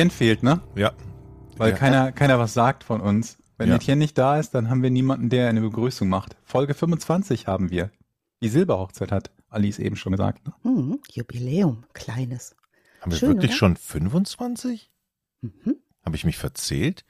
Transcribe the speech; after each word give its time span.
Etienne 0.00 0.10
fehlt, 0.10 0.42
ne? 0.42 0.60
Ja. 0.74 0.92
Weil 1.56 1.70
Ja. 1.72 1.76
keiner, 1.76 2.12
keiner 2.12 2.38
was 2.38 2.54
sagt 2.54 2.84
von 2.84 3.00
uns. 3.02 3.36
Wenn 3.58 3.68
Ja. 3.68 3.76
Etienne 3.76 3.98
nicht 3.98 4.16
da 4.16 4.38
ist, 4.38 4.52
dann 4.54 4.70
haben 4.70 4.82
wir 4.82 4.90
niemanden, 4.90 5.28
der 5.28 5.48
eine 5.50 5.60
Begrüßung 5.60 6.08
macht. 6.08 6.36
Folge 6.42 6.72
25 6.72 7.46
haben 7.46 7.70
wir. 7.70 7.90
Die 8.42 8.48
Silberhochzeit 8.48 9.12
hat 9.12 9.30
Alice 9.50 9.78
eben 9.78 9.96
schon 9.96 10.12
gesagt. 10.12 10.46
Ne? 10.46 10.54
Hm, 10.62 10.98
Jubiläum, 11.12 11.84
kleines. 11.92 12.56
Haben 13.02 13.12
wir 13.12 13.18
Schön, 13.18 13.28
wirklich 13.30 13.50
oder? 13.50 13.58
schon 13.58 13.76
25? 13.76 14.90
Mhm. 15.42 15.76
Habe 16.04 16.16
ich 16.16 16.24
mich 16.24 16.38
verzählt? 16.38 17.04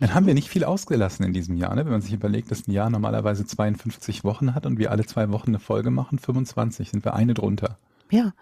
Dann 0.00 0.14
haben 0.14 0.26
wir 0.26 0.34
nicht 0.34 0.48
viel 0.48 0.64
ausgelassen 0.64 1.24
in 1.24 1.32
diesem 1.32 1.56
Jahr, 1.56 1.74
ne? 1.74 1.84
wenn 1.84 1.92
man 1.92 2.00
sich 2.00 2.12
überlegt, 2.12 2.50
dass 2.50 2.66
ein 2.66 2.72
Jahr 2.72 2.90
normalerweise 2.90 3.44
52 3.46 4.24
Wochen 4.24 4.54
hat 4.56 4.66
und 4.66 4.78
wir 4.78 4.90
alle 4.90 5.04
zwei 5.06 5.30
Wochen 5.30 5.50
eine 5.50 5.58
Folge 5.60 5.90
machen, 5.90 6.18
25 6.18 6.90
sind 6.90 7.04
wir 7.04 7.14
eine 7.14 7.34
drunter. 7.34 7.78
Ja, 8.10 8.32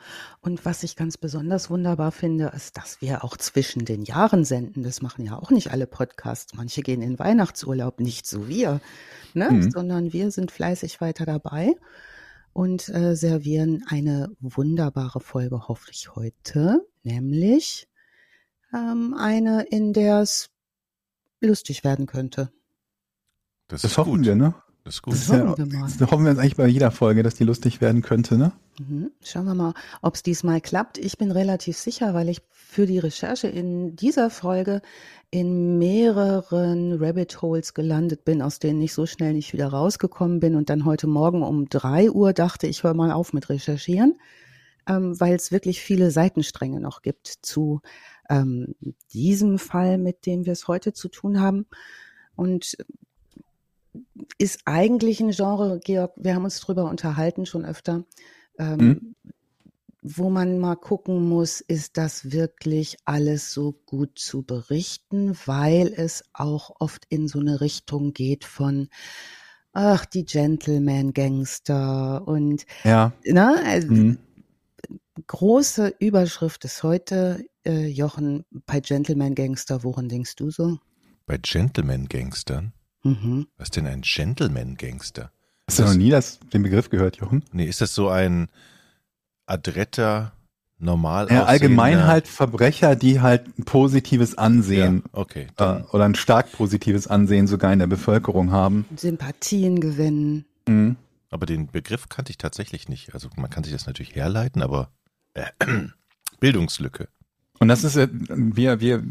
und 0.41 0.65
was 0.65 0.83
ich 0.83 0.95
ganz 0.95 1.17
besonders 1.17 1.71
wunderbar 1.71 2.13
finde, 2.13 2.53
ist, 2.55 2.77
dass 2.77 3.01
wir 3.01 3.25
auch 3.25 3.37
zwischen 3.37 3.85
den 3.85 4.03
Jahren 4.03 4.45
senden. 4.45 4.83
Das 4.83 5.03
machen 5.03 5.25
ja 5.25 5.37
auch 5.37 5.51
nicht 5.51 5.73
alle 5.73 5.87
Podcasts. 5.87 6.55
Manche 6.55 6.83
gehen 6.83 7.03
in 7.03 7.19
Weihnachtsurlaub, 7.19 7.99
nicht 8.01 8.27
so 8.27 8.49
wir, 8.49 8.81
ne? 9.35 9.51
Mhm. 9.51 9.71
sondern 9.71 10.13
wir 10.13 10.31
sind 10.31 10.53
fleißig 10.53 11.01
weiter 11.01 11.27
dabei 11.27 11.75
und 12.53 12.89
äh, 12.89 13.17
servieren 13.17 13.85
eine 13.89 14.31
wunderbare 14.41 15.21
Folge, 15.21 15.69
hoffe 15.69 15.91
ich 15.91 16.15
heute, 16.15 16.87
nämlich 17.03 17.89
ähm, 18.73 19.15
eine, 19.15 19.65
in 19.65 19.93
der 19.93 20.21
es 20.21 20.51
lustig 21.41 21.85
werden 21.85 22.07
könnte. 22.07 22.53
Das, 23.69 23.83
Das 23.83 23.93
ist 23.93 23.99
hoffen 23.99 24.19
gut. 24.19 24.27
wir, 24.27 24.37
ne? 24.37 24.55
Das 24.87 24.95
ist 24.95 25.03
gut. 25.03 25.15
Das, 25.15 25.29
Hoffen 25.29 25.73
wir 25.73 25.81
mal. 25.81 25.91
das 25.99 26.11
hoffen 26.13 26.25
wir 26.25 26.31
uns 26.31 26.39
eigentlich 26.39 26.55
bei 26.55 26.69
jeder 26.69 26.93
Folge, 26.93 27.25
dass 27.25 27.35
die 27.35 27.43
lustig 27.43 27.81
werden 27.81 28.03
könnte, 28.03 28.39
ne? 28.39 28.53
Mhm. 28.79 29.11
Schauen 29.21 29.47
wir 29.47 29.57
mal, 29.57 29.75
ob 30.01 30.15
es 30.15 30.23
diesmal 30.23 30.61
klappt. 30.61 30.97
Ich 30.99 31.19
bin 31.19 31.33
relativ 31.33 31.77
sicher, 31.77 32.15
weil 32.15 32.29
ich 32.29 32.43
für 32.53 32.87
die 32.87 33.01
Recherche 33.01 33.49
in 33.49 33.97
dieser 33.97 34.31
Folge 34.31 34.83
in 35.31 35.77
mehreren 35.79 37.03
Rabbit 37.03 37.43
Holes 37.43 37.75
gelandet 37.75 38.25
bin, 38.25 38.41
aus 38.41 38.61
denen 38.61 38.81
ich 38.81 38.95
so 38.95 39.07
schnell 39.07 39.33
nicht 39.33 39.53
wieder 39.53 39.67
rausgekommen 39.67 40.39
bin 40.39 40.55
und 40.55 40.71
dann 40.71 40.85
heute 40.85 41.09
Morgen 41.09 41.43
um 41.43 41.69
drei 41.69 42.09
Uhr 42.09 42.33
dachte, 42.33 42.69
ich 42.69 42.85
höre 42.85 42.95
mal 42.95 43.11
auf 43.11 43.33
mit 43.33 43.49
Recherchieren, 43.49 44.21
ähm, 44.89 45.19
weil 45.19 45.35
es 45.35 45.51
wirklich 45.51 45.81
viele 45.81 46.13
Seitenstränge 46.13 46.79
noch 46.79 47.03
gibt 47.03 47.27
zu 47.27 47.81
ähm, 48.31 48.77
diesem 49.13 49.59
Fall, 49.59 49.99
mit 49.99 50.27
dem 50.27 50.47
wir 50.47 50.53
es 50.53 50.69
heute 50.69 50.93
zu 50.93 51.09
tun 51.09 51.41
haben. 51.41 51.67
Und 52.37 52.77
ist 54.39 54.61
eigentlich 54.65 55.21
ein 55.21 55.31
Genre, 55.31 55.81
Georg, 55.81 56.13
wir 56.17 56.35
haben 56.35 56.45
uns 56.45 56.61
drüber 56.61 56.89
unterhalten 56.91 57.47
schon 57.47 57.65
öfter, 57.65 58.05
ähm, 58.59 58.79
Mhm. 58.79 59.15
wo 60.03 60.31
man 60.31 60.59
mal 60.59 60.77
gucken 60.77 61.29
muss, 61.29 61.61
ist 61.61 61.97
das 61.97 62.31
wirklich 62.31 62.97
alles 63.05 63.53
so 63.53 63.73
gut 63.87 64.19
zu 64.19 64.43
berichten, 64.43 65.37
weil 65.47 65.93
es 65.95 66.25
auch 66.33 66.71
oft 66.79 67.05
in 67.09 67.29
so 67.29 67.41
eine 67.41 67.61
Richtung 67.61 68.13
geht 68.13 68.45
von 68.45 68.89
ach, 69.73 70.07
die 70.07 70.25
Gentleman-Gangster 70.25 72.27
und 72.27 72.65
Ja. 72.85 73.13
ne, 73.25 73.61
also 73.67 73.93
Mhm. 73.93 74.19
große 75.27 75.95
Überschrift 75.99 76.65
ist 76.65 76.83
heute, 76.83 77.45
äh, 77.67 77.87
Jochen, 77.87 78.47
bei 78.51 78.81
Gentleman-Gangster, 78.81 79.85
woran 79.85 80.09
denkst 80.09 80.37
du 80.37 80.51
so? 80.51 80.79
Bei 81.27 81.37
Gentleman-Gangstern? 81.37 82.73
Mhm. 83.07 83.47
Was 83.57 83.67
ist 83.69 83.77
denn 83.77 83.87
ein 83.87 84.03
Gentleman-Gangster? 84.03 85.31
Hast 85.69 85.79
du 85.79 85.85
noch 85.85 85.95
nie 85.95 86.11
das, 86.11 86.39
den 86.53 86.63
Begriff 86.63 86.91
gehört, 86.91 87.17
Jochen? 87.17 87.43
Nee, 87.53 87.67
ist 87.67 87.81
das 87.81 87.95
so 87.95 88.09
ein 88.09 88.49
adretter, 89.47 90.33
normal 90.79 91.29
Ja, 91.31 91.45
allgemein 91.45 92.05
halt 92.05 92.29
Verbrecher, 92.29 92.97
die 92.97 93.21
halt 93.21 93.59
ein 93.59 93.65
positives 93.65 94.37
Ansehen 94.37 95.03
Ja, 95.05 95.11
okay. 95.13 95.47
äh, 95.57 95.81
oder 95.93 96.05
ein 96.05 96.15
stark 96.15 96.53
positives 96.53 97.07
Ansehen 97.07 97.47
sogar 97.47 97.73
in 97.73 97.79
der 97.79 97.87
Bevölkerung 97.87 98.51
haben. 98.53 98.85
Sympathien 98.97 99.81
gewinnen. 99.81 100.45
Mhm. 100.69 100.97
aber 101.31 101.47
den 101.47 101.69
Begriff 101.69 102.09
kannte 102.09 102.31
ich 102.31 102.39
tatsächlich 102.39 102.89
nicht. 102.89 103.15
Also 103.15 103.29
man 103.37 103.51
kann 103.51 103.63
sich 103.63 103.73
das 103.73 103.87
natürlich 103.87 104.15
herleiten, 104.17 104.63
aber 104.63 104.91
äh, 105.35 105.45
Bildungslücke. 106.41 107.09
Und 107.59 107.69
das 107.69 107.85
ist, 107.85 107.97
äh, 107.97 108.09
wir, 108.13 108.81
wir 108.81 109.03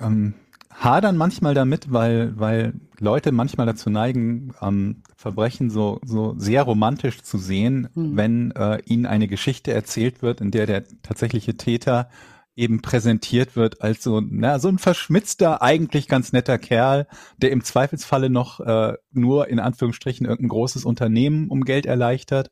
ähm, 0.00 0.34
hadern 0.74 1.16
manchmal 1.16 1.54
damit, 1.54 1.92
weil, 1.92 2.38
weil 2.38 2.74
Leute 2.98 3.32
manchmal 3.32 3.66
dazu 3.66 3.90
neigen, 3.90 4.54
ähm, 4.60 5.02
Verbrechen 5.16 5.70
so, 5.70 6.00
so 6.04 6.34
sehr 6.38 6.62
romantisch 6.62 7.22
zu 7.22 7.38
sehen, 7.38 7.88
Hm. 7.94 8.16
wenn 8.16 8.50
äh, 8.52 8.80
ihnen 8.84 9.06
eine 9.06 9.28
Geschichte 9.28 9.72
erzählt 9.72 10.22
wird, 10.22 10.40
in 10.40 10.50
der 10.50 10.66
der 10.66 10.84
tatsächliche 11.02 11.56
Täter 11.56 12.08
eben 12.54 12.82
präsentiert 12.82 13.56
wird 13.56 13.80
als 13.80 14.02
so, 14.02 14.20
na, 14.20 14.58
so 14.58 14.68
ein 14.68 14.78
verschmitzter, 14.78 15.62
eigentlich 15.62 16.06
ganz 16.06 16.32
netter 16.32 16.58
Kerl, 16.58 17.06
der 17.38 17.50
im 17.50 17.64
Zweifelsfalle 17.64 18.28
noch 18.28 18.60
äh, 18.60 18.94
nur 19.10 19.48
in 19.48 19.58
Anführungsstrichen 19.58 20.26
irgendein 20.26 20.50
großes 20.50 20.84
Unternehmen 20.84 21.48
um 21.48 21.64
Geld 21.64 21.86
erleichtert 21.86 22.50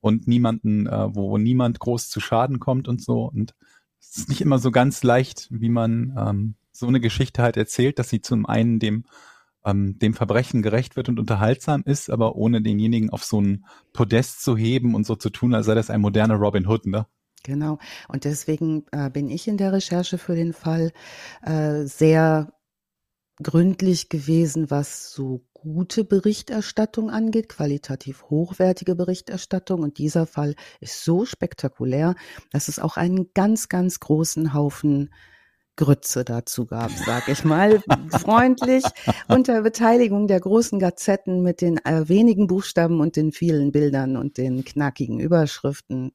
und 0.00 0.26
niemanden, 0.26 0.86
äh, 0.86 1.14
wo 1.14 1.36
niemand 1.36 1.80
groß 1.80 2.08
zu 2.08 2.20
Schaden 2.20 2.60
kommt 2.60 2.88
und 2.88 3.02
so. 3.02 3.24
Und 3.24 3.54
es 4.00 4.16
ist 4.16 4.28
nicht 4.28 4.40
immer 4.40 4.58
so 4.58 4.70
ganz 4.70 5.02
leicht, 5.02 5.48
wie 5.50 5.68
man 5.68 6.16
ähm, 6.18 6.54
so 6.72 6.86
eine 6.86 7.00
Geschichte 7.00 7.42
halt 7.42 7.56
erzählt, 7.56 7.98
dass 7.98 8.08
sie 8.08 8.20
zum 8.20 8.46
einen 8.46 8.78
dem 8.78 9.04
ähm, 9.64 9.98
dem 9.98 10.14
Verbrechen 10.14 10.62
gerecht 10.62 10.96
wird 10.96 11.08
und 11.08 11.20
unterhaltsam 11.20 11.82
ist, 11.84 12.10
aber 12.10 12.36
ohne 12.36 12.62
denjenigen 12.62 13.10
auf 13.10 13.24
so 13.24 13.40
ein 13.40 13.64
Podest 13.92 14.42
zu 14.42 14.56
heben 14.56 14.94
und 14.94 15.06
so 15.06 15.16
zu 15.16 15.30
tun, 15.30 15.54
als 15.54 15.66
sei 15.66 15.74
das 15.74 15.90
ein 15.90 16.00
moderner 16.00 16.34
Robin 16.34 16.66
Hood, 16.66 16.86
ne? 16.86 17.06
Genau. 17.44 17.78
Und 18.08 18.24
deswegen 18.24 18.84
äh, 18.92 19.10
bin 19.10 19.28
ich 19.28 19.48
in 19.48 19.56
der 19.56 19.72
Recherche 19.72 20.18
für 20.18 20.34
den 20.34 20.52
Fall 20.52 20.92
äh, 21.42 21.84
sehr 21.84 22.52
gründlich 23.42 24.08
gewesen, 24.08 24.70
was 24.70 25.12
so 25.12 25.44
gute 25.52 26.04
Berichterstattung 26.04 27.10
angeht, 27.10 27.48
qualitativ 27.48 28.24
hochwertige 28.30 28.94
Berichterstattung. 28.94 29.82
Und 29.82 29.98
dieser 29.98 30.26
Fall 30.26 30.54
ist 30.80 31.04
so 31.04 31.24
spektakulär, 31.24 32.14
dass 32.50 32.68
es 32.68 32.78
auch 32.78 32.96
einen 32.96 33.32
ganz, 33.34 33.68
ganz 33.68 33.98
großen 33.98 34.54
Haufen 34.54 35.10
Grütze 35.76 36.24
dazu 36.24 36.66
gab, 36.66 36.90
sag 36.90 37.28
ich 37.28 37.44
mal, 37.44 37.80
freundlich, 38.10 38.84
unter 39.28 39.62
Beteiligung 39.62 40.26
der 40.28 40.40
großen 40.40 40.78
Gazetten 40.78 41.42
mit 41.42 41.60
den 41.60 41.78
äh, 41.84 42.08
wenigen 42.08 42.46
Buchstaben 42.46 43.00
und 43.00 43.16
den 43.16 43.32
vielen 43.32 43.72
Bildern 43.72 44.16
und 44.16 44.36
den 44.36 44.64
knackigen 44.64 45.18
Überschriften 45.18 46.12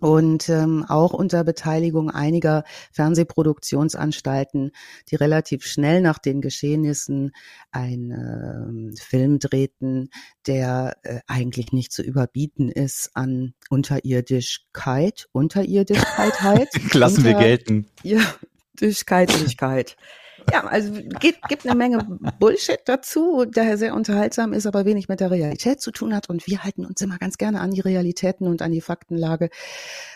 und 0.00 0.48
ähm, 0.48 0.84
auch 0.88 1.12
unter 1.12 1.42
Beteiligung 1.44 2.10
einiger 2.10 2.62
Fernsehproduktionsanstalten, 2.92 4.70
die 5.10 5.16
relativ 5.16 5.64
schnell 5.64 6.00
nach 6.00 6.18
den 6.18 6.40
Geschehnissen 6.40 7.32
einen 7.70 8.10
ähm, 8.12 8.94
Film 8.96 9.38
drehten, 9.38 10.10
der 10.46 10.96
äh, 11.02 11.20
eigentlich 11.26 11.72
nicht 11.72 11.92
zu 11.92 12.02
überbieten 12.02 12.68
ist 12.68 13.10
an 13.14 13.54
Unterirdischkeit, 13.70 15.26
Unterirdischkeit 15.32 16.42
halt. 16.42 16.68
Lassen 16.94 17.24
wir 17.24 17.32
unter- 17.32 17.42
gelten. 17.42 17.86
Ja, 18.02 18.20
Durchkeitlichkeit. 18.80 19.96
Ja, 20.52 20.64
also 20.66 20.92
gibt, 21.20 21.42
gibt 21.48 21.66
eine 21.66 21.74
Menge 21.74 22.18
Bullshit 22.38 22.80
dazu, 22.86 23.44
der 23.44 23.76
sehr 23.76 23.94
unterhaltsam 23.94 24.52
ist, 24.52 24.66
aber 24.66 24.84
wenig 24.84 25.08
mit 25.08 25.20
der 25.20 25.30
Realität 25.30 25.80
zu 25.80 25.90
tun 25.90 26.14
hat. 26.14 26.28
Und 26.30 26.46
wir 26.46 26.64
halten 26.64 26.86
uns 26.86 27.00
immer 27.00 27.18
ganz 27.18 27.38
gerne 27.38 27.60
an 27.60 27.70
die 27.70 27.80
Realitäten 27.80 28.46
und 28.46 28.62
an 28.62 28.72
die 28.72 28.80
Faktenlage. 28.80 29.50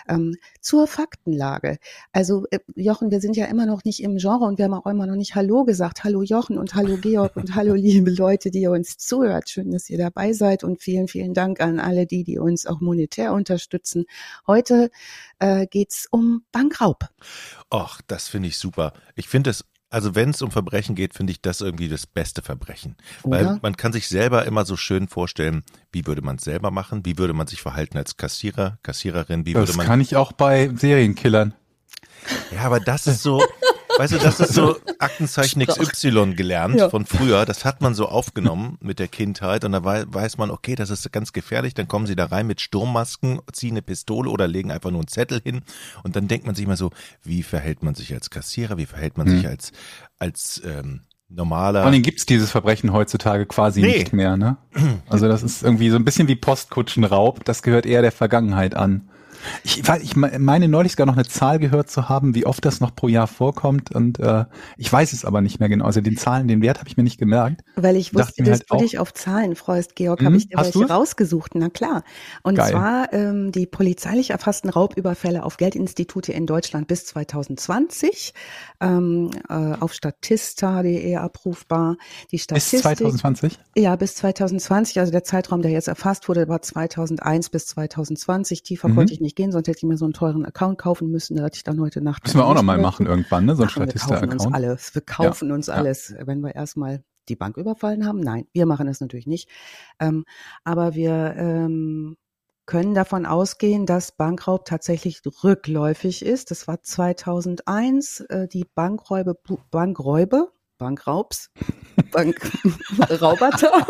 Ähm, 0.08 0.36
zur 0.60 0.86
Faktenlage. 0.86 1.78
Also 2.12 2.46
äh, 2.50 2.58
Jochen, 2.74 3.10
wir 3.10 3.20
sind 3.20 3.36
ja 3.36 3.46
immer 3.46 3.66
noch 3.66 3.84
nicht 3.84 4.02
im 4.02 4.16
Genre 4.16 4.44
und 4.44 4.58
wir 4.58 4.64
haben 4.64 4.74
auch 4.74 4.86
immer 4.86 5.06
noch 5.06 5.16
nicht 5.16 5.34
Hallo 5.34 5.64
gesagt. 5.64 6.04
Hallo 6.04 6.22
Jochen 6.22 6.58
und 6.58 6.74
Hallo 6.74 6.96
Georg 6.96 7.36
und 7.36 7.54
Hallo 7.54 7.74
liebe 7.74 8.10
Leute, 8.10 8.50
die 8.50 8.62
ihr 8.62 8.70
uns 8.70 8.96
zuhört. 8.98 9.48
Schön, 9.48 9.70
dass 9.70 9.90
ihr 9.90 9.98
dabei 9.98 10.32
seid 10.32 10.64
und 10.64 10.80
vielen, 10.80 11.08
vielen 11.08 11.34
Dank 11.34 11.60
an 11.60 11.78
alle 11.78 12.06
die, 12.06 12.24
die 12.24 12.38
uns 12.38 12.66
auch 12.66 12.80
monetär 12.80 13.32
unterstützen. 13.32 14.06
Heute 14.46 14.90
äh, 15.38 15.66
geht's 15.66 16.06
um 16.10 16.44
Bankraub. 16.52 17.08
Och, 17.72 18.00
das 18.06 18.28
finde 18.28 18.48
ich 18.48 18.58
super. 18.58 18.92
Ich 19.14 19.28
finde 19.28 19.50
es, 19.50 19.64
also 19.92 20.14
wenn 20.14 20.30
es 20.30 20.40
um 20.40 20.50
Verbrechen 20.50 20.94
geht, 20.94 21.12
finde 21.14 21.32
ich 21.32 21.42
das 21.42 21.60
irgendwie 21.60 21.88
das 21.88 22.06
beste 22.06 22.40
Verbrechen. 22.42 22.96
Weil 23.24 23.44
Oder? 23.44 23.58
man 23.62 23.76
kann 23.76 23.92
sich 23.92 24.08
selber 24.08 24.46
immer 24.46 24.64
so 24.64 24.76
schön 24.76 25.06
vorstellen, 25.06 25.64
wie 25.92 26.06
würde 26.06 26.22
man 26.22 26.36
es 26.36 26.44
selber 26.44 26.70
machen, 26.70 27.04
wie 27.04 27.18
würde 27.18 27.34
man 27.34 27.46
sich 27.46 27.60
verhalten 27.60 27.98
als 27.98 28.16
Kassierer, 28.16 28.78
Kassiererin, 28.82 29.44
wie 29.44 29.54
würde 29.54 29.66
Das 29.66 29.76
man. 29.76 29.86
kann 29.86 30.00
ich 30.00 30.16
auch 30.16 30.32
bei 30.32 30.70
Serienkillern. 30.74 31.54
Ja, 32.54 32.62
aber 32.62 32.80
das 32.80 33.06
ist 33.06 33.22
so, 33.22 33.42
weißt 33.98 34.14
du, 34.14 34.18
das 34.18 34.40
ist 34.40 34.54
so 34.54 34.76
Aktenzeichen 34.98 35.64
XY 35.66 36.34
gelernt 36.34 36.76
Ja. 36.76 36.88
von 36.90 37.06
früher. 37.06 37.44
Das 37.44 37.64
hat 37.64 37.80
man 37.80 37.94
so 37.94 38.08
aufgenommen 38.08 38.78
mit 38.80 38.98
der 38.98 39.08
Kindheit 39.08 39.64
und 39.64 39.72
da 39.72 39.84
wei- 39.84 40.04
weiß 40.06 40.38
man, 40.38 40.50
okay, 40.50 40.74
das 40.74 40.90
ist 40.90 41.10
ganz 41.12 41.32
gefährlich. 41.32 41.74
Dann 41.74 41.88
kommen 41.88 42.06
sie 42.06 42.16
da 42.16 42.26
rein 42.26 42.46
mit 42.46 42.60
Sturmmasken, 42.60 43.40
ziehen 43.52 43.72
eine 43.72 43.82
Pistole 43.82 44.30
oder 44.30 44.48
legen 44.48 44.70
einfach 44.70 44.90
nur 44.90 45.00
einen 45.00 45.08
Zettel 45.08 45.40
hin 45.42 45.62
und 46.02 46.16
dann 46.16 46.28
denkt 46.28 46.46
man 46.46 46.54
sich 46.54 46.66
mal 46.66 46.76
so, 46.76 46.90
wie 47.22 47.42
verhält 47.42 47.82
man 47.82 47.94
sich 47.94 48.12
als 48.14 48.30
Kassierer, 48.30 48.76
wie 48.78 48.86
verhält 48.86 49.18
man 49.18 49.28
sich 49.28 49.46
als 49.46 49.72
als 50.18 50.62
ähm, 50.64 51.00
normaler. 51.28 51.80
Vor 51.82 51.90
allem 51.90 52.02
gibt's 52.02 52.26
dieses 52.26 52.50
Verbrechen 52.50 52.92
heutzutage 52.92 53.46
quasi 53.46 53.80
Nee. 53.80 53.98
nicht 53.98 54.12
mehr, 54.12 54.36
ne? 54.36 54.58
Also 55.08 55.28
das 55.28 55.42
ist 55.42 55.62
irgendwie 55.62 55.88
so 55.90 55.96
ein 55.96 56.04
bisschen 56.04 56.28
wie 56.28 56.36
Postkutschenraub, 56.36 57.44
das 57.44 57.62
gehört 57.62 57.86
eher 57.86 58.02
der 58.02 58.12
Vergangenheit 58.12 58.74
an. 58.74 59.08
Ich, 59.64 59.82
ich 60.02 60.16
meine 60.16 60.68
neulich 60.68 60.92
sogar 60.92 61.06
noch 61.06 61.14
eine 61.14 61.26
Zahl 61.26 61.58
gehört 61.58 61.90
zu 61.90 62.08
haben, 62.08 62.34
wie 62.34 62.46
oft 62.46 62.64
das 62.64 62.80
noch 62.80 62.94
pro 62.94 63.08
Jahr 63.08 63.26
vorkommt 63.26 63.94
und 63.94 64.18
äh, 64.18 64.44
ich 64.76 64.92
weiß 64.92 65.12
es 65.12 65.24
aber 65.24 65.40
nicht 65.40 65.60
mehr 65.60 65.68
genau. 65.68 65.84
Also 65.84 66.00
den 66.00 66.16
Zahlen, 66.16 66.48
den 66.48 66.62
Wert 66.62 66.78
habe 66.78 66.88
ich 66.88 66.96
mir 66.96 67.02
nicht 67.02 67.18
gemerkt. 67.18 67.62
Weil 67.76 67.96
ich 67.96 68.14
wusste, 68.14 68.42
dass 68.42 68.60
halt 68.60 68.70
du 68.70 68.76
dich 68.78 68.98
auf 68.98 69.14
Zahlen 69.14 69.56
freust, 69.56 69.96
Georg, 69.96 70.20
hm, 70.20 70.26
habe 70.26 70.36
ich 70.36 70.48
dir 70.48 70.58
welche 70.58 70.72
du? 70.72 70.84
rausgesucht. 70.84 71.54
Na 71.54 71.70
klar. 71.70 72.02
Und 72.42 72.56
Geil. 72.56 72.70
zwar 72.70 73.12
ähm, 73.12 73.52
die 73.52 73.66
polizeilich 73.66 74.30
erfassten 74.30 74.70
Raubüberfälle 74.70 75.44
auf 75.44 75.56
Geldinstitute 75.56 76.32
in 76.32 76.46
Deutschland 76.46 76.86
bis 76.88 77.06
2020 77.06 78.34
ähm, 78.80 79.30
äh, 79.48 79.52
auf 79.52 79.92
statista.de 79.94 81.16
abrufbar. 81.16 81.96
Die 82.30 82.38
Statistik, 82.38 82.82
bis 82.82 82.98
2020? 82.98 83.58
Ja, 83.76 83.96
bis 83.96 84.14
2020. 84.16 85.00
Also 85.00 85.12
der 85.12 85.24
Zeitraum, 85.24 85.62
der 85.62 85.70
jetzt 85.70 85.88
erfasst 85.88 86.28
wurde, 86.28 86.48
war 86.48 86.62
2001 86.62 87.50
bis 87.50 87.66
2020. 87.66 88.62
Tiefer 88.62 88.88
mhm. 88.88 88.96
konnte 88.96 89.12
ich 89.12 89.20
nicht 89.20 89.31
gehen, 89.34 89.52
sonst 89.52 89.68
hätte 89.68 89.78
ich 89.78 89.84
mir 89.84 89.96
so 89.96 90.04
einen 90.04 90.14
teuren 90.14 90.44
Account 90.44 90.78
kaufen 90.78 91.10
müssen. 91.10 91.36
Da 91.36 91.44
hatte 91.44 91.56
ich 91.56 91.64
dann 91.64 91.80
heute 91.80 92.00
Nacht. 92.00 92.24
Müssen 92.24 92.38
wir 92.38 92.46
auch 92.46 92.54
nochmal 92.54 92.78
machen 92.78 93.06
irgendwann, 93.06 93.46
ne? 93.46 93.56
So 93.56 93.64
ein 93.64 93.68
Statista-Account. 93.68 94.30
Wir 94.32 94.38
kaufen 94.38 94.46
uns 94.46 94.54
alles. 94.54 94.94
Wir 94.94 95.02
kaufen 95.02 95.48
ja. 95.48 95.54
uns 95.54 95.68
alles, 95.68 96.14
ja. 96.18 96.26
wenn 96.26 96.40
wir 96.40 96.54
erstmal 96.54 97.04
die 97.28 97.36
Bank 97.36 97.56
überfallen 97.56 98.06
haben. 98.06 98.20
Nein, 98.20 98.46
wir 98.52 98.66
machen 98.66 98.86
das 98.86 99.00
natürlich 99.00 99.26
nicht. 99.26 99.48
Ähm, 100.00 100.24
aber 100.64 100.94
wir 100.94 101.34
ähm, 101.36 102.16
können 102.66 102.94
davon 102.94 103.26
ausgehen, 103.26 103.86
dass 103.86 104.12
Bankraub 104.12 104.64
tatsächlich 104.64 105.22
rückläufig 105.42 106.24
ist. 106.24 106.50
Das 106.50 106.68
war 106.68 106.82
2001 106.82 108.20
äh, 108.20 108.48
die 108.48 108.64
Bankräube, 108.74 109.36
Bankräube, 109.70 110.52
Bankraubs, 110.78 111.50
Bankrauberte. 112.10 113.70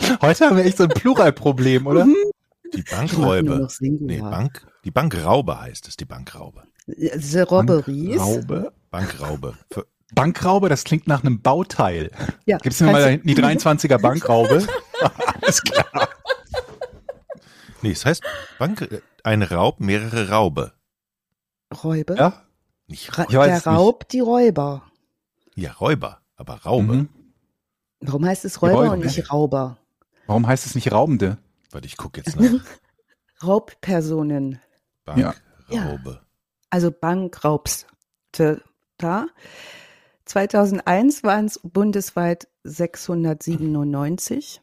Heute 0.22 0.46
haben 0.46 0.56
wir 0.56 0.64
echt 0.64 0.78
so 0.78 0.84
ein 0.84 0.90
Pluralproblem, 0.90 1.86
oder? 1.86 2.06
Die 2.74 2.82
Bankräube. 2.90 3.68
Nee, 3.80 4.20
Bank, 4.20 4.66
die 4.84 4.90
Bankraube 4.90 5.60
heißt 5.60 5.88
es, 5.88 5.96
die 5.96 6.04
Bankraube. 6.04 6.64
The 6.86 7.40
Robberies. 7.40 8.16
Bankraube. 8.18 8.72
Bankraube. 8.90 9.54
Bankraube, 10.12 10.68
das 10.68 10.84
klingt 10.84 11.06
nach 11.06 11.22
einem 11.22 11.40
Bauteil. 11.40 12.10
Ja, 12.46 12.58
Gibst 12.58 12.80
du 12.80 12.84
mir 12.84 12.92
mal 12.92 13.02
da 13.02 13.08
hinten 13.08 13.28
die 13.28 13.34
23er 13.42 13.98
Bankraube? 13.98 14.66
Alles 15.42 15.62
klar. 15.62 16.08
Nee, 17.82 17.92
es 17.92 18.04
heißt 18.04 18.22
Bank, 18.58 19.02
ein 19.22 19.42
Raub, 19.42 19.80
mehrere 19.80 20.28
Raube. 20.28 20.72
Räube? 21.82 22.16
Ja. 22.16 22.42
Nicht 22.88 23.16
Ra 23.16 23.24
der 23.26 23.64
Raub, 23.64 24.00
nicht. 24.00 24.12
die 24.12 24.20
Räuber. 24.20 24.82
Ja, 25.54 25.72
Räuber, 25.72 26.20
aber 26.36 26.54
Raube. 26.54 26.94
Mhm. 26.94 27.08
Warum 28.00 28.24
heißt 28.24 28.44
es 28.44 28.60
Räuber 28.62 28.74
Räuber 28.80 28.92
und 28.92 29.04
nicht 29.04 29.30
Rauber? 29.32 29.78
Warum 30.26 30.46
heißt 30.46 30.66
es 30.66 30.74
nicht 30.74 30.90
Raubende? 30.90 31.38
Warte, 31.70 31.86
ich 31.86 31.96
gucke 31.96 32.20
jetzt 32.20 32.38
nach. 32.38 32.60
Raubpersonen. 33.42 34.60
Bankraube. 35.04 36.10
Ja. 36.10 36.20
Also 36.70 36.90
Bankraubste. 36.90 38.62
Da. 38.98 39.26
2001 40.26 41.24
waren 41.24 41.46
es 41.46 41.58
bundesweit 41.62 42.48
697. 42.64 44.60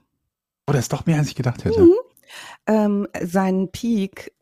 Oh, 0.67 0.71
das 0.71 0.81
ist 0.81 0.93
doch 0.93 1.05
mehr, 1.05 1.17
als 1.17 1.29
ich 1.29 1.35
gedacht 1.35 1.65
hätte. 1.65 1.81
Mhm. 1.81 1.95
Ähm, 2.67 3.07
seinen 3.21 3.71
Peak 3.71 4.33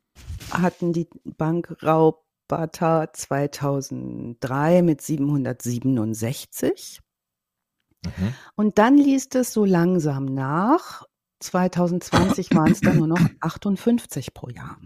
hatten 0.52 0.94
die 0.94 1.08
Bankraubbata 1.24 3.14
2003 3.14 4.82
mit 4.82 5.02
767. 5.02 7.02
Mhm. 8.04 8.34
Und 8.56 8.78
dann 8.78 8.98
ließ 8.98 9.30
es 9.36 9.54
so 9.54 9.66
langsam 9.66 10.26
nach. 10.26 11.06
2020 11.46 12.54
waren 12.54 12.72
es 12.72 12.82
dann 12.82 12.98
nur 12.98 13.08
noch 13.08 13.22
58 13.40 14.34
pro 14.34 14.50
Jahr. 14.50 14.78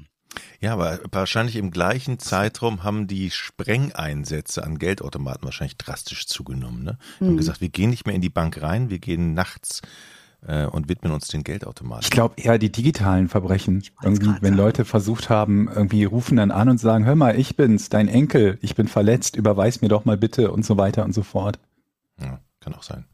Ja, 0.60 0.74
aber 0.74 1.00
wahrscheinlich 1.12 1.56
im 1.56 1.72
gleichen 1.72 2.20
Zeitraum 2.20 2.84
haben 2.84 3.08
die 3.08 3.32
Sprengeinsätze 3.32 4.64
an 4.64 4.78
Geldautomaten 4.78 5.46
wahrscheinlich 5.46 5.78
drastisch 5.78 6.28
zugenommen. 6.28 6.84
Ne? 6.84 6.98
Wir 7.18 7.26
mhm. 7.26 7.32
haben 7.32 7.38
gesagt, 7.38 7.62
wir 7.62 7.70
gehen 7.70 7.90
nicht 7.90 8.06
mehr 8.06 8.16
in 8.16 8.22
die 8.22 8.30
Bank 8.30 8.62
rein, 8.62 8.90
wir 8.90 9.00
gehen 9.00 9.34
nachts 9.34 9.82
äh, 10.46 10.66
und 10.66 10.90
widmen 10.90 11.12
uns 11.12 11.28
den 11.28 11.44
Geldautomaten. 11.44 12.04
Ich 12.04 12.12
glaube 12.12 12.36
eher 12.38 12.58
die 12.58 12.72
digitalen 12.72 13.28
Verbrechen. 13.28 13.84
Irgendwie, 14.04 14.34
wenn 14.42 14.54
Leute 14.54 14.86
versucht 14.86 15.30
haben, 15.30 15.68
irgendwie 15.68 16.04
rufen 16.04 16.38
dann 16.38 16.52
an 16.52 16.70
und 16.70 16.78
sagen, 16.78 17.06
hör 17.06 17.16
mal, 17.16 17.40
ich 17.40 17.56
bin's, 17.56 17.90
dein 17.90 18.08
Enkel, 18.08 18.58
ich 18.62 18.76
bin 18.76 18.88
verletzt, 18.88 19.36
überweis 19.36 19.82
mir 19.82 19.90
doch 19.90 20.06
mal 20.06 20.18
bitte 20.18 20.52
und 20.52 20.66
so 20.66 20.78
weiter 20.78 21.06
und 21.06 21.14
so 21.14 21.24
fort. 21.24 21.60
Ja, 22.22 22.40
kann 22.60 22.74
auch 22.74 22.84
sein. 22.84 23.06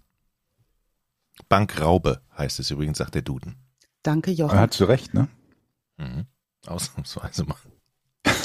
Bankraube 1.50 2.22
heißt 2.38 2.60
es 2.60 2.72
übrigens, 2.72 2.98
sagt 2.98 3.16
der 3.16 3.22
Duden. 3.22 3.56
Danke, 4.04 4.32
Jochen. 4.32 4.56
Er 4.56 4.62
hat 4.62 4.74
zu 4.74 4.86
Recht, 4.86 5.14
ne? 5.14 5.28
Mhm. 5.98 6.26
Ausnahmsweise 6.68 7.44
mal. 7.46 7.58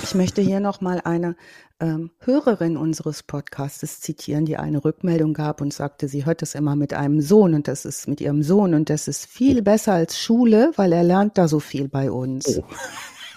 Ich 0.03 0.15
möchte 0.15 0.43
hier 0.43 0.61
nochmal 0.61 1.01
eine 1.05 1.37
ähm, 1.79 2.11
Hörerin 2.19 2.77
unseres 2.77 3.23
Podcasts 3.23 4.01
zitieren, 4.01 4.45
die 4.45 4.57
eine 4.57 4.85
Rückmeldung 4.85 5.35
gab 5.35 5.61
und 5.61 5.73
sagte, 5.73 6.09
sie 6.09 6.25
hört 6.25 6.43
das 6.43 6.55
immer 6.55 6.77
mit 6.77 6.95
einem 6.95 7.21
Sohn 7.21 7.55
und 7.55 7.69
das 7.69 7.85
ist 7.85 8.09
mit 8.09 8.21
ihrem 8.21 8.43
Sohn 8.43 8.75
und 8.75 8.91
das 8.91 9.09
ist 9.09 9.27
viel 9.27 9.63
besser 9.63 9.93
als 9.93 10.19
Schule, 10.19 10.73
weil 10.77 10.93
er 10.93 11.03
lernt 11.03 11.39
da 11.39 11.49
so 11.49 11.61
viel 11.61 11.89
bei 11.89 12.11
uns. 12.11 12.59
Oh. 12.59 12.65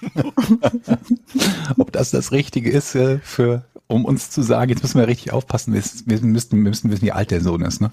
Ob 1.78 1.92
das 1.92 2.12
das 2.12 2.32
Richtige 2.32 2.72
ist 2.72 2.96
äh, 2.96 3.20
für, 3.20 3.66
um 3.88 4.06
uns 4.06 4.30
zu 4.30 4.42
sagen, 4.42 4.72
jetzt 4.72 4.84
müssen 4.84 5.00
wir 5.00 5.08
richtig 5.08 5.32
aufpassen, 5.32 5.74
wir 5.74 5.82
müssen, 6.06 6.08
wir 6.52 6.58
müssen 6.58 6.92
wissen, 6.92 7.02
wie 7.02 7.12
alt 7.12 7.32
der 7.32 7.42
Sohn 7.42 7.62
ist, 7.62 7.82
ne? 7.82 7.92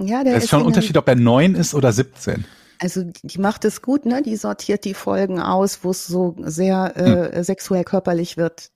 Ja, 0.00 0.24
der 0.24 0.34
das 0.34 0.38
ist, 0.38 0.44
ist 0.44 0.50
schon 0.50 0.60
ein 0.60 0.66
Unterschied, 0.66 0.96
ob 0.96 1.08
er 1.08 1.16
neun 1.16 1.54
ist 1.54 1.74
oder 1.74 1.92
17. 1.92 2.44
Also 2.78 3.04
die 3.22 3.38
macht 3.38 3.64
es 3.64 3.80
gut, 3.80 4.06
ne? 4.06 4.22
Die 4.22 4.36
sortiert 4.36 4.84
die 4.84 4.94
Folgen 4.94 5.40
aus, 5.40 5.80
wo 5.82 5.90
es 5.90 6.06
so 6.06 6.34
sehr 6.40 6.96
äh, 6.96 7.36
hm. 7.36 7.44
sexuell 7.44 7.84
körperlich 7.84 8.36
wird. 8.36 8.70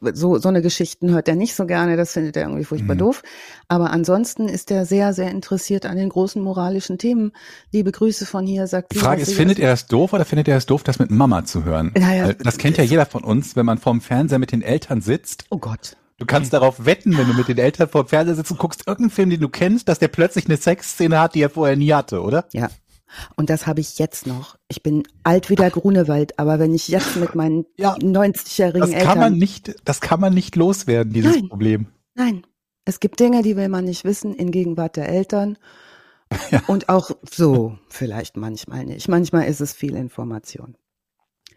So, 0.00 0.38
so 0.38 0.48
eine 0.48 0.62
Geschichten 0.62 1.10
hört 1.10 1.28
er 1.28 1.34
nicht 1.34 1.54
so 1.54 1.66
gerne, 1.66 1.96
das 1.96 2.12
findet 2.12 2.36
er 2.36 2.44
irgendwie 2.44 2.64
furchtbar 2.64 2.94
mhm. 2.94 3.00
doof. 3.00 3.22
Aber 3.66 3.90
ansonsten 3.90 4.48
ist 4.48 4.70
er 4.70 4.86
sehr, 4.86 5.12
sehr 5.12 5.30
interessiert 5.30 5.86
an 5.86 5.96
den 5.96 6.08
großen 6.08 6.40
moralischen 6.40 6.98
Themen. 6.98 7.32
Liebe 7.72 7.90
Grüße 7.90 8.26
von 8.26 8.46
hier, 8.46 8.68
sagt 8.68 8.94
Die 8.94 8.98
Frage 8.98 9.22
ist, 9.22 9.32
findet 9.32 9.58
er 9.58 9.72
es 9.72 9.86
doof 9.86 10.12
oder 10.12 10.24
findet 10.24 10.46
er 10.46 10.56
es 10.56 10.66
doof, 10.66 10.84
das 10.84 11.00
mit 11.00 11.10
Mama 11.10 11.44
zu 11.44 11.64
hören? 11.64 11.92
Naja, 11.98 12.32
das 12.32 12.58
kennt 12.58 12.78
ja 12.78 12.84
jeder 12.84 13.06
von 13.06 13.24
uns, 13.24 13.56
wenn 13.56 13.66
man 13.66 13.78
vorm 13.78 14.00
Fernseher 14.00 14.38
mit 14.38 14.52
den 14.52 14.62
Eltern 14.62 15.00
sitzt. 15.00 15.44
Oh 15.50 15.58
Gott. 15.58 15.96
Du 16.20 16.26
kannst 16.26 16.52
darauf 16.52 16.84
wetten, 16.84 17.16
wenn 17.16 17.26
du 17.26 17.32
mit 17.32 17.48
den 17.48 17.56
Eltern 17.56 17.88
vor 17.88 18.04
dem 18.04 18.08
Fernseher 18.08 18.34
sitzt 18.34 18.50
und 18.50 18.58
guckst 18.58 18.86
irgendeinen 18.86 19.10
Film, 19.10 19.30
den 19.30 19.40
du 19.40 19.48
kennst, 19.48 19.88
dass 19.88 19.98
der 19.98 20.08
plötzlich 20.08 20.44
eine 20.44 20.58
Sexszene 20.58 21.18
hat, 21.18 21.34
die 21.34 21.40
er 21.40 21.48
vorher 21.48 21.76
nie 21.76 21.94
hatte, 21.94 22.20
oder? 22.20 22.44
Ja. 22.52 22.68
Und 23.36 23.48
das 23.48 23.66
habe 23.66 23.80
ich 23.80 23.98
jetzt 23.98 24.26
noch. 24.26 24.56
Ich 24.68 24.82
bin 24.82 25.02
alt 25.24 25.48
wie 25.48 25.54
der 25.54 25.70
Grunewald, 25.70 26.38
aber 26.38 26.58
wenn 26.58 26.74
ich 26.74 26.88
jetzt 26.88 27.16
mit 27.16 27.34
meinen 27.34 27.64
ja, 27.78 27.94
90-jährigen 27.94 28.92
Eltern. 28.92 29.08
Kann 29.08 29.18
man 29.18 29.38
nicht, 29.38 29.74
das 29.86 30.02
kann 30.02 30.20
man 30.20 30.34
nicht 30.34 30.56
loswerden, 30.56 31.14
dieses 31.14 31.36
nein, 31.36 31.48
Problem. 31.48 31.86
Nein. 32.14 32.46
Es 32.84 33.00
gibt 33.00 33.18
Dinge, 33.18 33.42
die 33.42 33.56
will 33.56 33.70
man 33.70 33.86
nicht 33.86 34.04
wissen 34.04 34.34
in 34.34 34.50
Gegenwart 34.50 34.96
der 34.96 35.08
Eltern. 35.08 35.56
Ja. 36.50 36.62
Und 36.66 36.90
auch 36.90 37.12
so, 37.28 37.78
vielleicht 37.88 38.36
manchmal 38.36 38.84
nicht. 38.84 39.08
Manchmal 39.08 39.46
ist 39.46 39.60
es 39.60 39.72
viel 39.72 39.96
Information. 39.96 40.76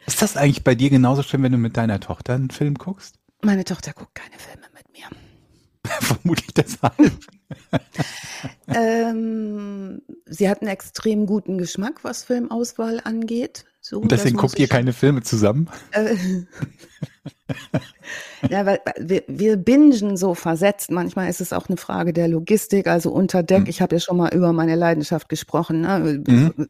Ist 0.06 0.22
das 0.22 0.38
eigentlich 0.38 0.64
bei 0.64 0.74
dir 0.74 0.90
genauso 0.90 1.22
schlimm, 1.22 1.44
wenn 1.44 1.52
du 1.52 1.58
mit 1.58 1.76
deiner 1.76 2.00
Tochter 2.00 2.34
einen 2.34 2.50
Film 2.50 2.76
guckst? 2.76 3.20
Meine 3.44 3.66
Tochter 3.66 3.94
guckt 3.94 4.16
keine 4.16 4.38
Filme 4.38 4.66
mit 4.74 4.86
mir. 4.94 5.06
Vermutlich 6.02 6.54
deshalb. 6.54 7.12
ähm, 8.74 10.02
sie 10.26 10.50
hat 10.50 10.62
einen 10.62 10.72
extrem 10.72 11.26
guten 11.26 11.58
Geschmack, 11.58 12.04
was 12.04 12.24
Filmauswahl 12.24 13.02
angeht. 13.04 13.66
So, 13.82 14.00
Und 14.00 14.12
deswegen 14.12 14.38
guckt 14.38 14.58
ihr 14.60 14.70
keine 14.70 14.94
Filme 14.94 15.24
zusammen? 15.24 15.70
Äh, 15.92 16.16
ja, 18.50 18.66
weil 18.66 18.80
wir, 18.98 19.24
wir 19.28 19.58
bingen 19.58 20.16
so 20.16 20.36
versetzt. 20.36 20.90
Manchmal 20.90 21.30
ist 21.30 21.42
es 21.42 21.52
auch 21.52 21.68
eine 21.68 21.76
Frage 21.76 22.14
der 22.14 22.30
Logistik, 22.30 22.88
also 22.88 23.12
unter 23.12 23.44
Deck. 23.44 23.64
Mhm. 23.64 23.68
Ich 23.68 23.82
habe 23.82 23.96
ja 23.96 24.00
schon 24.00 24.16
mal 24.16 24.34
über 24.34 24.54
meine 24.54 24.76
Leidenschaft 24.76 25.28
gesprochen. 25.28 25.82
Ne? 25.82 26.24
Mhm 26.26 26.70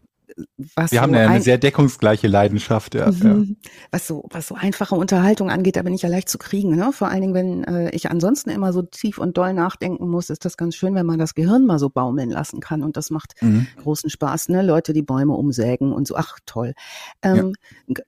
was 0.76 0.92
Wir 0.92 1.00
so 1.00 1.02
haben 1.04 1.14
ja 1.14 1.28
eine 1.28 1.42
sehr 1.42 1.58
deckungsgleiche 1.58 2.28
Leidenschaft, 2.28 2.96
ja, 2.96 3.12
mhm. 3.12 3.58
ja. 3.62 3.70
Was 3.92 4.08
so, 4.08 4.26
was 4.30 4.48
so 4.48 4.56
einfache 4.56 4.96
Unterhaltung 4.96 5.50
angeht, 5.50 5.76
da 5.76 5.82
bin 5.84 5.94
ich 5.94 6.02
ja 6.02 6.10
leicht 6.10 6.30
zu 6.30 6.38
kriegen, 6.38 6.76
ne? 6.76 6.92
Vor 6.94 7.10
allen 7.10 7.22
Dingen, 7.22 7.34
wenn 7.34 7.64
äh, 7.64 7.90
ich 7.92 8.10
ansonsten 8.10 8.50
immer 8.50 8.74
so 8.74 8.82
tief 8.82 9.18
und 9.18 9.38
doll 9.38 9.54
nachdenken 9.54 10.10
muss, 10.10 10.30
ist 10.30 10.46
das 10.46 10.58
ganz 10.58 10.76
schön, 10.76 10.96
wenn 10.96 11.06
man 11.06 11.20
das 11.20 11.36
Gehirn 11.36 11.66
mal 11.66 11.80
so 11.80 11.90
baumeln 11.90 12.30
lassen 12.30 12.60
kann. 12.60 12.84
Und 12.84 12.98
das 12.98 13.10
macht 13.10 13.34
mhm. 13.42 13.68
großen 13.82 14.10
Spaß, 14.10 14.50
ne? 14.50 14.62
Leute, 14.62 14.94
die 14.94 15.02
Bäume 15.02 15.34
umsägen 15.34 15.92
und 15.92 16.08
so, 16.08 16.16
ach 16.16 16.40
toll. 16.46 16.74
Ähm, 17.22 17.54
ja. 17.88 18.04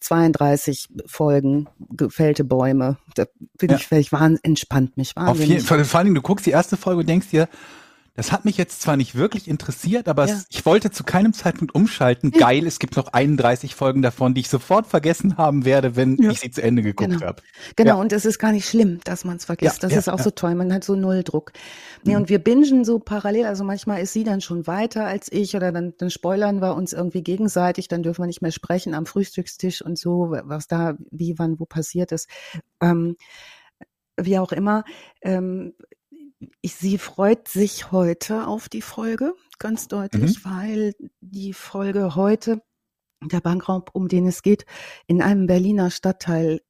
32 0.00 0.88
Folgen, 1.06 1.68
gefällte 1.90 2.44
Bäume. 2.44 2.98
Da 3.14 3.24
bin 3.58 3.70
ich 3.72 3.86
völlig 3.86 4.12
wahnsinnig, 4.12 4.44
entspannt 4.44 4.96
mich 4.96 5.16
wahnsinnig. 5.16 5.42
Auf 5.42 5.48
jeden 5.48 5.66
Fall, 5.66 5.84
vor 5.84 5.98
allen 5.98 6.06
Dingen, 6.06 6.14
du 6.16 6.22
guckst 6.22 6.46
die 6.46 6.50
erste 6.50 6.76
Folge 6.76 7.00
und 7.00 7.08
denkst 7.08 7.28
dir, 7.30 7.48
Das 8.14 8.30
hat 8.30 8.44
mich 8.44 8.58
jetzt 8.58 8.82
zwar 8.82 8.98
nicht 8.98 9.14
wirklich 9.14 9.48
interessiert, 9.48 10.06
aber 10.06 10.26
ja. 10.26 10.34
es, 10.34 10.46
ich 10.50 10.66
wollte 10.66 10.90
zu 10.90 11.02
keinem 11.02 11.32
Zeitpunkt 11.32 11.74
umschalten. 11.74 12.30
Ja. 12.34 12.46
Geil, 12.46 12.66
es 12.66 12.78
gibt 12.78 12.96
noch 12.96 13.08
31 13.08 13.74
Folgen 13.74 14.02
davon, 14.02 14.34
die 14.34 14.42
ich 14.42 14.50
sofort 14.50 14.86
vergessen 14.86 15.38
haben 15.38 15.64
werde, 15.64 15.96
wenn 15.96 16.18
ja. 16.18 16.30
ich 16.30 16.40
sie 16.40 16.50
zu 16.50 16.62
Ende 16.62 16.82
geguckt 16.82 17.10
genau. 17.10 17.26
habe. 17.26 17.42
Genau, 17.76 18.00
und 18.00 18.12
es 18.12 18.26
ist 18.26 18.38
gar 18.38 18.52
nicht 18.52 18.68
schlimm, 18.68 19.00
dass 19.04 19.24
man 19.24 19.36
es 19.38 19.46
vergisst. 19.46 19.82
das 19.82 19.94
ist 19.94 20.10
auch 20.10 20.18
so 20.18 20.30
toll. 20.30 20.54
Man 20.54 20.74
hat 20.74 20.84
so 20.84 20.94
null 20.94 21.22
Druck. 21.22 21.52
Nee, 22.04 22.12
mhm. 22.12 22.22
und 22.22 22.28
wir 22.28 22.38
bingen 22.38 22.84
so 22.84 22.98
parallel. 22.98 23.46
Also 23.46 23.64
manchmal 23.64 24.02
ist 24.02 24.12
sie 24.12 24.24
dann 24.24 24.42
schon 24.42 24.66
weiter 24.66 25.06
als 25.06 25.32
ich 25.32 25.56
oder 25.56 25.72
dann, 25.72 25.94
dann 25.96 26.10
spoilern 26.10 26.60
wir 26.60 26.74
uns 26.74 26.92
irgendwie 26.92 27.22
gegenseitig. 27.22 27.88
Dann 27.88 28.02
dürfen 28.02 28.22
wir 28.22 28.26
nicht 28.26 28.42
mehr 28.42 28.52
sprechen 28.52 28.92
am 28.92 29.06
Frühstückstisch 29.06 29.80
und 29.80 29.98
so, 29.98 30.36
was 30.44 30.68
da, 30.68 30.96
wie, 31.10 31.38
wann, 31.38 31.58
wo 31.58 31.64
passiert 31.64 32.12
ist. 32.12 32.28
Ähm, 32.82 33.16
wie 34.18 34.38
auch 34.38 34.52
immer. 34.52 34.84
Ähm, 35.22 35.72
ich, 36.60 36.74
sie 36.74 36.98
freut 36.98 37.48
sich 37.48 37.92
heute 37.92 38.46
auf 38.46 38.68
die 38.68 38.82
Folge, 38.82 39.34
ganz 39.58 39.88
deutlich, 39.88 40.44
mhm. 40.44 40.50
weil 40.50 40.94
die 41.20 41.52
Folge 41.52 42.14
heute, 42.14 42.62
der 43.22 43.40
Bankraub, 43.40 43.90
um 43.92 44.08
den 44.08 44.26
es 44.26 44.42
geht, 44.42 44.64
in 45.06 45.22
einem 45.22 45.46
Berliner 45.46 45.90
Stadtteil 45.90 46.60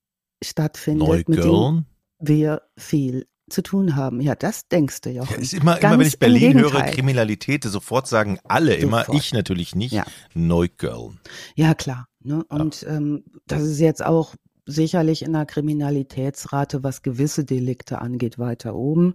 stattfindet, 0.43 1.09
Neukölln. 1.09 1.37
mit 1.37 1.45
dem 1.45 1.87
wir 2.19 2.63
viel 2.77 3.27
zu 3.51 3.63
tun 3.63 3.97
haben. 3.97 4.21
Ja, 4.21 4.35
das 4.35 4.69
denkst 4.69 5.03
du, 5.03 5.11
Jochen. 5.11 5.35
Ja, 5.35 5.41
ist 5.41 5.53
immer, 5.53 5.81
immer 5.81 5.99
wenn 5.99 6.07
ich 6.07 6.19
Berlin 6.19 6.59
höre, 6.59 6.83
Kriminalität, 6.83 7.65
sofort 7.65 8.07
sagen 8.07 8.39
alle 8.45 8.81
sofort. 8.81 9.09
immer, 9.09 9.19
ich 9.19 9.33
natürlich 9.33 9.75
nicht, 9.75 9.93
ja. 9.93 10.05
Neukölln. 10.35 11.21
Ja, 11.55 11.75
klar. 11.75 12.09
Ne? 12.21 12.45
Und 12.49 12.83
ja. 12.83 12.89
Ähm, 12.89 13.25
das 13.47 13.63
ist 13.63 13.81
jetzt 13.81 14.05
auch 14.05 14.35
sicherlich 14.67 15.23
in 15.23 15.33
der 15.33 15.47
Kriminalitätsrate, 15.47 16.85
was 16.85 17.03
gewisse 17.03 17.45
Delikte 17.45 18.01
angeht, 18.01 18.39
weiter 18.39 18.75
oben. 18.75 19.15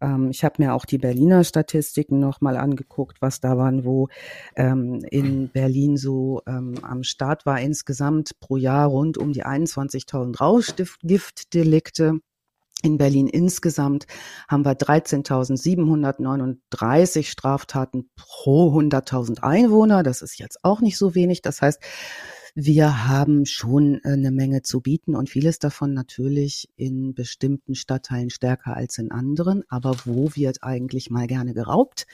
Ähm, 0.00 0.30
ich 0.30 0.44
habe 0.44 0.62
mir 0.62 0.74
auch 0.74 0.84
die 0.84 0.98
Berliner 0.98 1.44
Statistiken 1.44 2.20
nochmal 2.20 2.56
angeguckt, 2.56 3.22
was 3.22 3.40
da 3.40 3.56
waren, 3.56 3.84
wo 3.84 4.08
ähm, 4.56 5.04
in 5.10 5.48
Berlin 5.48 5.96
so 5.96 6.42
ähm, 6.46 6.74
am 6.82 7.02
Start 7.02 7.46
war. 7.46 7.60
Insgesamt 7.60 8.38
pro 8.40 8.56
Jahr 8.56 8.88
rund 8.88 9.18
um 9.18 9.32
die 9.32 9.44
21.000 9.44 10.38
Rauschgiftdelikte. 10.38 12.20
In 12.84 12.98
Berlin 12.98 13.28
insgesamt 13.28 14.08
haben 14.48 14.64
wir 14.64 14.72
13.739 14.72 17.26
Straftaten 17.26 18.10
pro 18.16 18.76
100.000 18.76 19.38
Einwohner. 19.40 20.02
Das 20.02 20.20
ist 20.20 20.36
jetzt 20.38 20.64
auch 20.64 20.80
nicht 20.80 20.98
so 20.98 21.14
wenig. 21.14 21.42
Das 21.42 21.62
heißt, 21.62 21.80
wir 22.54 23.08
haben 23.08 23.46
schon 23.46 24.00
äh, 24.04 24.12
eine 24.12 24.30
Menge 24.30 24.62
zu 24.62 24.80
bieten 24.80 25.16
und 25.16 25.30
vieles 25.30 25.58
davon 25.58 25.94
natürlich 25.94 26.68
in 26.76 27.14
bestimmten 27.14 27.74
Stadtteilen 27.74 28.30
stärker 28.30 28.76
als 28.76 28.98
in 28.98 29.10
anderen. 29.10 29.64
Aber 29.68 29.96
wo 30.04 30.30
wird 30.34 30.62
eigentlich 30.62 31.10
mal 31.10 31.26
gerne 31.26 31.54
geraubt? 31.54 32.06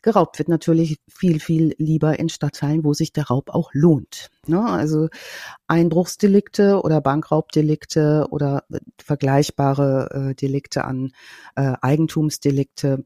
Geraubt 0.00 0.38
wird 0.38 0.48
natürlich 0.48 0.98
viel, 1.08 1.38
viel 1.38 1.74
lieber 1.78 2.18
in 2.18 2.28
Stadtteilen, 2.28 2.84
wo 2.84 2.92
sich 2.92 3.12
der 3.12 3.28
Raub 3.28 3.50
auch 3.50 3.70
lohnt. 3.72 4.30
Ne? 4.46 4.60
Also 4.64 5.08
Einbruchsdelikte 5.68 6.82
oder 6.82 7.00
Bankraubdelikte 7.00 8.26
oder 8.30 8.64
äh, 8.72 8.80
vergleichbare 9.00 10.30
äh, 10.30 10.34
Delikte 10.34 10.84
an 10.84 11.12
äh, 11.54 11.74
Eigentumsdelikte 11.80 13.04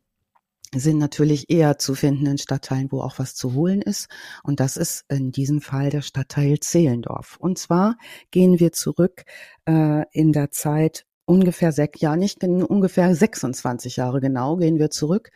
sind 0.81 0.99
natürlich 0.99 1.51
eher 1.51 1.79
zu 1.79 1.95
finden 1.95 2.27
in 2.27 2.39
Stadtteilen, 2.39 2.91
wo 2.91 3.01
auch 3.01 3.19
was 3.19 3.35
zu 3.35 3.55
holen 3.55 3.83
ist. 3.83 4.09
Und 4.43 4.61
das 4.61 4.77
ist 4.77 5.05
in 5.09 5.33
diesem 5.33 5.61
Fall 5.61 5.91
der 5.91 6.03
Stadtteil 6.03 6.61
Zehlendorf. 6.61 7.37
Und 7.39 7.59
zwar 7.59 7.97
gehen 8.31 8.61
wir 8.61 8.73
zurück 8.73 9.25
äh, 9.67 10.05
in 10.13 10.33
der 10.33 10.51
Zeit 10.51 11.07
ungefähr 11.27 11.73
sechs, 11.73 12.01
ja 12.01 12.17
nicht 12.17 12.43
ungefähr 12.45 13.15
26 13.15 13.97
Jahre 13.97 14.21
genau, 14.21 14.57
gehen 14.57 14.79
wir 14.79 14.91
zurück 14.91 15.31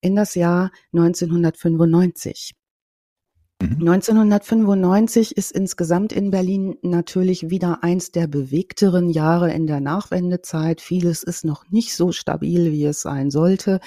in 0.00 0.16
das 0.16 0.34
Jahr 0.34 0.70
1995. 0.92 2.57
1995 3.60 5.30
mhm. 5.30 5.34
ist 5.34 5.50
insgesamt 5.50 6.12
in 6.12 6.30
Berlin 6.30 6.76
natürlich 6.82 7.50
wieder 7.50 7.82
eins 7.82 8.12
der 8.12 8.28
bewegteren 8.28 9.10
Jahre 9.10 9.52
in 9.52 9.66
der 9.66 9.80
Nachwendezeit. 9.80 10.80
Vieles 10.80 11.24
ist 11.24 11.44
noch 11.44 11.68
nicht 11.68 11.96
so 11.96 12.12
stabil, 12.12 12.70
wie 12.70 12.84
es 12.84 13.02
sein 13.02 13.32
sollte. 13.32 13.80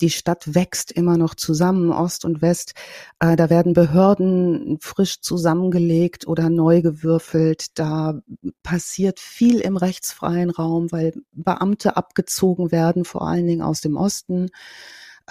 Die 0.00 0.10
Stadt 0.10 0.56
wächst 0.56 0.90
immer 0.90 1.16
noch 1.18 1.36
zusammen, 1.36 1.92
Ost 1.92 2.24
und 2.24 2.42
West. 2.42 2.74
Äh, 3.20 3.36
da 3.36 3.48
werden 3.48 3.74
Behörden 3.74 4.78
frisch 4.80 5.20
zusammengelegt 5.20 6.26
oder 6.26 6.50
neu 6.50 6.82
gewürfelt. 6.82 7.78
Da 7.78 8.20
passiert 8.64 9.20
viel 9.20 9.60
im 9.60 9.76
rechtsfreien 9.76 10.50
Raum, 10.50 10.90
weil 10.90 11.12
Beamte 11.30 11.96
abgezogen 11.96 12.72
werden, 12.72 13.04
vor 13.04 13.28
allen 13.28 13.46
Dingen 13.46 13.62
aus 13.62 13.82
dem 13.82 13.96
Osten 13.96 14.50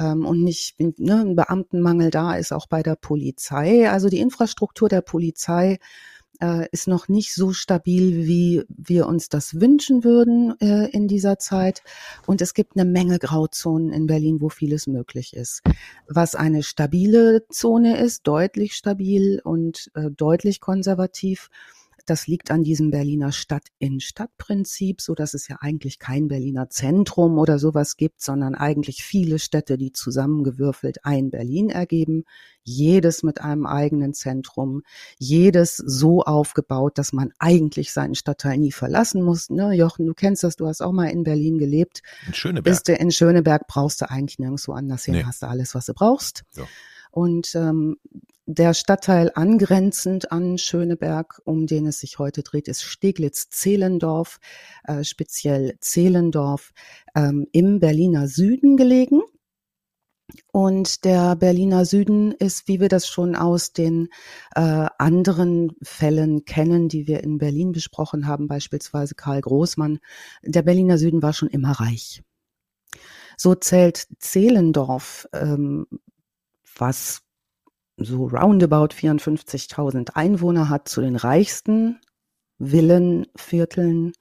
und 0.09 0.43
nicht 0.43 0.79
ne, 0.79 1.21
ein 1.21 1.35
Beamtenmangel 1.35 2.09
da 2.09 2.35
ist, 2.35 2.51
auch 2.51 2.67
bei 2.67 2.83
der 2.83 2.95
Polizei. 2.95 3.89
Also 3.89 4.09
die 4.09 4.19
Infrastruktur 4.19 4.89
der 4.89 5.01
Polizei 5.01 5.79
äh, 6.41 6.67
ist 6.71 6.87
noch 6.87 7.07
nicht 7.07 7.33
so 7.33 7.53
stabil, 7.53 8.25
wie 8.25 8.63
wir 8.67 9.07
uns 9.07 9.29
das 9.29 9.61
wünschen 9.61 10.03
würden 10.03 10.59
äh, 10.59 10.89
in 10.89 11.07
dieser 11.07 11.39
Zeit. 11.39 11.83
Und 12.25 12.41
es 12.41 12.53
gibt 12.53 12.75
eine 12.75 12.89
Menge 12.89 13.19
Grauzonen 13.19 13.91
in 13.91 14.07
Berlin, 14.07 14.41
wo 14.41 14.49
vieles 14.49 14.87
möglich 14.87 15.35
ist. 15.35 15.61
Was 16.07 16.35
eine 16.35 16.63
stabile 16.63 17.45
Zone 17.49 17.97
ist, 17.97 18.27
deutlich 18.27 18.73
stabil 18.73 19.39
und 19.43 19.91
äh, 19.93 20.09
deutlich 20.09 20.59
konservativ 20.59 21.49
das 22.05 22.27
liegt 22.27 22.51
an 22.51 22.63
diesem 22.63 22.91
Berliner 22.91 23.31
Stadt-in-Stadt-Prinzip, 23.31 25.01
so 25.01 25.15
dass 25.15 25.33
es 25.33 25.47
ja 25.47 25.57
eigentlich 25.61 25.99
kein 25.99 26.27
Berliner 26.27 26.69
Zentrum 26.69 27.37
oder 27.37 27.59
sowas 27.59 27.97
gibt, 27.97 28.21
sondern 28.21 28.55
eigentlich 28.55 29.03
viele 29.03 29.39
Städte, 29.39 29.77
die 29.77 29.91
zusammengewürfelt 29.91 31.05
ein 31.05 31.29
Berlin 31.29 31.69
ergeben. 31.69 32.23
Jedes 32.63 33.23
mit 33.23 33.41
einem 33.41 33.65
eigenen 33.65 34.13
Zentrum, 34.13 34.83
jedes 35.17 35.77
so 35.77 36.21
aufgebaut, 36.21 36.97
dass 36.97 37.11
man 37.13 37.31
eigentlich 37.39 37.91
seinen 37.91 38.15
Stadtteil 38.15 38.57
nie 38.57 38.71
verlassen 38.71 39.23
muss. 39.23 39.49
Ne, 39.49 39.73
Jochen, 39.73 40.05
du 40.05 40.13
kennst 40.13 40.43
das, 40.43 40.55
du 40.55 40.67
hast 40.67 40.81
auch 40.81 40.91
mal 40.91 41.07
in 41.07 41.23
Berlin 41.23 41.57
gelebt. 41.57 42.01
In 42.27 42.33
Schöneberg. 42.33 42.63
Bist 42.63 42.87
du 42.87 42.93
in 42.93 43.11
Schöneberg, 43.11 43.67
brauchst 43.67 44.01
du 44.01 44.09
eigentlich 44.09 44.39
nirgendwo 44.39 44.73
anders 44.73 45.05
hin, 45.05 45.15
nee. 45.15 45.23
hast 45.23 45.41
du 45.41 45.47
alles, 45.47 45.73
was 45.75 45.85
du 45.87 45.93
brauchst. 45.93 46.43
Ja. 46.55 46.65
Und 47.11 47.53
ähm, 47.55 47.97
der 48.45 48.73
Stadtteil 48.73 49.31
angrenzend 49.35 50.31
an 50.31 50.57
Schöneberg, 50.57 51.41
um 51.45 51.67
den 51.67 51.85
es 51.85 51.99
sich 51.99 52.19
heute 52.19 52.41
dreht, 52.43 52.67
ist 52.67 52.83
Steglitz-Zehlendorf, 52.83 54.39
äh, 54.83 55.03
speziell 55.03 55.77
Zehlendorf 55.79 56.71
ähm, 57.15 57.47
im 57.51 57.79
Berliner 57.79 58.27
Süden 58.27 58.77
gelegen. 58.77 59.21
Und 60.51 61.03
der 61.05 61.35
Berliner 61.35 61.85
Süden 61.85 62.31
ist, 62.31 62.67
wie 62.67 62.79
wir 62.79 62.87
das 62.87 63.07
schon 63.07 63.35
aus 63.35 63.73
den 63.73 64.07
äh, 64.55 64.87
anderen 64.97 65.73
Fällen 65.81 66.45
kennen, 66.45 66.87
die 66.87 67.07
wir 67.07 67.23
in 67.23 67.37
Berlin 67.37 67.73
besprochen 67.73 68.27
haben, 68.27 68.47
beispielsweise 68.47 69.15
Karl 69.15 69.41
Großmann, 69.41 69.99
der 70.43 70.61
Berliner 70.61 70.97
Süden 70.97 71.21
war 71.21 71.33
schon 71.33 71.49
immer 71.49 71.71
reich. 71.71 72.23
So 73.37 73.55
zählt 73.55 74.07
Zehlendorf, 74.19 75.27
ähm, 75.33 75.87
was 76.81 77.21
so 77.95 78.25
roundabout 78.25 78.93
54.000 78.95 80.15
Einwohner 80.15 80.67
hat, 80.67 80.89
zu 80.89 80.99
den 81.01 81.15
reichsten 81.15 82.01
Villenvierteln 82.57 84.13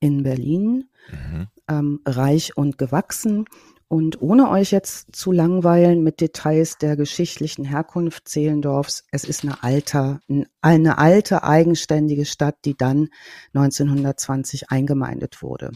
in 0.00 0.22
Berlin, 0.22 0.90
mhm. 1.10 1.46
ähm, 1.68 2.00
reich 2.04 2.56
und 2.56 2.76
gewachsen. 2.76 3.46
Und 3.88 4.22
ohne 4.22 4.50
euch 4.50 4.70
jetzt 4.70 5.16
zu 5.16 5.32
langweilen 5.32 6.02
mit 6.02 6.20
Details 6.20 6.78
der 6.78 6.96
geschichtlichen 6.96 7.64
Herkunft 7.64 8.28
Zehlendorfs, 8.28 9.04
es 9.10 9.24
ist 9.24 9.42
eine 9.44 9.62
alte, 9.62 10.20
eine 10.60 10.98
alte 10.98 11.42
eigenständige 11.42 12.24
Stadt, 12.24 12.56
die 12.64 12.76
dann 12.76 13.08
1920 13.54 14.70
eingemeindet 14.70 15.42
wurde. 15.42 15.72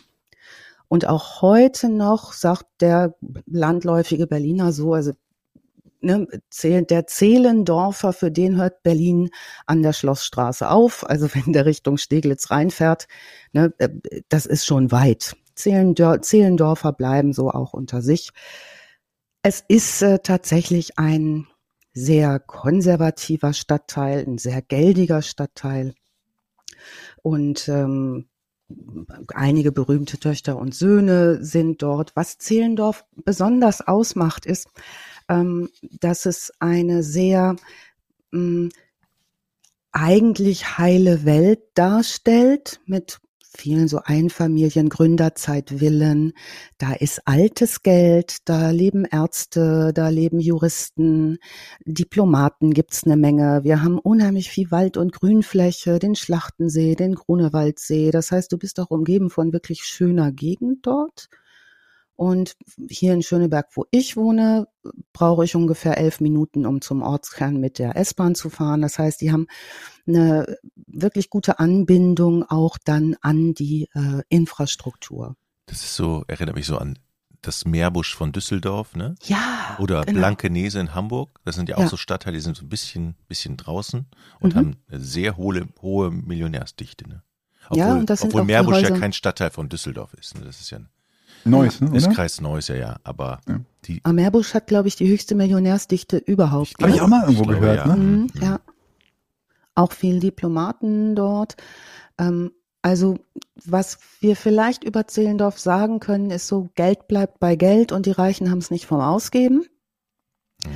Und 0.86 1.06
auch 1.06 1.42
heute 1.42 1.88
noch 1.88 2.32
sagt 2.32 2.66
der 2.80 3.16
landläufige 3.46 4.28
Berliner 4.28 4.72
so, 4.72 4.94
also 4.94 5.12
ne, 6.04 6.26
der 6.62 7.06
Zehlendorfer, 7.06 8.12
für 8.12 8.30
den 8.30 8.56
hört 8.56 8.82
Berlin 8.82 9.30
an 9.66 9.82
der 9.82 9.92
Schlossstraße 9.92 10.70
auf. 10.70 11.08
Also 11.08 11.28
wenn 11.34 11.52
der 11.52 11.66
Richtung 11.66 11.98
Steglitz 11.98 12.50
reinfährt, 12.50 13.06
ne, 13.52 13.72
äh, 13.78 13.88
das 14.28 14.46
ist 14.46 14.66
schon 14.66 14.92
weit. 14.92 15.36
Zehlendor 15.54 16.22
Zehlendorfer 16.22 16.92
bleiben 16.92 17.32
so 17.32 17.50
auch 17.50 17.72
unter 17.72 18.02
sich. 18.02 18.30
Es 19.42 19.64
ist 19.66 20.02
äh, 20.02 20.18
tatsächlich 20.20 20.98
ein 20.98 21.46
sehr 21.92 22.40
konservativer 22.40 23.52
Stadtteil, 23.52 24.24
ein 24.26 24.38
sehr 24.38 24.62
geldiger 24.62 25.22
Stadtteil. 25.22 25.94
Und 27.22 27.68
ähm, 27.68 28.26
einige 29.34 29.72
berühmte 29.72 30.18
Töchter 30.18 30.56
und 30.56 30.74
Söhne 30.74 31.44
sind 31.44 31.82
dort. 31.82 32.16
Was 32.16 32.38
Zehlendorf 32.38 33.04
besonders 33.24 33.86
ausmacht, 33.86 34.46
ist, 34.46 34.68
ähm, 35.28 35.70
dass 36.00 36.26
es 36.26 36.52
eine 36.58 37.02
sehr 37.02 37.56
mh, 38.30 38.38
hm, 38.38 38.70
eigentlich 39.92 40.78
heile 40.78 41.24
Welt 41.24 41.60
darstellt 41.74 42.80
mit 42.84 43.20
vielen 43.56 43.88
so 43.88 44.00
Einfamilien, 44.04 44.88
Gründerzeitvillen. 44.88 46.32
Da 46.78 46.92
ist 46.92 47.22
altes 47.26 47.82
Geld, 47.82 48.38
da 48.46 48.70
leben 48.70 49.04
Ärzte, 49.04 49.92
da 49.94 50.08
leben 50.08 50.40
Juristen, 50.40 51.38
Diplomaten 51.84 52.74
gibt's 52.74 53.04
eine 53.04 53.16
Menge. 53.16 53.60
Wir 53.62 53.82
haben 53.82 53.98
unheimlich 53.98 54.50
viel 54.50 54.70
Wald 54.70 54.96
und 54.96 55.12
Grünfläche, 55.12 55.98
den 55.98 56.16
Schlachtensee, 56.16 56.94
den 56.94 57.14
Grunewaldsee. 57.14 58.10
Das 58.10 58.32
heißt, 58.32 58.50
du 58.52 58.58
bist 58.58 58.80
auch 58.80 58.90
umgeben 58.90 59.30
von 59.30 59.52
wirklich 59.52 59.84
schöner 59.84 60.32
Gegend 60.32 60.86
dort. 60.86 61.28
Und 62.16 62.56
hier 62.88 63.12
in 63.12 63.22
Schöneberg, 63.22 63.68
wo 63.74 63.86
ich 63.90 64.16
wohne, 64.16 64.68
brauche 65.12 65.44
ich 65.44 65.56
ungefähr 65.56 65.98
elf 65.98 66.20
Minuten, 66.20 66.64
um 66.64 66.80
zum 66.80 67.02
Ortskern 67.02 67.58
mit 67.58 67.78
der 67.78 67.96
S-Bahn 67.96 68.34
zu 68.34 68.50
fahren. 68.50 68.82
Das 68.82 68.98
heißt, 68.98 69.20
die 69.20 69.32
haben 69.32 69.46
eine 70.06 70.58
wirklich 70.86 71.28
gute 71.28 71.58
Anbindung 71.58 72.44
auch 72.44 72.78
dann 72.84 73.16
an 73.20 73.54
die 73.54 73.88
äh, 73.94 74.22
Infrastruktur. 74.28 75.36
Das 75.66 75.82
ist 75.82 75.96
so, 75.96 76.24
erinnert 76.28 76.54
mich 76.54 76.66
so 76.66 76.78
an 76.78 76.98
das 77.46 77.64
Meerbusch 77.64 78.14
von 78.14 78.32
Düsseldorf, 78.32 78.96
ne? 78.96 79.16
Ja. 79.24 79.76
Oder 79.78 80.02
genau. 80.02 80.18
Blankenese 80.18 80.80
in 80.80 80.94
Hamburg. 80.94 81.40
Das 81.44 81.56
sind 81.56 81.68
ja 81.68 81.76
auch 81.76 81.82
ja. 81.82 81.88
so 81.88 81.96
Stadtteile, 81.96 82.36
die 82.36 82.42
sind 82.42 82.56
so 82.56 82.64
ein 82.64 82.68
bisschen, 82.68 83.16
bisschen 83.28 83.56
draußen 83.56 84.06
und 84.40 84.54
mhm. 84.54 84.58
haben 84.58 84.76
eine 84.88 85.00
sehr 85.00 85.36
hohe, 85.36 85.68
hohe 85.82 86.10
Millionärsdichte, 86.10 87.08
ne? 87.08 87.22
Obwohl, 87.70 87.78
ja, 87.78 87.94
und 87.94 88.10
das 88.10 88.20
sind 88.20 88.28
obwohl 88.28 88.44
Meerbusch 88.44 88.82
ja 88.82 88.90
kein 88.90 89.14
Stadtteil 89.14 89.50
von 89.50 89.70
Düsseldorf 89.70 90.12
ist. 90.14 90.38
Ne? 90.38 90.44
Das 90.44 90.60
ist 90.60 90.70
ja 90.70 90.80
Neuss, 91.44 91.80
ne? 91.80 91.96
Ist 91.96 92.10
Kreis 92.10 92.40
Neuss, 92.40 92.68
ja, 92.68 92.76
ja. 92.76 92.96
Aber 93.04 93.40
ja. 93.48 93.60
die. 93.84 94.00
Amerbusch 94.04 94.54
hat, 94.54 94.66
glaube 94.66 94.88
ich, 94.88 94.96
die 94.96 95.08
höchste 95.08 95.34
Millionärsdichte 95.34 96.18
überhaupt. 96.18 96.74
Habe 96.80 96.90
ich 96.90 97.00
auch 97.00 97.08
mal 97.08 97.22
irgendwo 97.22 97.44
glaube, 97.44 97.60
gehört, 97.60 97.86
ja. 97.86 97.96
ne? 97.96 98.02
Mhm, 98.02 98.26
ja. 98.40 98.60
Auch 99.74 99.92
viele 99.92 100.20
Diplomaten 100.20 101.16
dort. 101.16 101.56
Ähm, 102.18 102.52
also, 102.82 103.18
was 103.64 103.98
wir 104.20 104.36
vielleicht 104.36 104.84
über 104.84 105.06
Zehlendorf 105.06 105.58
sagen 105.58 106.00
können, 106.00 106.30
ist 106.30 106.48
so, 106.48 106.68
Geld 106.74 107.08
bleibt 107.08 107.40
bei 107.40 107.56
Geld 107.56 107.92
und 107.92 108.06
die 108.06 108.12
Reichen 108.12 108.50
haben 108.50 108.58
es 108.58 108.70
nicht 108.70 108.86
vom 108.86 109.00
Ausgeben. 109.00 109.64
Mhm. 110.64 110.70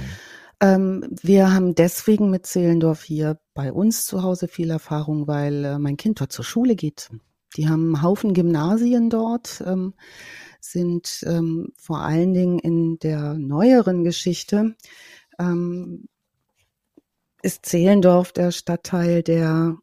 Ähm, 0.61 1.05
wir 1.23 1.53
haben 1.53 1.75
deswegen 1.75 2.31
mit 2.31 2.47
Zehlendorf 2.47 3.03
hier 3.05 3.39
bei 3.55 3.73
uns 3.73 4.07
zu 4.07 4.23
Hause 4.23 4.49
viel 4.49 4.71
Erfahrung, 4.71 5.29
weil 5.29 5.65
äh, 5.65 5.79
mein 5.79 5.97
Kind 5.97 6.21
dort 6.21 6.33
zur 6.33 6.45
Schule 6.45 6.75
geht. 6.75 7.11
Die 7.57 7.69
haben 7.69 7.95
einen 7.95 8.03
Haufen 8.03 8.35
Gymnasien 8.35 9.11
dort. 9.11 9.63
Ähm, 9.65 9.95
sind 10.61 11.25
ähm, 11.27 11.73
vor 11.77 12.01
allen 12.01 12.35
Dingen 12.35 12.59
in 12.59 12.99
der 12.99 13.35
neueren 13.35 14.05
Geschichte 14.05 14.77
ähm, 15.39 16.09
ist 17.43 17.67
Zehlendorf 17.67 18.33
der 18.33 18.51
Stadtteil, 18.51 19.23
der 19.23 19.79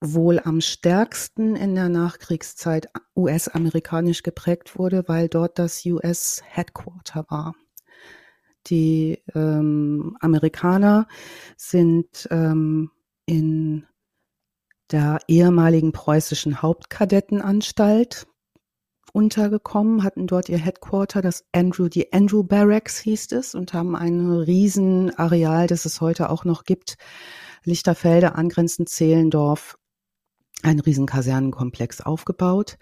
wohl 0.00 0.40
am 0.40 0.60
stärksten 0.60 1.54
in 1.54 1.74
der 1.74 1.88
Nachkriegszeit 1.88 2.88
US-amerikanisch 3.16 4.22
geprägt 4.22 4.78
wurde, 4.78 5.04
weil 5.06 5.28
dort 5.28 5.58
das 5.58 5.84
US-Headquarter 5.86 7.24
war. 7.28 7.54
Die 8.66 9.22
ähm, 9.34 10.16
Amerikaner 10.20 11.06
sind 11.56 12.28
ähm, 12.30 12.90
in 13.26 13.86
der 14.90 15.20
ehemaligen 15.26 15.92
preußischen 15.92 16.62
Hauptkadettenanstalt 16.62 18.26
untergekommen, 19.12 20.02
hatten 20.02 20.26
dort 20.26 20.48
ihr 20.48 20.58
Headquarter, 20.58 21.22
das 21.22 21.44
Andrew, 21.52 21.88
die 21.88 22.12
Andrew 22.12 22.42
Barracks 22.42 22.98
hieß 22.98 23.32
es, 23.32 23.54
und 23.54 23.74
haben 23.74 23.94
ein 23.94 24.30
Riesenareal, 24.30 25.66
das 25.66 25.84
es 25.84 26.00
heute 26.00 26.30
auch 26.30 26.44
noch 26.44 26.64
gibt, 26.64 26.96
Lichterfelde, 27.64 28.34
angrenzend 28.34 28.88
Zehlendorf, 28.88 29.78
ein 30.62 30.80
Riesenkasernenkomplex 30.80 32.00
aufgebaut. 32.00 32.78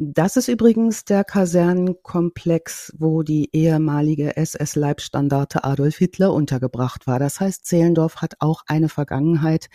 Das 0.00 0.36
ist 0.36 0.46
übrigens 0.46 1.04
der 1.04 1.24
Kasernenkomplex, 1.24 2.94
wo 2.98 3.24
die 3.24 3.48
ehemalige 3.52 4.36
SS-Leibstandarte 4.36 5.64
Adolf 5.64 5.96
Hitler 5.96 6.32
untergebracht 6.32 7.08
war. 7.08 7.18
Das 7.18 7.40
heißt, 7.40 7.66
Zehlendorf 7.66 8.18
hat 8.18 8.34
auch 8.38 8.62
eine 8.68 8.88
Vergangenheit, 8.88 9.66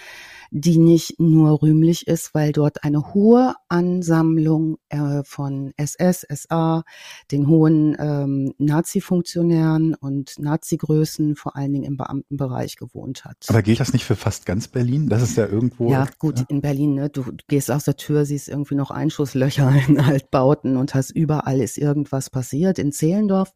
die 0.49 0.77
nicht 0.77 1.19
nur 1.19 1.61
rühmlich 1.61 2.07
ist, 2.07 2.33
weil 2.33 2.53
dort 2.53 2.85
eine 2.85 3.13
hohe 3.13 3.55
Ansammlung 3.67 4.77
äh, 4.87 5.23
von 5.25 5.73
SS, 5.75 6.25
SA, 6.29 6.83
den 7.29 7.47
hohen 7.49 7.97
ähm, 7.99 8.53
Nazi-Funktionären 8.59 9.93
und 9.93 10.39
Nazi-Größen 10.39 11.35
vor 11.35 11.57
allen 11.57 11.73
Dingen 11.73 11.83
im 11.83 11.97
Beamtenbereich 11.97 12.77
gewohnt 12.77 13.25
hat. 13.25 13.45
Aber 13.49 13.61
gilt 13.61 13.81
das 13.81 13.91
nicht 13.91 14.05
für 14.05 14.15
fast 14.15 14.45
ganz 14.45 14.69
Berlin? 14.69 15.09
Das 15.09 15.21
ist 15.21 15.35
ja 15.35 15.47
irgendwo. 15.47 15.91
Ja, 15.91 16.07
gut, 16.17 16.39
ja. 16.39 16.45
in 16.47 16.61
Berlin, 16.61 16.93
ne? 16.93 17.09
Du, 17.09 17.23
du 17.23 17.43
gehst 17.49 17.69
aus 17.69 17.83
der 17.83 17.97
Tür, 17.97 18.23
siehst 18.23 18.47
irgendwie 18.47 18.75
noch 18.75 18.89
Einschusslöcher 18.89 19.69
in 19.89 20.12
Altbauten 20.13 20.77
und 20.77 20.93
hast 20.93 21.11
überall 21.11 21.59
ist 21.59 21.77
irgendwas 21.77 22.29
passiert. 22.29 22.77
In 22.79 22.91
Zehlendorf, 22.91 23.53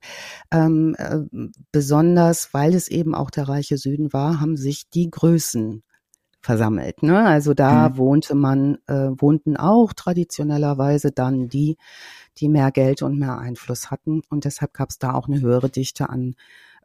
ähm, 0.52 0.96
äh, 0.98 1.20
besonders 1.72 2.54
weil 2.54 2.74
es 2.74 2.88
eben 2.88 3.14
auch 3.14 3.30
der 3.30 3.48
reiche 3.48 3.78
Süden 3.78 4.12
war, 4.12 4.42
haben 4.42 4.58
sich 4.58 4.90
die 4.90 5.10
Größen 5.10 5.84
versammelt. 6.42 7.04
Ne? 7.04 7.26
Also 7.26 7.54
da 7.54 7.90
mhm. 7.90 7.98
wohnte 7.98 8.36
man, 8.36 8.78
äh, 8.88 9.10
wohnten 9.18 9.58
auch 9.58 9.94
traditionellerweise 9.94 11.12
dann 11.12 11.50
die, 11.50 11.78
die 12.38 12.50
mehr 12.50 12.72
Geld 12.72 13.02
und 13.02 13.20
mehr 13.20 13.38
Einfluss 13.38 13.92
hatten. 13.92 14.22
Und 14.30 14.46
deshalb 14.46 14.74
gab 14.74 14.90
es 14.90 14.98
da 14.98 15.14
auch 15.14 15.28
eine 15.28 15.42
höhere 15.42 15.70
Dichte 15.70 16.10
an 16.10 16.36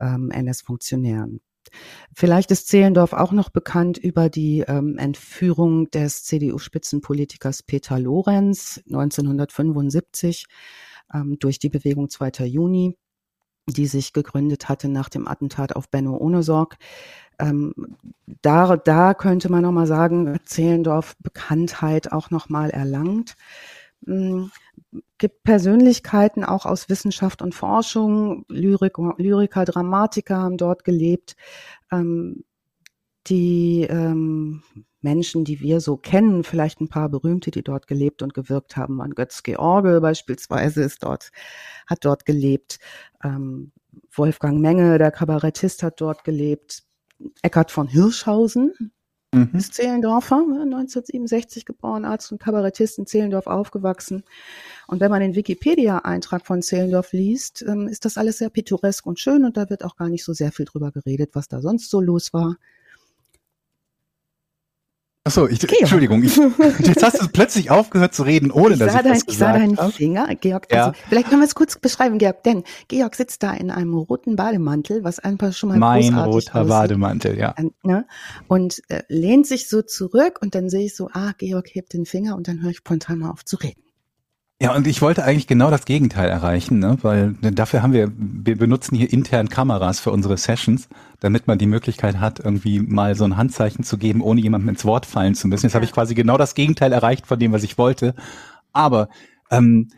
ähm, 0.00 0.30
NS-Funktionären. 0.30 1.40
Vielleicht 2.14 2.50
ist 2.50 2.68
Zehlendorf 2.68 3.12
auch 3.12 3.32
noch 3.32 3.50
bekannt 3.50 3.98
über 3.98 4.28
die 4.28 4.64
ähm, 4.66 4.98
Entführung 4.98 5.90
des 5.90 6.24
CDU-Spitzenpolitikers 6.24 7.62
Peter 7.62 7.98
Lorenz 7.98 8.82
1975 8.86 10.46
ähm, 11.12 11.38
durch 11.38 11.58
die 11.58 11.70
Bewegung 11.70 12.08
2. 12.08 12.46
Juni, 12.46 12.96
die 13.68 13.86
sich 13.86 14.12
gegründet 14.12 14.68
hatte 14.68 14.88
nach 14.88 15.08
dem 15.08 15.28
Attentat 15.28 15.76
auf 15.76 15.88
Benno 15.88 16.16
Ohnesorg 16.16 16.78
ähm, 17.38 17.74
da, 18.42 18.76
da 18.76 19.14
könnte 19.14 19.50
man 19.50 19.62
nochmal 19.62 19.86
sagen, 19.86 20.38
Zehlendorf 20.44 21.16
Bekanntheit 21.18 22.12
auch 22.12 22.30
nochmal 22.30 22.70
erlangt. 22.70 23.34
Ähm, 24.06 24.50
gibt 25.18 25.44
Persönlichkeiten 25.44 26.44
auch 26.44 26.66
aus 26.66 26.88
Wissenschaft 26.88 27.42
und 27.42 27.54
Forschung, 27.54 28.44
Lyrik, 28.48 28.98
Lyriker, 29.18 29.64
Dramatiker 29.64 30.38
haben 30.38 30.56
dort 30.56 30.84
gelebt. 30.84 31.36
Ähm, 31.90 32.44
die 33.28 33.86
ähm, 33.88 34.62
Menschen, 35.00 35.44
die 35.44 35.60
wir 35.60 35.80
so 35.80 35.96
kennen, 35.96 36.44
vielleicht 36.44 36.80
ein 36.80 36.88
paar 36.88 37.08
berühmte, 37.08 37.50
die 37.50 37.62
dort 37.62 37.86
gelebt 37.86 38.22
und 38.22 38.34
gewirkt 38.34 38.76
haben, 38.76 38.98
waren 38.98 39.14
Götz 39.14 39.42
George 39.42 40.00
beispielsweise 40.00 40.82
ist 40.82 41.02
dort, 41.02 41.30
hat 41.86 42.04
dort 42.04 42.24
gelebt. 42.24 42.78
Ähm, 43.22 43.72
Wolfgang 44.14 44.60
Menge, 44.60 44.98
der 44.98 45.10
Kabarettist, 45.10 45.82
hat 45.82 46.00
dort 46.00 46.24
gelebt. 46.24 46.84
Eckhard 47.42 47.70
von 47.70 47.86
Hirschhausen, 47.86 48.92
mhm. 49.32 49.50
ist 49.54 49.74
Zehlendorfer, 49.74 50.36
1967 50.36 51.64
geboren, 51.64 52.04
Arzt 52.04 52.30
und 52.32 52.40
Kabarettist 52.40 52.98
in 52.98 53.06
Zehlendorf 53.06 53.46
aufgewachsen. 53.46 54.24
Und 54.86 55.00
wenn 55.00 55.10
man 55.10 55.20
den 55.20 55.34
Wikipedia-Eintrag 55.34 56.46
von 56.46 56.62
Zehlendorf 56.62 57.12
liest, 57.12 57.64
ähm, 57.66 57.88
ist 57.88 58.04
das 58.04 58.18
alles 58.18 58.38
sehr 58.38 58.50
pittoresk 58.50 59.06
und 59.06 59.18
schön 59.18 59.44
und 59.44 59.56
da 59.56 59.70
wird 59.70 59.84
auch 59.84 59.96
gar 59.96 60.08
nicht 60.08 60.24
so 60.24 60.32
sehr 60.32 60.52
viel 60.52 60.66
drüber 60.66 60.92
geredet, 60.92 61.30
was 61.32 61.48
da 61.48 61.60
sonst 61.60 61.90
so 61.90 62.00
los 62.00 62.32
war. 62.32 62.56
Achso, 65.24 65.46
ich, 65.46 65.62
Entschuldigung, 65.78 66.24
ich, 66.24 66.36
jetzt 66.80 67.02
hast 67.04 67.22
du 67.22 67.28
plötzlich 67.28 67.70
aufgehört 67.70 68.12
zu 68.12 68.24
reden, 68.24 68.50
ohne 68.50 68.74
ich 68.74 68.80
dass 68.80 68.92
ich 68.92 69.00
dein, 69.00 69.12
das 69.12 69.22
Ich 69.28 69.38
sah 69.38 69.52
deinen 69.52 69.76
Finger, 69.92 70.34
Georg. 70.34 70.66
Ja. 70.72 70.86
Also, 70.86 70.98
vielleicht 71.08 71.28
können 71.28 71.40
wir 71.40 71.46
es 71.46 71.54
kurz 71.54 71.78
beschreiben, 71.78 72.18
Georg, 72.18 72.42
denn 72.42 72.64
Georg 72.88 73.14
sitzt 73.14 73.44
da 73.44 73.52
in 73.52 73.70
einem 73.70 73.94
roten 73.94 74.34
Bademantel, 74.34 75.04
was 75.04 75.20
einfach 75.20 75.52
schon 75.52 75.68
mal 75.68 75.78
Mein 75.78 76.14
roter 76.14 76.56
aussieht. 76.56 76.68
Bademantel, 76.68 77.38
ja. 77.38 77.54
Ne? 77.84 78.04
Und 78.48 78.82
äh, 78.88 79.02
lehnt 79.06 79.46
sich 79.46 79.68
so 79.68 79.82
zurück 79.82 80.40
und 80.42 80.56
dann 80.56 80.68
sehe 80.68 80.86
ich 80.86 80.96
so, 80.96 81.08
ah, 81.12 81.32
Georg 81.38 81.68
hebt 81.72 81.92
den 81.92 82.04
Finger 82.04 82.34
und 82.34 82.48
dann 82.48 82.60
höre 82.60 82.70
ich 82.70 82.78
spontan 82.78 83.20
mal 83.20 83.30
auf 83.30 83.44
zu 83.44 83.56
reden. 83.56 83.80
Ja, 84.62 84.76
und 84.76 84.86
ich 84.86 85.02
wollte 85.02 85.24
eigentlich 85.24 85.48
genau 85.48 85.72
das 85.72 85.86
Gegenteil 85.86 86.28
erreichen, 86.28 86.78
ne? 86.78 86.96
weil 87.02 87.32
dafür 87.40 87.82
haben 87.82 87.92
wir, 87.92 88.12
wir 88.16 88.56
benutzen 88.56 88.94
hier 88.94 89.12
intern 89.12 89.48
Kameras 89.48 89.98
für 89.98 90.12
unsere 90.12 90.36
Sessions, 90.36 90.88
damit 91.18 91.48
man 91.48 91.58
die 91.58 91.66
Möglichkeit 91.66 92.20
hat, 92.20 92.38
irgendwie 92.38 92.78
mal 92.78 93.16
so 93.16 93.24
ein 93.24 93.36
Handzeichen 93.36 93.82
zu 93.82 93.98
geben, 93.98 94.20
ohne 94.20 94.40
jemandem 94.40 94.68
ins 94.68 94.84
Wort 94.84 95.04
fallen 95.04 95.34
zu 95.34 95.48
müssen. 95.48 95.66
Jetzt 95.66 95.72
ja. 95.72 95.78
habe 95.78 95.84
ich 95.84 95.90
quasi 95.90 96.14
genau 96.14 96.38
das 96.38 96.54
Gegenteil 96.54 96.92
erreicht 96.92 97.26
von 97.26 97.40
dem, 97.40 97.50
was 97.50 97.64
ich 97.64 97.76
wollte. 97.76 98.14
Aber 98.72 99.08
ähm, 99.50 99.88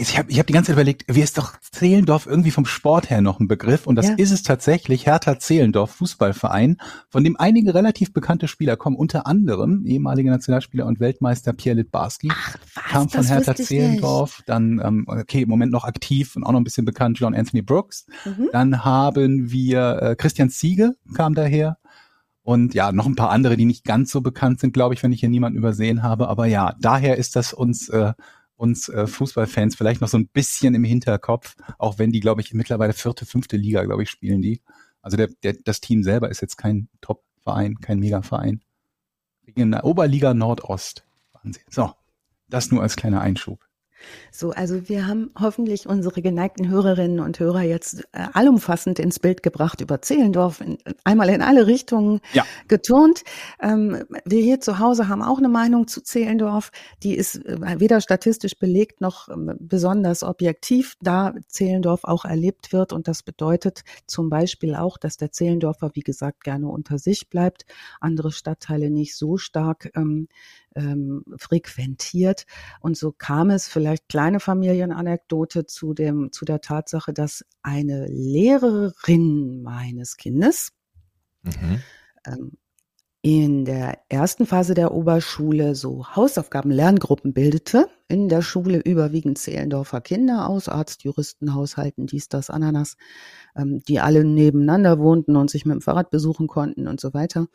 ich 0.00 0.18
habe 0.18 0.30
ich 0.30 0.38
hab 0.38 0.46
die 0.46 0.52
ganze 0.52 0.68
Zeit 0.68 0.76
überlegt, 0.76 1.04
wie 1.06 1.20
ist 1.20 1.38
doch 1.38 1.52
Zehlendorf 1.60 2.26
irgendwie 2.26 2.50
vom 2.50 2.64
Sport 2.64 3.10
her 3.10 3.20
noch 3.20 3.38
ein 3.38 3.48
Begriff? 3.48 3.86
Und 3.86 3.96
das 3.96 4.08
ja. 4.08 4.14
ist 4.14 4.30
es 4.30 4.42
tatsächlich, 4.42 5.06
Hertha 5.06 5.38
Zehlendorf 5.38 5.90
Fußballverein, 5.92 6.78
von 7.08 7.22
dem 7.22 7.36
einige 7.38 7.74
relativ 7.74 8.12
bekannte 8.12 8.48
Spieler 8.48 8.76
kommen, 8.76 8.96
unter 8.96 9.26
anderem 9.26 9.84
ehemalige 9.86 10.30
Nationalspieler 10.30 10.86
und 10.86 11.00
Weltmeister 11.00 11.52
Pierre 11.52 11.76
Litbarski, 11.76 12.30
Ach, 12.32 12.56
was, 12.74 12.84
kam 12.84 13.08
von 13.08 13.24
Hertha 13.26 13.54
Zehlendorf, 13.54 14.38
nicht. 14.38 14.48
dann, 14.48 14.80
ähm, 14.82 15.04
okay, 15.06 15.42
im 15.42 15.48
Moment 15.48 15.72
noch 15.72 15.84
aktiv 15.84 16.34
und 16.36 16.44
auch 16.44 16.52
noch 16.52 16.60
ein 16.60 16.64
bisschen 16.64 16.84
bekannt, 16.84 17.18
John 17.18 17.34
Anthony 17.34 17.62
Brooks. 17.62 18.06
Mhm. 18.24 18.48
Dann 18.52 18.84
haben 18.84 19.50
wir 19.50 20.02
äh, 20.02 20.16
Christian 20.16 20.50
Ziege 20.50 20.96
kam 21.14 21.34
daher 21.34 21.78
Und 22.42 22.74
ja, 22.74 22.90
noch 22.90 23.06
ein 23.06 23.16
paar 23.16 23.30
andere, 23.30 23.56
die 23.56 23.66
nicht 23.66 23.84
ganz 23.84 24.10
so 24.10 24.22
bekannt 24.22 24.60
sind, 24.60 24.72
glaube 24.72 24.94
ich, 24.94 25.02
wenn 25.02 25.12
ich 25.12 25.20
hier 25.20 25.28
niemanden 25.28 25.58
übersehen 25.58 26.02
habe. 26.02 26.28
Aber 26.28 26.46
ja, 26.46 26.74
daher 26.80 27.16
ist 27.16 27.36
das 27.36 27.52
uns, 27.52 27.88
äh, 27.90 28.14
uns 28.60 28.90
äh, 28.90 29.06
Fußballfans 29.06 29.74
vielleicht 29.74 30.02
noch 30.02 30.08
so 30.08 30.18
ein 30.18 30.28
bisschen 30.28 30.74
im 30.74 30.84
Hinterkopf, 30.84 31.56
auch 31.78 31.98
wenn 31.98 32.12
die, 32.12 32.20
glaube 32.20 32.42
ich, 32.42 32.52
mittlerweile 32.52 32.92
vierte, 32.92 33.24
fünfte 33.24 33.56
Liga, 33.56 33.82
glaube 33.84 34.02
ich, 34.02 34.10
spielen 34.10 34.42
die. 34.42 34.60
Also 35.00 35.16
der, 35.16 35.28
der, 35.42 35.54
das 35.64 35.80
Team 35.80 36.02
selber 36.02 36.30
ist 36.30 36.42
jetzt 36.42 36.58
kein 36.58 36.88
Top-Verein, 37.00 37.80
kein 37.80 37.98
Mega-Verein. 38.00 38.60
In 39.54 39.70
der 39.70 39.84
Oberliga 39.84 40.34
Nordost 40.34 41.06
waren 41.32 41.54
sie. 41.54 41.62
So, 41.70 41.94
das 42.48 42.70
nur 42.70 42.82
als 42.82 42.96
kleiner 42.96 43.22
Einschub. 43.22 43.66
So, 44.30 44.50
also 44.50 44.88
wir 44.88 45.06
haben 45.06 45.30
hoffentlich 45.38 45.86
unsere 45.86 46.22
geneigten 46.22 46.68
Hörerinnen 46.68 47.20
und 47.20 47.38
Hörer 47.38 47.62
jetzt 47.62 48.04
äh, 48.12 48.26
allumfassend 48.32 48.98
ins 48.98 49.18
Bild 49.18 49.42
gebracht 49.42 49.80
über 49.80 50.02
Zehlendorf, 50.02 50.60
in, 50.60 50.78
einmal 51.04 51.28
in 51.30 51.42
alle 51.42 51.66
Richtungen 51.66 52.20
ja. 52.32 52.44
geturnt. 52.68 53.24
Ähm, 53.60 54.04
wir 54.24 54.42
hier 54.42 54.60
zu 54.60 54.78
Hause 54.78 55.08
haben 55.08 55.22
auch 55.22 55.38
eine 55.38 55.48
Meinung 55.48 55.88
zu 55.88 56.02
Zehlendorf, 56.02 56.70
die 57.02 57.14
ist 57.14 57.44
äh, 57.44 57.80
weder 57.80 58.00
statistisch 58.00 58.58
belegt 58.58 59.00
noch 59.00 59.28
äh, 59.28 59.34
besonders 59.58 60.22
objektiv, 60.22 60.96
da 61.00 61.34
Zehlendorf 61.48 62.04
auch 62.04 62.24
erlebt 62.24 62.72
wird 62.72 62.92
und 62.92 63.08
das 63.08 63.22
bedeutet 63.22 63.82
zum 64.06 64.30
Beispiel 64.30 64.74
auch, 64.74 64.98
dass 64.98 65.16
der 65.16 65.32
Zehlendorfer, 65.32 65.90
wie 65.94 66.00
gesagt, 66.00 66.44
gerne 66.44 66.68
unter 66.68 66.98
sich 66.98 67.28
bleibt, 67.28 67.66
andere 68.00 68.32
Stadtteile 68.32 68.90
nicht 68.90 69.16
so 69.16 69.36
stark 69.36 69.90
ähm, 69.94 70.28
ähm, 70.76 71.24
frequentiert. 71.36 72.46
Und 72.80 72.96
so 72.96 73.12
kam 73.12 73.50
es 73.50 73.68
vielleicht 73.68 74.08
kleine 74.08 74.40
Familienanekdote 74.40 75.66
zu 75.66 75.94
dem, 75.94 76.32
zu 76.32 76.44
der 76.44 76.60
Tatsache, 76.60 77.12
dass 77.12 77.44
eine 77.62 78.06
Lehrerin 78.06 79.62
meines 79.62 80.16
Kindes 80.16 80.72
mhm. 81.42 81.82
ähm, 82.26 82.52
in 83.22 83.66
der 83.66 83.98
ersten 84.08 84.46
Phase 84.46 84.72
der 84.72 84.94
Oberschule 84.94 85.74
so 85.74 86.06
Hausaufgaben, 86.16 86.70
Lerngruppen 86.70 87.34
bildete. 87.34 87.88
In 88.08 88.30
der 88.30 88.40
Schule 88.40 88.78
überwiegend 88.78 89.36
Zehlendorfer 89.36 90.00
Kinder 90.00 90.48
aus 90.48 90.68
Arzt, 90.68 91.04
Juristen, 91.04 91.54
Haushalten, 91.54 92.06
dies, 92.06 92.28
das, 92.28 92.48
Ananas, 92.48 92.96
ähm, 93.54 93.82
die 93.86 94.00
alle 94.00 94.24
nebeneinander 94.24 94.98
wohnten 94.98 95.36
und 95.36 95.50
sich 95.50 95.66
mit 95.66 95.74
dem 95.74 95.82
Fahrrad 95.82 96.10
besuchen 96.10 96.46
konnten 96.46 96.88
und 96.88 96.98
so 96.98 97.12
weiter. 97.12 97.46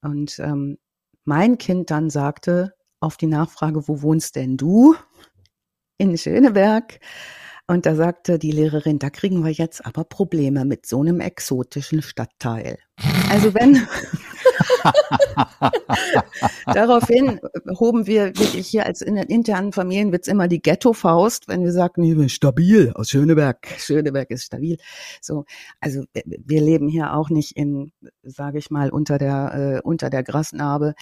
Und 0.00 0.38
ähm, 0.38 0.78
mein 1.26 1.58
Kind 1.58 1.90
dann 1.90 2.08
sagte 2.08 2.72
auf 3.00 3.16
die 3.16 3.26
Nachfrage, 3.26 3.86
wo 3.88 4.00
wohnst 4.00 4.36
denn 4.36 4.56
du? 4.56 4.94
In 5.98 6.16
Schöneberg. 6.16 7.00
Und 7.66 7.84
da 7.84 7.96
sagte 7.96 8.38
die 8.38 8.52
Lehrerin, 8.52 8.98
da 8.98 9.10
kriegen 9.10 9.44
wir 9.44 9.50
jetzt 9.50 9.84
aber 9.84 10.04
Probleme 10.04 10.64
mit 10.64 10.86
so 10.86 11.00
einem 11.00 11.20
exotischen 11.20 12.00
Stadtteil. 12.00 12.78
Also 13.30 13.54
wenn, 13.54 13.86
Daraufhin 16.66 17.40
hoben 17.78 18.06
wir 18.06 18.26
wirklich 18.38 18.66
hier 18.66 18.86
als 18.86 19.02
in 19.02 19.16
den 19.16 19.26
internen 19.26 19.72
Familienwitz 19.72 20.28
immer 20.28 20.48
die 20.48 20.60
Ghetto-Faust, 20.60 21.48
wenn 21.48 21.62
wir 21.64 21.72
sagen, 21.72 22.02
ich 22.02 22.16
bin 22.16 22.28
stabil 22.28 22.92
aus 22.94 23.10
Schöneberg. 23.10 23.66
Schöneberg 23.78 24.30
ist 24.30 24.44
stabil. 24.44 24.78
So, 25.20 25.44
also 25.80 26.04
wir 26.24 26.60
leben 26.60 26.88
hier 26.88 27.14
auch 27.14 27.30
nicht 27.30 27.56
in, 27.56 27.92
sage 28.22 28.58
ich 28.58 28.70
mal, 28.70 28.90
unter 28.90 29.18
der 29.18 29.76
äh, 29.76 29.80
unter 29.82 30.10
der 30.10 30.22
Grasnarbe. 30.22 30.94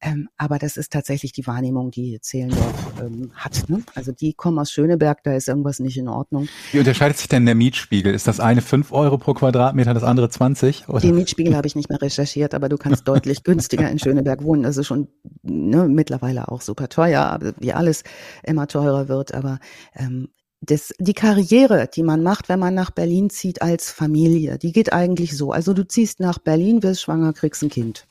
Ähm, 0.00 0.28
aber 0.36 0.58
das 0.58 0.76
ist 0.76 0.92
tatsächlich 0.92 1.32
die 1.32 1.46
Wahrnehmung, 1.46 1.90
die 1.90 2.20
Zehlendorf 2.20 2.92
ähm, 3.00 3.32
hat. 3.34 3.68
Ne? 3.68 3.82
Also 3.94 4.12
die 4.12 4.34
kommen 4.34 4.58
aus 4.58 4.70
Schöneberg, 4.70 5.22
da 5.24 5.34
ist 5.34 5.48
irgendwas 5.48 5.78
nicht 5.78 5.96
in 5.96 6.08
Ordnung. 6.08 6.48
Wie 6.72 6.78
unterscheidet 6.78 7.18
sich 7.18 7.28
denn 7.28 7.46
der 7.46 7.54
Mietspiegel? 7.54 8.14
Ist 8.14 8.26
das 8.26 8.40
eine 8.40 8.62
fünf 8.62 8.92
Euro 8.92 9.18
pro 9.18 9.34
Quadratmeter, 9.34 9.94
das 9.94 10.02
andere 10.02 10.28
20? 10.28 10.88
Oder? 10.88 11.00
Die 11.00 11.12
Mietspiegel 11.12 11.56
habe 11.56 11.66
ich 11.66 11.76
nicht 11.76 11.88
mehr 11.88 12.00
recherchiert, 12.00 12.54
aber 12.54 12.68
du 12.68 12.76
kannst 12.76 13.06
deutlich 13.06 13.31
günstiger 13.34 13.90
in 13.90 13.98
Schöneberg 13.98 14.42
wohnen. 14.44 14.62
Das 14.62 14.76
ist 14.76 14.86
schon 14.86 15.08
ne, 15.42 15.88
mittlerweile 15.88 16.48
auch 16.48 16.60
super 16.60 16.88
teuer, 16.88 17.38
wie 17.58 17.72
alles 17.72 18.04
immer 18.42 18.66
teurer 18.66 19.08
wird. 19.08 19.34
Aber 19.34 19.58
ähm, 19.94 20.28
das, 20.60 20.92
die 20.98 21.14
Karriere, 21.14 21.88
die 21.92 22.02
man 22.02 22.22
macht, 22.22 22.48
wenn 22.48 22.60
man 22.60 22.74
nach 22.74 22.90
Berlin 22.90 23.30
zieht 23.30 23.62
als 23.62 23.90
Familie, 23.90 24.58
die 24.58 24.72
geht 24.72 24.92
eigentlich 24.92 25.36
so. 25.36 25.50
Also 25.50 25.74
du 25.74 25.86
ziehst 25.86 26.20
nach 26.20 26.38
Berlin, 26.38 26.82
wirst 26.82 27.02
schwanger, 27.02 27.32
kriegst 27.32 27.62
ein 27.62 27.70
Kind 27.70 28.06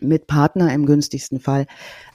mit 0.00 0.28
Partner 0.28 0.72
im 0.72 0.86
günstigsten 0.86 1.40
Fall. 1.40 1.66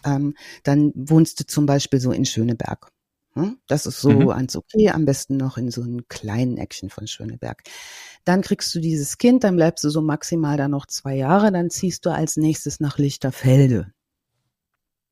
Ähm, 0.05 0.35
dann 0.63 0.93
wohnst 0.95 1.39
du 1.39 1.45
zum 1.45 1.65
Beispiel 1.65 1.99
so 1.99 2.11
in 2.11 2.25
Schöneberg. 2.25 2.92
Hm? 3.35 3.57
Das 3.67 3.85
ist 3.85 3.99
so 3.99 4.11
mhm. 4.11 4.29
ans 4.29 4.55
okay, 4.55 4.89
am 4.89 5.05
besten 5.05 5.37
noch 5.37 5.57
in 5.57 5.71
so 5.71 5.81
einem 5.81 6.07
kleinen 6.07 6.57
Action 6.57 6.89
von 6.89 7.07
Schöneberg. 7.07 7.63
Dann 8.25 8.41
kriegst 8.41 8.73
du 8.75 8.79
dieses 8.79 9.17
Kind, 9.17 9.43
dann 9.43 9.55
bleibst 9.55 9.83
du 9.83 9.89
so 9.89 10.01
maximal 10.01 10.55
da 10.57 10.67
noch 10.67 10.85
zwei 10.85 11.15
Jahre, 11.15 11.51
dann 11.51 11.69
ziehst 11.69 12.05
du 12.05 12.11
als 12.11 12.37
nächstes 12.37 12.79
nach 12.79 12.97
Lichterfelde. 12.97 13.91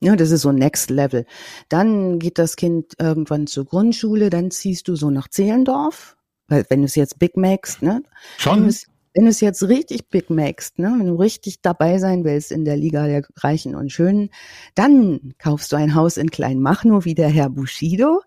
Ja, 0.03 0.15
das 0.15 0.31
ist 0.31 0.41
so 0.41 0.51
Next 0.51 0.89
Level. 0.89 1.25
Dann 1.69 2.19
geht 2.19 2.37
das 2.37 2.55
Kind 2.55 2.93
irgendwann 2.99 3.47
zur 3.47 3.65
Grundschule, 3.65 4.29
dann 4.29 4.49
ziehst 4.49 4.87
du 4.87 4.95
so 4.95 5.11
nach 5.11 5.27
Zehlendorf, 5.27 6.17
weil 6.47 6.65
wenn 6.69 6.81
du 6.81 6.85
es 6.85 6.95
jetzt 6.95 7.19
big 7.19 7.37
makest, 7.37 7.81
ne? 7.81 8.03
Schon? 8.37 8.73
Wenn 9.13 9.25
du 9.25 9.29
es 9.29 9.41
jetzt 9.41 9.63
richtig 9.63 10.09
big 10.09 10.29
makest, 10.29 10.79
ne, 10.79 10.95
wenn 10.97 11.07
du 11.07 11.15
richtig 11.15 11.61
dabei 11.61 11.97
sein 11.97 12.23
willst 12.23 12.51
in 12.51 12.63
der 12.63 12.77
Liga 12.77 13.07
der 13.07 13.23
Reichen 13.35 13.75
und 13.75 13.91
Schönen, 13.91 14.29
dann 14.73 15.33
kaufst 15.37 15.71
du 15.71 15.75
ein 15.75 15.95
Haus 15.95 16.17
in 16.17 16.31
Kleinmachnow 16.31 17.03
wie 17.03 17.15
der 17.15 17.29
Herr 17.29 17.49
Bushido. 17.49 18.21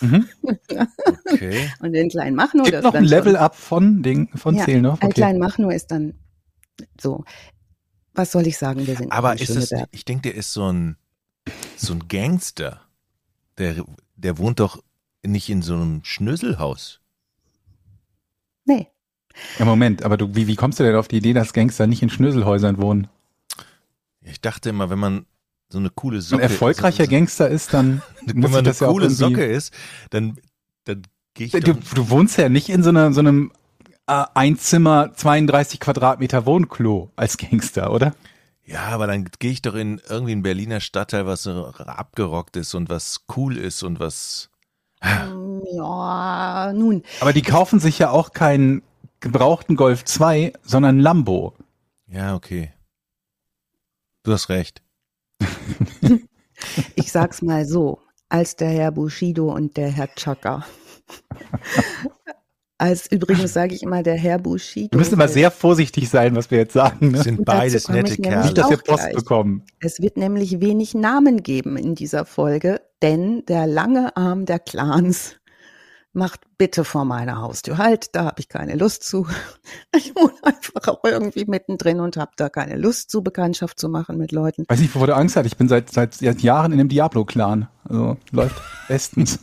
Mhm. 0.00 0.28
Okay. 1.30 1.70
und 1.80 1.94
in 1.94 2.08
Kleinmachnow. 2.08 2.64
Gibt 2.64 2.74
das 2.74 2.84
noch 2.84 2.94
ein 2.94 3.04
Level-Up 3.04 3.54
von, 3.54 4.02
den, 4.02 4.28
von 4.28 4.56
ja, 4.56 4.64
Zehlendorf? 4.64 4.98
Okay. 5.02 5.12
Kleinmachnow 5.12 5.70
ist 5.72 5.90
dann 5.90 6.14
so. 6.98 7.24
Was 8.14 8.32
soll 8.32 8.46
ich 8.46 8.56
sagen? 8.58 8.86
Wir 8.86 8.96
sind 8.96 9.12
Aber 9.12 9.38
ist 9.38 9.54
das, 9.54 9.72
ich 9.90 10.04
denke, 10.04 10.30
der 10.30 10.34
ist 10.34 10.52
so 10.52 10.72
ein, 10.72 10.96
so 11.76 11.92
ein 11.92 12.08
Gangster. 12.08 12.80
Der, 13.58 13.84
der 14.16 14.38
wohnt 14.38 14.58
doch 14.58 14.82
nicht 15.24 15.48
in 15.50 15.62
so 15.62 15.74
einem 15.74 16.00
Schnöselhaus. 16.02 17.00
Ja, 19.58 19.64
Moment, 19.64 20.04
aber 20.04 20.16
du, 20.16 20.34
wie, 20.34 20.46
wie 20.46 20.56
kommst 20.56 20.80
du 20.80 20.84
denn 20.84 20.96
auf 20.96 21.08
die 21.08 21.18
Idee, 21.18 21.32
dass 21.32 21.52
Gangster 21.52 21.86
nicht 21.86 22.02
in 22.02 22.10
Schnöselhäusern 22.10 22.78
wohnen? 22.78 23.08
Ich 24.22 24.40
dachte 24.40 24.70
immer, 24.70 24.90
wenn 24.90 24.98
man 24.98 25.26
so 25.68 25.78
eine 25.78 25.90
coole 25.90 26.20
Socke. 26.20 26.42
Ein 26.42 26.50
erfolgreicher 26.50 27.04
so, 27.04 27.10
Gangster 27.10 27.48
ist, 27.48 27.74
dann 27.74 28.02
wenn 28.26 28.50
man 28.50 28.66
eine 28.66 28.74
coole 28.74 29.06
ja 29.06 29.10
Socke 29.10 29.44
ist, 29.44 29.72
dann 30.10 30.38
dann 30.84 31.02
gehe 31.34 31.46
ich. 31.46 31.52
Du, 31.52 31.74
du 31.74 32.10
wohnst 32.10 32.38
ja 32.38 32.48
nicht 32.48 32.68
in 32.68 32.82
so, 32.82 32.90
einer, 32.90 33.12
so 33.12 33.20
einem 33.20 33.52
äh, 34.06 34.24
Einzimmer 34.34 35.12
32 35.14 35.80
Quadratmeter 35.80 36.46
Wohnklo 36.46 37.10
als 37.16 37.36
Gangster, 37.36 37.92
oder? 37.92 38.14
Ja, 38.64 38.86
aber 38.88 39.06
dann 39.06 39.30
gehe 39.38 39.50
ich 39.50 39.62
doch 39.62 39.74
in 39.74 40.00
irgendwie 40.08 40.32
ein 40.32 40.42
Berliner 40.42 40.80
Stadtteil, 40.80 41.26
was 41.26 41.42
so 41.42 41.66
abgerockt 41.66 42.56
ist 42.56 42.74
und 42.74 42.90
was 42.90 43.24
cool 43.36 43.56
ist 43.56 43.82
und 43.82 43.98
was. 43.98 44.50
Ja, 45.02 46.72
nun. 46.74 47.02
Aber 47.20 47.32
die 47.32 47.42
kaufen 47.42 47.78
sich 47.78 47.98
ja 47.98 48.10
auch 48.10 48.32
keinen 48.32 48.82
gebrauchten 49.20 49.76
Golf 49.76 50.04
2, 50.04 50.52
sondern 50.62 51.00
Lambo. 51.00 51.54
Ja, 52.06 52.34
okay. 52.34 52.72
Du 54.22 54.32
hast 54.32 54.48
recht. 54.48 54.82
ich 56.94 57.12
sag's 57.12 57.42
mal 57.42 57.64
so, 57.64 58.00
als 58.28 58.56
der 58.56 58.70
Herr 58.70 58.92
Bushido 58.92 59.54
und 59.54 59.76
der 59.76 59.90
Herr 59.90 60.08
Chaka. 60.14 60.64
Als 62.80 63.10
übrigens 63.10 63.52
sage 63.52 63.74
ich 63.74 63.82
immer 63.82 64.04
der 64.04 64.14
Herr 64.14 64.38
Bushido. 64.38 64.92
Wir 64.92 64.98
müssen 64.98 65.14
immer 65.14 65.26
sehr 65.26 65.50
vorsichtig 65.50 66.08
sein, 66.08 66.36
was 66.36 66.50
wir 66.52 66.58
jetzt 66.58 66.74
sagen. 66.74 67.10
Ne? 67.10 67.22
Sind 67.22 67.44
beides 67.44 67.88
nette 67.88 68.16
Kerle. 68.16 68.44
Nicht, 68.44 68.56
dass 68.56 68.70
wir 68.70 68.76
Post 68.76 69.02
gleich. 69.02 69.14
bekommen. 69.16 69.64
Es 69.80 70.00
wird 70.00 70.16
nämlich 70.16 70.60
wenig 70.60 70.94
Namen 70.94 71.42
geben 71.42 71.76
in 71.76 71.96
dieser 71.96 72.24
Folge, 72.24 72.80
denn 73.02 73.44
der 73.46 73.66
lange 73.66 74.16
Arm 74.16 74.46
der 74.46 74.60
Clans 74.60 75.36
macht 76.18 76.40
bitte 76.58 76.84
vor 76.84 77.04
meiner 77.04 77.40
Haustür 77.40 77.78
halt, 77.78 78.14
da 78.14 78.24
habe 78.24 78.40
ich 78.40 78.48
keine 78.48 78.74
Lust 78.74 79.04
zu. 79.04 79.26
Ich 79.96 80.14
wohne 80.14 80.34
einfach 80.42 80.88
auch 80.88 81.04
irgendwie 81.04 81.44
mittendrin 81.46 82.00
und 82.00 82.16
habe 82.16 82.32
da 82.36 82.48
keine 82.48 82.76
Lust 82.76 83.10
zu, 83.10 83.22
Bekanntschaft 83.22 83.78
zu 83.78 83.88
machen 83.88 84.16
mit 84.18 84.32
Leuten. 84.32 84.64
Weiß 84.68 84.80
nicht, 84.80 84.94
wovor 84.94 85.06
du 85.06 85.16
Angst 85.16 85.36
hast. 85.36 85.46
Ich 85.46 85.56
bin 85.56 85.68
seit, 85.68 85.90
seit, 85.90 86.14
seit 86.14 86.40
Jahren 86.40 86.72
in 86.72 86.78
dem 86.78 86.88
Diablo-Clan. 86.88 87.68
Also 87.84 88.16
läuft 88.30 88.60
bestens. 88.88 89.38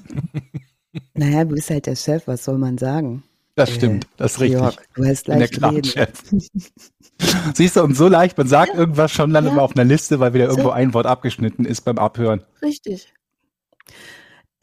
Naja, 1.14 1.44
du 1.44 1.56
bist 1.56 1.70
halt 1.70 1.88
der 1.88 1.96
Chef, 1.96 2.28
was 2.28 2.44
soll 2.44 2.58
man 2.58 2.78
sagen? 2.78 3.24
Das 3.56 3.72
stimmt, 3.72 4.08
das 4.18 4.34
ist 4.34 4.40
richtig. 4.42 4.60
Georg, 4.60 4.76
du 4.96 5.06
hast 5.06 5.26
gleich 5.26 5.50
der 5.50 5.84
Chef. 5.84 6.10
Siehst 7.54 7.78
du, 7.78 7.84
und 7.84 7.96
so 7.96 8.10
leicht, 8.10 8.38
man 8.38 8.48
sagt 8.48 8.74
ja. 8.74 8.80
irgendwas 8.80 9.12
schon, 9.12 9.32
landet 9.32 9.52
ja. 9.52 9.56
man 9.56 9.64
auf 9.64 9.76
einer 9.76 9.86
Liste, 9.86 10.20
weil 10.20 10.34
wieder 10.34 10.46
irgendwo 10.46 10.70
so. 10.70 10.74
ein 10.74 10.94
Wort 10.94 11.06
abgeschnitten 11.06 11.64
ist 11.64 11.82
beim 11.82 11.98
Abhören. 11.98 12.44
Richtig. 12.62 13.14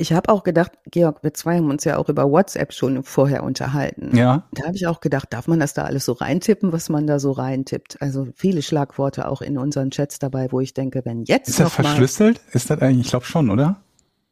Ich 0.03 0.13
habe 0.13 0.31
auch 0.31 0.43
gedacht, 0.43 0.73
Georg, 0.91 1.23
wir 1.23 1.33
zwei 1.33 1.59
haben 1.59 1.71
uns 1.71 1.85
ja 1.85 1.97
auch 1.97 2.09
über 2.09 2.29
WhatsApp 2.29 2.73
schon 2.73 3.05
vorher 3.05 3.45
unterhalten. 3.45 4.17
Ja. 4.17 4.49
Da 4.51 4.65
habe 4.65 4.75
ich 4.75 4.89
auch 4.89 4.99
gedacht, 4.99 5.29
darf 5.33 5.47
man 5.47 5.61
das 5.61 5.75
da 5.75 5.85
alles 5.85 6.07
so 6.07 6.13
reintippen, 6.13 6.73
was 6.73 6.89
man 6.89 7.07
da 7.07 7.21
so 7.21 7.31
reintippt? 7.31 8.03
Also 8.03 8.27
viele 8.35 8.63
Schlagworte 8.63 9.29
auch 9.29 9.43
in 9.43 9.57
unseren 9.59 9.93
Chats 9.93 10.19
dabei, 10.19 10.51
wo 10.51 10.59
ich 10.59 10.75
denke, 10.75 11.03
wenn 11.05 11.23
jetzt. 11.23 11.51
Ist 11.51 11.61
das 11.61 11.73
verschlüsselt? 11.73 12.41
Ist 12.53 12.69
das 12.69 12.81
eigentlich, 12.81 13.07
ich 13.07 13.11
glaube 13.11 13.27
schon, 13.27 13.49
oder? 13.49 13.81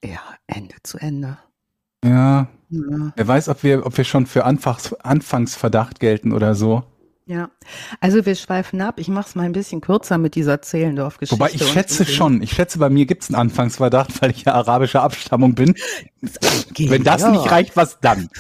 Ja, 0.05 0.19
Ende 0.49 0.75
zu 0.83 0.99
Ende. 0.99 1.39
Ja. 2.05 2.49
ja. 2.71 3.13
Wer 3.15 3.29
weiß, 3.29 3.49
ob 3.49 3.63
wir, 3.63 3.87
ob 3.87 3.97
wir 3.97 4.03
schon 4.03 4.27
für 4.27 4.45
Anfangs, 4.45 4.93
Anfangsverdacht 4.95 6.01
gelten 6.01 6.33
oder 6.33 6.57
so. 6.57 6.83
Ja, 7.31 7.49
also 8.01 8.27
wir 8.27 8.35
schweifen 8.35 8.81
ab. 8.81 8.99
Ich 8.99 9.07
mache 9.07 9.29
es 9.29 9.37
mal 9.37 9.45
ein 9.45 9.53
bisschen 9.53 9.81
kürzer 9.81 10.19
mit 10.19 10.35
dieser 10.35 10.63
Zehlendorf-Geschichte. 10.63 11.41
Wobei 11.41 11.53
ich 11.53 11.65
schätze 11.65 12.05
schon, 12.05 12.43
ich 12.43 12.51
schätze, 12.51 12.81
bei 12.81 12.91
mir 12.91 13.07
gibt 13.07 13.23
es 13.23 13.29
einen 13.29 13.37
Anfangsverdacht, 13.37 14.21
weil 14.21 14.33
ich 14.33 14.43
ja 14.43 14.55
arabischer 14.55 15.05
Abstammung 15.05 15.55
bin. 15.55 15.77
Geht 16.75 16.91
Wenn 16.91 17.05
das 17.05 17.23
ja. 17.23 17.31
nicht 17.31 17.49
reicht, 17.49 17.77
was 17.77 18.01
dann? 18.01 18.29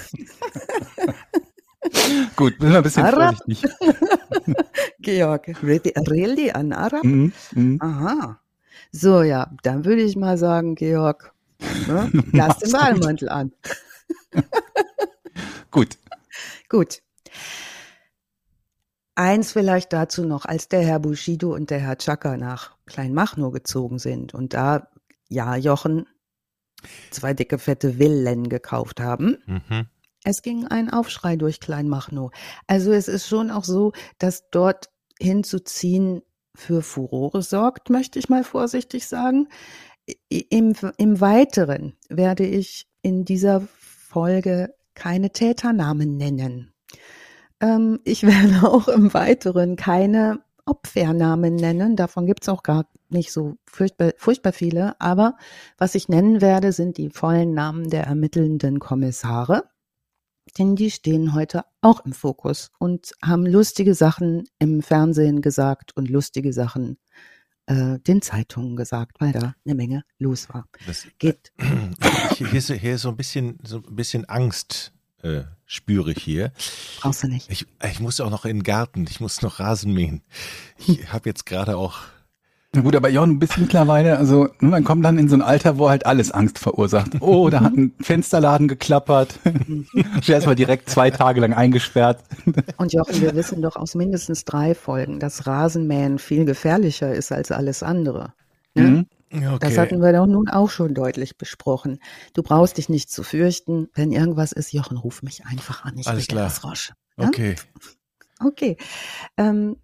Gut, 2.34 2.54
wir 2.58 2.78
ein 2.78 2.82
bisschen 2.82 3.04
Arab? 3.04 3.36
vorsichtig. 3.36 3.70
Georg, 4.98 5.62
really, 5.62 6.50
an 6.50 6.72
Arab? 6.72 7.04
Mhm, 7.04 7.32
mhm. 7.52 7.78
Aha. 7.80 8.40
So, 8.90 9.22
ja, 9.22 9.52
dann 9.62 9.84
würde 9.84 10.02
ich 10.02 10.16
mal 10.16 10.36
sagen, 10.36 10.74
Georg, 10.74 11.32
ne, 11.86 12.10
lass 12.32 12.58
den. 12.58 12.72
Wahlmantel 12.72 13.28
an. 13.28 13.52
Gut. 15.70 15.96
Gut. 16.68 17.02
Eins 19.20 19.52
vielleicht 19.52 19.92
dazu 19.92 20.24
noch, 20.24 20.46
als 20.46 20.68
der 20.68 20.80
Herr 20.80 20.98
Bushido 20.98 21.54
und 21.54 21.68
der 21.68 21.78
Herr 21.78 21.98
Chaka 21.98 22.38
nach 22.38 22.74
Kleinmachnow 22.86 23.52
gezogen 23.52 23.98
sind 23.98 24.32
und 24.32 24.54
da, 24.54 24.88
ja, 25.28 25.56
Jochen, 25.56 26.06
zwei 27.10 27.34
dicke, 27.34 27.58
fette 27.58 27.98
Villen 27.98 28.48
gekauft 28.48 28.98
haben, 28.98 29.36
Mhm. 29.46 29.88
es 30.24 30.40
ging 30.40 30.66
ein 30.66 30.88
Aufschrei 30.88 31.36
durch 31.36 31.60
Kleinmachnow. 31.60 32.30
Also 32.66 32.92
es 32.92 33.08
ist 33.08 33.28
schon 33.28 33.50
auch 33.50 33.64
so, 33.64 33.92
dass 34.16 34.48
dort 34.50 34.88
hinzuziehen 35.20 36.22
für 36.54 36.80
Furore 36.80 37.42
sorgt, 37.42 37.90
möchte 37.90 38.18
ich 38.18 38.30
mal 38.30 38.42
vorsichtig 38.42 39.06
sagen. 39.06 39.48
Im, 40.30 40.74
Im 40.96 41.20
Weiteren 41.20 41.92
werde 42.08 42.46
ich 42.46 42.86
in 43.02 43.26
dieser 43.26 43.60
Folge 43.78 44.74
keine 44.94 45.30
Täternamen 45.30 46.16
nennen. 46.16 46.72
Ähm, 47.60 48.00
ich 48.04 48.22
werde 48.26 48.68
auch 48.68 48.88
im 48.88 49.12
Weiteren 49.14 49.76
keine 49.76 50.40
Opfernamen 50.64 51.56
nennen. 51.56 51.96
Davon 51.96 52.26
gibt 52.26 52.42
es 52.42 52.48
auch 52.48 52.62
gar 52.62 52.86
nicht 53.08 53.32
so 53.32 53.56
furchtbar, 53.66 54.12
furchtbar 54.16 54.52
viele. 54.52 55.00
Aber 55.00 55.36
was 55.78 55.94
ich 55.94 56.08
nennen 56.08 56.40
werde, 56.40 56.72
sind 56.72 56.96
die 56.96 57.10
vollen 57.10 57.54
Namen 57.54 57.90
der 57.90 58.04
ermittelnden 58.04 58.78
Kommissare. 58.78 59.64
Denn 60.58 60.76
die 60.76 60.90
stehen 60.90 61.34
heute 61.34 61.64
auch 61.80 62.04
im 62.04 62.12
Fokus 62.12 62.70
und 62.78 63.12
haben 63.22 63.46
lustige 63.46 63.94
Sachen 63.94 64.48
im 64.58 64.82
Fernsehen 64.82 65.42
gesagt 65.42 65.96
und 65.96 66.08
lustige 66.10 66.52
Sachen 66.52 66.98
äh, 67.66 67.98
den 68.00 68.20
Zeitungen 68.20 68.74
gesagt, 68.74 69.20
weil 69.20 69.32
da 69.32 69.54
eine 69.64 69.74
Menge 69.74 70.04
los 70.18 70.48
war. 70.48 70.66
Das, 70.86 71.06
Geht. 71.18 71.52
hier, 71.58 71.90
hier, 72.50 72.54
ist, 72.54 72.72
hier 72.72 72.94
ist 72.94 73.02
so 73.02 73.10
ein 73.10 73.16
bisschen, 73.16 73.58
so 73.62 73.76
ein 73.76 73.94
bisschen 73.94 74.24
Angst 74.28 74.92
äh, 75.22 75.42
spüre 75.66 76.12
ich 76.12 76.22
hier. 76.22 76.52
Brauchst 77.00 77.22
du 77.22 77.28
nicht. 77.28 77.50
Ich, 77.50 77.66
ich 77.88 78.00
muss 78.00 78.20
auch 78.20 78.30
noch 78.30 78.44
in 78.44 78.58
den 78.58 78.62
Garten, 78.62 79.06
ich 79.08 79.20
muss 79.20 79.42
noch 79.42 79.60
Rasen 79.60 79.92
mähen. 79.92 80.22
Ich 80.78 81.12
habe 81.12 81.28
jetzt 81.28 81.46
gerade 81.46 81.76
auch 81.76 81.98
Na 82.72 82.80
gut, 82.82 82.96
aber 82.96 83.08
Jon, 83.08 83.30
du 83.34 83.38
bist 83.38 83.58
mittlerweile, 83.58 84.16
also 84.18 84.48
nun, 84.60 84.70
man 84.70 84.84
kommt 84.84 85.04
dann 85.04 85.18
in 85.18 85.28
so 85.28 85.36
ein 85.36 85.42
Alter, 85.42 85.78
wo 85.78 85.88
halt 85.88 86.06
alles 86.06 86.30
Angst 86.30 86.58
verursacht. 86.58 87.20
Oh, 87.20 87.50
da 87.50 87.60
hat 87.60 87.74
ein 87.74 87.92
Fensterladen 88.00 88.68
geklappert. 88.68 89.38
Erst 90.26 90.46
mal 90.46 90.54
direkt 90.54 90.88
zwei 90.90 91.10
Tage 91.10 91.40
lang 91.40 91.52
eingesperrt. 91.52 92.22
Und 92.76 92.92
Jochen, 92.92 93.20
wir 93.20 93.34
wissen 93.34 93.62
doch 93.62 93.76
aus 93.76 93.94
mindestens 93.94 94.44
drei 94.44 94.74
Folgen, 94.74 95.20
dass 95.20 95.46
Rasenmähen 95.46 96.18
viel 96.18 96.44
gefährlicher 96.44 97.14
ist 97.14 97.32
als 97.32 97.50
alles 97.52 97.82
andere. 97.82 98.32
Ne? 98.74 98.82
Mhm. 98.82 99.06
Okay. 99.32 99.58
Das 99.60 99.78
hatten 99.78 100.02
wir 100.02 100.12
doch 100.12 100.26
nun 100.26 100.48
auch 100.48 100.70
schon 100.70 100.92
deutlich 100.92 101.38
besprochen. 101.38 102.00
Du 102.34 102.42
brauchst 102.42 102.78
dich 102.78 102.88
nicht 102.88 103.10
zu 103.10 103.22
fürchten. 103.22 103.88
Wenn 103.94 104.10
irgendwas 104.10 104.50
ist, 104.50 104.72
Jochen, 104.72 104.96
ruf 104.96 105.22
mich 105.22 105.46
einfach 105.46 105.84
an. 105.84 105.96
Ich 105.98 106.08
Alles 106.08 106.26
klar. 106.26 106.44
das 106.44 106.64
Rosch. 106.64 106.92
Ja? 107.16 107.28
Okay. 107.28 107.54
Okay. 108.42 108.78
Ähm, 109.36 109.76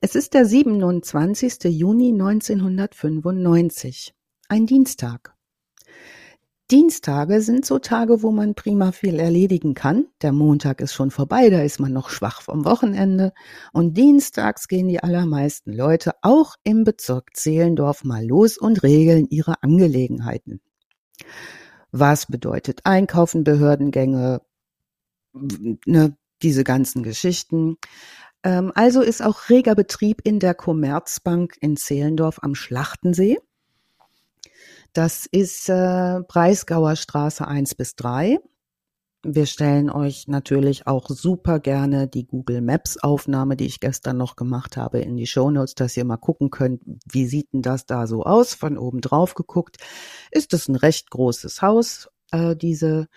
es 0.00 0.14
ist 0.14 0.34
der 0.34 0.46
27. 0.46 1.64
Juni 1.64 2.12
1995. 2.12 4.14
Ein 4.48 4.66
Dienstag. 4.66 5.33
Dienstage 6.70 7.42
sind 7.42 7.66
so 7.66 7.78
Tage, 7.78 8.22
wo 8.22 8.30
man 8.30 8.54
prima 8.54 8.92
viel 8.92 9.20
erledigen 9.20 9.74
kann. 9.74 10.06
Der 10.22 10.32
Montag 10.32 10.80
ist 10.80 10.94
schon 10.94 11.10
vorbei, 11.10 11.50
da 11.50 11.62
ist 11.62 11.78
man 11.78 11.92
noch 11.92 12.08
schwach 12.08 12.40
vom 12.40 12.64
Wochenende. 12.64 13.34
Und 13.72 13.98
dienstags 13.98 14.66
gehen 14.66 14.88
die 14.88 15.02
allermeisten 15.02 15.72
Leute 15.72 16.12
auch 16.22 16.54
im 16.64 16.84
Bezirk 16.84 17.36
Zehlendorf 17.36 18.04
mal 18.04 18.24
los 18.24 18.56
und 18.56 18.82
regeln 18.82 19.26
ihre 19.28 19.62
Angelegenheiten. 19.62 20.60
Was 21.92 22.26
bedeutet 22.26 22.80
Einkaufen, 22.84 23.44
Behördengänge, 23.44 24.40
ne, 25.32 26.16
diese 26.42 26.64
ganzen 26.64 27.02
Geschichten. 27.02 27.76
Ähm, 28.42 28.72
also 28.74 29.02
ist 29.02 29.22
auch 29.22 29.48
reger 29.48 29.74
Betrieb 29.74 30.20
in 30.24 30.38
der 30.38 30.54
Commerzbank 30.54 31.56
in 31.60 31.76
Zehlendorf 31.76 32.38
am 32.42 32.54
Schlachtensee. 32.54 33.38
Das 34.94 35.26
ist 35.26 35.68
äh, 35.68 36.20
Breisgauer 36.28 36.94
Straße 36.94 37.46
1 37.46 37.74
bis 37.74 37.96
3. 37.96 38.38
Wir 39.26 39.46
stellen 39.46 39.90
euch 39.90 40.28
natürlich 40.28 40.86
auch 40.86 41.08
super 41.08 41.58
gerne 41.58 42.06
die 42.06 42.26
Google 42.26 42.60
Maps 42.60 42.98
Aufnahme, 42.98 43.56
die 43.56 43.66
ich 43.66 43.80
gestern 43.80 44.18
noch 44.18 44.36
gemacht 44.36 44.76
habe, 44.76 45.00
in 45.00 45.16
die 45.16 45.26
Show 45.26 45.50
Notes, 45.50 45.74
dass 45.74 45.96
ihr 45.96 46.04
mal 46.04 46.16
gucken 46.16 46.50
könnt, 46.50 46.82
wie 47.10 47.26
sieht 47.26 47.52
denn 47.52 47.62
das 47.62 47.86
da 47.86 48.06
so 48.06 48.22
aus, 48.22 48.54
von 48.54 48.78
oben 48.78 49.00
drauf 49.00 49.34
geguckt. 49.34 49.78
Ist 50.30 50.54
es 50.54 50.68
ein 50.68 50.76
recht 50.76 51.10
großes 51.10 51.60
Haus, 51.60 52.08
äh, 52.30 52.54
diese 52.54 53.08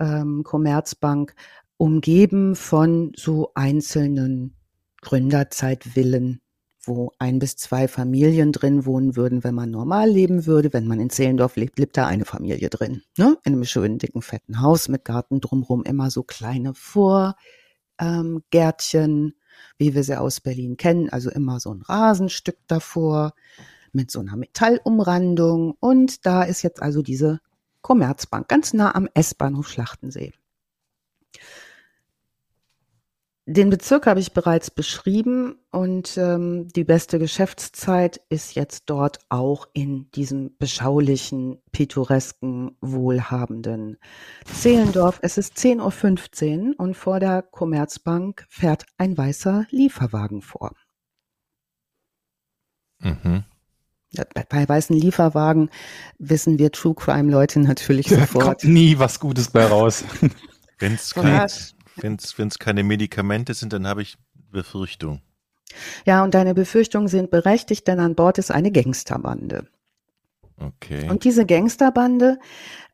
ähm, 0.00 0.44
Commerzbank, 0.44 1.34
umgeben 1.76 2.56
von 2.56 3.12
so 3.16 3.50
einzelnen 3.54 4.56
Gründerzeitvillen, 5.02 6.40
wo 6.88 7.12
ein 7.18 7.38
bis 7.38 7.56
zwei 7.56 7.86
Familien 7.86 8.52
drin 8.52 8.86
wohnen 8.86 9.14
würden, 9.14 9.44
wenn 9.44 9.54
man 9.54 9.70
normal 9.70 10.10
leben 10.10 10.46
würde. 10.46 10.72
Wenn 10.72 10.86
man 10.86 10.98
in 10.98 11.10
Zehlendorf 11.10 11.56
lebt, 11.56 11.78
lebt 11.78 11.96
da 11.96 12.06
eine 12.06 12.24
Familie 12.24 12.70
drin. 12.70 13.02
Ne? 13.16 13.36
In 13.44 13.52
einem 13.52 13.64
schönen, 13.64 13.98
dicken, 13.98 14.22
fetten 14.22 14.60
Haus 14.60 14.88
mit 14.88 15.04
Garten 15.04 15.40
drumherum, 15.40 15.84
immer 15.84 16.10
so 16.10 16.22
kleine 16.22 16.74
Vorgärtchen, 16.74 19.34
wie 19.76 19.94
wir 19.94 20.02
sie 20.02 20.18
aus 20.18 20.40
Berlin 20.40 20.76
kennen. 20.76 21.10
Also 21.10 21.30
immer 21.30 21.60
so 21.60 21.72
ein 21.72 21.82
Rasenstück 21.82 22.58
davor 22.66 23.34
mit 23.92 24.10
so 24.10 24.20
einer 24.20 24.36
Metallumrandung. 24.36 25.76
Und 25.78 26.26
da 26.26 26.42
ist 26.42 26.62
jetzt 26.62 26.82
also 26.82 27.02
diese 27.02 27.40
Commerzbank 27.82 28.48
ganz 28.48 28.72
nah 28.72 28.94
am 28.94 29.08
S-Bahnhof 29.14 29.68
Schlachtensee. 29.68 30.32
Den 33.50 33.70
Bezirk 33.70 34.06
habe 34.06 34.20
ich 34.20 34.34
bereits 34.34 34.70
beschrieben 34.70 35.56
und 35.70 36.18
ähm, 36.18 36.68
die 36.68 36.84
beste 36.84 37.18
Geschäftszeit 37.18 38.20
ist 38.28 38.54
jetzt 38.56 38.82
dort 38.90 39.20
auch 39.30 39.66
in 39.72 40.10
diesem 40.10 40.54
beschaulichen, 40.58 41.58
pittoresken, 41.72 42.76
wohlhabenden 42.82 43.96
Zehlendorf. 44.44 45.18
Es 45.22 45.38
ist 45.38 45.56
10.15 45.56 46.68
Uhr 46.68 46.74
und 46.78 46.94
vor 46.94 47.20
der 47.20 47.40
Commerzbank 47.40 48.44
fährt 48.50 48.84
ein 48.98 49.16
weißer 49.16 49.64
Lieferwagen 49.70 50.42
vor. 50.42 50.74
Mhm. 52.98 53.44
Bei, 54.34 54.44
bei 54.46 54.68
weißen 54.68 54.94
Lieferwagen 54.94 55.70
wissen 56.18 56.58
wir 56.58 56.70
True 56.70 56.94
Crime 56.94 57.30
Leute 57.32 57.60
natürlich 57.60 58.08
Da 58.08 58.16
sofort. 58.20 58.44
kommt 58.44 58.64
nie 58.64 58.98
was 58.98 59.18
Gutes 59.20 59.48
bei 59.48 59.64
raus. 59.64 60.04
Wenn 60.78 60.94
es 60.94 61.14
Ja. 61.14 61.22
kein, 61.22 61.48
wenn's, 62.02 62.38
wenn's 62.38 62.58
keine 62.58 62.82
Medikamente 62.82 63.54
sind, 63.54 63.72
dann 63.72 63.86
habe 63.86 64.02
ich 64.02 64.16
Befürchtung. 64.50 65.20
Ja, 66.06 66.24
und 66.24 66.34
deine 66.34 66.54
Befürchtungen 66.54 67.08
sind 67.08 67.30
berechtigt, 67.30 67.86
denn 67.86 68.00
an 68.00 68.14
Bord 68.14 68.38
ist 68.38 68.50
eine 68.50 68.72
Gangsterbande. 68.72 69.66
Okay. 70.60 71.08
Und 71.08 71.24
diese 71.24 71.46
Gangsterbande 71.46 72.38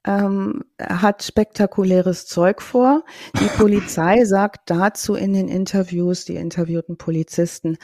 ähm, 0.05 0.65
hat 0.81 1.23
spektakuläres 1.23 2.27
Zeug 2.27 2.61
vor. 2.61 3.05
Die 3.41 3.49
Polizei 3.57 4.25
sagt 4.25 4.71
dazu 4.71 5.15
in 5.15 5.33
den 5.33 5.49
Interviews, 5.49 6.25
die 6.25 6.37
interviewten 6.37 6.99
Polizisten, 6.99 7.79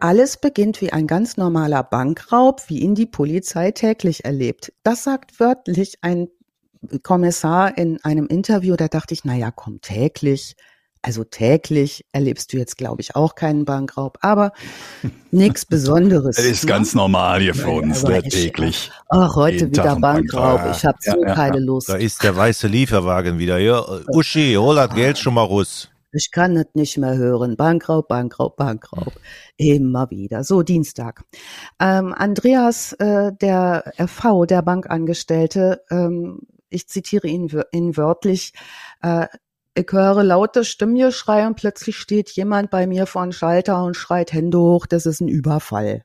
alles 0.00 0.36
beginnt 0.36 0.80
wie 0.80 0.92
ein 0.92 1.06
ganz 1.06 1.36
normaler 1.36 1.82
Bankraub, 1.82 2.62
wie 2.68 2.80
ihn 2.80 2.94
die 2.94 3.06
Polizei 3.06 3.70
täglich 3.70 4.24
erlebt. 4.24 4.72
Das 4.82 5.04
sagt 5.04 5.38
wörtlich 5.40 5.98
ein 6.02 6.28
Kommissar 7.02 7.76
in 7.78 8.02
einem 8.04 8.26
Interview, 8.26 8.76
da 8.76 8.88
dachte 8.88 9.14
ich, 9.14 9.24
na 9.24 9.34
ja, 9.34 9.50
komm, 9.50 9.80
täglich. 9.80 10.56
Also 11.06 11.22
täglich 11.22 12.06
erlebst 12.12 12.50
du 12.52 12.56
jetzt, 12.56 12.78
glaube 12.78 13.02
ich, 13.02 13.14
auch 13.14 13.34
keinen 13.34 13.66
Bankraub, 13.66 14.16
aber 14.22 14.52
nichts 15.30 15.66
Besonderes. 15.66 16.36
Das 16.36 16.46
ist 16.46 16.64
ne? 16.64 16.68
ganz 16.70 16.94
normal 16.94 17.42
hier 17.42 17.54
für 17.54 17.68
Ja, 17.68 17.76
uns, 17.76 18.04
aber 18.04 18.14
ne, 18.14 18.22
ich- 18.24 18.32
täglich. 18.32 18.90
Ach, 19.10 19.36
heute 19.36 19.66
wieder 19.70 19.96
Bankraub. 19.96 20.60
Bankraub. 20.60 20.74
Ich 20.76 20.84
habe 20.86 20.96
Ja, 21.04 21.12
so 21.12 21.22
ja, 21.22 21.34
keine 21.34 21.58
ja. 21.58 21.62
Lust. 21.64 21.88
Da 21.90 21.96
ist 21.96 22.22
der 22.22 22.34
weiße 22.34 22.68
Lieferwagen 22.68 23.38
wieder. 23.38 23.58
Ja, 23.58 23.84
Uschi, 24.08 24.54
hol 24.54 24.76
das 24.76 24.94
Geld 24.94 25.18
schon 25.18 25.34
mal 25.34 25.44
raus. 25.44 25.90
Ich 26.16 26.30
kann 26.30 26.56
es 26.56 26.66
nicht 26.74 26.96
mehr 26.96 27.16
hören. 27.16 27.56
Bankraub, 27.56 28.06
Bankraub, 28.08 28.56
Bankraub. 28.56 29.12
Immer 29.56 30.08
wieder. 30.10 30.42
So, 30.44 30.62
Dienstag. 30.62 31.22
Ähm, 31.80 32.14
Andreas, 32.14 32.92
äh, 32.94 33.32
der 33.42 33.92
RV, 33.98 34.46
der 34.46 34.62
Bankangestellte, 34.62 35.82
ähm, 35.90 36.38
ich 36.74 36.88
zitiere 36.88 37.28
ihn, 37.28 37.50
ihn 37.72 37.96
wörtlich, 37.96 38.52
äh, 39.02 39.26
ich 39.76 39.90
höre 39.90 40.22
laute 40.22 40.64
Stimmgeschrei 40.64 41.46
und 41.46 41.56
plötzlich 41.56 41.96
steht 41.96 42.30
jemand 42.30 42.70
bei 42.70 42.86
mir 42.86 43.06
vor 43.06 43.22
einem 43.22 43.32
Schalter 43.32 43.82
und 43.82 43.96
schreit 43.96 44.32
Hände 44.32 44.58
hoch, 44.58 44.86
das 44.86 45.06
ist 45.06 45.20
ein 45.20 45.28
Überfall. 45.28 46.02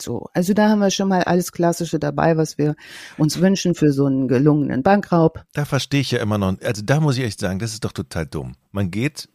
So, 0.00 0.26
also 0.32 0.54
da 0.54 0.70
haben 0.70 0.80
wir 0.80 0.90
schon 0.90 1.08
mal 1.08 1.22
alles 1.22 1.52
Klassische 1.52 2.00
dabei, 2.00 2.36
was 2.36 2.58
wir 2.58 2.74
uns 3.16 3.40
wünschen 3.40 3.76
für 3.76 3.92
so 3.92 4.06
einen 4.06 4.26
gelungenen 4.26 4.82
Bankraub. 4.82 5.44
Da 5.52 5.64
verstehe 5.64 6.00
ich 6.00 6.10
ja 6.10 6.18
immer 6.18 6.36
noch, 6.36 6.60
also 6.62 6.82
da 6.82 6.98
muss 6.98 7.16
ich 7.16 7.24
echt 7.24 7.38
sagen, 7.38 7.60
das 7.60 7.72
ist 7.72 7.84
doch 7.84 7.92
total 7.92 8.26
dumm. 8.26 8.56
Man 8.72 8.90
geht 8.90 9.28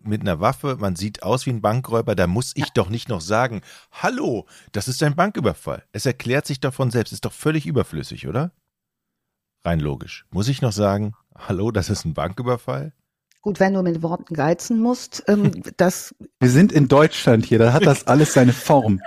mit 0.00 0.22
einer 0.22 0.40
Waffe, 0.40 0.76
man 0.80 0.96
sieht 0.96 1.22
aus 1.22 1.46
wie 1.46 1.50
ein 1.50 1.60
Bankräuber, 1.60 2.16
da 2.16 2.26
muss 2.26 2.52
ich 2.56 2.64
ja. 2.64 2.70
doch 2.74 2.88
nicht 2.88 3.08
noch 3.08 3.20
sagen, 3.20 3.60
hallo, 3.92 4.46
das 4.72 4.88
ist 4.88 5.00
ein 5.04 5.14
Banküberfall. 5.14 5.84
Es 5.92 6.04
erklärt 6.04 6.46
sich 6.46 6.58
doch 6.58 6.74
von 6.74 6.90
selbst, 6.90 7.12
ist 7.12 7.24
doch 7.24 7.32
völlig 7.32 7.66
überflüssig, 7.66 8.26
oder? 8.26 8.50
Rein 9.64 9.80
logisch. 9.80 10.24
Muss 10.30 10.48
ich 10.48 10.60
noch 10.60 10.72
sagen, 10.72 11.14
hallo, 11.36 11.70
das 11.70 11.88
ist 11.88 12.04
ein 12.04 12.14
Banküberfall? 12.14 12.92
Gut, 13.42 13.58
wenn 13.58 13.74
du 13.74 13.82
mit 13.82 14.02
Worten 14.02 14.34
geizen 14.34 14.80
musst, 14.80 15.24
ähm, 15.26 15.50
das. 15.76 16.14
Wir 16.38 16.48
sind 16.50 16.72
in 16.72 16.86
Deutschland 16.88 17.44
hier, 17.44 17.58
da 17.58 17.72
hat 17.72 17.84
das 17.84 18.06
alles 18.06 18.32
seine 18.32 18.52
Form. 18.52 19.00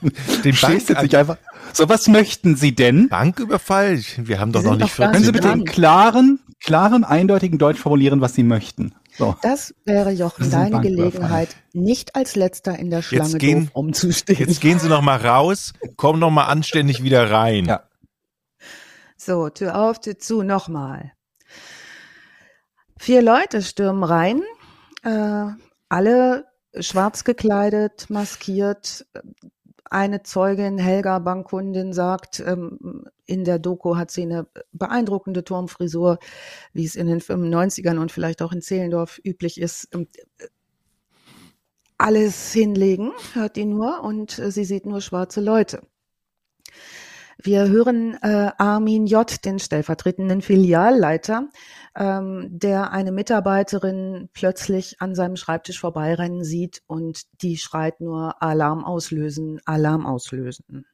Den 0.44 0.54
jetzt 0.54 1.02
nicht 1.02 1.14
einfach. 1.14 1.38
So, 1.72 1.88
was 1.88 2.08
möchten 2.08 2.56
Sie 2.56 2.74
denn? 2.74 3.08
Banküberfall? 3.08 4.00
Wir 4.16 4.40
haben 4.40 4.52
doch 4.52 4.62
noch 4.62 4.76
nicht 4.76 4.90
14 4.90 5.12
Können 5.12 5.24
Sie 5.24 5.32
bitte 5.32 5.48
in 5.48 5.64
klaren, 5.64 6.40
klaren, 6.60 7.04
eindeutigen 7.04 7.58
Deutsch 7.58 7.78
formulieren, 7.78 8.20
was 8.20 8.34
Sie 8.34 8.42
möchten? 8.42 8.92
So. 9.16 9.34
Das 9.42 9.74
wäre 9.84 10.10
Jochen 10.10 10.50
deine 10.50 10.80
Gelegenheit, 10.80 11.56
nicht 11.72 12.16
als 12.16 12.36
letzter 12.36 12.78
in 12.78 12.90
der 12.90 13.02
Schlange 13.02 13.30
jetzt 13.30 13.38
gehen, 13.38 13.70
umzustehen. 13.72 14.48
Jetzt 14.48 14.60
gehen 14.60 14.78
Sie 14.78 14.88
noch 14.88 15.00
mal 15.00 15.16
raus, 15.16 15.72
kommen 15.96 16.18
noch 16.18 16.30
mal 16.30 16.44
anständig 16.44 17.02
wieder 17.02 17.30
rein. 17.30 17.64
Ja. 17.66 17.82
So, 19.16 19.48
Tür 19.48 19.76
auf, 19.76 20.00
Tür 20.00 20.18
zu, 20.18 20.42
nochmal. 20.42 21.12
Vier 22.98 23.22
Leute 23.22 23.62
stürmen 23.62 24.04
rein, 24.04 24.42
äh, 25.02 25.46
alle 25.88 26.46
schwarz 26.78 27.24
gekleidet, 27.24 28.10
maskiert. 28.10 29.06
Eine 29.88 30.22
Zeugin, 30.22 30.78
Helga 30.78 31.18
Bankkundin, 31.20 31.92
sagt, 31.92 32.40
ähm, 32.40 33.04
in 33.24 33.44
der 33.44 33.58
Doku 33.58 33.96
hat 33.96 34.10
sie 34.10 34.22
eine 34.22 34.48
beeindruckende 34.72 35.44
Turmfrisur, 35.44 36.18
wie 36.72 36.84
es 36.84 36.96
in 36.96 37.06
den 37.06 37.20
95ern 37.20 37.98
und 37.98 38.12
vielleicht 38.12 38.42
auch 38.42 38.52
in 38.52 38.62
Zehlendorf 38.62 39.20
üblich 39.24 39.60
ist. 39.60 39.88
Ähm, 39.94 40.08
alles 41.98 42.52
hinlegen, 42.52 43.12
hört 43.32 43.56
die 43.56 43.64
nur, 43.64 44.02
und 44.02 44.38
äh, 44.38 44.50
sie 44.50 44.64
sieht 44.64 44.86
nur 44.86 45.00
schwarze 45.00 45.40
Leute. 45.40 45.80
Wir 47.46 47.68
hören 47.68 48.18
äh, 48.22 48.50
Armin 48.58 49.06
J., 49.06 49.44
den 49.44 49.60
stellvertretenden 49.60 50.42
Filialleiter, 50.42 51.48
ähm, 51.94 52.48
der 52.50 52.90
eine 52.90 53.12
Mitarbeiterin 53.12 54.28
plötzlich 54.32 55.00
an 55.00 55.14
seinem 55.14 55.36
Schreibtisch 55.36 55.78
vorbeirennen 55.78 56.42
sieht 56.42 56.82
und 56.88 57.22
die 57.42 57.56
schreit 57.56 58.00
nur 58.00 58.42
Alarm 58.42 58.84
auslösen, 58.84 59.60
Alarm 59.64 60.06
auslösen. 60.06 60.86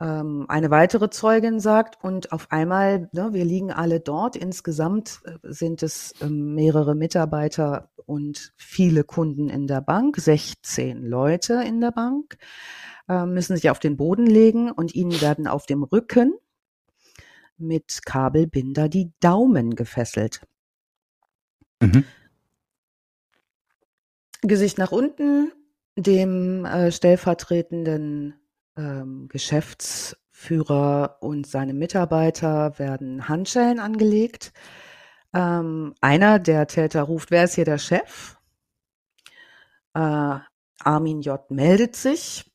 Ähm, 0.00 0.46
eine 0.48 0.70
weitere 0.72 1.10
Zeugin 1.10 1.60
sagt, 1.60 2.02
und 2.02 2.32
auf 2.32 2.50
einmal, 2.50 3.08
ne, 3.12 3.32
wir 3.32 3.44
liegen 3.44 3.70
alle 3.70 4.00
dort, 4.00 4.34
insgesamt 4.34 5.20
äh, 5.26 5.38
sind 5.44 5.84
es 5.84 6.10
äh, 6.20 6.28
mehrere 6.28 6.96
Mitarbeiter 6.96 7.92
und 8.04 8.52
viele 8.56 9.04
Kunden 9.04 9.48
in 9.48 9.68
der 9.68 9.80
Bank, 9.80 10.16
16 10.16 11.04
Leute 11.04 11.62
in 11.64 11.80
der 11.80 11.92
Bank. 11.92 12.36
Äh, 13.08 13.24
müssen 13.26 13.56
sich 13.56 13.70
auf 13.70 13.78
den 13.78 13.96
Boden 13.96 14.26
legen 14.26 14.70
und 14.70 14.94
ihnen 14.94 15.20
werden 15.20 15.46
auf 15.46 15.66
dem 15.66 15.82
Rücken 15.82 16.34
mit 17.56 18.04
Kabelbinder 18.04 18.88
die 18.88 19.12
Daumen 19.20 19.74
gefesselt. 19.74 20.42
Mhm. 21.80 22.04
Gesicht 24.42 24.78
nach 24.78 24.92
unten, 24.92 25.52
dem 25.96 26.64
äh, 26.64 26.92
stellvertretenden 26.92 28.34
ähm, 28.76 29.28
Geschäftsführer 29.28 31.16
und 31.20 31.46
seinem 31.46 31.78
Mitarbeiter 31.78 32.78
werden 32.78 33.28
Handschellen 33.28 33.80
angelegt. 33.80 34.52
Ähm, 35.32 35.94
einer 36.00 36.38
der 36.38 36.66
Täter 36.68 37.02
ruft, 37.02 37.30
wer 37.30 37.44
ist 37.44 37.54
hier 37.54 37.64
der 37.64 37.78
Chef? 37.78 38.36
Äh, 39.94 40.38
Armin 40.80 41.22
J. 41.22 41.50
meldet 41.50 41.96
sich 41.96 42.47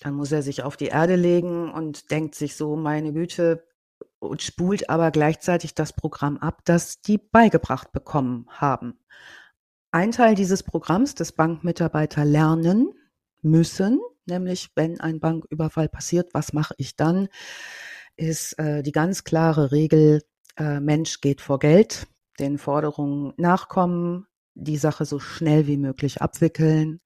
dann 0.00 0.14
muss 0.14 0.32
er 0.32 0.42
sich 0.42 0.62
auf 0.62 0.76
die 0.76 0.86
Erde 0.86 1.16
legen 1.16 1.70
und 1.72 2.10
denkt 2.10 2.34
sich 2.34 2.56
so, 2.56 2.76
meine 2.76 3.12
Güte, 3.12 3.66
und 4.18 4.42
spult 4.42 4.88
aber 4.90 5.10
gleichzeitig 5.10 5.74
das 5.74 5.92
Programm 5.92 6.38
ab, 6.38 6.62
das 6.64 7.00
die 7.00 7.18
beigebracht 7.18 7.92
bekommen 7.92 8.46
haben. 8.48 8.98
Ein 9.90 10.12
Teil 10.12 10.34
dieses 10.34 10.62
Programms, 10.62 11.14
das 11.14 11.32
Bankmitarbeiter 11.32 12.24
lernen 12.24 12.92
müssen, 13.42 14.00
nämlich 14.26 14.70
wenn 14.74 15.00
ein 15.00 15.20
Banküberfall 15.20 15.88
passiert, 15.88 16.32
was 16.34 16.52
mache 16.52 16.74
ich 16.78 16.96
dann, 16.96 17.28
ist 18.16 18.58
äh, 18.58 18.82
die 18.82 18.92
ganz 18.92 19.24
klare 19.24 19.72
Regel, 19.72 20.22
äh, 20.56 20.80
Mensch 20.80 21.20
geht 21.20 21.40
vor 21.40 21.58
Geld, 21.58 22.06
den 22.40 22.58
Forderungen 22.58 23.34
nachkommen, 23.36 24.26
die 24.54 24.78
Sache 24.78 25.04
so 25.04 25.18
schnell 25.18 25.66
wie 25.66 25.76
möglich 25.76 26.22
abwickeln 26.22 27.00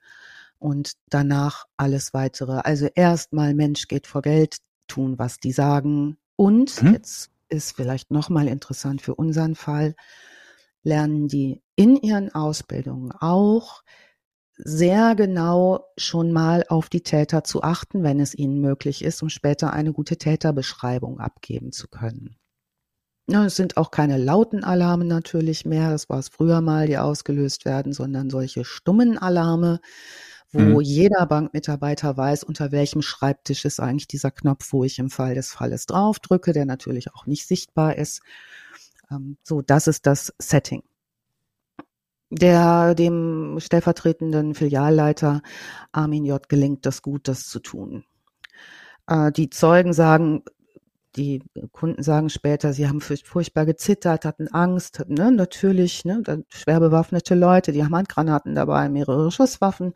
und 0.58 0.92
danach 1.08 1.64
alles 1.76 2.14
weitere. 2.14 2.60
Also 2.64 2.88
erstmal 2.94 3.54
Mensch 3.54 3.88
geht 3.88 4.06
vor 4.06 4.22
Geld, 4.22 4.58
tun, 4.88 5.18
was 5.18 5.38
die 5.38 5.52
sagen. 5.52 6.16
Und 6.36 6.82
mhm. 6.82 6.94
jetzt 6.94 7.30
ist 7.48 7.76
vielleicht 7.76 8.10
nochmal 8.10 8.48
interessant 8.48 9.02
für 9.02 9.14
unseren 9.14 9.54
Fall, 9.54 9.94
lernen 10.82 11.28
die 11.28 11.62
in 11.76 11.96
ihren 11.96 12.34
Ausbildungen 12.34 13.12
auch 13.12 13.82
sehr 14.56 15.14
genau 15.14 15.84
schon 15.96 16.32
mal 16.32 16.64
auf 16.68 16.88
die 16.88 17.02
Täter 17.02 17.44
zu 17.44 17.62
achten, 17.62 18.02
wenn 18.02 18.18
es 18.18 18.34
ihnen 18.34 18.60
möglich 18.60 19.04
ist, 19.04 19.22
um 19.22 19.28
später 19.28 19.72
eine 19.72 19.92
gute 19.92 20.16
Täterbeschreibung 20.16 21.20
abgeben 21.20 21.70
zu 21.70 21.86
können. 21.86 22.36
Ja, 23.30 23.44
es 23.44 23.56
sind 23.56 23.76
auch 23.76 23.90
keine 23.90 24.16
lauten 24.16 24.64
Alarme 24.64 25.04
natürlich 25.04 25.64
mehr, 25.64 25.90
das 25.90 26.08
war 26.08 26.18
es 26.18 26.28
früher 26.28 26.60
mal, 26.60 26.86
die 26.86 26.98
ausgelöst 26.98 27.66
werden, 27.66 27.92
sondern 27.92 28.30
solche 28.30 28.64
stummen 28.64 29.18
Alarme, 29.18 29.80
wo 30.52 30.60
mhm. 30.60 30.80
jeder 30.80 31.26
Bankmitarbeiter 31.26 32.16
weiß, 32.16 32.44
unter 32.44 32.72
welchem 32.72 33.02
Schreibtisch 33.02 33.64
ist 33.64 33.80
eigentlich 33.80 34.08
dieser 34.08 34.30
Knopf, 34.30 34.72
wo 34.72 34.84
ich 34.84 34.98
im 34.98 35.10
Fall 35.10 35.34
des 35.34 35.52
Falles 35.52 35.86
draufdrücke, 35.86 36.52
der 36.52 36.64
natürlich 36.64 37.12
auch 37.14 37.26
nicht 37.26 37.46
sichtbar 37.46 37.96
ist. 37.96 38.22
Ähm, 39.10 39.36
so, 39.42 39.60
das 39.62 39.86
ist 39.86 40.06
das 40.06 40.32
Setting. 40.38 40.82
Der, 42.30 42.94
dem 42.94 43.58
stellvertretenden 43.58 44.54
Filialleiter 44.54 45.42
Armin 45.92 46.24
J. 46.24 46.46
gelingt 46.48 46.84
das 46.84 47.02
gut, 47.02 47.26
das 47.26 47.48
zu 47.48 47.58
tun. 47.60 48.04
Äh, 49.06 49.32
die 49.32 49.50
Zeugen 49.50 49.92
sagen, 49.92 50.44
die 51.16 51.42
Kunden 51.72 52.02
sagen 52.02 52.28
später, 52.30 52.72
sie 52.72 52.88
haben 52.88 53.00
furchtbar 53.00 53.66
gezittert, 53.66 54.24
hatten 54.24 54.48
Angst. 54.48 55.04
Ne? 55.08 55.32
Natürlich, 55.32 56.04
ne? 56.04 56.22
schwer 56.48 56.80
bewaffnete 56.80 57.34
Leute, 57.34 57.72
die 57.72 57.82
haben 57.82 57.94
Handgranaten 57.94 58.54
dabei, 58.54 58.88
mehrere 58.88 59.30
Schusswaffen, 59.30 59.94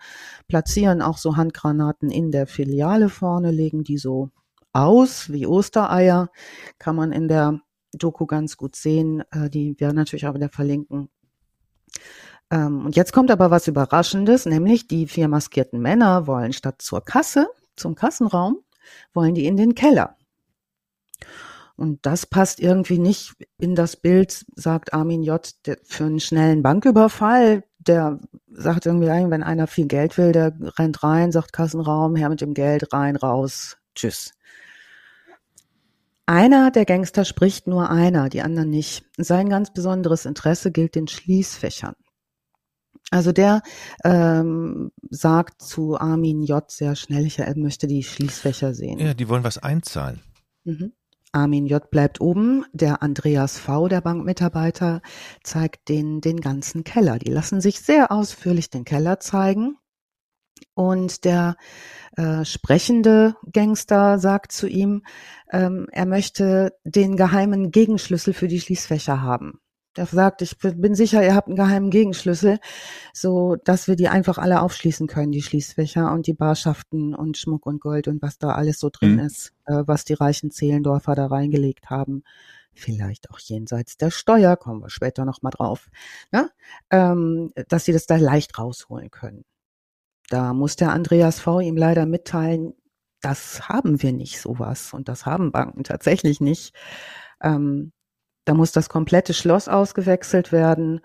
platzieren 0.49 1.03
auch 1.03 1.19
so 1.19 1.37
Handgranaten 1.37 2.11
in 2.11 2.33
der 2.33 2.47
Filiale 2.47 3.09
vorne, 3.09 3.51
legen 3.51 3.85
die 3.85 3.99
so 3.99 4.31
aus 4.73 5.31
wie 5.31 5.47
Ostereier. 5.47 6.31
Kann 6.79 6.97
man 6.97 7.13
in 7.13 7.29
der 7.29 7.61
Doku 7.93 8.27
ganz 8.27 8.57
gut 8.57 8.75
sehen. 8.75 9.23
Äh, 9.31 9.51
die 9.51 9.79
werden 9.79 9.97
natürlich 9.97 10.27
auch 10.27 10.35
wieder 10.35 10.49
verlinken. 10.49 11.09
Ähm, 12.51 12.87
und 12.87 12.97
jetzt 12.97 13.13
kommt 13.13 13.31
aber 13.31 13.51
was 13.51 13.69
Überraschendes, 13.69 14.47
nämlich 14.47 14.89
die 14.89 15.07
vier 15.07 15.29
maskierten 15.29 15.81
Männer 15.81 16.27
wollen 16.27 16.53
statt 16.53 16.81
zur 16.83 17.05
Kasse, 17.05 17.49
zum 17.77 17.95
Kassenraum, 17.95 18.59
wollen 19.15 19.35
die 19.35 19.47
in 19.47 19.57
den 19.57 19.75
Keller. 19.75 20.17
Und 21.77 22.05
das 22.07 22.27
passt 22.27 22.61
irgendwie 22.61 22.99
nicht 22.99 23.35
in 23.59 23.75
das 23.75 23.97
Bild, 23.97 24.45
sagt 24.55 24.93
Armin 24.93 25.23
J. 25.23 25.41
für 25.85 26.05
einen 26.05 26.21
schnellen 26.21 26.63
Banküberfall. 26.63 27.65
Der 27.79 28.21
sagt 28.49 28.87
irgendwie, 28.87 29.07
wenn 29.07 29.43
einer 29.43 29.67
viel 29.67 29.87
Geld 29.87 30.17
will, 30.19 30.33
der 30.33 30.55
rennt 30.79 31.03
rein, 31.03 31.33
sagt 31.33 31.53
Kassenraum, 31.53 32.15
her 32.15 32.29
mit 32.29 32.41
dem 32.41 32.55
Geld, 32.55 32.93
rein, 32.93 33.17
raus, 33.17 33.79
tschüss. 33.95 34.33
Einer 36.27 36.71
der 36.71 36.85
Gangster 36.85 37.25
spricht 37.25 37.67
nur 37.67 37.91
einer, 37.91 38.29
die 38.29 38.43
anderen 38.43 38.71
nicht. 38.71 39.05
Sein 39.17 39.49
ganz 39.49 39.73
besonderes 39.73 40.25
Interesse 40.25 40.71
gilt 40.71 40.95
den 40.95 41.09
Schließfächern. 41.09 41.95
Also 43.11 43.33
der 43.33 43.63
ähm, 44.05 44.93
sagt 45.11 45.61
zu 45.61 45.99
Armin 45.99 46.43
J. 46.43 46.71
sehr 46.71 46.97
schnell, 46.97 47.27
ich, 47.27 47.41
er 47.41 47.57
möchte 47.59 47.87
die 47.87 48.03
Schließfächer 48.03 48.73
sehen. 48.73 48.99
Ja, 48.99 49.15
die 49.15 49.29
wollen 49.29 49.45
was 49.45 49.59
einzahlen. 49.59 50.23
Mhm. 50.65 50.93
Armin 51.33 51.67
J. 51.67 51.91
bleibt 51.91 52.21
oben. 52.21 52.65
Der 52.73 53.03
Andreas 53.03 53.59
V., 53.59 53.89
der 53.89 54.01
Bankmitarbeiter, 54.01 55.03
zeigt 55.43 55.89
den, 55.89 56.21
den 56.21 56.41
ganzen 56.41 56.85
Keller. 56.85 57.19
Die 57.19 57.31
lassen 57.31 57.61
sich 57.61 57.81
sehr 57.81 58.13
ausführlich 58.13 58.71
den 58.71 58.85
Keller 58.85 59.19
zeigen. 59.19 59.77
Und 60.75 61.25
der 61.25 61.57
äh, 62.17 62.45
sprechende 62.45 63.37
Gangster 63.51 64.19
sagt 64.19 64.53
zu 64.53 64.67
ihm, 64.67 65.03
ähm, 65.51 65.87
er 65.91 66.07
möchte 66.07 66.73
den 66.85 67.17
geheimen 67.17 67.71
Gegenschlüssel 67.71 68.33
für 68.33 68.49
die 68.49 68.61
Schließfächer 68.61 69.23
haben. 69.23 69.62
Der 69.97 70.07
sagt, 70.07 70.41
ich 70.41 70.57
bin 70.59 70.95
sicher, 70.95 71.23
ihr 71.23 71.35
habt 71.35 71.49
einen 71.49 71.57
geheimen 71.57 71.91
Gegenschlüssel, 71.91 72.59
so 73.13 73.57
dass 73.57 73.89
wir 73.89 73.97
die 73.97 74.09
einfach 74.09 74.39
alle 74.39 74.63
aufschließen 74.63 75.07
können, 75.07 75.33
die 75.33 75.43
Schließfächer 75.43 76.11
und 76.13 76.27
die 76.27 76.33
Barschaften 76.33 77.15
und 77.15 77.37
Schmuck 77.37 77.67
und 77.67 77.81
Gold 77.81 78.09
und 78.09 78.23
was 78.23 78.39
da 78.39 78.53
alles 78.53 78.81
so 78.81 78.89
drin 78.91 79.15
mhm. 79.15 79.19
ist, 79.21 79.53
äh, 79.67 79.83
was 79.87 80.05
die 80.05 80.15
reichen 80.15 80.51
Zehlendorfer 80.51 81.15
da 81.15 81.27
reingelegt 81.27 81.91
haben. 81.91 82.23
Vielleicht 82.73 83.31
auch 83.31 83.39
jenseits 83.39 83.99
der 83.99 84.11
Steuer, 84.11 84.57
kommen 84.57 84.81
wir 84.81 84.89
später 84.89 85.27
nochmal 85.27 85.53
drauf, 85.55 85.91
ja? 86.33 86.49
ähm, 86.91 87.53
dass 87.69 87.85
sie 87.85 87.93
das 87.93 88.07
da 88.07 88.17
leicht 88.17 88.59
rausholen 88.59 89.11
können. 89.11 89.45
Da 90.31 90.55
muss 90.55 90.77
der 90.77 90.93
Andreas 90.93 91.39
V. 91.41 91.61
ihm 91.61 91.77
leider 91.77 92.07
mitteilen, 92.07 92.73
das 93.21 93.69
haben 93.69 94.03
wir 94.03 94.13
nicht 94.13 94.41
sowas 94.41 94.95
und 94.95 95.09
das 95.09 95.27
haben 95.27 95.53
Banken 95.53 95.85
tatsächlich 95.85 96.41
nicht. 96.41 96.75
Ähm, 97.43 97.93
da 98.45 98.55
muss 98.55 98.73
das 98.73 98.89
komplette 98.89 99.35
Schloss 99.35 99.69
ausgewechselt 99.69 100.53
werden. 100.53 101.01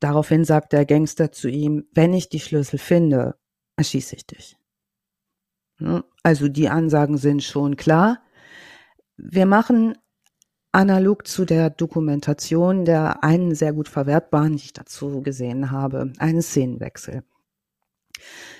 Daraufhin 0.00 0.44
sagt 0.44 0.72
der 0.72 0.86
Gangster 0.86 1.32
zu 1.32 1.48
ihm, 1.48 1.86
wenn 1.92 2.12
ich 2.12 2.28
die 2.28 2.40
Schlüssel 2.40 2.78
finde, 2.78 3.36
erschieße 3.76 4.16
ich 4.16 4.26
dich. 4.26 4.56
Hm? 5.78 6.04
Also 6.22 6.48
die 6.48 6.68
Ansagen 6.68 7.16
sind 7.16 7.42
schon 7.42 7.76
klar. 7.76 8.20
Wir 9.16 9.46
machen 9.46 9.96
analog 10.72 11.26
zu 11.26 11.44
der 11.44 11.70
Dokumentation 11.70 12.84
der 12.84 13.24
einen 13.24 13.54
sehr 13.54 13.72
gut 13.72 13.88
verwertbaren, 13.88 14.56
die 14.56 14.64
ich 14.64 14.72
dazu 14.74 15.22
gesehen 15.22 15.70
habe, 15.70 16.12
einen 16.18 16.42
Szenenwechsel. 16.42 17.22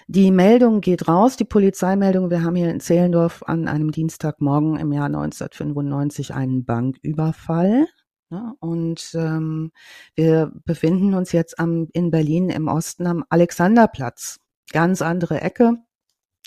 Die 0.08 0.30
Meldung 0.30 0.80
geht 0.80 1.08
raus, 1.08 1.36
die 1.36 1.44
Polizeimeldung. 1.44 2.30
Wir 2.30 2.42
haben 2.42 2.54
hier 2.54 2.70
in 2.70 2.80
Zehlendorf 2.80 3.42
an 3.42 3.68
einem 3.68 3.90
Dienstagmorgen 3.90 4.76
im 4.78 4.92
Jahr 4.92 5.06
1995 5.06 6.34
einen 6.34 6.64
Banküberfall. 6.64 7.86
Ja, 8.30 8.54
und 8.58 9.12
ähm, 9.14 9.70
wir 10.16 10.52
befinden 10.64 11.14
uns 11.14 11.30
jetzt 11.30 11.60
am, 11.60 11.88
in 11.92 12.10
Berlin 12.10 12.50
im 12.50 12.66
Osten 12.66 13.06
am 13.06 13.24
Alexanderplatz. 13.28 14.40
Ganz 14.72 15.00
andere 15.00 15.40
Ecke. 15.40 15.74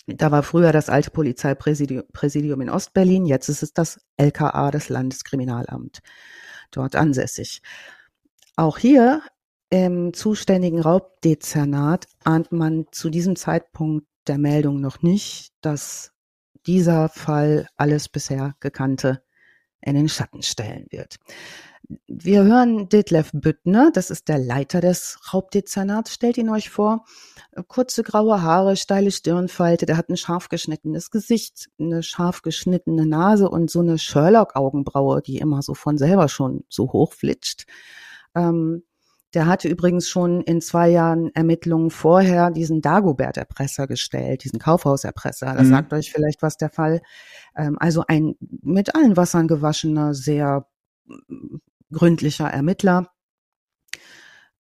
Da 0.06 0.32
war 0.32 0.44
früher 0.44 0.72
das 0.72 0.90
alte 0.90 1.12
Polizeipräsidium 1.12 2.62
in 2.62 2.70
Ostberlin, 2.70 3.26
jetzt 3.26 3.48
ist 3.48 3.64
es 3.64 3.74
das 3.74 4.00
LKA, 4.18 4.72
das 4.72 4.90
Landeskriminalamt, 4.90 6.00
dort 6.72 6.96
ansässig. 6.96 7.62
Auch 8.56 8.78
hier 8.78 9.22
im 9.70 10.14
zuständigen 10.14 10.82
Raubdezernat 10.82 12.08
ahnt 12.24 12.52
man 12.52 12.88
zu 12.92 13.10
diesem 13.10 13.36
Zeitpunkt 13.36 14.08
der 14.28 14.40
Meldung 14.40 14.82
noch 14.82 15.02
nicht, 15.04 15.54
dass 15.62 16.12
dieser 16.66 17.08
Fall 17.10 17.68
alles 17.78 18.10
bisher 18.10 18.56
Gekannte 18.60 19.24
in 19.82 19.96
den 19.96 20.10
Schatten 20.10 20.42
stellen 20.42 20.88
wird. 20.90 21.18
Wir 22.08 22.44
hören 22.44 22.88
Detlef 22.88 23.32
Büttner, 23.34 23.90
das 23.92 24.12
ist 24.12 24.28
der 24.28 24.38
Leiter 24.38 24.80
des 24.80 25.18
Hauptdezernats. 25.32 26.14
Stellt 26.14 26.38
ihn 26.38 26.50
euch 26.50 26.70
vor. 26.70 27.04
Kurze 27.68 28.04
graue 28.04 28.44
Haare, 28.44 28.78
steile 28.78 29.10
Stirnfalte, 29.10 29.88
der 29.88 29.98
hat 29.98 30.10
ein 30.10 30.18
scharf 30.18 30.50
geschnittenes 30.50 31.10
Gesicht, 31.10 31.70
eine 31.80 32.04
scharf 32.04 32.44
geschnittene 32.44 33.08
Nase 33.08 33.50
und 33.50 33.72
so 33.72 33.80
eine 33.80 33.98
Sherlock-Augenbraue, 33.98 35.24
die 35.24 35.40
immer 35.40 35.64
so 35.64 35.74
von 35.74 35.98
selber 35.98 36.30
schon 36.30 36.64
so 36.70 36.94
hoch 36.94 37.14
flitscht. 37.14 37.66
Ähm, 38.36 38.84
der 39.34 39.48
hatte 39.48 39.68
übrigens 39.68 40.08
schon 40.10 40.42
in 40.42 40.62
zwei 40.62 40.90
Jahren 40.90 41.34
Ermittlungen 41.34 41.90
vorher 41.90 42.52
diesen 42.52 42.82
Dagobert-Erpresser 42.82 43.88
gestellt, 43.88 44.44
diesen 44.44 44.60
Kaufhauserpresser. 44.60 45.54
Das 45.56 45.68
mhm. 45.68 45.72
sagt 45.72 45.94
euch 45.94 46.12
vielleicht 46.12 46.44
was 46.44 46.58
der 46.58 46.70
Fall. 46.70 47.02
Ähm, 47.56 47.78
also 47.80 48.04
ein 48.08 48.36
mit 48.40 48.94
allen 48.94 49.18
Wassern 49.18 49.48
gewaschener, 49.48 50.14
sehr 50.14 50.68
gründlicher 51.92 52.48
Ermittler. 52.48 53.12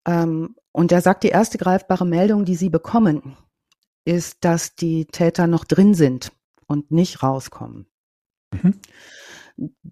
Ähm, 0.06 0.56
und 0.72 0.92
er 0.92 1.02
sagt, 1.02 1.24
die 1.24 1.30
erste 1.30 1.58
greifbare 1.58 2.06
Meldung, 2.06 2.46
die 2.46 2.56
sie 2.56 2.70
bekommen, 2.70 3.38
ist, 4.06 4.38
dass 4.46 4.76
die 4.76 5.06
Täter 5.06 5.48
noch 5.48 5.66
drin 5.66 5.94
sind 5.94 6.32
und 6.68 6.92
nicht 6.92 7.22
rauskommen. 7.22 7.88
Mhm. 8.52 8.80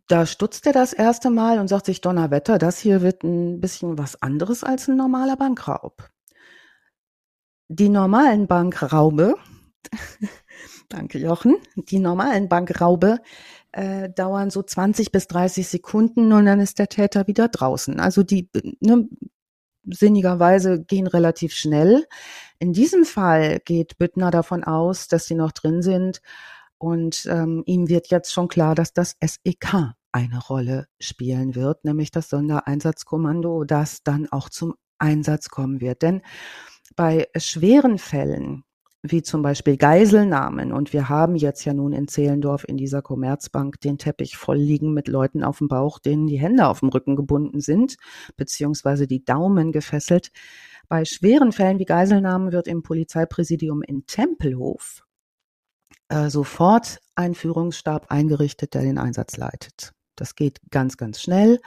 Da 0.07 0.25
stutzt 0.25 0.65
er 0.65 0.73
das 0.73 0.93
erste 0.93 1.29
Mal 1.29 1.59
und 1.59 1.67
sagt 1.67 1.87
sich, 1.87 1.99
Donnerwetter, 1.99 2.57
das 2.57 2.79
hier 2.79 3.01
wird 3.01 3.23
ein 3.23 3.59
bisschen 3.59 3.97
was 3.97 4.21
anderes 4.21 4.63
als 4.63 4.87
ein 4.87 4.95
normaler 4.95 5.35
Bankraub. 5.35 6.09
Die 7.67 7.89
normalen 7.89 8.47
Bankraube, 8.47 9.35
danke 10.89 11.17
Jochen, 11.19 11.57
die 11.75 11.99
normalen 11.99 12.47
Bankraube 12.47 13.19
äh, 13.77 14.09
dauern 14.09 14.49
so 14.49 14.63
20 14.63 15.11
bis 15.11 15.27
30 15.27 15.67
Sekunden 15.67 16.33
und 16.33 16.45
dann 16.45 16.59
ist 16.59 16.79
der 16.79 16.89
Täter 16.89 17.27
wieder 17.27 17.47
draußen. 17.47 17.99
Also 17.99 18.23
die 18.23 18.49
ne, 18.79 19.07
sinnigerweise 19.83 20.83
gehen 20.83 21.05
relativ 21.05 21.53
schnell. 21.53 22.07
In 22.57 22.73
diesem 22.73 23.05
Fall 23.05 23.59
geht 23.63 23.99
Büttner 23.99 24.31
davon 24.31 24.63
aus, 24.63 25.07
dass 25.07 25.27
sie 25.27 25.35
noch 25.35 25.51
drin 25.51 25.83
sind 25.83 26.21
und 26.79 27.27
ähm, 27.29 27.61
ihm 27.67 27.87
wird 27.87 28.07
jetzt 28.07 28.33
schon 28.33 28.47
klar, 28.47 28.73
dass 28.73 28.93
das 28.93 29.15
SEK 29.23 29.93
eine 30.11 30.39
Rolle 30.39 30.87
spielen 30.99 31.53
wird, 31.53 31.85
nämlich 31.85 32.09
das 32.09 32.29
Sondereinsatzkommando, 32.29 33.63
das 33.63 34.01
dann 34.01 34.27
auch 34.31 34.49
zum 34.49 34.73
Einsatz 34.97 35.49
kommen 35.49 35.81
wird. 35.81 36.01
Denn 36.01 36.23
bei 36.95 37.27
schweren 37.37 37.99
Fällen 37.99 38.63
wie 39.03 39.21
zum 39.21 39.41
Beispiel 39.41 39.77
Geiselnahmen. 39.77 40.71
Und 40.71 40.93
wir 40.93 41.09
haben 41.09 41.35
jetzt 41.35 41.65
ja 41.65 41.73
nun 41.73 41.93
in 41.93 42.07
Zehlendorf 42.07 42.65
in 42.67 42.77
dieser 42.77 43.01
Commerzbank 43.01 43.79
den 43.81 43.97
Teppich 43.97 44.37
voll 44.37 44.57
liegen 44.57 44.93
mit 44.93 45.07
Leuten 45.07 45.43
auf 45.43 45.59
dem 45.59 45.67
Bauch, 45.67 45.99
denen 45.99 46.27
die 46.27 46.39
Hände 46.39 46.67
auf 46.67 46.79
dem 46.79 46.89
Rücken 46.89 47.15
gebunden 47.15 47.61
sind, 47.61 47.97
beziehungsweise 48.35 49.07
die 49.07 49.23
Daumen 49.23 49.71
gefesselt. 49.71 50.31
Bei 50.89 51.05
schweren 51.05 51.51
Fällen 51.51 51.79
wie 51.79 51.85
Geiselnahmen 51.85 52.51
wird 52.51 52.67
im 52.67 52.81
Polizeipräsidium 52.81 53.81
in 53.81 54.05
Tempelhof 54.05 55.03
äh, 56.09 56.29
sofort 56.29 56.99
ein 57.15 57.35
Führungsstab 57.35 58.11
eingerichtet, 58.11 58.73
der 58.73 58.81
den 58.81 58.97
Einsatz 58.97 59.37
leitet. 59.37 59.93
Das 60.15 60.35
geht 60.35 60.59
ganz, 60.71 60.97
ganz 60.97 61.21
schnell 61.21 61.59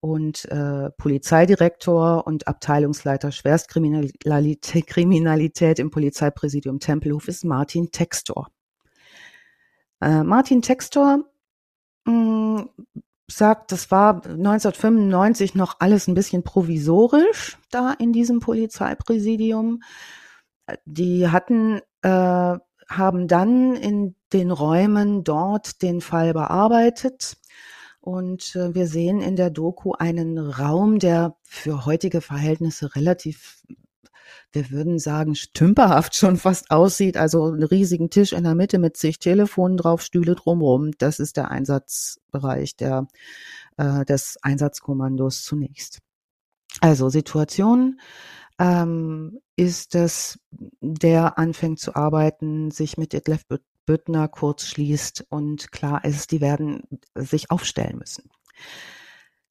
und 0.00 0.46
äh, 0.46 0.90
Polizeidirektor 0.90 2.26
und 2.26 2.48
Abteilungsleiter 2.48 3.32
Schwerstkriminalität 3.32 4.86
Kriminalität 4.86 5.78
im 5.78 5.90
Polizeipräsidium 5.90 6.80
Tempelhof 6.80 7.28
ist 7.28 7.44
Martin 7.44 7.90
Textor. 7.90 8.48
Äh, 10.00 10.22
Martin 10.24 10.62
Textor 10.62 11.24
mh, 12.06 12.58
hm, 12.60 12.70
sagt, 13.30 13.72
das 13.72 13.90
war 13.90 14.24
1995 14.24 15.54
noch 15.54 15.76
alles 15.78 16.08
ein 16.08 16.14
bisschen 16.14 16.42
provisorisch 16.42 17.58
da 17.70 17.92
in 17.98 18.12
diesem 18.12 18.40
Polizeipräsidium. 18.40 19.82
Die 20.84 21.28
hatten, 21.28 21.80
äh, 22.02 22.58
haben 22.88 23.28
dann 23.28 23.76
in 23.76 24.16
den 24.32 24.50
Räumen 24.50 25.24
dort 25.24 25.82
den 25.82 26.00
Fall 26.00 26.32
bearbeitet 26.32 27.36
und 28.00 28.56
äh, 28.56 28.74
wir 28.74 28.86
sehen 28.86 29.20
in 29.20 29.36
der 29.36 29.50
Doku 29.50 29.92
einen 29.92 30.38
Raum, 30.38 30.98
der 30.98 31.36
für 31.42 31.84
heutige 31.84 32.20
Verhältnisse 32.22 32.94
relativ, 32.96 33.62
wir 34.52 34.70
würden 34.70 34.98
sagen, 34.98 35.34
stümperhaft 35.34 36.16
schon 36.16 36.36
fast 36.38 36.70
aussieht. 36.70 37.16
Also 37.18 37.44
einen 37.44 37.62
riesigen 37.62 38.08
Tisch 38.08 38.32
in 38.32 38.44
der 38.44 38.54
Mitte 38.54 38.78
mit 38.78 38.96
zig 38.96 39.18
Telefonen 39.18 39.76
drauf, 39.76 40.02
Stühle 40.02 40.34
drumherum. 40.34 40.92
Das 40.98 41.20
ist 41.20 41.36
der 41.36 41.50
Einsatzbereich 41.50 42.76
der, 42.76 43.06
äh, 43.76 44.04
des 44.06 44.38
Einsatzkommandos 44.42 45.44
zunächst. 45.44 45.98
Also 46.80 47.10
Situation 47.10 48.00
ähm, 48.58 49.40
ist 49.56 49.94
es, 49.94 50.38
der 50.80 51.38
anfängt 51.38 51.80
zu 51.80 51.94
arbeiten, 51.94 52.70
sich 52.70 52.96
mit 52.96 53.12
Detlef 53.12 53.44
Büttner 53.90 54.28
kurz 54.28 54.66
schließt 54.66 55.26
und 55.30 55.72
klar 55.72 56.04
ist, 56.04 56.30
die 56.30 56.40
werden 56.40 56.84
sich 57.16 57.50
aufstellen 57.50 57.98
müssen. 57.98 58.30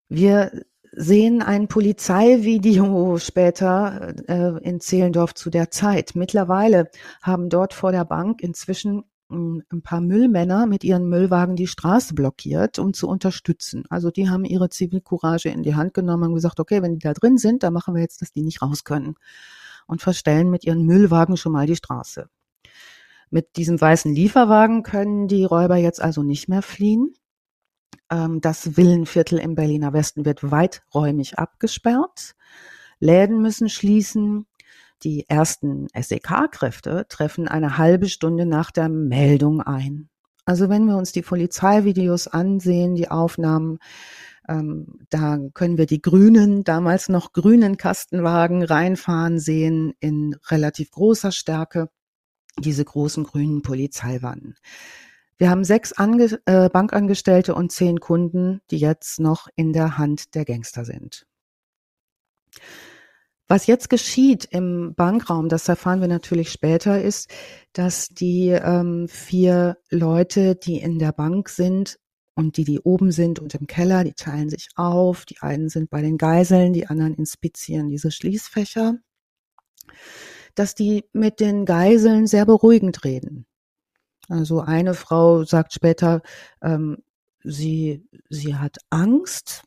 Wir 0.08 0.64
sehen 0.94 1.42
ein 1.42 1.68
Polizeivideo 1.68 3.18
später 3.20 4.14
äh, 4.30 4.64
in 4.64 4.80
Zehlendorf 4.80 5.34
zu 5.34 5.50
der 5.50 5.72
Zeit. 5.72 6.16
Mittlerweile 6.16 6.90
haben 7.22 7.50
dort 7.50 7.74
vor 7.74 7.92
der 7.92 8.06
Bank 8.06 8.42
inzwischen 8.42 9.04
hm, 9.30 9.64
ein 9.74 9.82
paar 9.82 10.00
Müllmänner 10.00 10.68
mit 10.68 10.86
ihren 10.86 11.10
Müllwagen 11.10 11.58
die 11.58 11.68
Straße 11.68 12.14
blockiert, 12.14 12.80
um 12.80 12.94
zu 12.94 13.10
unterstützen. 13.10 13.84
Also 13.90 14.10
die 14.10 14.30
haben 14.30 14.46
ihre 14.46 14.70
Zivilcourage 14.70 15.50
in 15.50 15.64
die 15.64 15.76
Hand 15.76 15.94
genommen 15.94 16.30
und 16.30 16.36
gesagt, 16.36 16.62
okay, 16.62 16.82
wenn 16.82 16.94
die 16.94 17.04
da 17.04 17.12
drin 17.12 17.38
sind, 17.38 17.64
dann 17.64 17.74
machen 17.74 17.94
wir 17.94 18.02
jetzt, 18.02 18.22
dass 18.22 18.32
die 18.32 18.44
nicht 18.44 18.62
raus 18.62 18.86
können 18.86 19.16
und 19.86 20.02
verstellen 20.02 20.50
mit 20.50 20.64
ihren 20.64 20.86
Müllwagen 20.86 21.36
schon 21.36 21.52
mal 21.52 21.68
die 21.68 21.76
Straße. 21.76 22.30
Mit 23.30 23.58
diesem 23.58 23.80
weißen 23.80 24.14
Lieferwagen 24.14 24.84
können 24.84 25.28
die 25.28 25.46
Räuber 25.46 25.76
jetzt 25.76 26.02
also 26.02 26.24
nicht 26.24 26.50
mehr 26.50 26.62
fliehen. 26.62 27.14
Ähm, 28.12 28.42
das 28.42 28.78
Villenviertel 28.78 29.40
im 29.40 29.56
Berliner 29.56 29.94
Westen 29.94 30.26
wird 30.26 30.52
weiträumig 30.52 31.38
abgesperrt. 31.40 32.36
Läden 33.00 33.42
müssen 33.42 33.70
schließen. 33.70 34.46
Die 35.04 35.30
ersten 35.30 35.88
SEK-Kräfte 35.96 37.06
treffen 37.08 37.48
eine 37.48 37.78
halbe 37.78 38.10
Stunde 38.10 38.46
nach 38.46 38.72
der 38.72 38.90
Meldung 38.90 39.62
ein. 39.62 40.10
Also 40.46 40.68
wenn 40.70 40.86
wir 40.86 40.98
uns 40.98 41.12
die 41.12 41.22
Polizeivideos 41.22 42.28
ansehen, 42.28 42.96
die 42.96 43.10
Aufnahmen, 43.10 43.80
Ähm, 44.50 44.88
da 45.12 45.38
können 45.54 45.78
wir 45.78 45.86
die 45.86 46.02
grünen, 46.02 46.64
damals 46.64 47.08
noch 47.08 47.34
grünen 47.34 47.78
Kastenwagen 47.78 48.64
reinfahren 48.64 49.38
sehen 49.38 49.94
in 50.00 50.36
relativ 50.50 50.90
großer 50.90 51.32
Stärke. 51.32 51.90
Diese 52.62 52.86
großen 52.86 53.24
grünen 53.24 53.62
Polizeiwannen. 53.62 54.56
Wir 55.38 55.50
haben 55.50 55.64
sechs 55.64 55.94
Ange 55.94 56.40
äh, 56.46 56.70
Bankangestellte 56.70 57.56
und 57.56 57.72
zehn 57.72 58.00
Kunden, 58.00 58.60
die 58.72 58.78
jetzt 58.78 59.20
noch 59.20 59.48
in 59.56 59.72
der 59.72 59.98
Hand 59.98 60.36
der 60.36 60.44
Gangster 60.44 60.84
sind. 60.84 61.26
Was 63.48 63.66
jetzt 63.66 63.90
geschieht 63.90 64.46
im 64.52 64.94
Bankraum, 64.96 65.50
das 65.50 65.68
erfahren 65.68 66.02
wir 66.02 66.08
natürlich 66.08 66.52
später, 66.52 67.02
ist, 67.02 67.32
dass 67.74 68.10
die 68.10 68.50
ähm, 68.50 69.08
vier 69.08 69.78
Leute, 69.90 70.56
die 70.56 70.78
in 70.78 71.00
der 71.00 71.14
Bank 71.14 71.50
sind 71.50 72.00
und 72.36 72.58
die, 72.58 72.64
die 72.64 72.80
oben 72.80 73.12
sind 73.12 73.40
und 73.40 73.56
im 73.56 73.66
Keller, 73.66 74.04
die 74.04 74.14
teilen 74.14 74.50
sich 74.50 74.70
auf. 74.76 75.26
Die 75.26 75.40
einen 75.40 75.70
sind 75.70 75.90
bei 75.90 76.02
den 76.02 76.18
Geiseln, 76.18 76.74
die 76.74 76.88
anderen 76.88 77.16
inspizieren 77.16 77.88
diese 77.88 78.12
Schließfächer. 78.12 79.00
Dass 80.60 80.76
die 80.76 81.06
mit 81.14 81.40
den 81.40 81.64
Geiseln 81.66 82.28
sehr 82.28 82.46
beruhigend 82.46 83.06
reden. 83.06 83.46
Also 84.28 84.60
eine 84.60 84.94
Frau 84.94 85.46
sagt 85.46 85.72
später, 85.72 86.22
ähm, 86.62 86.98
sie, 87.46 88.06
sie 88.30 88.56
hat 88.58 88.76
Angst 88.90 89.64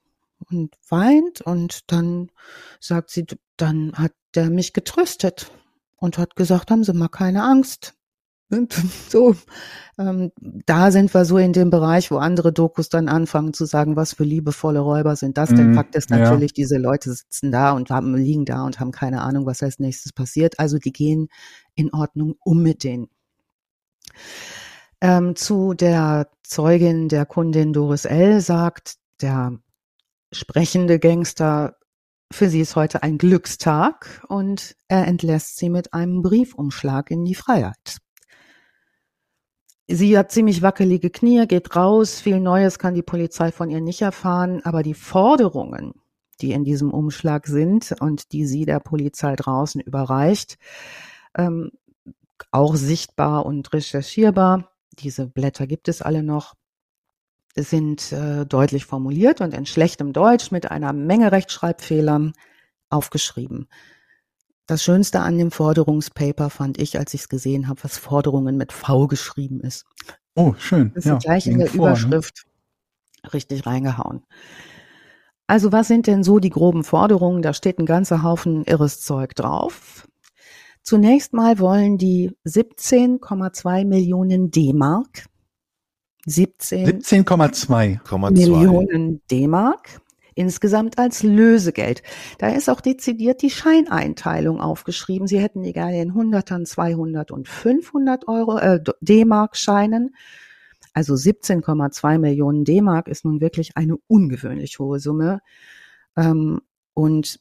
und 0.51 0.75
weint 0.91 1.41
und 1.41 1.91
dann 1.91 2.31
sagt 2.79 3.09
sie, 3.09 3.25
dann 3.57 3.95
hat 3.95 4.13
der 4.35 4.51
mich 4.51 4.75
getröstet 4.75 5.51
und 5.97 6.19
hat 6.19 6.37
gesagt, 6.37 6.71
haben 6.71 6.85
Sie 6.85 6.93
mal 6.93 7.09
keine 7.09 7.43
Angst. 7.43 7.95
Und 8.53 8.73
so, 9.09 9.35
ähm, 9.99 10.31
da 10.67 10.91
sind 10.91 11.13
wir 11.13 11.25
so 11.25 11.39
in 11.39 11.53
dem 11.53 11.71
Bereich, 11.71 12.11
wo 12.11 12.19
andere 12.19 12.53
Dokus 12.53 12.89
dann 12.89 13.09
anfangen 13.09 13.55
zu 13.55 13.65
sagen, 13.65 13.97
was 13.97 14.15
für 14.15 14.25
liebevolle 14.25 14.81
Räuber 14.81 15.17
sind 15.17 15.39
das 15.39 15.49
denn? 15.49 15.71
Mhm, 15.71 15.75
Fakt 15.75 15.97
ist 15.97 16.11
natürlich, 16.11 16.51
ja. 16.53 16.57
diese 16.57 16.79
Leute 16.79 17.13
sitzen 17.13 17.51
da 17.51 17.73
und 17.73 17.91
haben, 17.91 18.15
liegen 18.15 18.45
da 18.45 18.65
und 18.65 18.79
haben 18.79 18.93
keine 18.93 19.23
Ahnung, 19.23 19.47
was 19.47 19.63
als 19.63 19.79
nächstes 19.79 20.13
passiert. 20.13 20.59
Also 20.59 20.79
die 20.79 20.93
gehen 20.93 21.29
in 21.75 21.93
Ordnung 21.93 22.37
um 22.45 22.63
mit 22.63 22.85
denen. 22.85 23.09
Ähm, 25.01 25.35
zu 25.35 25.75
der 25.75 26.29
Zeugin 26.43 27.09
der 27.09 27.27
Kundin 27.27 27.73
Doris 27.73 28.05
L. 28.05 28.41
sagt 28.41 28.97
der 29.21 29.59
sprechende 30.31 30.99
Gangster, 30.99 31.77
für 32.31 32.49
sie 32.49 32.61
ist 32.61 32.77
heute 32.77 33.03
ein 33.03 33.19
Glückstag 33.19 34.25
und 34.29 34.77
er 34.89 35.07
entlässt 35.07 35.59
sie 35.59 35.69
mit 35.69 35.93
einem 35.93 36.23
Briefumschlag 36.23 37.11
in 37.11 37.25
die 37.25 37.35
Freiheit. 37.35 37.99
Sie 39.95 40.17
hat 40.17 40.33
ziemlich 40.33 40.63
wackelige 40.63 41.11
Knie, 41.11 41.47
geht 41.47 41.77
raus, 41.77 42.19
viel 42.19 42.41
Neues 42.41 42.79
kann 42.79 42.95
die 42.95 43.03
Polizei 43.03 43.53
von 43.53 43.69
ihr 43.69 43.83
nicht 43.83 44.01
erfahren, 44.01 44.63
aber 44.65 44.83
die 44.83 44.95
Forderungen, 44.95 45.93
die 46.41 46.53
in 46.53 46.65
diesem 46.65 46.91
Umschlag 46.91 47.47
sind 47.47 47.95
und 48.01 48.33
die 48.33 48.47
sie 48.47 48.65
der 48.65 48.81
Polizei 48.81 49.37
draußen 49.37 49.83
überreicht, 49.83 50.57
ähm, 51.37 51.73
auch 52.51 52.75
sichtbar 52.75 53.45
und 53.45 53.71
recherchierbar. 53.75 54.71
Diese 54.99 55.27
Blätter 55.27 55.67
gibt 55.67 55.89
es 55.89 56.01
alle 56.01 56.23
noch 56.23 56.55
sind 57.55 58.13
äh, 58.13 58.47
deutlich 58.47 58.87
formuliert 58.87 59.43
und 59.43 59.53
in 59.53 59.67
schlechtem 59.67 60.15
Deutsch 60.15 60.51
mit 60.51 60.71
einer 60.71 60.95
Menge 60.95 61.33
Rechtschreibfehlern 61.33 62.33
aufgeschrieben. 62.89 63.69
Das 64.73 64.83
Schönste 64.83 65.21
an 65.21 65.37
dem 65.37 65.51
Forderungspaper 65.51 66.49
fand 66.49 66.81
ich, 66.81 66.99
als 66.99 67.13
ich 67.13 67.21
es 67.21 67.29
gesehen 67.29 67.69
habe, 67.69 67.85
was 67.85 67.99
Forderungen 67.99 68.57
mit 68.57 68.73
V 68.73 69.07
geschrieben 69.07 69.61
ist. 69.61 69.85
Oh, 70.35 70.55
schön. 70.57 70.93
Das 70.95 71.05
ist 71.05 71.11
ja, 71.11 71.19
gleich 71.19 71.47
in 71.47 71.59
der 71.59 71.67
vor? 71.67 71.89
Überschrift 71.89 72.47
ne? 73.23 73.35
richtig 73.35 73.67
reingehauen. 73.67 74.23
Also 75.47 75.73
was 75.73 75.89
sind 75.89 76.07
denn 76.07 76.23
so 76.23 76.39
die 76.39 76.49
groben 76.49 76.85
Forderungen? 76.85 77.43
Da 77.43 77.53
steht 77.53 77.79
ein 77.79 77.85
ganzer 77.85 78.23
Haufen 78.23 78.65
irres 78.65 79.03
Zeug 79.03 79.35
drauf. 79.35 80.09
Zunächst 80.83 81.35
mal 81.35 81.59
wollen 81.59 81.99
die 81.99 82.31
17,2 82.47 83.85
Millionen 83.85 84.51
D-Mark 84.51 85.27
17,2 86.27 88.31
Millionen 88.31 89.21
D-Mark 89.31 90.01
insgesamt 90.35 90.99
als 90.99 91.23
Lösegeld. 91.23 92.03
Da 92.39 92.49
ist 92.49 92.69
auch 92.69 92.81
dezidiert 92.81 93.43
die 93.43 93.51
Scheineinteilung 93.51 94.61
aufgeschrieben. 94.61 95.27
Sie 95.27 95.39
hätten 95.39 95.63
gerne 95.73 96.01
in 96.01 96.15
Hundertern, 96.15 96.67
200 96.67 97.31
und 97.31 97.49
500 97.49 98.29
Euro 98.29 98.59
äh, 98.59 98.81
D-Mark 99.01 99.57
Scheinen. 99.57 100.15
Also 100.95 101.15
17,2 101.15 102.19
Millionen 102.19 102.65
D-Mark 102.65 103.09
ist 103.09 103.25
nun 103.25 103.41
wirklich 103.41 103.77
eine 103.77 103.97
ungewöhnlich 104.09 104.79
hohe 104.79 105.01
Summe. 105.01 105.41
Ähm, 106.17 106.61
und 106.95 107.41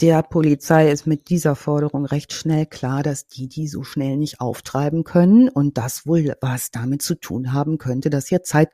der 0.00 0.22
Polizei 0.22 0.90
ist 0.90 1.06
mit 1.06 1.28
dieser 1.28 1.54
Forderung 1.54 2.06
recht 2.06 2.32
schnell 2.32 2.64
klar, 2.64 3.02
dass 3.02 3.26
die 3.26 3.48
die 3.48 3.68
so 3.68 3.82
schnell 3.82 4.16
nicht 4.16 4.40
auftreiben 4.40 5.04
können 5.04 5.50
und 5.50 5.76
das 5.76 6.06
wohl 6.06 6.34
was 6.40 6.70
damit 6.70 7.02
zu 7.02 7.16
tun 7.16 7.52
haben 7.52 7.76
könnte, 7.76 8.08
dass 8.08 8.28
hier 8.28 8.42
Zeit 8.42 8.70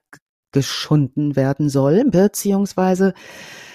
geschunden 0.56 1.36
werden 1.36 1.68
soll, 1.68 2.04
beziehungsweise 2.06 3.12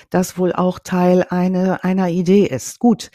das 0.10 0.38
wohl 0.40 0.52
auch 0.52 0.80
Teil 0.80 1.24
eine, 1.30 1.84
einer 1.84 2.10
Idee 2.10 2.46
ist. 2.48 2.80
Gut, 2.80 3.12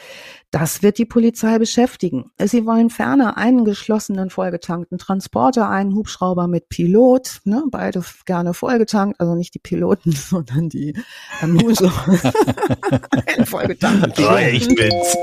das 0.53 0.82
wird 0.82 0.99
die 0.99 1.05
Polizei 1.05 1.59
beschäftigen. 1.59 2.30
Sie 2.42 2.64
wollen 2.66 2.88
ferner 2.88 3.36
einen 3.36 3.64
geschlossenen 3.64 4.30
vollgetankten 4.30 4.97
Transporter, 4.97 5.68
einen 5.68 5.94
Hubschrauber 5.94 6.47
mit 6.47 6.68
Pilot, 6.68 7.40
ne, 7.44 7.64
beide 7.70 8.03
gerne 8.24 8.55
vollgetankt, 8.55 9.20
also 9.20 9.34
nicht 9.34 9.55
die 9.55 9.59
Piloten, 9.59 10.12
sondern 10.16 10.68
die 10.68 10.94
ähm, 11.42 11.61
Hubschrauber. 11.61 12.32
vollgetankten 13.44 14.24
oh, 14.24 14.36
ich 14.36 14.68
bin's. 14.68 15.16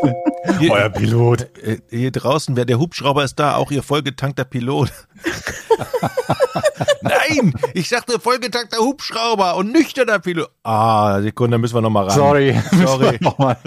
Euer 0.69 0.89
Pilot. 0.89 1.47
Äh, 1.63 1.79
hier 1.89 2.11
draußen, 2.11 2.55
wer 2.55 2.65
der 2.65 2.79
Hubschrauber 2.79 3.23
ist 3.23 3.39
da, 3.39 3.55
auch 3.55 3.71
ihr 3.71 3.81
vollgetankter 3.81 4.43
Pilot. 4.43 4.91
Nein, 7.01 7.53
ich 7.73 7.89
sagte 7.89 8.19
vollgetankter 8.19 8.77
Hubschrauber 8.77 9.55
und 9.55 9.71
nüchterner 9.71 10.19
Pilot. 10.19 10.49
Ah, 10.63 11.21
Sekunde, 11.21 11.57
müssen 11.57 11.75
wir 11.75 11.81
nochmal 11.81 12.07
ran. 12.07 12.15
Sorry, 12.15 12.61
Sorry. 12.71 12.77
Müssen 12.77 13.01
wir, 13.01 13.17
noch 13.21 13.37
mal, 13.37 13.57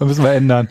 müssen 0.00 0.24
wir 0.24 0.32
ändern. 0.32 0.68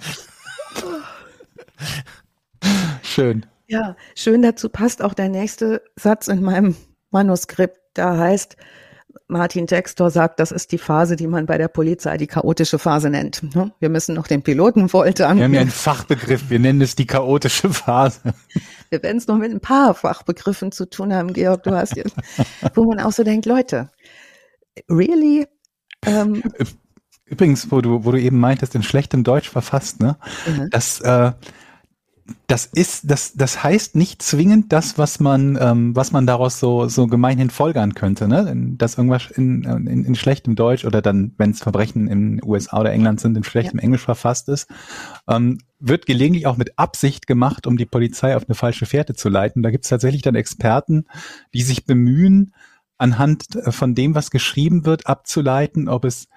Schön. 3.02 3.46
Ja, 3.68 3.96
schön 4.16 4.42
dazu 4.42 4.70
passt 4.70 5.02
auch 5.02 5.14
der 5.14 5.30
nächste 5.30 5.82
Satz 5.96 6.28
in 6.28 6.42
meinem 6.42 6.76
Manuskript. 7.12 7.80
Da 7.94 8.18
heißt, 8.18 8.58
Martin 9.28 9.68
Textor 9.68 10.10
sagt, 10.10 10.40
das 10.40 10.52
ist 10.52 10.72
die 10.72 10.78
Phase, 10.78 11.16
die 11.16 11.28
man 11.28 11.46
bei 11.46 11.58
der 11.58 11.68
Polizei 11.68 12.18
die 12.18 12.28
chaotische 12.28 12.78
Phase 12.78 13.10
nennt. 13.10 13.56
Ne? 13.56 13.72
Wir 13.80 13.90
müssen 13.90 14.16
noch 14.16 14.28
den 14.28 14.44
Piloten 14.44 14.90
foltern. 14.90 15.38
Wir 15.38 15.46
haben 15.46 15.54
ja 15.54 15.62
einen 15.62 15.70
Fachbegriff, 15.70 16.50
wir 16.50 16.60
nennen 16.60 16.82
es 16.82 16.96
die 16.96 17.08
chaotische 17.08 17.70
Phase. 17.70 18.20
Wir 18.90 19.02
werden 19.02 19.18
es 19.18 19.28
noch 19.28 19.38
mit 19.38 19.52
ein 19.52 19.60
paar 19.60 19.94
Fachbegriffen 19.96 20.72
zu 20.72 20.90
tun 20.90 21.14
haben, 21.14 21.34
Georg, 21.34 21.64
du 21.64 21.72
hast 21.72 21.96
jetzt, 21.96 22.16
wo 22.76 22.84
man 22.84 23.00
auch 23.00 23.12
so 23.12 23.24
denkt, 23.24 23.46
Leute, 23.46 23.90
really? 24.90 25.48
Ähm, 26.06 26.44
Übrigens, 27.26 27.72
wo 27.72 27.82
du, 27.82 28.06
wo 28.06 28.12
du 28.12 28.20
eben 28.20 28.40
meintest, 28.40 28.76
in 28.76 28.84
schlechtem 28.84 29.24
Deutsch 29.24 29.50
verfasst, 29.50 30.00
ne? 30.00 30.18
Mhm. 30.46 30.70
Das, 30.70 31.00
äh, 31.02 31.32
das 32.48 32.66
ist, 32.66 33.10
das, 33.10 33.34
das 33.34 33.64
heißt 33.64 33.96
nicht 33.96 34.22
zwingend 34.22 34.72
das, 34.72 34.98
was 34.98 35.20
man, 35.20 35.58
ähm, 35.60 35.96
was 35.96 36.12
man 36.12 36.26
daraus 36.26 36.60
so, 36.60 36.88
so 36.88 37.08
gemeinhin 37.08 37.50
folgern 37.50 37.96
könnte, 37.96 38.28
ne? 38.30 38.54
Dass 38.78 38.98
irgendwas 38.98 39.30
in, 39.32 39.64
in, 39.64 40.06
in 40.06 40.16
schlechtem 40.16 40.56
Deutsch 40.56 40.86
oder 40.86 41.02
dann, 41.02 41.34
wenn 41.38 41.52
es 41.52 41.62
Verbrechen 41.62 42.08
in 42.08 42.42
USA 42.44 42.80
oder 42.80 42.94
England 42.94 43.20
sind, 43.20 43.36
in 43.36 43.44
schlechtem 43.44 43.80
ja. 43.80 43.84
Englisch 43.84 44.04
verfasst 44.04 44.48
ist, 44.48 44.70
ähm, 45.28 45.58
wird 45.80 46.06
gelegentlich 46.06 46.48
auch 46.48 46.56
mit 46.56 46.80
Absicht 46.80 47.28
gemacht, 47.28 47.68
um 47.68 47.76
die 47.76 47.86
Polizei 47.86 48.36
auf 48.38 48.48
eine 48.48 48.56
falsche 48.56 48.86
Fährte 48.86 49.16
zu 49.16 49.28
leiten. 49.28 49.62
Da 49.62 49.72
gibt 49.72 49.84
es 49.84 49.90
tatsächlich 49.90 50.22
dann 50.22 50.36
Experten, 50.36 51.06
die 51.54 51.62
sich 51.62 51.86
bemühen, 51.86 52.54
anhand 52.98 53.56
äh, 53.56 53.72
von 53.72 53.96
dem, 53.96 54.16
was 54.16 54.32
geschrieben 54.32 54.86
wird, 54.86 55.08
abzuleiten, 55.08 55.90
ob 55.90 56.06
es 56.06 56.28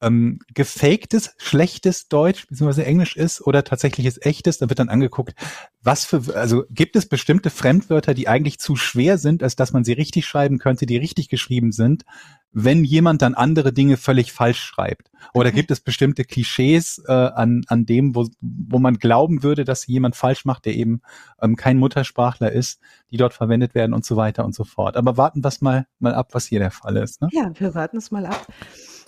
ähm, 0.00 0.38
gefaktes, 0.54 1.34
schlechtes 1.38 2.08
Deutsch 2.08 2.46
bzw. 2.48 2.82
Englisch 2.82 3.16
ist 3.16 3.40
oder 3.40 3.64
tatsächliches 3.64 4.24
echtes, 4.24 4.58
da 4.58 4.68
wird 4.68 4.78
dann 4.78 4.88
angeguckt, 4.88 5.34
was 5.82 6.04
für, 6.04 6.34
also 6.36 6.64
gibt 6.70 6.96
es 6.96 7.08
bestimmte 7.08 7.50
Fremdwörter, 7.50 8.14
die 8.14 8.28
eigentlich 8.28 8.58
zu 8.58 8.76
schwer 8.76 9.18
sind, 9.18 9.42
als 9.42 9.56
dass 9.56 9.72
man 9.72 9.84
sie 9.84 9.92
richtig 9.92 10.26
schreiben 10.26 10.58
könnte, 10.58 10.86
die 10.86 10.96
richtig 10.96 11.28
geschrieben 11.28 11.72
sind, 11.72 12.04
wenn 12.52 12.84
jemand 12.84 13.22
dann 13.22 13.34
andere 13.34 13.72
Dinge 13.72 13.96
völlig 13.96 14.32
falsch 14.32 14.60
schreibt? 14.60 15.10
Oder 15.34 15.50
gibt 15.50 15.70
es 15.70 15.80
bestimmte 15.80 16.24
Klischees 16.24 17.02
äh, 17.06 17.12
an, 17.12 17.62
an 17.66 17.84
dem, 17.84 18.14
wo, 18.14 18.28
wo 18.40 18.78
man 18.78 18.98
glauben 18.98 19.42
würde, 19.42 19.64
dass 19.64 19.86
jemand 19.86 20.16
falsch 20.16 20.44
macht, 20.44 20.64
der 20.64 20.74
eben 20.74 21.02
ähm, 21.42 21.56
kein 21.56 21.78
Muttersprachler 21.78 22.52
ist, 22.52 22.80
die 23.10 23.16
dort 23.16 23.34
verwendet 23.34 23.74
werden 23.74 23.92
und 23.92 24.04
so 24.04 24.16
weiter 24.16 24.44
und 24.44 24.54
so 24.54 24.64
fort. 24.64 24.96
Aber 24.96 25.16
warten 25.16 25.42
wir 25.44 25.52
mal, 25.60 25.86
mal 25.98 26.14
ab, 26.14 26.28
was 26.32 26.46
hier 26.46 26.60
der 26.60 26.70
Fall 26.70 26.96
ist. 26.96 27.20
Ne? 27.20 27.28
Ja, 27.32 27.50
wir 27.58 27.74
warten 27.74 27.96
es 27.96 28.10
mal 28.10 28.26
ab. 28.26 28.46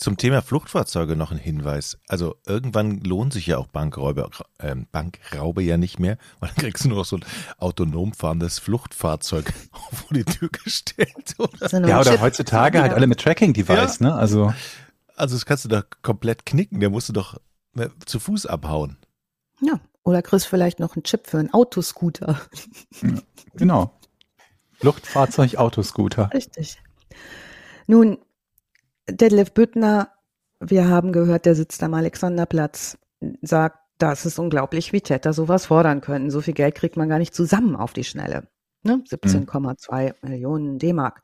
Zum 0.00 0.16
Thema 0.16 0.40
Fluchtfahrzeuge 0.40 1.14
noch 1.14 1.30
ein 1.30 1.36
Hinweis. 1.36 1.98
Also 2.08 2.36
irgendwann 2.46 3.00
lohnt 3.00 3.34
sich 3.34 3.46
ja 3.46 3.58
auch 3.58 3.66
Bankräuber, 3.66 4.30
äh, 4.56 4.74
Bankraube 4.90 5.62
ja 5.62 5.76
nicht 5.76 5.98
mehr, 5.98 6.16
weil 6.40 6.48
dann 6.48 6.56
kriegst 6.56 6.84
du 6.84 6.88
nur 6.88 6.98
noch 6.98 7.04
so 7.04 7.16
ein 7.16 7.24
autonom 7.58 8.14
fahrendes 8.14 8.58
Fluchtfahrzeug 8.58 9.52
vor 9.92 10.08
die 10.16 10.24
Tür 10.24 10.48
gestellt. 10.48 11.34
Oder? 11.36 11.86
Ja, 11.86 12.00
oder 12.00 12.18
heutzutage 12.18 12.80
halt 12.80 12.94
alle 12.94 13.06
mit 13.06 13.20
Tracking-Device, 13.20 13.98
ja. 13.98 14.06
ne? 14.06 14.14
Also 14.14 14.54
Also 15.16 15.36
das 15.36 15.44
kannst 15.44 15.66
du 15.66 15.68
doch 15.68 15.84
komplett 16.00 16.46
knicken, 16.46 16.80
der 16.80 16.88
musst 16.88 17.10
du 17.10 17.12
doch 17.12 17.38
ne, 17.74 17.90
zu 18.06 18.18
Fuß 18.18 18.46
abhauen. 18.46 18.96
Ja, 19.60 19.80
oder 20.02 20.22
kriegst 20.22 20.46
vielleicht 20.46 20.80
noch 20.80 20.96
einen 20.96 21.02
Chip 21.02 21.26
für 21.26 21.38
einen 21.38 21.52
Autoscooter. 21.52 22.40
Genau. 23.54 23.92
Luftfahrzeug, 24.80 25.56
Autoscooter. 25.56 26.30
Richtig. 26.32 26.80
Nun, 27.86 28.18
Detlef 29.12 29.52
Büttner, 29.52 30.10
wir 30.60 30.88
haben 30.88 31.12
gehört, 31.12 31.46
der 31.46 31.54
sitzt 31.54 31.82
am 31.82 31.94
Alexanderplatz, 31.94 32.98
sagt, 33.42 33.78
das 33.98 34.24
ist 34.24 34.38
unglaublich, 34.38 34.92
wie 34.92 35.00
Täter 35.00 35.32
sowas 35.32 35.66
fordern 35.66 36.00
können. 36.00 36.30
So 36.30 36.40
viel 36.40 36.54
Geld 36.54 36.74
kriegt 36.74 36.96
man 36.96 37.08
gar 37.08 37.18
nicht 37.18 37.34
zusammen 37.34 37.76
auf 37.76 37.92
die 37.92 38.04
Schnelle. 38.04 38.48
Ne? 38.82 39.02
17,2 39.06 40.14
mhm. 40.22 40.28
Millionen 40.28 40.78
D-Mark. 40.78 41.22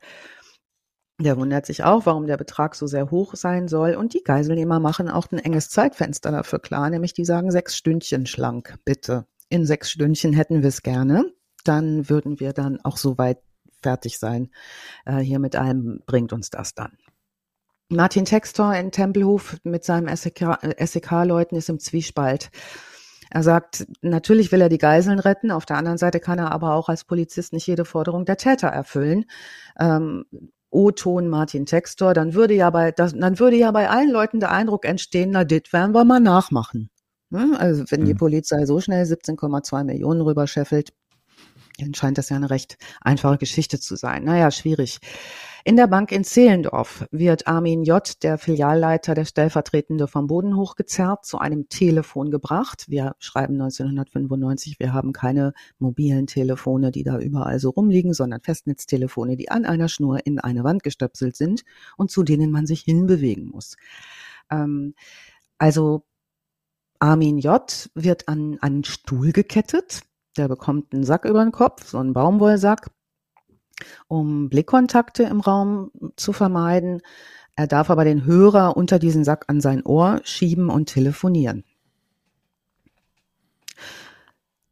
Der 1.19 1.37
wundert 1.37 1.65
sich 1.65 1.83
auch, 1.83 2.05
warum 2.05 2.27
der 2.27 2.37
Betrag 2.37 2.75
so 2.75 2.85
sehr 2.85 3.09
hoch 3.09 3.33
sein 3.33 3.67
soll. 3.67 3.95
Und 3.95 4.13
die 4.13 4.23
Geiselnehmer 4.23 4.79
machen 4.79 5.09
auch 5.09 5.31
ein 5.31 5.39
enges 5.39 5.69
Zeitfenster 5.69 6.31
dafür 6.31 6.59
klar, 6.59 6.89
nämlich 6.91 7.13
die 7.13 7.25
sagen 7.25 7.49
sechs 7.49 7.75
Stündchen 7.75 8.27
schlank, 8.27 8.77
bitte. 8.85 9.25
In 9.49 9.65
sechs 9.65 9.89
Stündchen 9.89 10.33
hätten 10.33 10.61
wir 10.61 10.69
es 10.69 10.83
gerne. 10.83 11.33
Dann 11.63 12.09
würden 12.09 12.39
wir 12.39 12.53
dann 12.53 12.79
auch 12.83 12.97
so 12.97 13.17
weit 13.17 13.39
fertig 13.81 14.19
sein. 14.19 14.51
Äh, 15.05 15.19
hier 15.19 15.39
mit 15.39 15.55
allem 15.55 16.01
bringt 16.05 16.33
uns 16.33 16.51
das 16.51 16.75
dann. 16.75 16.97
Martin 17.89 18.25
Textor 18.25 18.73
in 18.75 18.91
Tempelhof 18.91 19.57
mit 19.63 19.85
seinem 19.85 20.13
SEK-Leuten 20.13 21.55
ist 21.55 21.69
im 21.69 21.79
Zwiespalt. 21.79 22.49
Er 23.29 23.43
sagt, 23.43 23.87
natürlich 24.01 24.51
will 24.51 24.61
er 24.61 24.69
die 24.69 24.77
Geiseln 24.77 25.19
retten, 25.19 25.51
auf 25.51 25.65
der 25.65 25.77
anderen 25.77 25.97
Seite 25.97 26.19
kann 26.19 26.39
er 26.39 26.51
aber 26.51 26.73
auch 26.73 26.89
als 26.89 27.03
Polizist 27.03 27.53
nicht 27.53 27.67
jede 27.67 27.85
Forderung 27.85 28.25
der 28.25 28.37
Täter 28.37 28.67
erfüllen. 28.67 29.25
Ähm, 29.79 30.25
O-Ton 30.69 31.29
Martin 31.29 31.65
Textor, 31.65 32.13
dann 32.13 32.33
würde 32.33 32.53
ja 32.53 32.69
bei, 32.69 32.91
das, 32.91 33.13
dann 33.13 33.39
würde 33.39 33.55
ja 33.55 33.71
bei 33.71 33.89
allen 33.89 34.11
Leuten 34.11 34.39
der 34.39 34.51
Eindruck 34.51 34.85
entstehen, 34.85 35.31
na, 35.31 35.43
dit 35.43 35.71
werden 35.71 35.93
wir 35.93 36.03
mal 36.03 36.19
nachmachen. 36.19 36.89
Ne? 37.29 37.55
Also 37.57 37.85
wenn 37.89 38.05
die 38.05 38.13
mhm. 38.13 38.17
Polizei 38.17 38.65
so 38.65 38.79
schnell 38.79 39.03
17,2 39.03 39.83
Millionen 39.83 40.21
rüberscheffelt, 40.21 40.93
dann 41.77 41.93
scheint 41.93 42.17
das 42.17 42.29
ja 42.29 42.35
eine 42.35 42.49
recht 42.49 42.77
einfache 43.01 43.37
Geschichte 43.37 43.79
zu 43.79 43.95
sein. 43.95 44.23
Naja, 44.23 44.51
schwierig. 44.51 44.99
In 45.63 45.75
der 45.75 45.87
Bank 45.87 46.13
in 46.13 46.23
Zehlendorf 46.23 47.05
wird 47.11 47.45
Armin 47.45 47.83
J., 47.83 48.23
der 48.23 48.37
Filialleiter, 48.37 49.15
der 49.15 49.25
Stellvertretende 49.25 50.07
vom 50.07 50.27
Boden 50.27 50.55
hochgezerrt, 50.55 51.25
zu 51.25 51.39
einem 51.39 51.67
Telefon 51.67 52.31
gebracht. 52.31 52.85
Wir 52.87 53.15
schreiben 53.19 53.55
1995, 53.55 54.79
wir 54.79 54.93
haben 54.93 55.11
keine 55.11 55.51
mobilen 55.77 56.25
Telefone, 56.25 56.91
die 56.91 57.03
da 57.03 57.19
überall 57.19 57.59
so 57.59 57.71
rumliegen, 57.71 58.13
sondern 58.13 58.41
Festnetztelefone, 58.41 59.35
die 59.35 59.51
an 59.51 59.65
einer 59.65 59.89
Schnur 59.89 60.25
in 60.25 60.39
eine 60.39 60.63
Wand 60.63 60.83
gestöpselt 60.83 61.35
sind 61.35 61.63
und 61.97 62.11
zu 62.11 62.23
denen 62.23 62.49
man 62.49 62.65
sich 62.65 62.81
hinbewegen 62.81 63.49
muss. 63.49 63.75
Ähm, 64.49 64.95
also 65.57 66.03
Armin 66.99 67.37
J. 67.39 67.89
wird 67.93 68.27
an 68.27 68.57
einen 68.61 68.83
Stuhl 68.83 69.31
gekettet. 69.31 70.03
Der 70.37 70.47
bekommt 70.47 70.93
einen 70.93 71.03
Sack 71.03 71.25
über 71.25 71.43
den 71.43 71.51
Kopf, 71.51 71.87
so 71.87 71.97
einen 71.97 72.13
Baumwollsack 72.13 72.89
um 74.07 74.49
Blickkontakte 74.49 75.23
im 75.23 75.39
Raum 75.39 75.91
zu 76.15 76.33
vermeiden. 76.33 77.01
Er 77.55 77.67
darf 77.67 77.89
aber 77.89 78.05
den 78.05 78.25
Hörer 78.25 78.77
unter 78.77 78.99
diesen 78.99 79.23
Sack 79.23 79.45
an 79.47 79.61
sein 79.61 79.83
Ohr 79.83 80.21
schieben 80.23 80.69
und 80.69 80.87
telefonieren. 80.87 81.63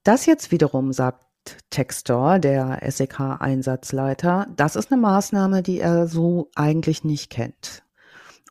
Das 0.03 0.25
jetzt 0.25 0.51
wiederum 0.51 0.93
sagt 0.93 1.23
Textor, 1.69 2.39
der 2.39 2.79
SEK-Einsatzleiter, 2.83 4.47
das 4.55 4.75
ist 4.75 4.91
eine 4.91 5.01
Maßnahme, 5.01 5.63
die 5.63 5.79
er 5.79 6.07
so 6.07 6.49
eigentlich 6.55 7.03
nicht 7.03 7.29
kennt. 7.29 7.83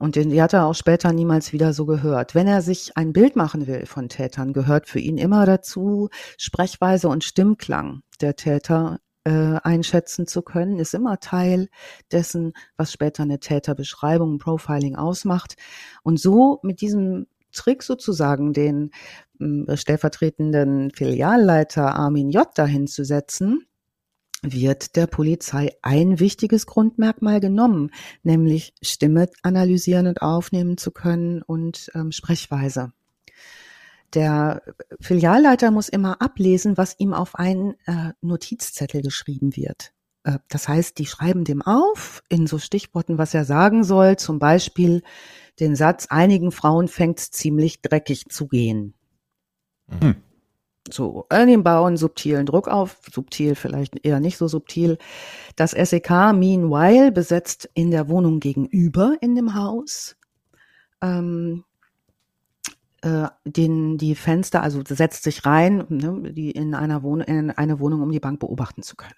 Und 0.01 0.17
die 0.17 0.43
hat 0.43 0.53
er 0.53 0.67
auch 0.67 0.75
später 0.75 1.13
niemals 1.13 1.53
wieder 1.53 1.73
so 1.73 1.87
gehört. 1.87 2.35
Wenn 2.35 2.49
er 2.49 2.63
sich 2.63 2.97
ein 2.97 3.13
Bild 3.13 3.37
machen 3.37 3.69
will 3.69 3.87
von 3.87 4.09
Tätern, 4.09 4.53
gehört 4.53 4.89
für 4.89 4.99
ihn 4.99 5.19
immer 5.19 5.47
dazu 5.47 6.09
Sprechweise 6.37 7.09
und 7.09 7.23
Stimmklang 7.23 8.03
der 8.21 8.35
Täter 8.35 8.99
äh, 9.25 9.57
einschätzen 9.63 10.27
zu 10.27 10.43
können, 10.43 10.79
ist 10.79 10.95
immer 10.95 11.21
Teil 11.21 11.69
dessen, 12.11 12.53
was 12.77 12.93
später 12.93 13.23
eine 13.23 13.39
Täterbeschreibung, 13.39 14.39
Profiling 14.39 14.97
ausmacht. 14.97 15.55
Und 16.03 16.19
so 16.19 16.59
mit 16.63 16.81
diesem 16.81 17.27
Trick 17.53 17.85
sozusagen 17.85 18.53
den 18.53 18.91
äh, 19.41 19.77
stellvertretenden 19.77 20.91
Filialleiter 20.91 21.95
Armin 21.95 22.31
J. 22.31 22.47
dahin 22.55 22.87
zu 22.89 23.05
setzen, 23.05 23.65
wird 24.53 24.97
der 24.97 25.07
Polizei 25.07 25.73
ein 25.83 26.21
wichtiges 26.21 26.67
Grundmerkmal 26.67 27.41
genommen, 27.41 27.91
nämlich 28.23 28.75
Stimme 28.83 29.29
analysieren 29.43 30.07
und 30.07 30.23
aufnehmen 30.23 30.77
zu 30.77 30.91
können 30.91 31.43
und 31.43 31.91
ähm, 31.95 32.13
Sprechweise. 32.13 32.93
Der 34.15 34.63
Filialleiter 35.01 35.71
muss 35.71 35.89
immer 35.89 36.23
ablesen, 36.23 36.77
was 36.77 36.95
ihm 36.99 37.15
auf 37.15 37.35
einen 37.35 37.75
äh, 37.87 38.13
Notizzettel 38.21 39.03
geschrieben 39.03 39.57
wird. 39.57 39.93
Äh, 40.23 40.39
das 40.49 40.69
heißt, 40.69 40.99
die 40.99 41.07
schreiben 41.07 41.45
dem 41.45 41.63
auf 41.63 42.23
in 42.29 42.47
so 42.47 42.59
Stichworten, 42.59 43.19
was 43.19 43.35
er 43.35 43.45
sagen 43.45 43.83
soll. 43.83 44.17
Zum 44.17 44.39
Beispiel 44.39 45.03
den 45.59 45.75
Satz, 45.75 46.07
einigen 46.11 46.53
Frauen 46.53 46.89
fängt 46.89 47.19
es 47.19 47.31
ziemlich 47.31 47.83
dreckig 47.83 48.27
zu 48.29 48.47
gehen. 48.47 48.95
Mhm. 49.89 50.17
So, 50.93 51.27
den 51.33 51.63
bauen 51.63 51.97
subtilen 51.97 52.45
Druck 52.45 52.69
auf, 52.69 52.99
subtil 53.11 53.55
vielleicht 53.55 54.05
eher 54.05 54.21
nicht 54.21 54.37
so 54.37 54.49
subtil. 54.49 54.99
Das 55.57 55.71
SEK 55.71 56.11
meanwhile 56.35 57.11
besetzt 57.11 57.71
in 57.75 57.91
der 57.91 58.09
Wohnung 58.09 58.39
gegenüber 58.39 59.17
in 59.21 59.35
dem 59.35 59.55
Haus 59.55 60.17
ähm, 61.05 61.65
äh, 63.03 63.29
den 63.45 63.99
die 63.99 64.15
Fenster, 64.15 64.63
also 64.63 64.83
setzt 64.87 65.25
sich 65.25 65.45
rein, 65.45 65.85
ne, 65.89 66.33
die 66.33 66.51
in 66.51 66.75
einer 66.75 67.03
Wohnung, 67.03 67.27
in 67.27 67.51
eine 67.51 67.79
Wohnung, 67.79 68.03
um 68.03 68.11
die 68.11 68.21
Bank 68.21 68.41
beobachten 68.41 68.83
zu 68.83 68.97
können. 68.97 69.15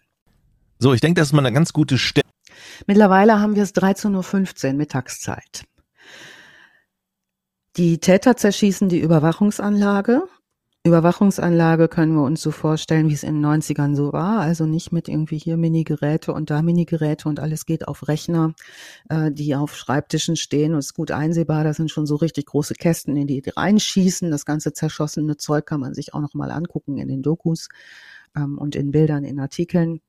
So, 0.79 0.93
ich 0.93 1.01
denke, 1.01 1.21
das 1.21 1.29
ist 1.29 1.33
mal 1.33 1.47
eine 1.47 1.55
ganz 1.55 1.73
gute 1.73 1.97
Stelle. 1.97 2.27
Mittlerweile 2.87 3.41
haben 3.41 3.55
wir 3.55 3.63
es 3.63 3.75
13.15 3.75 4.67
Uhr 4.67 4.73
Mittagszeit. 4.75 5.65
Die 7.77 7.99
Täter 7.99 8.37
zerschießen 8.37 8.89
die 8.89 9.01
Überwachungsanlage 9.01 10.25
Überwachungsanlage 10.87 11.89
können 11.89 12.15
wir 12.15 12.23
uns 12.23 12.41
so 12.41 12.51
vorstellen, 12.51 13.09
wie 13.09 13.15
es 13.15 13.23
in 13.23 13.43
den 13.43 13.47
90ern 13.47 13.95
so 13.95 14.13
war. 14.13 14.41
Also 14.41 14.67
nicht 14.67 14.93
mit 14.93 15.09
irgendwie 15.09 15.39
hier 15.39 15.57
Mini-Geräte 15.57 16.33
und 16.33 16.51
da 16.51 16.63
Mini-Geräte 16.63 17.29
und 17.29 17.41
alles 17.41 17.67
geht 17.67 17.89
auf 17.89 18.09
Rechner, 18.09 18.55
äh, 19.09 19.31
die 19.33 19.55
auf 19.55 19.77
Schreibtischen 19.77 20.37
stehen 20.37 20.73
und 20.73 20.79
ist 20.79 20.95
gut 20.95 21.11
einsehbar. 21.11 21.65
Das 21.65 21.77
sind 21.77 21.91
schon 21.91 22.07
so 22.07 22.17
richtig 22.17 22.47
große 22.47 22.75
Kästen, 22.75 23.17
in 23.17 23.27
die 23.27 23.43
die 23.43 23.51
reinschießen. 23.51 24.31
Das 24.31 24.47
ganze 24.47 24.73
zerschossene 24.73 25.37
Zeug 25.37 25.67
kann 25.67 25.81
man 25.81 25.95
sich 25.95 26.15
auch 26.15 26.21
noch 26.21 26.35
mal 26.35 26.51
angucken 26.51 26.99
in 26.99 27.09
den 27.09 27.23
Dokus 27.23 27.69
ähm, 28.37 28.57
und 28.57 28.77
in 28.77 28.91
Bildern, 28.93 29.25
in 29.25 29.41
Artikeln. 29.41 30.01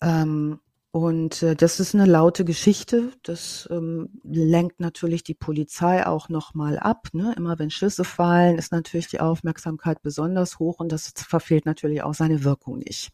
Ähm, 0.00 0.60
und 0.90 1.42
äh, 1.42 1.54
das 1.54 1.80
ist 1.80 1.94
eine 1.94 2.06
laute 2.06 2.44
Geschichte. 2.44 3.12
Das 3.22 3.68
ähm, 3.70 4.20
lenkt 4.24 4.80
natürlich 4.80 5.22
die 5.22 5.34
Polizei 5.34 6.06
auch 6.06 6.28
nochmal 6.28 6.78
ab. 6.78 7.08
Ne? 7.12 7.34
Immer 7.36 7.58
wenn 7.58 7.70
Schüsse 7.70 8.04
fallen, 8.04 8.56
ist 8.56 8.72
natürlich 8.72 9.08
die 9.08 9.20
Aufmerksamkeit 9.20 10.02
besonders 10.02 10.58
hoch 10.58 10.80
und 10.80 10.90
das 10.90 11.12
verfehlt 11.14 11.66
natürlich 11.66 12.02
auch 12.02 12.14
seine 12.14 12.42
Wirkung 12.42 12.78
nicht. 12.78 13.10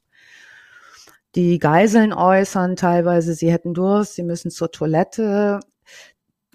Die 1.35 1.59
Geiseln 1.59 2.13
äußern 2.13 2.77
teilweise, 2.77 3.35
sie 3.35 3.51
hätten 3.51 3.75
Durst, 3.75 4.15
sie 4.15 4.23
müssen 4.23 4.53
zur 4.53 4.71
Toilette. 4.71 5.59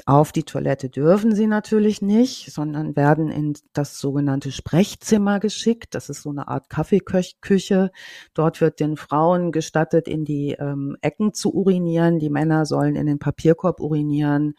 Auf 0.06 0.32
die 0.32 0.44
Toilette 0.44 0.90
dürfen 0.90 1.36
sie 1.36 1.48
natürlich 1.48 2.02
nicht, 2.02 2.52
sondern 2.52 2.96
werden 2.96 3.30
in 3.30 3.54
das 3.74 4.00
sogenannte 4.00 4.52
Sprechzimmer 4.52 5.40
geschickt. 5.40 5.96
Das 5.96 6.10
ist 6.10 6.22
so 6.22 6.30
eine 6.30 6.48
Art 6.48 6.70
Kaffeeküche. 6.70 7.92
Dort 8.34 8.62
wird 8.62 8.80
den 8.80 8.98
Frauen 8.98 9.52
gestattet, 9.52 10.08
in 10.08 10.26
die 10.26 10.52
ähm, 10.60 10.98
Ecken 11.02 11.34
zu 11.34 11.54
urinieren. 11.54 12.20
Die 12.20 12.30
Männer 12.30 12.66
sollen 12.66 12.96
in 12.96 13.06
den 13.06 13.20
Papierkorb 13.20 13.80
urinieren. 13.80 14.56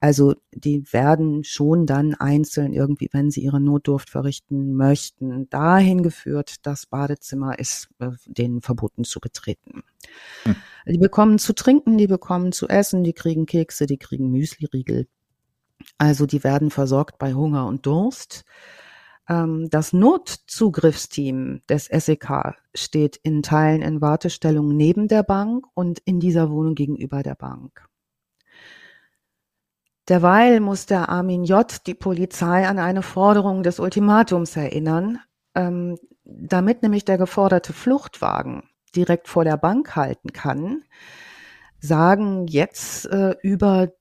Also 0.00 0.34
die 0.52 0.84
werden 0.92 1.42
schon 1.44 1.86
dann 1.86 2.14
einzeln 2.14 2.72
irgendwie, 2.72 3.08
wenn 3.12 3.30
sie 3.30 3.42
ihre 3.42 3.60
Notdurft 3.60 4.10
verrichten 4.10 4.74
möchten, 4.74 5.48
dahin 5.50 6.02
geführt, 6.02 6.66
das 6.66 6.86
Badezimmer 6.86 7.58
ist 7.58 7.88
äh, 7.98 8.10
denen 8.26 8.62
verboten 8.62 9.04
zu 9.04 9.18
betreten. 9.18 9.82
Hm. 10.44 10.56
Die 10.86 10.98
bekommen 10.98 11.38
zu 11.38 11.54
trinken, 11.54 11.98
die 11.98 12.06
bekommen 12.06 12.52
zu 12.52 12.68
essen, 12.68 13.04
die 13.04 13.12
kriegen 13.12 13.46
Kekse, 13.46 13.86
die 13.86 13.98
kriegen 13.98 14.30
Müsliriegel. 14.30 15.08
Also 15.96 16.26
die 16.26 16.44
werden 16.44 16.70
versorgt 16.70 17.18
bei 17.18 17.34
Hunger 17.34 17.66
und 17.66 17.86
Durst. 17.86 18.44
Ähm, 19.28 19.68
das 19.70 19.92
Notzugriffsteam 19.92 21.62
des 21.68 21.86
SEK 21.86 22.54
steht 22.74 23.16
in 23.22 23.42
Teilen 23.42 23.82
in 23.82 24.00
Wartestellung 24.00 24.76
neben 24.76 25.08
der 25.08 25.22
Bank 25.22 25.66
und 25.74 25.98
in 26.00 26.20
dieser 26.20 26.50
Wohnung 26.50 26.74
gegenüber 26.74 27.22
der 27.22 27.34
Bank. 27.34 27.88
Derweil 30.08 30.60
muss 30.60 30.86
der 30.86 31.10
Armin 31.10 31.44
J. 31.44 31.66
die 31.86 31.94
Polizei 31.94 32.66
an 32.66 32.78
eine 32.78 33.02
Forderung 33.02 33.62
des 33.62 33.78
Ultimatums 33.78 34.56
erinnern, 34.56 35.20
ähm, 35.54 35.98
damit 36.24 36.82
nämlich 36.82 37.04
der 37.04 37.18
geforderte 37.18 37.74
Fluchtwagen 37.74 38.62
direkt 38.92 39.28
vor 39.28 39.44
der 39.44 39.56
Bank 39.56 39.96
halten 39.96 40.32
kann, 40.32 40.82
sagen 41.80 42.46
jetzt 42.46 43.06
äh, 43.06 43.34
über 43.42 43.92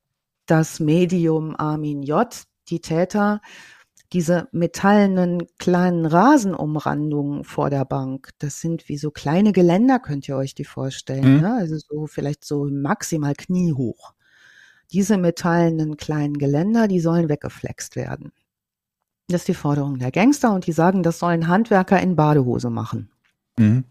das 0.45 0.79
Medium 0.79 1.55
Armin 1.57 2.03
J. 2.03 2.27
die 2.69 2.81
Täter 2.81 3.41
diese 4.13 4.47
metallenen 4.51 5.47
kleinen 5.57 6.05
Rasenumrandungen 6.05 7.43
vor 7.43 7.69
der 7.69 7.83
Bank, 7.83 8.29
das 8.39 8.61
sind 8.61 8.87
wie 8.87 8.97
so 8.97 9.11
kleine 9.11 9.51
Geländer, 9.51 9.99
könnt 9.99 10.27
ihr 10.29 10.37
euch 10.37 10.55
die 10.55 10.63
vorstellen. 10.63 11.35
Mhm. 11.35 11.41
Ne? 11.41 11.53
Also 11.53 11.77
so 11.77 12.07
vielleicht 12.07 12.45
so 12.45 12.67
maximal 12.71 13.33
kniehoch. 13.35 14.13
Diese 14.91 15.17
metallenen 15.17 15.97
kleinen 15.97 16.37
Geländer, 16.37 16.87
die 16.87 17.01
sollen 17.01 17.27
weggeflext 17.27 17.97
werden. 17.97 18.31
Das 19.27 19.41
ist 19.41 19.49
die 19.49 19.53
Forderung 19.53 19.99
der 19.99 20.11
Gangster 20.11 20.53
und 20.53 20.67
die 20.67 20.71
sagen, 20.71 21.03
das 21.03 21.19
sollen 21.19 21.49
Handwerker 21.49 21.99
in 21.99 22.15
Badehose 22.15 22.69
machen. 22.69 23.09
Mhm. 23.57 23.83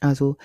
Also 0.00 0.38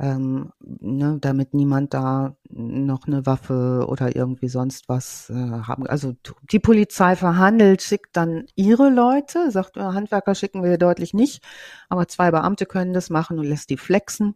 ähm, 0.00 0.52
ne, 0.58 1.18
damit 1.20 1.54
niemand 1.54 1.94
da 1.94 2.36
noch 2.48 3.06
eine 3.06 3.24
Waffe 3.24 3.86
oder 3.88 4.16
irgendwie 4.16 4.48
sonst 4.48 4.88
was 4.88 5.30
äh, 5.30 5.34
haben. 5.34 5.86
Also 5.86 6.14
die 6.50 6.58
Polizei 6.58 7.14
verhandelt, 7.14 7.82
schickt 7.82 8.16
dann 8.16 8.46
ihre 8.56 8.90
Leute, 8.90 9.52
sagt, 9.52 9.76
äh, 9.76 9.80
Handwerker 9.80 10.34
schicken 10.34 10.64
wir 10.64 10.76
deutlich 10.76 11.14
nicht, 11.14 11.44
aber 11.88 12.08
zwei 12.08 12.32
Beamte 12.32 12.66
können 12.66 12.92
das 12.92 13.10
machen 13.10 13.38
und 13.38 13.46
lässt 13.46 13.70
die 13.70 13.76
flexen. 13.76 14.34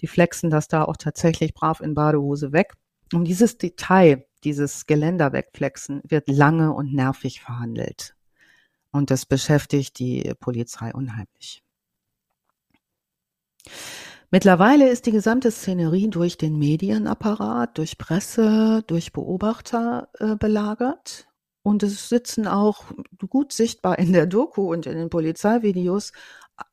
Die 0.00 0.06
flexen 0.06 0.50
das 0.50 0.68
da 0.68 0.84
auch 0.84 0.96
tatsächlich 0.98 1.54
brav 1.54 1.80
in 1.80 1.94
Badehose 1.94 2.52
weg. 2.52 2.74
Um 3.14 3.24
dieses 3.24 3.56
Detail, 3.56 4.26
dieses 4.44 4.84
Geländer 4.86 5.32
wegflexen, 5.32 6.02
wird 6.04 6.28
lange 6.28 6.74
und 6.74 6.92
nervig 6.92 7.40
verhandelt. 7.40 8.14
Und 8.90 9.10
das 9.10 9.24
beschäftigt 9.24 9.98
die 9.98 10.34
Polizei 10.40 10.92
unheimlich. 10.92 11.62
Mittlerweile 14.30 14.88
ist 14.88 15.06
die 15.06 15.12
gesamte 15.12 15.50
Szenerie 15.50 16.08
durch 16.08 16.36
den 16.36 16.58
Medienapparat, 16.58 17.78
durch 17.78 17.96
Presse, 17.96 18.84
durch 18.86 19.12
Beobachter 19.12 20.08
äh, 20.18 20.36
belagert. 20.36 21.28
Und 21.62 21.82
es 21.82 22.08
sitzen 22.08 22.46
auch 22.46 22.84
gut 23.28 23.52
sichtbar 23.52 23.98
in 23.98 24.12
der 24.12 24.26
Doku 24.26 24.72
und 24.72 24.86
in 24.86 24.96
den 24.96 25.10
Polizeivideos 25.10 26.12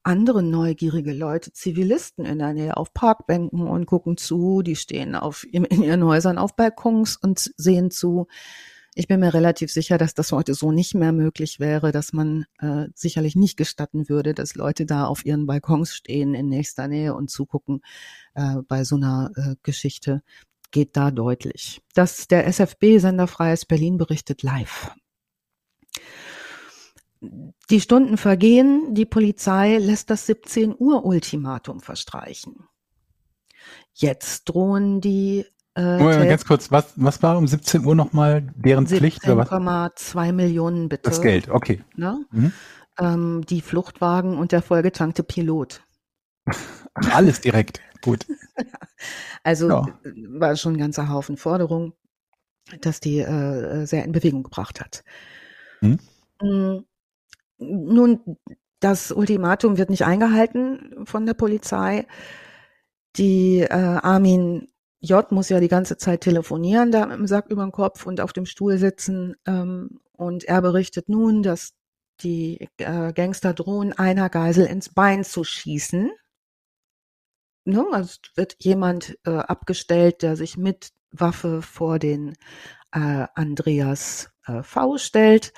andere 0.04 0.44
neugierige 0.44 1.14
Leute, 1.14 1.52
Zivilisten 1.54 2.26
in 2.26 2.40
der 2.40 2.54
Nähe 2.54 2.78
auf 2.78 2.94
Parkbänken 2.94 3.68
und 3.68 3.86
gucken 3.86 4.18
zu. 4.18 4.62
Die 4.62 4.76
stehen 4.76 5.16
auf, 5.16 5.46
in 5.52 5.66
ihren 5.66 6.04
Häusern 6.04 6.38
auf 6.38 6.56
Balkons 6.56 7.18
und 7.18 7.52
sehen 7.58 7.92
zu. 7.92 8.28
Ich 8.98 9.10
bin 9.10 9.20
mir 9.20 9.34
relativ 9.34 9.74
sicher, 9.74 9.98
dass 9.98 10.14
das 10.14 10.32
heute 10.32 10.54
so 10.54 10.72
nicht 10.72 10.96
mehr 10.96 11.12
möglich 11.12 11.60
wäre, 11.60 11.92
dass 11.92 12.14
man 12.14 12.46
äh, 12.60 12.88
sicherlich 12.96 13.36
nicht 13.36 13.58
gestatten 13.58 14.08
würde, 14.08 14.34
dass 14.34 14.56
Leute 14.56 14.86
da 14.86 15.06
auf 15.06 15.26
ihren 15.26 15.46
Balkons 15.46 15.94
stehen 15.94 16.34
in 16.34 16.48
nächster 16.48 16.88
Nähe 16.88 17.14
und 17.14 17.30
zugucken 17.30 17.82
äh, 18.36 18.62
bei 18.70 18.86
so 18.86 18.96
einer 18.96 19.32
äh, 19.36 19.56
Geschichte. 19.64 20.24
Geht 20.72 20.96
da 20.96 21.12
deutlich. 21.12 21.82
Dass 21.94 22.30
der 22.30 22.48
SFB-Sender 22.48 23.28
Freies 23.28 23.66
Berlin 23.66 23.98
berichtet 23.98 24.44
live. 24.44 24.92
Die 27.70 27.82
Stunden 27.82 28.16
vergehen, 28.18 28.94
die 28.94 29.06
Polizei 29.06 29.78
lässt 29.78 30.10
das 30.10 30.26
17 30.26 30.74
Uhr 30.78 31.04
Ultimatum 31.04 31.82
verstreichen. 31.82 32.66
Jetzt 33.94 34.46
drohen 34.46 35.02
die 35.02 35.46
äh, 35.76 35.98
Moment, 35.98 36.30
ganz 36.30 36.46
kurz, 36.46 36.72
was, 36.72 36.94
was 36.96 37.22
war 37.22 37.38
um 37.38 37.48
17 37.48 37.86
Uhr 37.86 37.96
nochmal 37.96 38.48
deren 38.56 38.88
Pflicht? 38.88 39.24
17,2 39.24 40.32
Millionen 40.32 40.88
bitte. 40.88 41.10
Das 41.10 41.22
Geld, 41.22 41.50
okay. 41.50 41.84
Ne? 41.96 42.26
Mhm. 42.32 42.54
Ähm, 42.98 43.46
die 43.50 43.62
Fluchtwagen 43.62 44.38
und 44.38 44.54
der 44.54 44.62
vollgetankte 44.62 45.24
Pilot. 45.24 45.82
Alles 46.94 47.42
direkt, 47.42 47.82
gut. 48.02 48.26
also 49.44 49.68
ja. 49.68 49.86
war 50.30 50.56
schon 50.56 50.74
ein 50.74 50.80
ganzer 50.80 51.10
Haufen 51.10 51.36
Forderungen, 51.36 51.92
dass 52.80 53.02
die 53.02 53.20
äh, 53.20 53.86
sehr 53.86 54.06
in 54.06 54.14
Bewegung 54.14 54.44
gebracht 54.44 54.80
hat. 54.80 55.04
Mhm. 55.82 56.00
Nun, 57.58 58.38
das 58.80 59.12
Ultimatum 59.12 59.78
wird 59.78 59.90
nicht 59.90 60.06
eingehalten 60.06 61.06
von 61.06 61.26
der 61.26 61.34
Polizei. 61.34 62.08
Die 63.18 63.60
äh, 63.60 63.70
Armin 63.74 64.70
J 65.06 65.32
muss 65.32 65.50
ja 65.50 65.60
die 65.60 65.68
ganze 65.68 65.98
Zeit 65.98 66.22
telefonieren, 66.22 66.92
da 66.92 67.06
dem 67.06 67.28
Sack 67.28 67.48
über 67.50 67.64
dem 67.64 67.72
Kopf 67.72 68.06
und 68.06 68.20
auf 68.20 68.34
dem 68.34 68.46
Stuhl 68.46 68.78
sitzen. 68.78 69.36
Ähm, 69.46 70.00
und 70.14 70.46
er 70.46 70.62
berichtet 70.62 71.10
nun, 71.10 71.44
dass 71.44 71.74
die 72.22 72.70
äh, 72.78 73.14
Gangster 73.14 73.54
drohen, 73.54 73.94
einer 73.94 74.30
Geisel 74.30 74.66
ins 74.66 74.90
Bein 74.94 75.24
zu 75.24 75.44
schießen. 75.44 76.12
Ne? 77.66 77.86
Also 77.92 78.20
wird 78.36 78.56
jemand 78.60 79.18
äh, 79.26 79.32
abgestellt, 79.32 80.22
der 80.22 80.36
sich 80.36 80.58
mit 80.58 80.92
Waffe 81.12 81.62
vor 81.62 82.00
den 82.00 82.36
äh, 82.92 83.28
Andreas 83.36 84.32
äh, 84.46 84.64
V 84.64 84.98
stellt. 84.98 85.54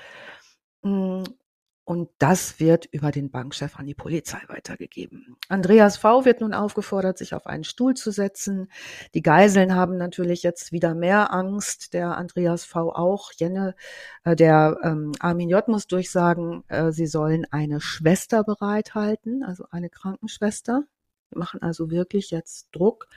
Und 1.87 2.09
das 2.17 2.59
wird 2.59 2.85
über 2.91 3.11
den 3.11 3.31
Bankchef 3.31 3.79
an 3.79 3.85
die 3.85 3.93
Polizei 3.93 4.41
weitergegeben. 4.49 5.37
Andreas 5.47 5.95
V. 5.95 6.25
wird 6.25 6.41
nun 6.41 6.53
aufgefordert, 6.53 7.17
sich 7.17 7.33
auf 7.33 7.47
einen 7.47 7.63
Stuhl 7.63 7.93
zu 7.93 8.11
setzen. 8.11 8.69
Die 9.13 9.21
Geiseln 9.21 9.73
haben 9.73 9.95
natürlich 9.95 10.43
jetzt 10.43 10.73
wieder 10.73 10.93
mehr 10.93 11.33
Angst. 11.33 11.93
Der 11.93 12.17
Andreas 12.17 12.65
V. 12.65 12.91
auch. 12.91 13.31
Jenne, 13.31 13.73
äh, 14.25 14.35
der 14.35 14.77
ähm, 14.83 15.13
Armin 15.21 15.47
J. 15.47 15.65
muss 15.69 15.87
durchsagen, 15.87 16.65
äh, 16.67 16.91
sie 16.91 17.07
sollen 17.07 17.47
eine 17.51 17.79
Schwester 17.79 18.43
bereithalten, 18.43 19.45
also 19.45 19.63
eine 19.71 19.89
Krankenschwester. 19.89 20.83
Wir 21.29 21.39
machen 21.39 21.61
also 21.61 21.89
wirklich 21.89 22.31
jetzt 22.31 22.67
Druck. 22.73 23.07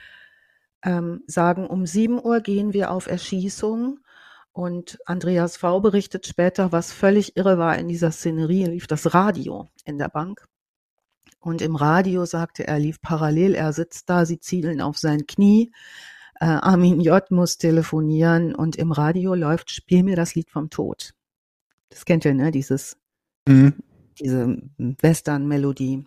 Ähm, 0.81 1.23
sagen, 1.27 1.67
um 1.67 1.85
sieben 1.85 2.23
Uhr 2.23 2.39
gehen 2.39 2.71
wir 2.71 2.91
auf 2.91 3.07
Erschießung 3.07 3.99
und 4.53 4.99
Andreas 5.05 5.57
V. 5.57 5.79
berichtet 5.79 6.27
später, 6.27 6.71
was 6.71 6.91
völlig 6.91 7.37
irre 7.37 7.57
war 7.57 7.77
in 7.77 7.87
dieser 7.87 8.11
Szenerie, 8.11 8.65
lief 8.65 8.87
das 8.87 9.13
Radio 9.13 9.69
in 9.85 9.97
der 9.97 10.09
Bank. 10.09 10.47
Und 11.39 11.61
im 11.61 11.75
Radio 11.75 12.25
sagte 12.25 12.67
er, 12.67 12.77
lief 12.77 13.01
parallel, 13.01 13.55
er 13.55 13.73
sitzt 13.73 14.09
da, 14.09 14.25
sie 14.25 14.39
zielen 14.39 14.81
auf 14.81 14.97
sein 14.97 15.25
Knie. 15.25 15.71
Äh, 16.39 16.45
Armin 16.45 17.01
J. 17.01 17.29
muss 17.31 17.57
telefonieren 17.57 18.53
und 18.53 18.75
im 18.75 18.91
Radio 18.91 19.33
läuft, 19.33 19.71
spiel 19.71 20.03
mir 20.03 20.15
das 20.15 20.35
Lied 20.35 20.51
vom 20.51 20.69
Tod. 20.69 21.13
Das 21.89 22.05
kennt 22.05 22.25
ihr, 22.25 22.33
ne? 22.33 22.51
Dieses, 22.51 22.97
mhm. 23.47 23.73
diese 24.19 24.57
Western-Melodie. 24.77 26.05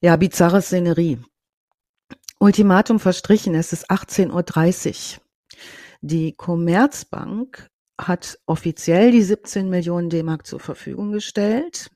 Ja, 0.00 0.16
bizarre 0.16 0.62
Szenerie. 0.62 1.18
Ultimatum 2.38 3.00
verstrichen, 3.00 3.54
es 3.54 3.72
ist 3.72 3.90
18.30 3.90 5.16
Uhr. 5.16 5.22
Die 6.02 6.34
Commerzbank 6.34 7.70
hat 7.96 8.38
offiziell 8.46 9.12
die 9.12 9.22
17 9.22 9.70
Millionen 9.70 10.10
D-Mark 10.10 10.46
zur 10.46 10.58
Verfügung 10.58 11.12
gestellt. 11.12 11.90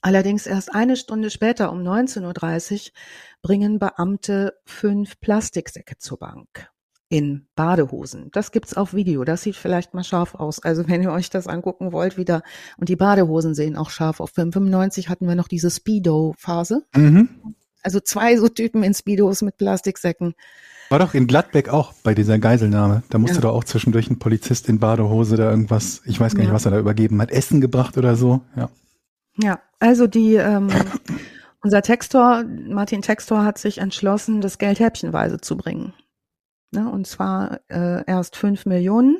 Allerdings 0.00 0.46
erst 0.46 0.74
eine 0.74 0.96
Stunde 0.96 1.30
später 1.30 1.70
um 1.72 1.80
19.30 1.80 2.72
Uhr 2.72 2.92
bringen 3.42 3.78
Beamte 3.78 4.54
fünf 4.64 5.20
Plastiksäcke 5.20 5.98
zur 5.98 6.18
Bank 6.18 6.70
in 7.10 7.46
Badehosen. 7.54 8.30
Das 8.32 8.50
gibt's 8.50 8.74
auf 8.74 8.94
Video. 8.94 9.24
Das 9.24 9.42
sieht 9.42 9.56
vielleicht 9.56 9.92
mal 9.92 10.02
scharf 10.02 10.34
aus. 10.34 10.62
Also 10.62 10.88
wenn 10.88 11.02
ihr 11.02 11.12
euch 11.12 11.28
das 11.28 11.46
angucken 11.46 11.92
wollt 11.92 12.16
wieder. 12.16 12.42
Und 12.78 12.88
die 12.88 12.96
Badehosen 12.96 13.54
sehen 13.54 13.76
auch 13.76 13.90
scharf 13.90 14.20
auf. 14.20 14.30
95 14.30 15.10
hatten 15.10 15.28
wir 15.28 15.34
noch 15.34 15.48
diese 15.48 15.70
Speedo-Phase. 15.70 16.86
Mhm. 16.94 17.54
Also 17.82 18.00
zwei 18.00 18.36
so 18.38 18.48
Typen 18.48 18.82
in 18.82 18.94
Speedos 18.94 19.42
mit 19.42 19.58
Plastiksäcken. 19.58 20.34
War 20.88 21.00
doch 21.00 21.14
in 21.14 21.26
Gladbeck 21.26 21.68
auch 21.68 21.92
bei 22.04 22.14
dieser 22.14 22.38
Geiselnahme. 22.38 23.02
Da 23.08 23.18
musste 23.18 23.36
ja. 23.36 23.42
doch 23.42 23.54
auch 23.54 23.64
zwischendurch 23.64 24.08
ein 24.08 24.18
Polizist 24.18 24.68
in 24.68 24.78
Badehose 24.78 25.36
da 25.36 25.50
irgendwas, 25.50 26.02
ich 26.04 26.20
weiß 26.20 26.34
gar 26.34 26.42
nicht, 26.42 26.50
ja. 26.50 26.54
was 26.54 26.64
er 26.64 26.70
da 26.70 26.78
übergeben 26.78 27.20
hat, 27.20 27.30
Essen 27.30 27.60
gebracht 27.60 27.98
oder 27.98 28.16
so. 28.16 28.42
Ja, 28.54 28.70
ja 29.36 29.60
also 29.80 30.06
die, 30.06 30.34
ähm, 30.34 30.68
unser 31.62 31.82
Textor, 31.82 32.44
Martin 32.44 33.02
Textor 33.02 33.44
hat 33.44 33.58
sich 33.58 33.78
entschlossen, 33.78 34.40
das 34.40 34.58
Geld 34.58 34.78
häppchenweise 34.78 35.40
zu 35.40 35.56
bringen. 35.56 35.92
Ne, 36.72 36.90
und 36.90 37.06
zwar 37.06 37.60
äh, 37.68 38.04
erst 38.06 38.36
fünf 38.36 38.66
Millionen. 38.66 39.18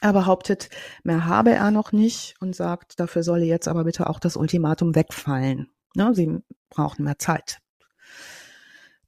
Er 0.00 0.12
behauptet, 0.12 0.70
mehr 1.02 1.26
habe 1.26 1.52
er 1.52 1.70
noch 1.70 1.92
nicht 1.92 2.36
und 2.40 2.56
sagt, 2.56 3.00
dafür 3.00 3.22
solle 3.22 3.44
jetzt 3.44 3.68
aber 3.68 3.84
bitte 3.84 4.08
auch 4.08 4.18
das 4.18 4.36
Ultimatum 4.36 4.94
wegfallen. 4.94 5.68
Ne, 5.94 6.14
sie 6.14 6.38
brauchen 6.70 7.04
mehr 7.04 7.18
Zeit. 7.18 7.60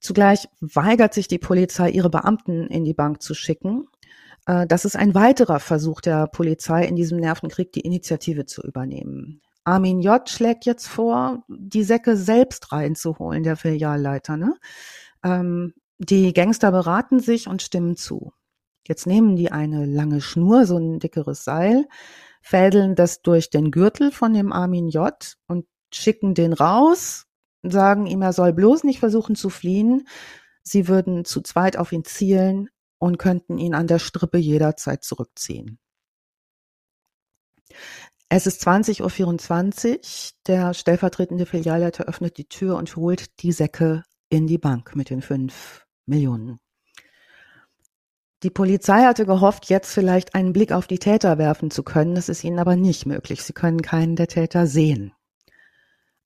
Zugleich 0.06 0.48
weigert 0.60 1.14
sich 1.14 1.26
die 1.26 1.40
Polizei, 1.40 1.90
ihre 1.90 2.10
Beamten 2.10 2.68
in 2.68 2.84
die 2.84 2.94
Bank 2.94 3.20
zu 3.22 3.34
schicken. 3.34 3.88
Äh, 4.46 4.64
das 4.68 4.84
ist 4.84 4.94
ein 4.94 5.16
weiterer 5.16 5.58
Versuch 5.58 6.00
der 6.00 6.28
Polizei, 6.28 6.84
in 6.84 6.94
diesem 6.94 7.18
Nervenkrieg 7.18 7.72
die 7.72 7.80
Initiative 7.80 8.46
zu 8.46 8.62
übernehmen. 8.62 9.42
Armin 9.64 10.00
J. 10.00 10.30
schlägt 10.30 10.64
jetzt 10.64 10.86
vor, 10.86 11.42
die 11.48 11.82
Säcke 11.82 12.16
selbst 12.16 12.70
reinzuholen, 12.70 13.42
der 13.42 13.56
Filialleiter. 13.56 14.36
Ne? 14.36 14.54
Ähm, 15.24 15.74
die 15.98 16.32
Gangster 16.32 16.70
beraten 16.70 17.18
sich 17.18 17.48
und 17.48 17.60
stimmen 17.60 17.96
zu. 17.96 18.32
Jetzt 18.86 19.08
nehmen 19.08 19.34
die 19.34 19.50
eine 19.50 19.86
lange 19.86 20.20
Schnur, 20.20 20.66
so 20.66 20.76
ein 20.76 21.00
dickeres 21.00 21.42
Seil, 21.42 21.84
fädeln 22.42 22.94
das 22.94 23.22
durch 23.22 23.50
den 23.50 23.72
Gürtel 23.72 24.12
von 24.12 24.32
dem 24.32 24.52
Armin 24.52 24.86
J. 24.88 25.12
und 25.48 25.66
schicken 25.92 26.34
den 26.34 26.52
raus 26.52 27.25
sagen 27.70 28.06
ihm, 28.06 28.22
er 28.22 28.32
soll 28.32 28.52
bloß 28.52 28.84
nicht 28.84 29.00
versuchen 29.00 29.36
zu 29.36 29.50
fliehen. 29.50 30.06
Sie 30.62 30.88
würden 30.88 31.24
zu 31.24 31.40
zweit 31.40 31.76
auf 31.76 31.92
ihn 31.92 32.04
zielen 32.04 32.68
und 32.98 33.18
könnten 33.18 33.58
ihn 33.58 33.74
an 33.74 33.86
der 33.86 33.98
Strippe 33.98 34.38
jederzeit 34.38 35.04
zurückziehen. 35.04 35.78
Es 38.28 38.46
ist 38.46 38.66
20.24 38.66 39.94
Uhr. 39.94 40.00
Der 40.46 40.74
stellvertretende 40.74 41.46
Filialleiter 41.46 42.04
öffnet 42.06 42.38
die 42.38 42.48
Tür 42.48 42.76
und 42.76 42.96
holt 42.96 43.40
die 43.42 43.52
Säcke 43.52 44.02
in 44.28 44.46
die 44.46 44.58
Bank 44.58 44.96
mit 44.96 45.10
den 45.10 45.22
fünf 45.22 45.86
Millionen. 46.06 46.58
Die 48.42 48.50
Polizei 48.50 49.04
hatte 49.04 49.26
gehofft, 49.26 49.70
jetzt 49.70 49.92
vielleicht 49.92 50.34
einen 50.34 50.52
Blick 50.52 50.72
auf 50.72 50.86
die 50.86 50.98
Täter 50.98 51.38
werfen 51.38 51.70
zu 51.70 51.82
können. 51.82 52.14
Das 52.14 52.28
ist 52.28 52.44
ihnen 52.44 52.58
aber 52.58 52.76
nicht 52.76 53.06
möglich. 53.06 53.42
Sie 53.42 53.52
können 53.52 53.80
keinen 53.80 54.16
der 54.16 54.28
Täter 54.28 54.66
sehen. 54.66 55.12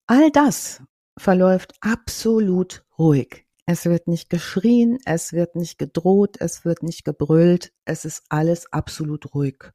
All 0.07 0.31
das 0.31 0.83
verläuft 1.21 1.75
absolut 1.81 2.85
ruhig. 2.99 3.47
Es 3.67 3.85
wird 3.85 4.09
nicht 4.09 4.31
geschrien, 4.31 4.99
es 5.05 5.33
wird 5.33 5.55
nicht 5.55 5.79
gedroht, 5.79 6.37
es 6.41 6.65
wird 6.65 6.83
nicht 6.83 7.05
gebrüllt, 7.05 7.73
es 7.85 8.05
ist 8.05 8.25
alles 8.31 8.73
absolut 8.73 9.35
ruhig. 9.35 9.71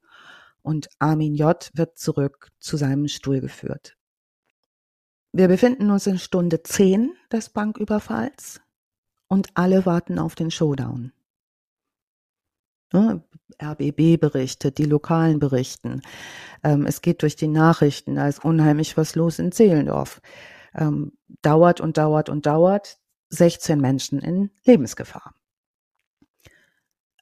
Und 0.63 0.89
Armin 0.99 1.35
J. 1.35 1.69
wird 1.73 1.97
zurück 1.97 2.51
zu 2.59 2.77
seinem 2.77 3.07
Stuhl 3.07 3.39
geführt. 3.39 3.95
Wir 5.31 5.47
befinden 5.47 5.91
uns 5.91 6.07
in 6.07 6.17
Stunde 6.17 6.63
10 6.63 7.13
des 7.31 7.49
Banküberfalls 7.49 8.61
und 9.27 9.49
alle 9.53 9.85
warten 9.85 10.17
auf 10.17 10.33
den 10.33 10.49
Showdown. 10.49 11.13
Ne, 12.91 13.23
RBB 13.61 14.19
berichtet, 14.19 14.77
die 14.77 14.85
Lokalen 14.85 15.39
berichten. 15.39 16.01
Ähm, 16.63 16.85
es 16.85 17.01
geht 17.01 17.21
durch 17.21 17.35
die 17.35 17.47
Nachrichten, 17.47 18.15
da 18.15 18.27
ist 18.27 18.43
unheimlich 18.43 18.97
was 18.97 19.15
los 19.15 19.37
in 19.39 19.51
Zehlendorf. 19.51 20.21
Ähm, 20.75 21.17
dauert 21.41 21.81
und 21.81 21.97
dauert 21.97 22.29
und 22.29 22.45
dauert. 22.45 22.99
16 23.29 23.81
Menschen 23.81 24.19
in 24.19 24.51
Lebensgefahr. 24.65 25.33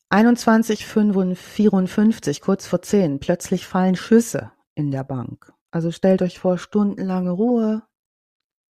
21.54, 0.10 2.42
kurz 2.42 2.68
vor 2.68 2.82
10, 2.84 3.20
plötzlich 3.20 3.66
fallen 3.66 3.96
Schüsse 3.96 4.52
in 4.76 4.92
der 4.92 5.04
Bank. 5.04 5.52
Also 5.72 5.92
stellt 5.92 6.22
euch 6.22 6.38
vor, 6.38 6.60
stundenlange 6.60 7.32
Ruhe, 7.32 7.82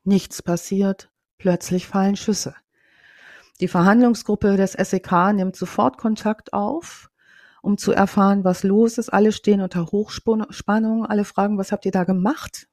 nichts 0.03 0.43
passiert, 0.43 1.09
plötzlich 1.39 1.87
fallen 1.87 2.15
Schüsse. 2.15 2.53
Die 3.59 3.67
Verhandlungsgruppe 3.67 4.55
des 4.55 4.73
SEK 4.73 5.33
nimmt 5.33 5.55
sofort 5.55 5.97
Kontakt 5.97 6.53
auf, 6.53 7.09
um 7.63 7.79
zu 7.79 7.91
erfahren, 7.91 8.43
was 8.43 8.61
los 8.61 8.99
ist. 8.99 9.09
Alle 9.09 9.31
stehen 9.31 9.61
unter 9.61 9.87
Hochspannung, 9.87 11.07
alle 11.07 11.25
fragen, 11.25 11.57
was 11.57 11.71
habt 11.71 11.85
ihr 11.85 11.91
da 11.91 12.03
gemacht? 12.03 12.67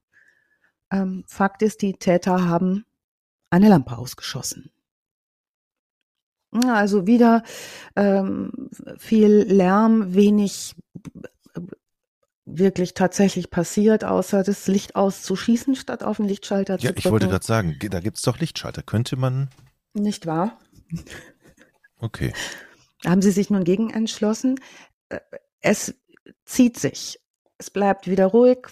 Ähm, 0.90 1.24
Fakt 1.26 1.62
ist, 1.62 1.82
die 1.82 1.94
Täter 1.94 2.48
haben 2.48 2.84
eine 3.50 3.68
Lampe 3.68 3.96
ausgeschossen. 3.96 4.70
Also 6.50 7.06
wieder 7.06 7.42
ähm, 7.94 8.70
viel 8.96 9.42
Lärm, 9.42 10.14
wenig 10.14 10.74
wirklich 12.46 12.94
tatsächlich 12.94 13.50
passiert, 13.50 14.04
außer 14.04 14.42
das 14.42 14.66
Licht 14.66 14.96
auszuschießen, 14.96 15.76
statt 15.76 16.02
auf 16.02 16.16
den 16.16 16.26
Lichtschalter 16.26 16.74
ja, 16.74 16.78
zu 16.78 16.86
drücken. 16.86 17.00
Ja, 17.00 17.06
ich 17.06 17.12
wollte 17.12 17.28
gerade 17.28 17.44
sagen, 17.44 17.78
da 17.90 18.00
gibt's 18.00 18.22
doch 18.22 18.38
Lichtschalter. 18.38 18.82
Könnte 18.82 19.16
man. 19.16 19.50
Nicht 19.92 20.26
wahr? 20.26 20.58
Okay. 22.00 22.32
Haben 23.04 23.22
Sie 23.22 23.30
sich 23.30 23.50
nun 23.50 23.64
gegen 23.64 23.90
entschlossen? 23.90 24.60
Äh, 25.08 25.20
es 25.60 25.94
zieht 26.44 26.78
sich. 26.78 27.20
Es 27.58 27.70
bleibt 27.70 28.08
wieder 28.08 28.26
ruhig. 28.26 28.68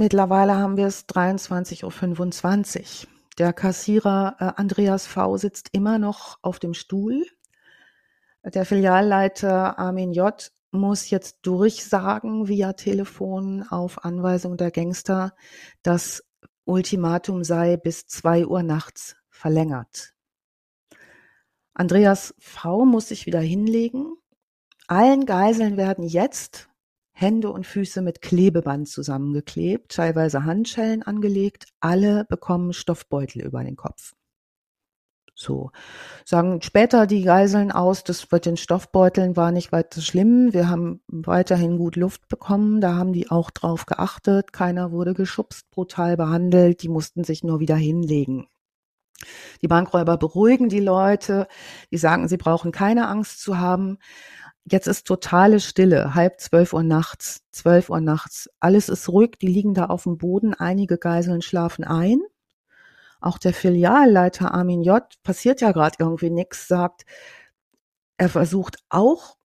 Mittlerweile 0.00 0.56
haben 0.56 0.78
wir 0.78 0.86
es 0.86 1.06
23.25 1.08 3.04
Uhr. 3.04 3.08
Der 3.36 3.52
Kassierer 3.52 4.34
äh, 4.38 4.58
Andreas 4.58 5.06
V. 5.06 5.36
sitzt 5.36 5.68
immer 5.72 5.98
noch 5.98 6.38
auf 6.40 6.58
dem 6.58 6.72
Stuhl. 6.72 7.26
Der 8.42 8.64
Filialleiter 8.64 9.78
Armin 9.78 10.14
J. 10.14 10.50
muss 10.70 11.10
jetzt 11.10 11.40
durchsagen 11.42 12.48
via 12.48 12.72
Telefon 12.72 13.62
auf 13.68 14.02
Anweisung 14.02 14.56
der 14.56 14.70
Gangster, 14.70 15.34
das 15.82 16.24
Ultimatum 16.64 17.44
sei 17.44 17.76
bis 17.76 18.06
zwei 18.06 18.46
Uhr 18.46 18.62
nachts 18.62 19.16
verlängert. 19.28 20.14
Andreas 21.74 22.34
V. 22.38 22.86
muss 22.86 23.08
sich 23.08 23.26
wieder 23.26 23.40
hinlegen. 23.40 24.14
Allen 24.86 25.26
Geiseln 25.26 25.76
werden 25.76 26.04
jetzt 26.04 26.69
Hände 27.20 27.50
und 27.50 27.66
Füße 27.66 28.00
mit 28.02 28.22
Klebeband 28.22 28.88
zusammengeklebt, 28.88 29.92
teilweise 29.92 30.44
Handschellen 30.44 31.02
angelegt. 31.02 31.66
Alle 31.80 32.24
bekommen 32.24 32.72
Stoffbeutel 32.72 33.42
über 33.42 33.62
den 33.62 33.76
Kopf. 33.76 34.14
So. 35.34 35.70
Sagen 36.26 36.60
später 36.60 37.06
die 37.06 37.22
Geiseln 37.22 37.72
aus, 37.72 38.04
das 38.04 38.30
mit 38.30 38.44
den 38.44 38.56
Stoffbeuteln 38.56 39.36
war 39.36 39.52
nicht 39.52 39.72
weiter 39.72 40.02
schlimm. 40.02 40.52
Wir 40.52 40.68
haben 40.68 41.00
weiterhin 41.08 41.78
gut 41.78 41.96
Luft 41.96 42.28
bekommen. 42.28 42.80
Da 42.80 42.94
haben 42.94 43.12
die 43.12 43.30
auch 43.30 43.50
drauf 43.50 43.86
geachtet. 43.86 44.52
Keiner 44.52 44.92
wurde 44.92 45.14
geschubst, 45.14 45.70
brutal 45.70 46.16
behandelt. 46.16 46.82
Die 46.82 46.88
mussten 46.88 47.24
sich 47.24 47.42
nur 47.42 47.58
wieder 47.58 47.76
hinlegen. 47.76 48.48
Die 49.62 49.68
Bankräuber 49.68 50.16
beruhigen 50.16 50.68
die 50.68 50.80
Leute. 50.80 51.46
Die 51.90 51.98
sagen, 51.98 52.28
sie 52.28 52.36
brauchen 52.36 52.72
keine 52.72 53.08
Angst 53.08 53.40
zu 53.40 53.58
haben. 53.58 53.98
Jetzt 54.64 54.86
ist 54.86 55.06
totale 55.06 55.58
Stille, 55.60 56.14
halb 56.14 56.40
zwölf 56.40 56.72
Uhr 56.72 56.82
nachts, 56.82 57.42
zwölf 57.50 57.90
Uhr 57.90 58.00
nachts. 58.00 58.48
Alles 58.60 58.88
ist 58.88 59.08
ruhig, 59.08 59.32
die 59.40 59.46
liegen 59.46 59.74
da 59.74 59.86
auf 59.86 60.04
dem 60.04 60.18
Boden, 60.18 60.54
einige 60.54 60.98
Geiseln 60.98 61.42
schlafen 61.42 61.84
ein. 61.84 62.20
Auch 63.20 63.38
der 63.38 63.52
Filialleiter 63.52 64.54
Armin 64.54 64.82
J. 64.82 65.02
passiert 65.22 65.60
ja 65.60 65.72
gerade 65.72 65.96
irgendwie 65.98 66.30
nichts, 66.30 66.68
sagt, 66.68 67.04
er 68.16 68.28
versucht 68.28 68.78
auch 68.88 69.36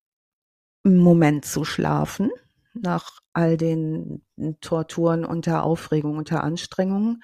einen 0.84 0.98
Moment 0.98 1.46
zu 1.46 1.64
schlafen 1.64 2.30
nach 2.74 3.20
all 3.34 3.58
den 3.58 4.22
Torturen 4.62 5.26
und 5.26 5.46
der 5.46 5.64
Aufregung 5.64 6.18
und 6.18 6.30
der 6.30 6.44
Anstrengung. 6.44 7.22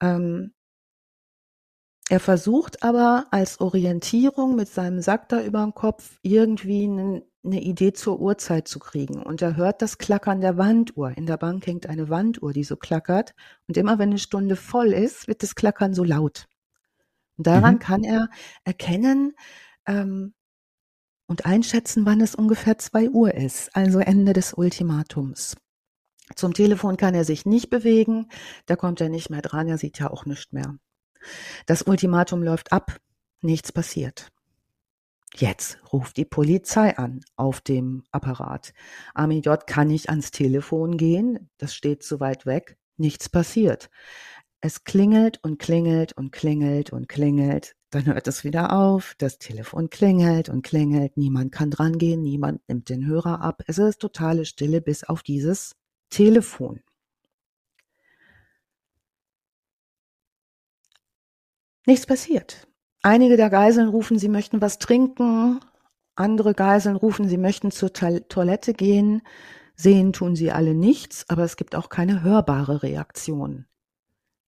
Ähm, 0.00 0.52
er 2.10 2.18
versucht 2.18 2.82
aber 2.82 3.28
als 3.30 3.60
Orientierung 3.60 4.56
mit 4.56 4.68
seinem 4.68 5.00
Sack 5.00 5.28
da 5.28 5.40
über 5.44 5.62
dem 5.62 5.74
Kopf 5.74 6.18
irgendwie 6.22 6.82
eine, 6.82 7.22
eine 7.44 7.62
Idee 7.62 7.92
zur 7.92 8.18
Uhrzeit 8.18 8.66
zu 8.66 8.80
kriegen. 8.80 9.22
Und 9.22 9.42
er 9.42 9.54
hört 9.54 9.80
das 9.80 9.96
Klackern 9.96 10.40
der 10.40 10.58
Wanduhr. 10.58 11.16
In 11.16 11.26
der 11.26 11.36
Bank 11.36 11.64
hängt 11.68 11.86
eine 11.86 12.08
Wanduhr, 12.08 12.52
die 12.52 12.64
so 12.64 12.76
klackert. 12.76 13.36
Und 13.68 13.76
immer 13.76 14.00
wenn 14.00 14.08
eine 14.08 14.18
Stunde 14.18 14.56
voll 14.56 14.88
ist, 14.88 15.28
wird 15.28 15.44
das 15.44 15.54
Klackern 15.54 15.94
so 15.94 16.02
laut. 16.02 16.48
Und 17.36 17.46
daran 17.46 17.74
mhm. 17.74 17.78
kann 17.78 18.02
er 18.02 18.28
erkennen 18.64 19.34
ähm, 19.86 20.34
und 21.28 21.46
einschätzen, 21.46 22.06
wann 22.06 22.20
es 22.20 22.34
ungefähr 22.34 22.76
zwei 22.78 23.08
Uhr 23.08 23.36
ist, 23.36 23.76
also 23.76 24.00
Ende 24.00 24.32
des 24.32 24.52
Ultimatums. 24.52 25.56
Zum 26.34 26.54
Telefon 26.54 26.96
kann 26.96 27.14
er 27.14 27.24
sich 27.24 27.46
nicht 27.46 27.70
bewegen, 27.70 28.26
da 28.66 28.74
kommt 28.74 29.00
er 29.00 29.10
nicht 29.10 29.30
mehr 29.30 29.42
dran, 29.42 29.68
er 29.68 29.78
sieht 29.78 30.00
ja 30.00 30.10
auch 30.10 30.26
nichts 30.26 30.50
mehr. 30.50 30.76
Das 31.66 31.82
Ultimatum 31.82 32.42
läuft 32.42 32.72
ab, 32.72 32.96
nichts 33.40 33.72
passiert. 33.72 34.30
Jetzt 35.36 35.78
ruft 35.92 36.16
die 36.16 36.24
Polizei 36.24 36.96
an 36.98 37.20
auf 37.36 37.60
dem 37.60 38.02
Apparat. 38.10 38.72
Armin 39.14 39.42
J. 39.42 39.64
kann 39.66 39.88
nicht 39.88 40.08
ans 40.08 40.32
Telefon 40.32 40.96
gehen, 40.96 41.50
das 41.58 41.74
steht 41.74 42.02
zu 42.02 42.18
weit 42.18 42.46
weg, 42.46 42.76
nichts 42.96 43.28
passiert. 43.28 43.90
Es 44.60 44.84
klingelt 44.84 45.38
und 45.42 45.58
klingelt 45.58 46.12
und 46.12 46.32
klingelt 46.32 46.90
und 46.92 47.08
klingelt, 47.08 47.76
dann 47.90 48.06
hört 48.06 48.28
es 48.28 48.44
wieder 48.44 48.72
auf, 48.72 49.14
das 49.18 49.38
Telefon 49.38 49.88
klingelt 49.88 50.48
und 50.48 50.62
klingelt, 50.62 51.16
niemand 51.16 51.52
kann 51.52 51.70
drangehen, 51.70 52.22
niemand 52.22 52.68
nimmt 52.68 52.88
den 52.88 53.06
Hörer 53.06 53.40
ab, 53.40 53.62
es 53.66 53.78
ist 53.78 54.00
totale 54.00 54.44
Stille 54.44 54.80
bis 54.80 55.04
auf 55.04 55.22
dieses 55.22 55.76
Telefon. 56.10 56.80
Nichts 61.90 62.06
passiert. 62.06 62.68
Einige 63.02 63.36
der 63.36 63.50
Geiseln 63.50 63.88
rufen, 63.88 64.16
sie 64.16 64.28
möchten 64.28 64.60
was 64.60 64.78
trinken. 64.78 65.58
Andere 66.14 66.54
Geiseln 66.54 66.94
rufen, 66.94 67.28
sie 67.28 67.36
möchten 67.36 67.72
zur 67.72 67.92
Toilette 67.92 68.74
gehen. 68.74 69.22
Sehen 69.74 70.12
tun 70.12 70.36
sie 70.36 70.52
alle 70.52 70.72
nichts, 70.72 71.24
aber 71.28 71.42
es 71.42 71.56
gibt 71.56 71.74
auch 71.74 71.88
keine 71.88 72.22
hörbare 72.22 72.84
Reaktion 72.84 73.64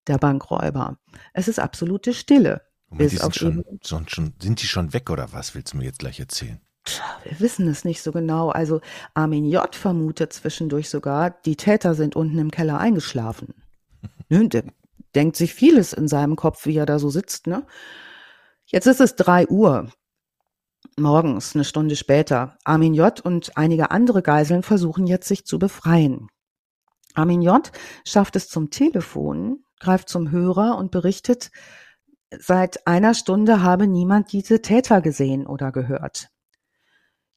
der 0.07 0.19
Bankräuber. 0.19 0.99
Es 1.33 1.49
ist 1.49 1.59
absolute 1.59 2.15
Stille. 2.15 2.63
Moment, 2.91 3.11
die 3.11 3.17
sind, 3.17 3.35
schon, 3.35 3.65
schon, 3.83 4.09
schon, 4.09 4.35
sind 4.41 4.63
die 4.63 4.67
schon 4.67 4.93
weg 4.93 5.11
oder 5.11 5.33
was 5.33 5.57
willst 5.57 5.73
du 5.73 5.79
mir 5.79 5.87
jetzt 5.87 5.99
gleich 5.99 6.21
erzählen? 6.21 6.61
Tja, 6.85 7.03
wir 7.25 7.41
wissen 7.41 7.67
es 7.67 7.85
nicht 7.85 8.03
so 8.03 8.13
genau. 8.13 8.51
Also 8.51 8.81
Armin 9.15 9.47
J. 9.47 9.75
vermutet 9.75 10.33
zwischendurch 10.33 10.89
sogar, 10.89 11.31
die 11.45 11.57
Täter 11.57 11.97
sind 11.97 12.15
unten 12.15 12.39
im 12.39 12.53
Keller 12.53 12.79
eingeschlafen. 12.79 13.53
Der 14.31 14.63
denkt 15.15 15.37
sich 15.37 15.55
vieles 15.55 15.93
in 15.93 16.09
seinem 16.09 16.37
Kopf, 16.37 16.67
wie 16.67 16.77
er 16.77 16.87
da 16.87 16.99
so 16.99 17.11
sitzt. 17.11 17.47
Ne? 17.47 17.65
Jetzt 18.67 18.87
ist 18.87 19.01
es 19.01 19.17
drei 19.17 19.47
Uhr 19.49 19.89
morgens, 20.97 21.55
eine 21.55 21.65
Stunde 21.65 21.97
später. 21.97 22.57
Armin 22.65 22.95
J. 22.95 23.21
und 23.21 23.57
einige 23.57 23.91
andere 23.91 24.23
Geiseln 24.23 24.63
versuchen 24.63 25.07
jetzt, 25.07 25.29
sich 25.29 25.45
zu 25.47 25.59
befreien. 25.59 26.29
Armin 27.15 27.43
J. 27.43 27.71
schafft 28.07 28.37
es 28.37 28.49
zum 28.49 28.71
Telefon, 28.71 29.65
greift 29.81 30.09
zum 30.09 30.31
Hörer 30.31 30.79
und 30.79 30.91
berichtet, 30.91 31.51
seit 32.31 32.87
einer 32.87 33.15
Stunde 33.15 33.63
habe 33.63 33.87
niemand 33.87 34.33
diese 34.33 34.63
Täter 34.63 35.01
gesehen 35.01 35.47
oder 35.47 35.73
gehört. 35.73 36.29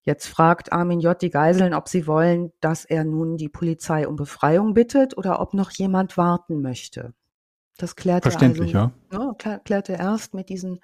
Jetzt 0.01 0.28
fragt 0.28 0.71
Armin 0.71 0.99
J. 0.99 1.19
die 1.19 1.32
Geiseln, 1.32 1.73
ob 1.73 1.89
sie 1.89 2.05
wollen, 2.05 2.51
dass 2.61 2.86
er 2.86 3.03
nun 3.03 3.38
die 3.38 3.49
Polizei 3.49 4.07
um 4.07 4.15
Befreiung 4.15 4.73
bittet 4.76 5.17
oder 5.17 5.41
ob 5.41 5.53
noch 5.53 5.71
jemand 5.71 6.15
warten 6.15 6.61
möchte. 6.61 7.13
Das 7.78 7.95
klärt 7.95 8.23
Verständlich, 8.23 8.73
er 8.73 8.91
also, 9.11 9.34
ja. 9.36 9.36
ja 9.43 9.59
klärt 9.59 9.89
er 9.89 9.99
erst 9.99 10.34
mit 10.34 10.49
diesen 10.49 10.80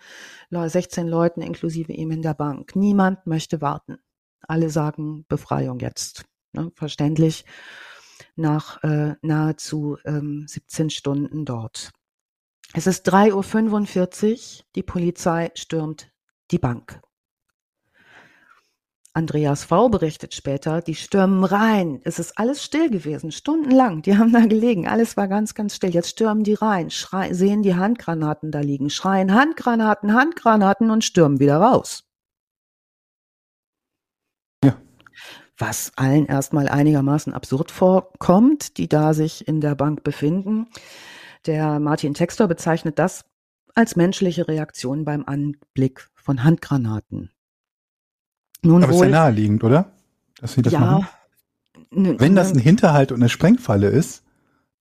16 0.49 1.07
Leuten 1.07 1.41
inklusive 1.41 1.93
ihm 1.93 2.11
in 2.11 2.21
der 2.21 2.33
Bank. 2.33 2.75
Niemand 2.75 3.25
möchte 3.27 3.61
warten. 3.61 3.97
Alle 4.41 4.69
sagen 4.69 5.25
Befreiung 5.27 5.79
jetzt. 5.79 6.25
Ne? 6.51 6.71
Verständlich 6.75 7.45
nach 8.35 8.83
äh, 8.83 9.15
nahezu 9.21 9.97
ähm, 10.05 10.45
17 10.47 10.89
Stunden 10.89 11.45
dort. 11.45 11.91
Es 12.73 12.87
ist 12.87 13.07
3.45 13.09 14.31
Uhr, 14.31 14.65
die 14.75 14.83
Polizei 14.83 15.51
stürmt 15.55 16.11
die 16.51 16.59
Bank. 16.59 17.01
Andreas 19.13 19.65
V. 19.65 19.89
berichtet 19.89 20.33
später, 20.33 20.81
die 20.81 20.95
stürmen 20.95 21.43
rein. 21.43 21.99
Es 22.05 22.17
ist 22.17 22.37
alles 22.37 22.63
still 22.63 22.89
gewesen, 22.89 23.33
stundenlang. 23.33 24.01
Die 24.03 24.17
haben 24.17 24.31
da 24.31 24.45
gelegen. 24.45 24.87
Alles 24.87 25.17
war 25.17 25.27
ganz, 25.27 25.53
ganz 25.53 25.75
still. 25.75 25.89
Jetzt 25.89 26.11
stürmen 26.11 26.45
die 26.45 26.53
rein, 26.53 26.89
schrei, 26.89 27.33
sehen 27.33 27.61
die 27.61 27.75
Handgranaten 27.75 28.51
da 28.51 28.61
liegen, 28.61 28.89
schreien 28.89 29.33
Handgranaten, 29.33 30.13
Handgranaten 30.13 30.89
und 30.91 31.03
stürmen 31.03 31.41
wieder 31.41 31.57
raus. 31.57 32.05
Ja. 34.63 34.77
Was 35.57 35.91
allen 35.97 36.25
erstmal 36.25 36.69
einigermaßen 36.69 37.33
absurd 37.33 37.69
vorkommt, 37.69 38.77
die 38.77 38.87
da 38.87 39.13
sich 39.13 39.45
in 39.45 39.59
der 39.59 39.75
Bank 39.75 40.03
befinden. 40.03 40.67
Der 41.47 41.79
Martin 41.79 42.13
Textor 42.13 42.47
bezeichnet 42.47 42.97
das 42.97 43.25
als 43.75 43.97
menschliche 43.97 44.47
Reaktion 44.47 45.03
beim 45.03 45.25
Anblick 45.25 46.07
von 46.15 46.45
Handgranaten. 46.45 47.31
Nun 48.63 48.83
Aber 48.83 48.93
wohl, 48.93 49.05
ist 49.05 49.11
ja 49.11 49.19
naheliegend, 49.19 49.63
oder? 49.63 49.91
Dass 50.39 50.53
sie 50.53 50.61
das 50.61 50.73
ja, 50.73 50.79
machen. 50.79 51.07
Wenn 51.91 52.35
das 52.35 52.53
ein 52.53 52.59
Hinterhalt 52.59 53.11
und 53.11 53.19
eine 53.19 53.29
Sprengfalle 53.29 53.87
ist, 53.87 54.23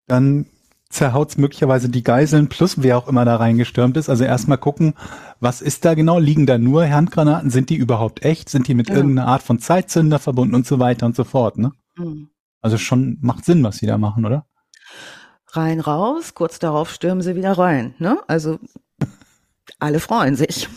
dann 0.07 0.47
zerhaut's 0.91 1.39
möglicherweise 1.39 1.89
die 1.89 2.03
Geiseln 2.03 2.49
plus 2.49 2.83
wer 2.83 2.99
auch 2.99 3.09
immer 3.09 3.25
da 3.25 3.37
reingestürmt 3.37 3.97
ist. 3.97 4.09
Also 4.09 4.25
erstmal 4.25 4.59
gucken, 4.59 4.95
was 5.39 5.63
ist 5.63 5.85
da 5.85 5.95
genau? 5.95 6.19
Liegen 6.19 6.47
da 6.47 6.59
nur 6.59 6.89
Handgranaten? 6.89 7.51
Sind 7.51 7.71
die 7.71 7.77
überhaupt 7.77 8.25
echt? 8.25 8.49
Sind 8.49 8.69
die 8.69 8.75
mit 8.75 8.89
ja. 8.89 8.97
irgendeiner 8.97 9.29
Art 9.29 9.43
von 9.43 9.61
Zeitzünder 9.61 10.19
verbunden 10.19 10.55
und 10.55 10.67
so 10.67 10.79
weiter 10.79 11.07
und 11.07 11.17
so 11.17 11.25
fort, 11.25 11.59
ne? 11.59 11.73
Mhm. 11.97 12.31
Also 12.61 12.77
schon 12.77 13.19
macht 13.23 13.45
Sinn, 13.45 13.63
was 13.65 13.79
sie 13.79 13.87
da 13.87 13.99
machen, 13.99 14.27
oder? 14.27 14.47
Rein 15.53 15.81
raus, 15.81 16.35
kurz 16.35 16.59
darauf 16.59 16.91
stürmen 16.91 17.23
sie 17.23 17.35
wieder 17.35 17.53
rein, 17.53 17.95
ne? 17.99 18.19
Also 18.27 18.59
alle 19.79 20.01
freuen 20.01 20.37
sich. 20.37 20.69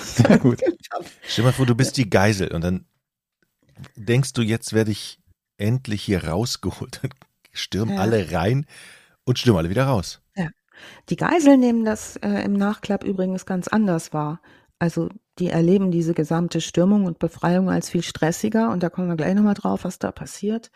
Sehr 0.00 0.38
gut. 0.38 0.60
Stell 1.22 1.42
dir 1.42 1.42
mal 1.42 1.52
vor, 1.52 1.66
du 1.66 1.74
bist 1.74 1.96
die 1.96 2.08
Geisel 2.10 2.52
und 2.52 2.62
dann 2.62 2.86
denkst 3.96 4.32
du, 4.32 4.42
jetzt 4.42 4.72
werde 4.72 4.90
ich 4.90 5.18
endlich 5.58 6.02
hier 6.02 6.24
rausgeholt. 6.24 7.00
Dann 7.02 7.10
stürmen 7.52 7.94
ja. 7.94 8.00
alle 8.00 8.32
rein 8.32 8.66
und 9.24 9.38
stürmen 9.38 9.58
alle 9.58 9.70
wieder 9.70 9.86
raus. 9.86 10.20
Ja. 10.36 10.48
Die 11.08 11.16
Geisel 11.16 11.56
nehmen 11.56 11.84
das 11.84 12.16
äh, 12.16 12.44
im 12.44 12.52
Nachklapp 12.52 13.02
übrigens 13.04 13.46
ganz 13.46 13.68
anders 13.68 14.12
wahr. 14.12 14.40
Also 14.78 15.08
die 15.38 15.48
erleben 15.48 15.90
diese 15.90 16.14
gesamte 16.14 16.60
Stürmung 16.60 17.06
und 17.06 17.18
Befreiung 17.18 17.70
als 17.70 17.88
viel 17.88 18.02
stressiger 18.02 18.70
und 18.70 18.82
da 18.82 18.90
kommen 18.90 19.08
wir 19.08 19.16
gleich 19.16 19.34
nochmal 19.34 19.54
drauf, 19.54 19.84
was 19.84 19.98
da 19.98 20.12
passiert. 20.12 20.70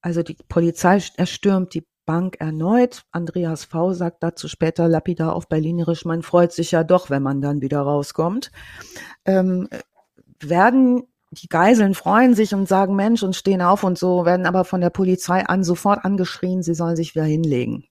Also 0.00 0.22
die 0.22 0.36
Polizei 0.48 1.02
erstürmt 1.16 1.74
die 1.74 1.84
Bank 2.04 2.36
erneut. 2.40 3.04
Andreas 3.12 3.64
V. 3.64 3.92
sagt 3.92 4.22
dazu 4.22 4.48
später 4.48 4.88
lapidar 4.88 5.34
auf 5.34 5.48
Berlinerisch, 5.48 6.04
man 6.04 6.22
freut 6.22 6.52
sich 6.52 6.70
ja 6.70 6.84
doch, 6.84 7.10
wenn 7.10 7.22
man 7.22 7.40
dann 7.40 7.60
wieder 7.60 7.80
rauskommt. 7.80 8.50
Ähm, 9.24 9.68
werden 10.40 11.04
die 11.34 11.48
Geiseln 11.48 11.94
freuen 11.94 12.34
sich 12.34 12.54
und 12.54 12.68
sagen 12.68 12.94
Mensch 12.94 13.22
und 13.22 13.36
stehen 13.36 13.60
auf 13.60 13.84
und 13.84 13.98
so, 13.98 14.24
werden 14.24 14.46
aber 14.46 14.64
von 14.64 14.80
der 14.80 14.90
Polizei 14.90 15.44
an 15.44 15.64
sofort 15.64 16.04
angeschrien, 16.04 16.62
sie 16.62 16.74
sollen 16.74 16.96
sich 16.96 17.14
wieder 17.14 17.24
hinlegen. 17.24 17.84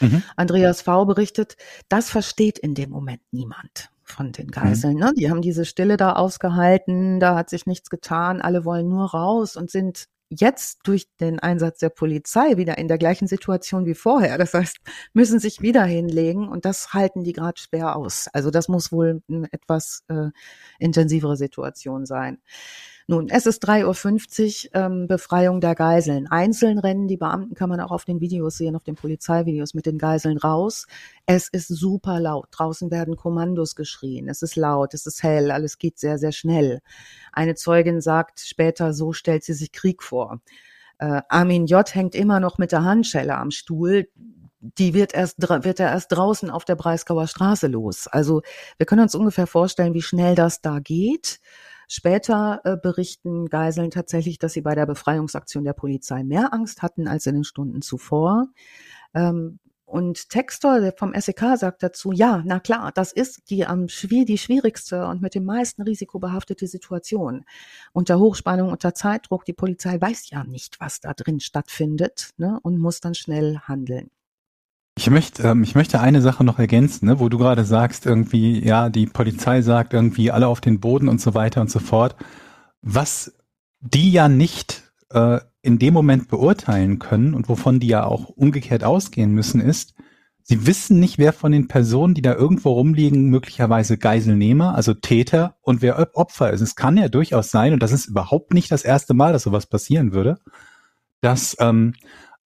Mhm. 0.00 0.22
Andreas 0.36 0.82
V. 0.82 1.04
berichtet, 1.06 1.56
das 1.88 2.10
versteht 2.10 2.58
in 2.58 2.74
dem 2.74 2.90
Moment 2.90 3.20
niemand 3.30 3.90
von 4.02 4.32
den 4.32 4.50
Geiseln. 4.50 4.94
Mhm. 4.94 5.00
Ne? 5.00 5.12
Die 5.16 5.30
haben 5.30 5.42
diese 5.42 5.64
Stille 5.64 5.96
da 5.96 6.12
ausgehalten, 6.12 7.20
da 7.20 7.34
hat 7.34 7.50
sich 7.50 7.66
nichts 7.66 7.90
getan, 7.90 8.40
alle 8.40 8.64
wollen 8.64 8.88
nur 8.88 9.10
raus 9.10 9.56
und 9.56 9.70
sind 9.70 10.08
jetzt 10.40 10.80
durch 10.84 11.06
den 11.20 11.38
Einsatz 11.38 11.78
der 11.78 11.90
Polizei 11.90 12.56
wieder 12.56 12.78
in 12.78 12.88
der 12.88 12.98
gleichen 12.98 13.26
Situation 13.26 13.86
wie 13.86 13.94
vorher. 13.94 14.38
Das 14.38 14.54
heißt, 14.54 14.78
müssen 15.12 15.38
sich 15.38 15.60
wieder 15.60 15.84
hinlegen 15.84 16.48
und 16.48 16.64
das 16.64 16.92
halten 16.92 17.22
die 17.24 17.32
gerade 17.32 17.60
schwer 17.60 17.96
aus. 17.96 18.28
Also 18.32 18.50
das 18.50 18.68
muss 18.68 18.92
wohl 18.92 19.22
eine 19.28 19.52
etwas 19.52 20.04
äh, 20.08 20.30
intensivere 20.78 21.36
Situation 21.36 22.06
sein. 22.06 22.38
Nun, 23.06 23.28
es 23.28 23.46
ist 23.46 23.66
3.50 23.66 24.66
Uhr, 24.66 24.80
ähm, 24.80 25.06
Befreiung 25.06 25.60
der 25.60 25.74
Geiseln. 25.74 26.26
Einzeln 26.28 26.78
rennen 26.78 27.08
die 27.08 27.16
Beamten, 27.16 27.54
kann 27.54 27.68
man 27.68 27.80
auch 27.80 27.90
auf 27.90 28.04
den 28.04 28.20
Videos 28.20 28.56
sehen, 28.56 28.76
auf 28.76 28.84
den 28.84 28.94
Polizeivideos 28.94 29.74
mit 29.74 29.86
den 29.86 29.98
Geiseln 29.98 30.38
raus. 30.38 30.86
Es 31.26 31.48
ist 31.48 31.68
super 31.68 32.20
laut. 32.20 32.48
Draußen 32.52 32.90
werden 32.90 33.16
Kommandos 33.16 33.74
geschrien. 33.74 34.28
Es 34.28 34.42
ist 34.42 34.56
laut, 34.56 34.94
es 34.94 35.06
ist 35.06 35.22
hell, 35.22 35.50
alles 35.50 35.78
geht 35.78 35.98
sehr, 35.98 36.18
sehr 36.18 36.32
schnell. 36.32 36.80
Eine 37.32 37.54
Zeugin 37.54 38.00
sagt 38.00 38.40
später, 38.40 38.92
so 38.94 39.12
stellt 39.12 39.44
sie 39.44 39.54
sich 39.54 39.72
Krieg 39.72 40.02
vor. 40.02 40.40
Äh, 40.98 41.22
Armin 41.28 41.66
J. 41.66 41.94
hängt 41.94 42.14
immer 42.14 42.40
noch 42.40 42.58
mit 42.58 42.72
der 42.72 42.84
Handschelle 42.84 43.36
am 43.36 43.50
Stuhl 43.50 44.06
die 44.78 44.94
wird 44.94 45.12
erst 45.12 45.42
wird 45.42 45.80
er 45.80 45.90
erst 45.90 46.12
draußen 46.12 46.48
auf 46.48 46.64
der 46.64 46.76
Breisgauer 46.76 47.26
Straße 47.26 47.66
los. 47.66 48.06
Also 48.06 48.42
wir 48.76 48.86
können 48.86 49.02
uns 49.02 49.14
ungefähr 49.16 49.48
vorstellen, 49.48 49.92
wie 49.92 50.02
schnell 50.02 50.36
das 50.36 50.60
da 50.60 50.78
geht. 50.78 51.40
Später 51.94 52.62
äh, 52.64 52.78
berichten 52.78 53.50
Geiseln 53.50 53.90
tatsächlich, 53.90 54.38
dass 54.38 54.54
sie 54.54 54.62
bei 54.62 54.74
der 54.74 54.86
Befreiungsaktion 54.86 55.62
der 55.62 55.74
Polizei 55.74 56.24
mehr 56.24 56.54
Angst 56.54 56.80
hatten 56.80 57.06
als 57.06 57.26
in 57.26 57.34
den 57.34 57.44
Stunden 57.44 57.82
zuvor. 57.82 58.46
Ähm, 59.12 59.58
und 59.84 60.30
Textor 60.30 60.94
vom 60.96 61.12
SEK 61.14 61.58
sagt 61.58 61.82
dazu, 61.82 62.10
ja, 62.10 62.42
na 62.46 62.60
klar, 62.60 62.92
das 62.94 63.12
ist 63.12 63.50
die 63.50 63.66
am 63.66 63.88
die 63.88 64.38
schwierigste 64.38 65.06
und 65.06 65.20
mit 65.20 65.34
dem 65.34 65.44
meisten 65.44 65.82
Risiko 65.82 66.18
behaftete 66.18 66.66
Situation. 66.66 67.44
Unter 67.92 68.18
Hochspannung, 68.18 68.70
unter 68.70 68.94
Zeitdruck, 68.94 69.44
die 69.44 69.52
Polizei 69.52 70.00
weiß 70.00 70.30
ja 70.30 70.44
nicht, 70.44 70.80
was 70.80 71.00
da 71.00 71.12
drin 71.12 71.40
stattfindet 71.40 72.30
ne, 72.38 72.58
und 72.62 72.78
muss 72.78 73.00
dann 73.00 73.14
schnell 73.14 73.58
handeln. 73.58 74.10
Ich 74.96 75.08
möchte, 75.08 75.42
ähm, 75.42 75.62
ich 75.62 75.74
möchte 75.74 76.00
eine 76.00 76.20
Sache 76.20 76.44
noch 76.44 76.58
ergänzen, 76.58 77.06
ne, 77.06 77.18
wo 77.18 77.28
du 77.28 77.38
gerade 77.38 77.64
sagst, 77.64 78.06
irgendwie, 78.06 78.64
ja, 78.64 78.90
die 78.90 79.06
Polizei 79.06 79.62
sagt 79.62 79.94
irgendwie 79.94 80.30
alle 80.30 80.48
auf 80.48 80.60
den 80.60 80.80
Boden 80.80 81.08
und 81.08 81.20
so 81.20 81.34
weiter 81.34 81.60
und 81.60 81.70
so 81.70 81.78
fort. 81.78 82.16
Was 82.82 83.32
die 83.80 84.12
ja 84.12 84.28
nicht 84.28 84.92
äh, 85.10 85.40
in 85.62 85.78
dem 85.78 85.94
Moment 85.94 86.28
beurteilen 86.28 86.98
können 86.98 87.34
und 87.34 87.48
wovon 87.48 87.80
die 87.80 87.86
ja 87.86 88.04
auch 88.04 88.28
umgekehrt 88.28 88.84
ausgehen 88.84 89.32
müssen, 89.32 89.60
ist, 89.60 89.94
sie 90.42 90.66
wissen 90.66 91.00
nicht, 91.00 91.18
wer 91.18 91.32
von 91.32 91.52
den 91.52 91.68
Personen, 91.68 92.14
die 92.14 92.22
da 92.22 92.34
irgendwo 92.34 92.72
rumliegen, 92.72 93.30
möglicherweise 93.30 93.96
Geiselnehmer, 93.96 94.74
also 94.74 94.92
Täter 94.92 95.56
und 95.62 95.82
wer 95.82 96.16
Opfer 96.16 96.50
ist. 96.50 96.60
Es 96.60 96.74
kann 96.74 96.96
ja 96.96 97.08
durchaus 97.08 97.50
sein, 97.50 97.72
und 97.72 97.82
das 97.82 97.92
ist 97.92 98.06
überhaupt 98.06 98.52
nicht 98.52 98.70
das 98.70 98.84
erste 98.84 99.14
Mal, 99.14 99.32
dass 99.32 99.44
sowas 99.44 99.66
passieren 99.66 100.12
würde, 100.12 100.38
dass 101.20 101.56
ähm, 101.60 101.94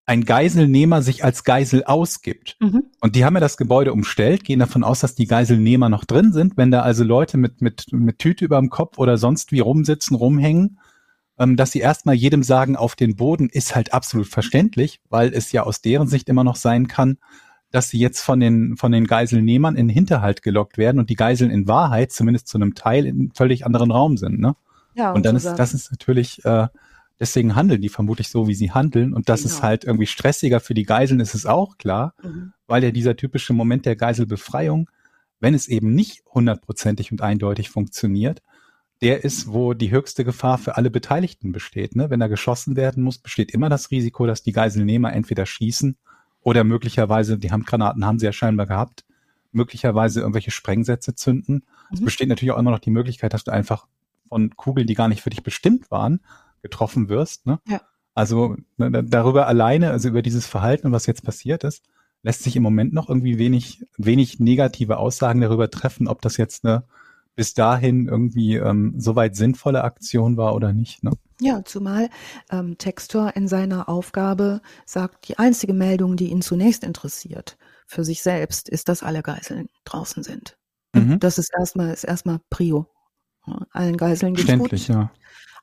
ein 0.07 0.25
Geiselnehmer 0.25 1.03
sich 1.03 1.25
als 1.25 1.43
Geisel 1.43 1.83
ausgibt. 1.85 2.57
Mhm. 2.61 2.85
Und 3.01 3.17
die 3.17 3.25
haben 3.25 3.35
ja 3.35 3.41
das 3.41 3.57
Gebäude 3.57 3.93
umstellt, 3.93 4.45
gehen 4.45 4.61
davon 4.61 4.85
aus, 4.85 5.01
dass 5.01 5.17
die 5.17 5.27
Geiselnehmer 5.27 5.89
noch 5.89 6.05
drin 6.05 6.33
sind. 6.33 6.57
Wenn 6.57 6.71
da 6.71 6.83
also 6.83 7.03
Leute 7.03 7.37
mit, 7.37 7.61
mit, 7.61 7.87
mit 7.93 8.21
Tüte 8.21 8.45
überm 8.45 8.71
Kopf 8.71 8.99
oder 8.99 9.19
sonst 9.19 9.51
wie 9.51 9.59
rumsitzen, 9.59 10.17
rumhängen, 10.17 10.79
ähm, 11.39 11.57
dass 11.57 11.73
sie 11.73 11.81
erstmal 11.81 12.15
jedem 12.15 12.45
sagen, 12.45 12.77
auf 12.77 12.95
den 12.95 13.17
Boden 13.17 13.49
ist 13.49 13.75
halt 13.75 13.93
absolut 13.93 14.29
verständlich, 14.29 15.01
weil 15.11 15.35
es 15.35 15.51
ja 15.51 15.65
aus 15.65 15.81
deren 15.81 16.07
Sicht 16.07 16.29
immer 16.29 16.45
noch 16.45 16.57
sein 16.57 16.87
kann, 16.87 17.19
dass 17.73 17.89
sie 17.89 17.99
jetzt 17.99 18.21
von 18.21 18.39
den, 18.39 18.77
von 18.77 18.93
den 18.93 19.09
Geiselnehmern 19.09 19.75
in 19.75 19.89
den 19.89 19.95
Hinterhalt 19.95 20.43
gelockt 20.43 20.79
werden 20.79 20.99
und 20.99 21.11
die 21.11 21.17
Geiseln 21.17 21.51
in 21.51 21.67
Wahrheit, 21.67 22.13
zumindest 22.13 22.47
zu 22.47 22.59
einem 22.59 22.75
Teil, 22.75 23.07
in 23.07 23.17
einem 23.17 23.31
völlig 23.35 23.67
anderen 23.67 23.91
Raum 23.91 24.17
sind. 24.17 24.39
Ne? 24.39 24.55
Ja, 24.95 25.13
und 25.13 25.27
dann 25.27 25.35
ist, 25.35 25.45
das 25.45 25.75
ist 25.75 25.91
natürlich, 25.91 26.45
äh, 26.45 26.69
Deswegen 27.19 27.55
handeln 27.55 27.81
die 27.81 27.89
vermutlich 27.89 28.29
so, 28.29 28.47
wie 28.47 28.55
sie 28.55 28.73
handeln. 28.73 29.15
Und 29.15 29.29
das 29.29 29.43
genau. 29.43 29.55
ist 29.55 29.63
halt 29.63 29.85
irgendwie 29.85 30.07
stressiger 30.07 30.61
für 30.61 30.75
die 30.75 30.85
Geiseln, 30.85 31.21
ist 31.21 31.35
es 31.35 31.47
auch 31.47 31.79
klar, 31.79 32.15
mhm. 32.23 32.53
weil 32.67 32.85
ja 32.85 32.91
dieser 32.91 33.17
typische 33.17 33.53
Moment 33.53 33.87
der 33.87 33.97
Geiselbefreiung, 33.97 34.91
wenn 35.41 35.55
es 35.55 35.69
eben 35.69 35.95
nicht 35.95 36.23
hundertprozentig 36.33 37.13
und 37.13 37.23
eindeutig 37.23 37.71
funktioniert, 37.71 38.43
der 39.03 39.25
ist, 39.25 39.53
wo 39.53 39.75
die 39.75 39.91
höchste 39.91 40.25
Gefahr 40.25 40.59
für 40.59 40.77
alle 40.77 40.91
Beteiligten 40.91 41.53
besteht. 41.53 41.97
Ne? 41.97 42.09
Wenn 42.09 42.21
da 42.21 42.29
geschossen 42.29 42.77
werden 42.77 43.03
muss, 43.03 43.19
besteht 43.19 43.51
immer 43.51 43.69
das 43.69 43.91
Risiko, 43.91 44.27
dass 44.27 44.43
die 44.43 44.53
Geiselnehmer 44.53 45.13
entweder 45.13 45.45
schießen 45.45 45.97
oder 46.41 46.65
möglicherweise, 46.65 47.39
die 47.39 47.51
Handgranaten 47.51 48.07
haben 48.07 48.19
sie 48.19 48.27
ja 48.27 48.33
scheinbar 48.33 48.67
gehabt, 48.67 49.05
möglicherweise 49.53 50.21
irgendwelche 50.21 50.51
Sprengsätze 50.51 51.15
zünden. 51.15 51.57
Mhm. 51.91 51.95
Es 51.95 52.05
besteht 52.05 52.29
natürlich 52.29 52.53
auch 52.53 52.59
immer 52.59 52.71
noch 52.71 52.79
die 52.79 52.91
Möglichkeit, 52.91 53.35
dass 53.35 53.45
du 53.45 53.51
einfach 53.51 53.87
von 54.29 54.57
Kugeln, 54.57 54.87
die 54.87 54.95
gar 54.95 55.09
nicht 55.09 55.23
für 55.23 55.31
dich 55.31 55.43
bestimmt 55.43 55.91
waren, 55.91 56.21
getroffen 56.63 57.09
wirst. 57.09 57.47
Ne? 57.47 57.61
Ja. 57.67 57.81
Also 58.15 58.57
ne, 58.77 59.05
darüber 59.05 59.47
alleine, 59.47 59.91
also 59.91 60.09
über 60.09 60.23
dieses 60.23 60.47
Verhalten 60.47 60.93
was 60.93 61.07
jetzt 61.07 61.23
passiert 61.25 61.65
ist, 61.65 61.85
lässt 62.23 62.43
sich 62.43 62.57
im 62.57 62.63
Moment 62.63 62.93
noch 62.93 63.09
irgendwie 63.09 63.39
wenig, 63.39 63.85
wenig 63.99 64.41
negative 64.41 64.97
Aussagen 64.99 65.41
darüber 65.41 65.71
treffen, 65.71 66.09
ob 66.09 66.23
das 66.23 66.37
jetzt 66.37 66.65
eine 66.65 66.85
bis 67.37 67.53
dahin 67.53 68.09
irgendwie 68.09 68.57
ähm, 68.57 68.95
soweit 68.97 69.37
sinnvolle 69.37 69.85
Aktion 69.85 70.39
war 70.39 70.55
oder 70.55 70.73
nicht. 70.73 71.05
Ne? 71.05 71.13
Ja, 71.39 71.63
zumal 71.65 72.09
ähm, 72.51 72.79
Textor 72.79 73.37
in 73.37 73.47
seiner 73.47 73.91
Aufgabe 73.91 74.63
sagt, 74.87 75.29
die 75.29 75.39
einzige 75.39 75.75
Meldung, 75.75 76.17
die 76.17 76.31
ihn 76.31 76.41
zunächst 76.41 76.83
interessiert 76.83 77.59
für 77.87 78.05
sich 78.05 78.23
selbst, 78.23 78.71
ist, 78.71 78.89
dass 78.89 79.03
alle 79.03 79.23
Geiseln 79.23 79.69
draußen 79.85 80.23
sind. 80.23 80.57
Mhm. 80.95 81.21
Das 81.21 81.37
ist 81.37 81.51
erstmal, 81.57 81.93
ist 81.93 82.05
erstmal 82.05 82.41
Prio. 82.49 82.87
Allen 83.71 83.99
Geiseln 83.99 84.35
geht's 84.35 84.49
Verständlich, 84.49 84.87
gut. 84.89 84.97
ja. 84.97 85.13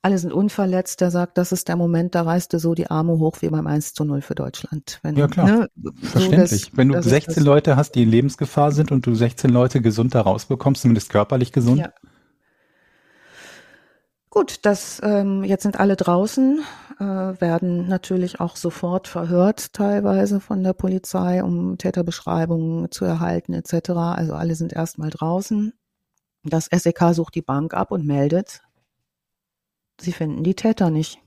Alle 0.03 0.17
sind 0.17 0.33
unverletzt. 0.33 0.99
Der 0.99 1.11
sagt, 1.11 1.37
das 1.37 1.53
ist 1.53 1.69
der 1.69 1.77
Moment, 1.77 2.13
da 2.13 2.23
reißt 2.23 2.51
du 2.51 2.59
so 2.59 2.75
die 2.75 2.91
Arme 2.91 3.19
hoch 3.19 3.37
wie 3.39 3.47
beim 3.47 3.65
1 3.65 3.93
zu 3.93 4.03
0 4.03 4.21
für 4.21 4.35
Deutschland. 4.35 4.99
Wenn, 5.01 5.15
ja, 5.15 5.27
klar. 5.27 5.47
Ne, 5.47 5.69
Verständlich. 6.01 6.49
So, 6.49 6.67
dass, 6.67 6.77
Wenn 6.77 6.89
du 6.89 7.01
16 7.01 7.41
Leute 7.41 7.77
hast, 7.77 7.95
die 7.95 8.03
in 8.03 8.09
Lebensgefahr 8.09 8.73
sind 8.73 8.91
und 8.91 9.05
du 9.05 9.15
16 9.15 9.49
Leute 9.49 9.81
gesund 9.81 10.13
da 10.13 10.21
rausbekommst, 10.21 10.81
zumindest 10.81 11.09
körperlich 11.09 11.53
gesund. 11.53 11.79
Ja. 11.79 11.93
Gut, 14.29 14.65
das 14.65 14.99
ähm, 15.03 15.45
jetzt 15.45 15.63
sind 15.63 15.79
alle 15.79 15.95
draußen, 15.95 16.59
äh, 16.99 17.03
werden 17.03 17.87
natürlich 17.87 18.41
auch 18.41 18.57
sofort 18.57 19.07
verhört, 19.07 19.71
teilweise 19.73 20.41
von 20.41 20.63
der 20.63 20.73
Polizei, 20.73 21.41
um 21.43 21.77
Täterbeschreibungen 21.77 22.91
zu 22.91 23.05
erhalten 23.05 23.53
etc. 23.53 23.91
Also 23.91 24.33
alle 24.33 24.55
sind 24.55 24.73
erstmal 24.73 25.11
draußen. 25.11 25.71
Das 26.43 26.65
SEK 26.65 27.13
sucht 27.13 27.35
die 27.35 27.41
Bank 27.41 27.73
ab 27.73 27.91
und 27.91 28.05
meldet, 28.05 28.63
sie 30.03 30.11
finden 30.11 30.43
die 30.43 30.55
Täter 30.55 30.89
nicht. 30.89 31.19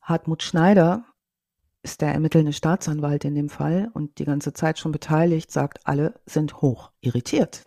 Hartmut 0.00 0.42
Schneider 0.42 1.04
ist 1.82 2.00
der 2.00 2.12
ermittelnde 2.12 2.52
Staatsanwalt 2.52 3.24
in 3.24 3.34
dem 3.34 3.48
Fall 3.48 3.90
und 3.94 4.18
die 4.18 4.24
ganze 4.24 4.52
Zeit 4.52 4.78
schon 4.78 4.92
beteiligt, 4.92 5.50
sagt, 5.50 5.86
alle 5.86 6.20
sind 6.26 6.60
hoch 6.60 6.90
irritiert. 7.00 7.64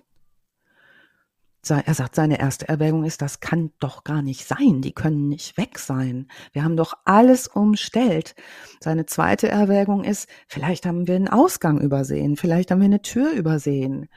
Er 1.70 1.94
sagt, 1.94 2.16
seine 2.16 2.40
erste 2.40 2.68
Erwägung 2.68 3.06
ist, 3.06 3.22
das 3.22 3.40
kann 3.40 3.72
doch 3.80 4.04
gar 4.04 4.22
nicht 4.22 4.46
sein. 4.46 4.82
Die 4.82 4.92
können 4.92 5.30
nicht 5.30 5.56
weg 5.56 5.80
sein. 5.80 6.28
Wir 6.52 6.66
haben 6.66 6.76
doch 6.76 6.94
alles 7.06 7.48
umstellt. 7.48 8.36
Seine 8.82 9.06
zweite 9.06 9.48
Erwägung 9.48 10.04
ist, 10.04 10.28
vielleicht 10.50 10.86
haben 10.86 11.08
wir 11.08 11.16
einen 11.16 11.30
Ausgang 11.30 11.80
übersehen. 11.80 12.36
Vielleicht 12.36 12.70
haben 12.70 12.82
wir 12.82 12.86
eine 12.86 13.02
Tür 13.02 13.32
übersehen 13.32 14.10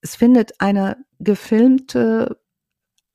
es 0.00 0.16
findet 0.16 0.60
eine 0.60 0.96
gefilmte, 1.18 2.40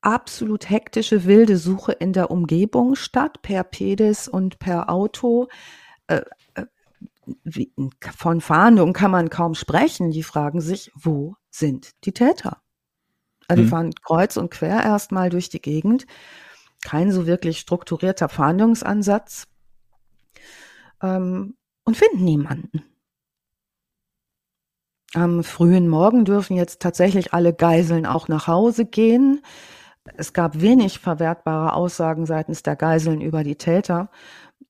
absolut 0.05 0.69
hektische, 0.69 1.25
wilde 1.25 1.57
Suche 1.57 1.93
in 1.93 2.13
der 2.13 2.31
Umgebung 2.31 2.95
statt, 2.95 3.41
per 3.41 3.63
Pedis 3.63 4.27
und 4.27 4.59
per 4.59 4.89
Auto. 4.89 5.47
Äh, 6.07 6.21
äh, 6.55 6.65
von 8.15 8.41
Fahndung 8.41 8.93
kann 8.93 9.11
man 9.11 9.29
kaum 9.29 9.55
sprechen. 9.55 10.11
Die 10.11 10.23
fragen 10.23 10.61
sich, 10.61 10.91
wo 10.95 11.35
sind 11.49 11.91
die 12.05 12.11
Täter? 12.11 12.61
Also 13.47 13.61
die 13.61 13.65
mhm. 13.65 13.69
fahren 13.69 13.93
kreuz 13.95 14.37
und 14.37 14.51
quer 14.51 14.83
erstmal 14.83 15.29
durch 15.29 15.49
die 15.49 15.61
Gegend. 15.61 16.05
Kein 16.83 17.11
so 17.11 17.25
wirklich 17.27 17.59
strukturierter 17.59 18.29
Fahndungsansatz. 18.29 19.47
Ähm, 21.01 21.55
und 21.85 21.97
finden 21.97 22.23
niemanden. 22.23 22.83
Am 25.13 25.43
frühen 25.43 25.87
Morgen 25.87 26.25
dürfen 26.25 26.55
jetzt 26.55 26.81
tatsächlich 26.81 27.33
alle 27.33 27.53
Geiseln 27.53 28.05
auch 28.05 28.27
nach 28.27 28.47
Hause 28.47 28.85
gehen. 28.85 29.41
Es 30.15 30.33
gab 30.33 30.59
wenig 30.59 30.99
verwertbare 30.99 31.73
Aussagen 31.73 32.25
seitens 32.25 32.61
der 32.61 32.75
Geiseln 32.75 33.21
über 33.21 33.43
die 33.43 33.55
Täter. 33.55 34.09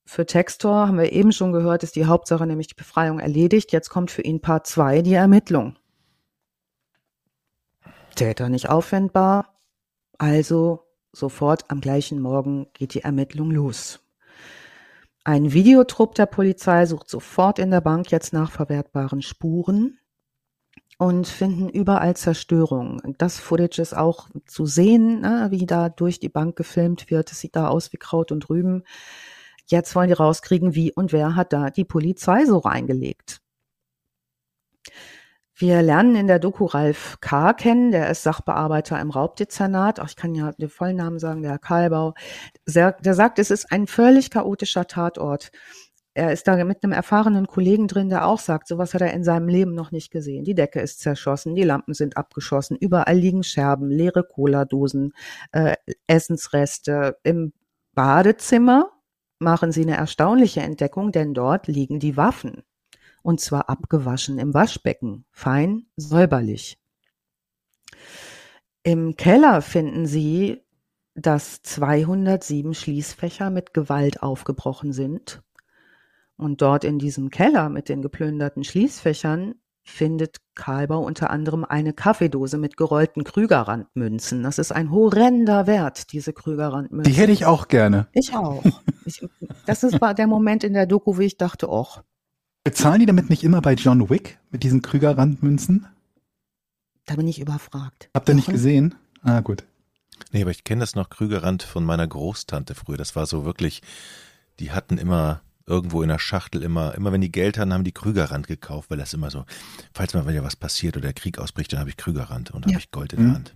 Für 0.05 0.25
Textor 0.25 0.87
haben 0.87 0.97
wir 0.97 1.11
eben 1.11 1.31
schon 1.31 1.51
gehört, 1.51 1.83
ist 1.83 1.95
die 1.95 2.05
Hauptsache 2.05 2.45
nämlich 2.45 2.67
die 2.67 2.75
Befreiung 2.75 3.19
erledigt. 3.19 3.71
Jetzt 3.71 3.89
kommt 3.89 4.11
für 4.11 4.21
ihn 4.21 4.41
Part 4.41 4.67
2 4.67 5.01
die 5.01 5.13
Ermittlung. 5.13 5.75
Täter 8.15 8.49
nicht 8.49 8.69
auffindbar, 8.69 9.55
also 10.19 10.85
sofort 11.11 11.71
am 11.71 11.81
gleichen 11.81 12.21
Morgen 12.21 12.67
geht 12.73 12.93
die 12.93 13.01
Ermittlung 13.01 13.49
los. 13.49 14.01
Ein 15.23 15.53
Videotrupp 15.53 16.15
der 16.15 16.25
Polizei 16.25 16.85
sucht 16.85 17.09
sofort 17.09 17.57
in 17.57 17.71
der 17.71 17.81
Bank 17.81 18.11
jetzt 18.11 18.33
nach 18.33 18.51
verwertbaren 18.51 19.21
Spuren 19.21 19.97
und 20.97 21.27
finden 21.27 21.69
überall 21.69 22.15
Zerstörung. 22.15 23.01
Das 23.17 23.39
Footage 23.39 23.81
ist 23.81 23.95
auch 23.95 24.29
zu 24.45 24.65
sehen, 24.65 25.21
ne, 25.21 25.47
wie 25.49 25.65
da 25.65 25.89
durch 25.89 26.19
die 26.19 26.29
Bank 26.29 26.55
gefilmt 26.55 27.09
wird. 27.09 27.31
Es 27.31 27.39
sieht 27.39 27.55
da 27.55 27.67
aus 27.67 27.93
wie 27.93 27.97
Kraut 27.97 28.31
und 28.31 28.49
Rüben. 28.49 28.83
Jetzt 29.67 29.95
wollen 29.95 30.07
die 30.07 30.13
rauskriegen, 30.13 30.75
wie 30.75 30.91
und 30.91 31.13
wer 31.13 31.35
hat 31.35 31.53
da 31.53 31.69
die 31.69 31.85
Polizei 31.85 32.45
so 32.45 32.57
reingelegt. 32.59 33.41
Wir 35.55 35.81
lernen 35.81 36.15
in 36.15 36.27
der 36.27 36.39
Doku 36.39 36.65
Ralf 36.65 37.19
K. 37.21 37.53
kennen, 37.53 37.91
der 37.91 38.09
ist 38.09 38.23
Sachbearbeiter 38.23 38.99
im 38.99 39.11
Raubdezernat. 39.11 39.99
Auch 39.99 40.07
ich 40.07 40.15
kann 40.15 40.33
ja 40.33 40.51
den 40.51 40.69
vollen 40.69 40.97
Namen 40.97 41.19
sagen, 41.19 41.43
der 41.43 41.51
Herr 41.51 41.59
Karlbau. 41.59 42.15
Der 42.67 42.95
sagt, 43.13 43.37
es 43.39 43.51
ist 43.51 43.71
ein 43.71 43.85
völlig 43.87 44.31
chaotischer 44.31 44.87
Tatort 44.87 45.51
er 46.15 46.31
ist 46.31 46.47
da 46.47 46.63
mit 46.63 46.83
einem 46.83 46.93
erfahrenen 46.93 47.47
Kollegen 47.47 47.87
drin, 47.87 48.09
der 48.09 48.27
auch 48.27 48.39
sagt, 48.39 48.67
sowas 48.67 48.93
hat 48.93 49.01
er 49.01 49.13
in 49.13 49.23
seinem 49.23 49.47
Leben 49.47 49.73
noch 49.73 49.91
nicht 49.91 50.11
gesehen. 50.11 50.43
Die 50.43 50.53
Decke 50.53 50.79
ist 50.79 50.99
zerschossen, 50.99 51.55
die 51.55 51.63
Lampen 51.63 51.93
sind 51.93 52.17
abgeschossen, 52.17 52.77
überall 52.77 53.17
liegen 53.17 53.43
Scherben, 53.43 53.89
leere 53.89 54.23
Cola-Dosen, 54.23 55.13
äh, 55.51 55.75
Essensreste. 56.05 57.17
Im 57.23 57.53
Badezimmer 57.93 58.91
machen 59.39 59.71
sie 59.71 59.81
eine 59.81 59.97
erstaunliche 59.97 60.61
Entdeckung, 60.61 61.11
denn 61.11 61.33
dort 61.33 61.67
liegen 61.67 61.99
die 61.99 62.15
Waffen. 62.15 62.63
Und 63.23 63.41
zwar 63.41 63.69
abgewaschen 63.69 64.37
im 64.37 64.53
Waschbecken, 64.53 65.25
fein 65.31 65.87
säuberlich. 65.95 66.77
Im 68.83 69.15
Keller 69.15 69.61
finden 69.61 70.05
sie, 70.05 70.61
dass 71.15 71.61
207 71.61 72.73
Schließfächer 72.73 73.49
mit 73.49 73.73
Gewalt 73.73 74.21
aufgebrochen 74.21 74.93
sind 74.93 75.41
und 76.37 76.61
dort 76.61 76.83
in 76.83 76.99
diesem 76.99 77.29
Keller 77.29 77.69
mit 77.69 77.89
den 77.89 78.01
geplünderten 78.01 78.63
Schließfächern 78.63 79.55
findet 79.83 80.37
Karlbau 80.55 80.99
unter 80.99 81.29
anderem 81.29 81.65
eine 81.65 81.93
Kaffeedose 81.93 82.57
mit 82.57 82.77
gerollten 82.77 83.23
Krügerrandmünzen. 83.23 84.43
Das 84.43 84.57
ist 84.57 84.71
ein 84.71 84.91
horrender 84.91 85.67
Wert, 85.67 86.13
diese 86.13 86.33
Krügerrandmünzen. 86.33 87.11
Die 87.11 87.19
hätte 87.19 87.33
ich 87.33 87.45
auch 87.45 87.67
gerne. 87.67 88.07
Ich 88.13 88.33
auch. 88.33 88.63
Ich, 89.05 89.21
das 89.65 89.83
ist, 89.83 89.99
war 89.99 90.13
der 90.13 90.27
Moment 90.27 90.63
in 90.63 90.73
der 90.73 90.85
Doku, 90.85 91.17
wo 91.17 91.21
ich 91.21 91.37
dachte, 91.37 91.69
och. 91.69 92.01
Bezahlen 92.63 93.01
die 93.01 93.05
damit 93.05 93.29
nicht 93.29 93.43
immer 93.43 93.61
bei 93.61 93.73
John 93.73 94.09
Wick 94.09 94.39
mit 94.49 94.63
diesen 94.63 94.81
Krügerrandmünzen? 94.81 95.87
Da 97.05 97.15
bin 97.15 97.27
ich 97.27 97.41
überfragt. 97.41 98.09
Habt 98.13 98.29
ihr 98.29 98.35
nicht 98.35 98.47
gesehen? 98.47 98.95
Ah, 99.21 99.41
gut. 99.41 99.65
Nee, 100.31 100.43
aber 100.43 100.51
ich 100.51 100.63
kenne 100.63 100.79
das 100.79 100.95
noch 100.95 101.09
Krügerrand 101.09 101.63
von 101.63 101.83
meiner 101.83 102.07
Großtante 102.07 102.75
früher. 102.75 102.97
Das 102.97 103.17
war 103.17 103.25
so 103.25 103.43
wirklich, 103.43 103.81
die 104.59 104.71
hatten 104.71 104.97
immer 104.97 105.41
irgendwo 105.65 106.01
in 106.01 106.09
der 106.09 106.19
Schachtel 106.19 106.61
immer, 106.61 106.95
immer 106.95 107.11
wenn 107.11 107.21
die 107.21 107.31
Geld 107.31 107.57
hatten, 107.57 107.73
haben 107.73 107.83
die 107.83 107.93
Krügerrand 107.93 108.47
gekauft, 108.47 108.89
weil 108.89 108.97
das 108.97 109.13
immer 109.13 109.29
so, 109.29 109.45
falls 109.93 110.13
mal 110.13 110.27
wieder 110.27 110.43
was 110.43 110.55
passiert 110.55 110.97
oder 110.97 111.07
der 111.07 111.13
Krieg 111.13 111.39
ausbricht, 111.39 111.71
dann 111.73 111.79
habe 111.79 111.89
ich 111.89 111.97
Krügerrand 111.97 112.51
und 112.51 112.65
ja. 112.65 112.73
habe 112.73 112.79
ich 112.79 112.91
Gold 112.91 113.13
in 113.13 113.19
der 113.19 113.27
mhm. 113.27 113.33
Hand. 113.35 113.53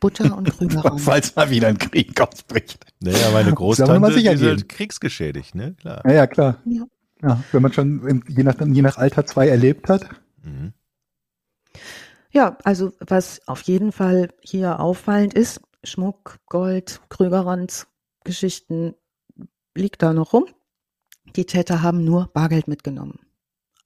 Butter 0.00 0.36
und 0.36 0.50
Krügerrand. 0.56 1.00
falls 1.00 1.36
mal 1.36 1.50
wieder 1.50 1.68
ein 1.68 1.78
Krieg 1.78 2.18
ausbricht. 2.20 2.84
Naja, 3.00 3.30
meine 3.32 3.52
Großtante 3.52 4.20
ist 4.20 4.42
halt 4.42 4.68
kriegsgeschädigt, 4.68 5.54
ne? 5.54 5.74
Klar. 5.74 6.02
Ja, 6.06 6.12
ja 6.12 6.26
klar. 6.26 6.56
Ja. 6.64 6.86
ja. 7.22 7.44
wenn 7.52 7.62
man 7.62 7.72
schon 7.72 8.24
je 8.28 8.42
nach, 8.42 8.58
je 8.58 8.82
nach 8.82 8.96
Alter 8.96 9.26
zwei 9.26 9.48
erlebt 9.48 9.88
hat. 9.88 10.08
Mhm. 10.42 10.72
Ja, 12.32 12.56
also 12.64 12.92
was 13.00 13.46
auf 13.48 13.62
jeden 13.62 13.92
Fall 13.92 14.30
hier 14.40 14.80
auffallend 14.80 15.34
ist, 15.34 15.60
Schmuck, 15.82 16.38
Gold, 16.46 17.00
Krügerrand, 17.08 17.86
Geschichten 18.24 18.94
liegt 19.74 20.02
da 20.02 20.12
noch 20.12 20.32
rum. 20.32 20.46
Die 21.36 21.46
Täter 21.46 21.82
haben 21.82 22.04
nur 22.04 22.28
Bargeld 22.32 22.68
mitgenommen. 22.68 23.20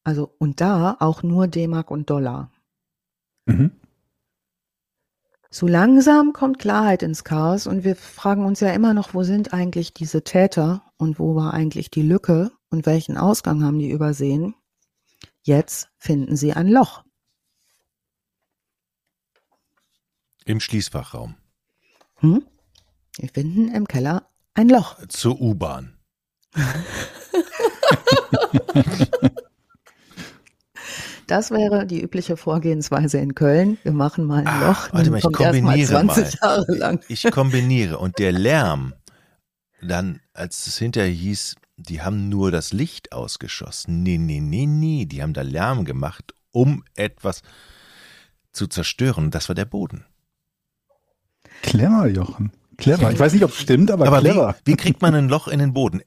Also, 0.02 0.34
und 0.38 0.60
da 0.60 0.96
auch 1.00 1.22
nur 1.22 1.48
D-Mark 1.48 1.90
und 1.90 2.10
Dollar. 2.10 2.50
Mhm. 3.46 3.72
So 5.50 5.68
langsam 5.68 6.32
kommt 6.32 6.58
Klarheit 6.58 7.02
ins 7.02 7.22
Chaos 7.22 7.68
und 7.68 7.84
wir 7.84 7.94
fragen 7.94 8.44
uns 8.44 8.58
ja 8.58 8.70
immer 8.70 8.92
noch, 8.92 9.14
wo 9.14 9.22
sind 9.22 9.54
eigentlich 9.54 9.94
diese 9.94 10.24
Täter 10.24 10.82
und 10.96 11.20
wo 11.20 11.36
war 11.36 11.54
eigentlich 11.54 11.90
die 11.90 12.02
Lücke 12.02 12.50
und 12.70 12.86
welchen 12.86 13.16
Ausgang 13.16 13.62
haben 13.62 13.78
die 13.78 13.90
übersehen? 13.90 14.56
Jetzt 15.42 15.90
finden 15.96 16.36
sie 16.36 16.54
ein 16.54 16.68
Loch. 16.68 17.04
Im 20.44 20.58
Schließfachraum. 20.58 21.36
Hm? 22.16 22.44
Wir 23.16 23.28
finden 23.28 23.68
im 23.68 23.86
Keller 23.86 24.28
ein 24.54 24.68
Loch. 24.68 25.06
Zur 25.06 25.40
U-Bahn. 25.40 25.93
Das 31.26 31.50
wäre 31.50 31.86
die 31.86 32.02
übliche 32.02 32.36
Vorgehensweise 32.36 33.18
in 33.18 33.34
Köln. 33.34 33.78
Wir 33.82 33.92
machen 33.92 34.26
mal 34.26 34.40
ein 34.40 34.46
ah, 34.46 34.68
Loch. 34.68 34.92
warte 34.92 35.10
mal, 35.10 35.18
ich 35.18 35.32
kombiniere 35.32 36.04
mal. 36.04 36.98
Ich 37.08 37.30
kombiniere 37.30 37.98
und 37.98 38.18
der 38.18 38.32
Lärm, 38.32 38.94
dann, 39.80 40.20
als 40.34 40.66
es 40.66 40.78
hinterher 40.78 41.10
hieß, 41.10 41.56
die 41.76 42.02
haben 42.02 42.28
nur 42.28 42.50
das 42.50 42.72
Licht 42.72 43.12
ausgeschossen. 43.12 44.02
Nee, 44.02 44.18
nee, 44.18 44.40
nee, 44.40 44.66
nee, 44.66 45.06
die 45.06 45.22
haben 45.22 45.32
da 45.32 45.42
Lärm 45.42 45.84
gemacht, 45.84 46.34
um 46.52 46.84
etwas. 46.94 47.42
zu 48.52 48.66
zerstören. 48.68 49.30
Das 49.30 49.48
war 49.48 49.54
der 49.54 49.64
Boden. 49.64 50.04
Clever, 51.62 52.06
Jochen. 52.06 52.52
Clever. 52.76 53.10
Ich 53.10 53.18
weiß 53.18 53.32
nicht, 53.32 53.44
ob 53.44 53.50
es 53.50 53.60
stimmt, 53.60 53.90
aber, 53.90 54.06
Aber 54.06 54.20
clever. 54.20 54.56
wie, 54.64 54.72
wie 54.72 54.76
kriegt 54.76 55.02
man 55.02 55.14
ein 55.14 55.28
Loch 55.28 55.48
in 55.48 55.58
den 55.58 55.72
Boden? 55.72 56.02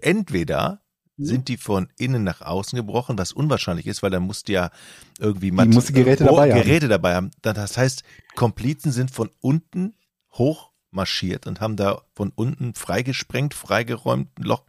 Entweder 0.00 0.82
Mhm. 1.16 1.24
sind 1.26 1.48
die 1.48 1.56
von 1.58 1.88
innen 1.98 2.24
nach 2.24 2.40
außen 2.40 2.76
gebrochen, 2.76 3.18
was 3.18 3.32
unwahrscheinlich 3.32 3.86
ist, 3.86 4.02
weil 4.02 4.10
da 4.10 4.20
musst 4.20 4.48
du 4.48 4.52
ja 4.52 4.70
irgendwie 5.18 5.50
Die 5.50 5.68
muss 5.68 5.86
die 5.86 5.92
Geräte 5.92 6.24
dabei 6.24 6.50
haben. 6.52 6.62
Geräte 6.62 6.88
dabei 6.88 7.14
haben. 7.14 7.30
Da- 7.42 7.52
Das 7.52 7.76
heißt, 7.76 8.04
Komplizen 8.36 8.90
sind 8.90 9.10
von 9.10 9.30
unten 9.40 9.94
hoch 10.32 10.70
marschiert 10.90 11.46
und 11.46 11.60
haben 11.60 11.76
da 11.76 12.02
von 12.14 12.32
unten 12.34 12.74
freigesprengt, 12.74 13.52
freigeräumt, 13.54 14.38
ein 14.38 14.42
Loch, 14.44 14.64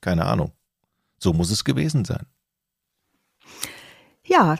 keine 0.00 0.26
Ahnung. 0.26 0.52
So 1.18 1.32
muss 1.32 1.50
es 1.50 1.64
gewesen 1.64 2.04
sein. 2.04 2.26
Ja, 4.24 4.56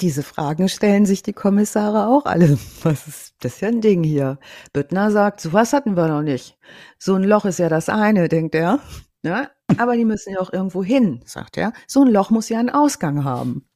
diese 0.00 0.22
Fragen 0.22 0.68
stellen 0.68 1.06
sich 1.06 1.22
die 1.22 1.32
Kommissare 1.32 2.06
auch 2.06 2.24
alle. 2.24 2.56
Was 2.82 3.08
ist 3.08 3.34
das 3.40 3.56
für 3.56 3.66
ein 3.66 3.80
Ding 3.80 4.04
hier? 4.04 4.38
Büttner 4.72 5.10
sagt, 5.10 5.40
sowas 5.40 5.72
hatten 5.72 5.96
wir 5.96 6.06
noch 6.06 6.22
nicht. 6.22 6.56
So 6.98 7.14
ein 7.14 7.24
Loch 7.24 7.44
ist 7.44 7.58
ja 7.58 7.68
das 7.68 7.88
eine, 7.88 8.28
denkt 8.28 8.54
er. 8.54 8.78
Ja, 9.22 9.50
aber 9.78 9.96
die 9.96 10.04
müssen 10.04 10.32
ja 10.32 10.40
auch 10.40 10.52
irgendwo 10.52 10.84
hin, 10.84 11.20
sagt 11.24 11.56
er. 11.56 11.72
So 11.86 12.02
ein 12.02 12.08
Loch 12.08 12.30
muss 12.30 12.48
ja 12.48 12.58
einen 12.58 12.70
Ausgang 12.70 13.24
haben. 13.24 13.68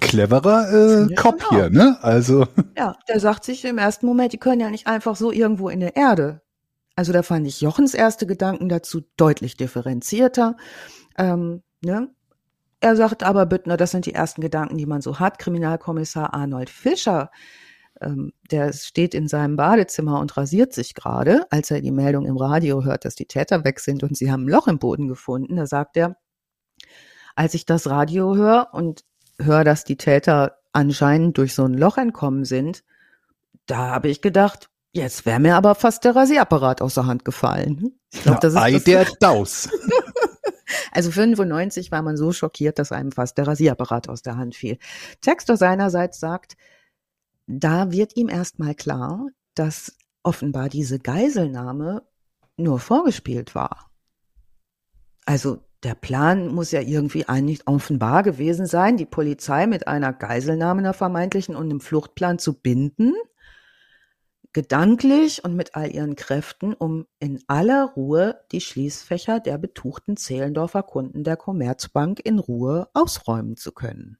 Cleverer 0.00 0.72
äh, 0.72 1.12
ich 1.12 1.16
Kopf 1.16 1.46
hier, 1.50 1.68
ne? 1.68 1.98
Also, 2.00 2.46
Ja, 2.76 2.96
der 3.06 3.20
sagt 3.20 3.44
sich 3.44 3.64
im 3.64 3.76
ersten 3.76 4.06
Moment, 4.06 4.32
die 4.32 4.38
können 4.38 4.60
ja 4.60 4.70
nicht 4.70 4.86
einfach 4.86 5.14
so 5.14 5.30
irgendwo 5.30 5.68
in 5.68 5.80
der 5.80 5.94
Erde. 5.94 6.40
Also 6.96 7.12
da 7.12 7.22
fand 7.22 7.46
ich 7.46 7.60
Jochens 7.60 7.94
erste 7.94 8.26
Gedanken 8.26 8.68
dazu 8.68 9.02
deutlich 9.16 9.56
differenzierter. 9.56 10.56
Ähm, 11.16 11.62
ne? 11.80 12.08
Er 12.80 12.96
sagt 12.96 13.22
aber, 13.22 13.46
Büttner, 13.46 13.76
das 13.76 13.90
sind 13.90 14.06
die 14.06 14.14
ersten 14.14 14.40
Gedanken, 14.40 14.78
die 14.78 14.86
man 14.86 15.00
so 15.00 15.20
hat. 15.20 15.38
Kriminalkommissar 15.38 16.34
Arnold 16.34 16.70
Fischer, 16.70 17.30
ähm, 18.00 18.32
der 18.50 18.72
steht 18.72 19.14
in 19.14 19.28
seinem 19.28 19.56
Badezimmer 19.56 20.20
und 20.20 20.36
rasiert 20.36 20.72
sich 20.72 20.94
gerade, 20.94 21.46
als 21.50 21.70
er 21.70 21.80
die 21.80 21.90
Meldung 21.90 22.26
im 22.26 22.36
Radio 22.36 22.84
hört, 22.84 23.04
dass 23.04 23.14
die 23.14 23.26
Täter 23.26 23.64
weg 23.64 23.80
sind 23.80 24.02
und 24.02 24.16
sie 24.16 24.30
haben 24.30 24.44
ein 24.44 24.48
Loch 24.48 24.68
im 24.68 24.78
Boden 24.78 25.08
gefunden. 25.08 25.56
Da 25.56 25.66
sagt 25.66 25.96
er, 25.96 26.16
als 27.34 27.54
ich 27.54 27.66
das 27.66 27.88
Radio 27.88 28.34
höre 28.36 28.68
und 28.72 29.04
höre, 29.40 29.64
dass 29.64 29.84
die 29.84 29.96
Täter 29.96 30.58
anscheinend 30.72 31.38
durch 31.38 31.54
so 31.54 31.64
ein 31.64 31.74
Loch 31.74 31.98
entkommen 31.98 32.44
sind, 32.44 32.84
da 33.66 33.76
habe 33.90 34.08
ich 34.08 34.22
gedacht, 34.22 34.70
jetzt 34.92 35.26
wäre 35.26 35.40
mir 35.40 35.56
aber 35.56 35.74
fast 35.74 36.04
der 36.04 36.16
Rasierapparat 36.16 36.82
aus 36.82 36.94
der 36.94 37.06
Hand 37.06 37.24
gefallen. 37.24 37.98
Ich 38.12 38.22
glaube, 38.22 38.40
das 38.40 38.54
ist 38.54 38.58
Ei 38.58 38.72
das, 38.72 38.84
der 38.84 39.06
Daus. 39.20 39.68
also 40.92 41.10
95 41.10 41.92
war 41.92 42.02
man 42.02 42.16
so 42.16 42.32
schockiert, 42.32 42.78
dass 42.78 42.92
einem 42.92 43.12
fast 43.12 43.38
der 43.38 43.46
Rasierapparat 43.46 44.08
aus 44.08 44.22
der 44.22 44.36
Hand 44.36 44.56
fiel. 44.56 44.78
Textor 45.20 45.56
seinerseits 45.56 46.18
sagt, 46.18 46.56
da 47.48 47.90
wird 47.90 48.16
ihm 48.16 48.28
erstmal 48.28 48.74
klar, 48.74 49.26
dass 49.54 49.96
offenbar 50.22 50.68
diese 50.68 50.98
Geiselnahme 50.98 52.06
nur 52.56 52.78
vorgespielt 52.78 53.54
war. 53.54 53.90
Also 55.24 55.64
der 55.82 55.94
Plan 55.94 56.48
muss 56.48 56.72
ja 56.72 56.80
irgendwie 56.80 57.26
eigentlich 57.28 57.66
offenbar 57.66 58.22
gewesen 58.22 58.66
sein, 58.66 58.96
die 58.96 59.06
Polizei 59.06 59.66
mit 59.66 59.88
einer 59.88 60.12
Geiselnahme 60.12 60.80
einer 60.80 60.92
vermeintlichen 60.92 61.56
und 61.56 61.70
einem 61.70 61.80
Fluchtplan 61.80 62.38
zu 62.38 62.60
binden, 62.60 63.14
gedanklich 64.52 65.44
und 65.44 65.54
mit 65.54 65.74
all 65.74 65.90
ihren 65.90 66.16
Kräften, 66.16 66.74
um 66.74 67.06
in 67.18 67.42
aller 67.46 67.84
Ruhe 67.84 68.40
die 68.50 68.60
Schließfächer 68.60 69.40
der 69.40 69.56
betuchten 69.56 70.16
Zehlendorfer 70.16 70.82
Kunden 70.82 71.24
der 71.24 71.36
Commerzbank 71.36 72.20
in 72.24 72.38
Ruhe 72.38 72.88
ausräumen 72.92 73.56
zu 73.56 73.72
können. 73.72 74.18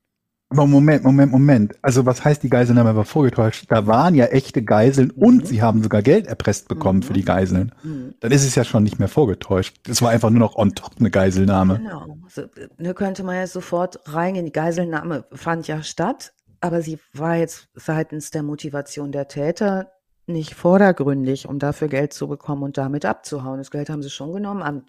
Aber 0.51 0.67
Moment, 0.67 1.05
Moment, 1.05 1.31
Moment. 1.31 1.75
Also 1.83 2.07
was 2.07 2.25
heißt, 2.25 2.43
die 2.43 2.49
Geiselnahme 2.49 2.97
war 2.97 3.05
vorgetäuscht? 3.05 3.67
Da 3.69 3.87
waren 3.87 4.15
ja 4.15 4.25
echte 4.27 4.63
Geiseln 4.63 5.13
Mhm. 5.15 5.23
und 5.23 5.47
sie 5.47 5.61
haben 5.61 5.83
sogar 5.83 6.01
Geld 6.01 6.27
erpresst 6.27 6.69
bekommen 6.69 7.01
Mhm. 7.01 7.03
für 7.03 7.13
die 7.13 7.25
Geiseln. 7.25 7.75
Hm. 7.83 8.15
Dann 8.21 8.33
ist 8.33 8.47
es 8.47 8.55
ja 8.55 8.65
schon 8.65 8.83
nicht 8.83 8.99
mehr 8.99 9.09
vorgetäuscht. 9.09 9.77
Es 9.89 10.01
war 10.01 10.09
einfach 10.11 10.31
nur 10.31 10.41
noch 10.41 10.57
on 10.57 10.75
top 10.75 10.93
eine 10.99 11.11
Geiselnahme. 11.11 11.79
Genau. 11.79 12.17
So, 12.29 12.43
ne, 12.79 12.95
könnte 12.95 13.25
man 13.25 13.37
jetzt 13.37 13.53
sofort 13.53 14.01
reingehen. 14.07 14.47
Die 14.47 14.53
Geiselnahme 14.53 15.25
fand 15.33 15.69
ja 15.69 15.83
statt, 15.83 16.33
aber 16.63 16.81
sie 16.81 16.99
war 17.13 17.37
jetzt 17.37 17.69
seitens 17.75 18.31
der 18.31 18.43
Motivation 18.43 19.13
der 19.13 19.29
Täter 19.29 19.91
nicht 20.27 20.55
vordergründig, 20.55 21.47
um 21.47 21.59
dafür 21.59 21.89
Geld 21.89 22.15
zu 22.15 22.27
bekommen 22.27 22.63
und 22.63 22.79
damit 22.79 23.05
abzuhauen. 23.05 23.59
Das 23.59 23.71
Geld 23.71 23.91
haben 23.91 24.03
sie 24.03 24.11
schon 24.11 24.33
genommen. 24.33 24.63
Am- 24.63 24.83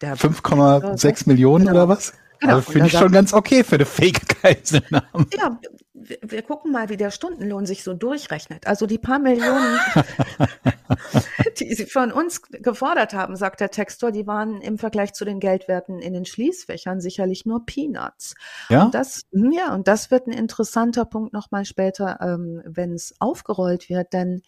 Der 0.00 0.16
5,6 0.16 1.26
Millionen 1.28 1.66
Genau. 1.66 1.76
oder 1.76 1.88
was? 1.88 2.12
Genau. 2.42 2.56
Also 2.56 2.72
finde 2.72 2.88
ich 2.88 2.92
schon 2.92 3.12
ganz 3.12 3.32
okay 3.32 3.62
für 3.62 3.76
eine 3.76 3.86
Fake-Geiselnahme. 3.86 5.26
Ja, 5.32 5.60
wir, 5.94 6.18
wir 6.22 6.42
gucken 6.42 6.72
mal, 6.72 6.88
wie 6.88 6.96
der 6.96 7.12
Stundenlohn 7.12 7.66
sich 7.66 7.84
so 7.84 7.94
durchrechnet. 7.94 8.66
Also 8.66 8.86
die 8.86 8.98
paar 8.98 9.20
Millionen, 9.20 9.78
die 11.60 11.72
sie 11.72 11.86
von 11.86 12.10
uns 12.10 12.42
gefordert 12.42 13.14
haben, 13.14 13.36
sagt 13.36 13.60
der 13.60 13.70
Textor, 13.70 14.10
die 14.10 14.26
waren 14.26 14.60
im 14.60 14.76
Vergleich 14.76 15.12
zu 15.12 15.24
den 15.24 15.38
Geldwerten 15.38 16.00
in 16.00 16.14
den 16.14 16.24
Schließfächern 16.24 17.00
sicherlich 17.00 17.46
nur 17.46 17.64
Peanuts. 17.64 18.34
Ja? 18.68 18.86
Und 18.86 18.94
das, 18.96 19.22
hm, 19.32 19.52
ja, 19.52 19.72
und 19.72 19.86
das 19.86 20.10
wird 20.10 20.26
ein 20.26 20.32
interessanter 20.32 21.04
Punkt 21.04 21.32
nochmal 21.32 21.64
später, 21.64 22.18
ähm, 22.20 22.60
wenn 22.64 22.92
es 22.92 23.14
aufgerollt 23.20 23.88
wird, 23.88 24.12
denn 24.12 24.42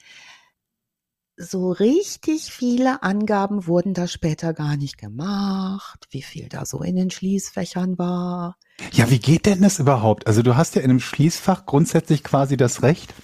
so 1.36 1.72
richtig 1.72 2.52
viele 2.52 3.02
Angaben 3.02 3.66
wurden 3.66 3.94
da 3.94 4.06
später 4.06 4.54
gar 4.54 4.76
nicht 4.76 4.98
gemacht, 4.98 6.06
wie 6.10 6.22
viel 6.22 6.48
da 6.48 6.64
so 6.64 6.80
in 6.80 6.96
den 6.96 7.10
Schließfächern 7.10 7.98
war. 7.98 8.56
Ja, 8.92 9.10
wie 9.10 9.18
geht 9.18 9.46
denn 9.46 9.62
das 9.62 9.78
überhaupt? 9.78 10.26
Also 10.26 10.42
du 10.42 10.56
hast 10.56 10.74
ja 10.74 10.82
in 10.82 10.90
einem 10.90 11.00
Schließfach 11.00 11.66
grundsätzlich 11.66 12.22
quasi 12.22 12.56
das 12.56 12.82
Recht, 12.82 13.14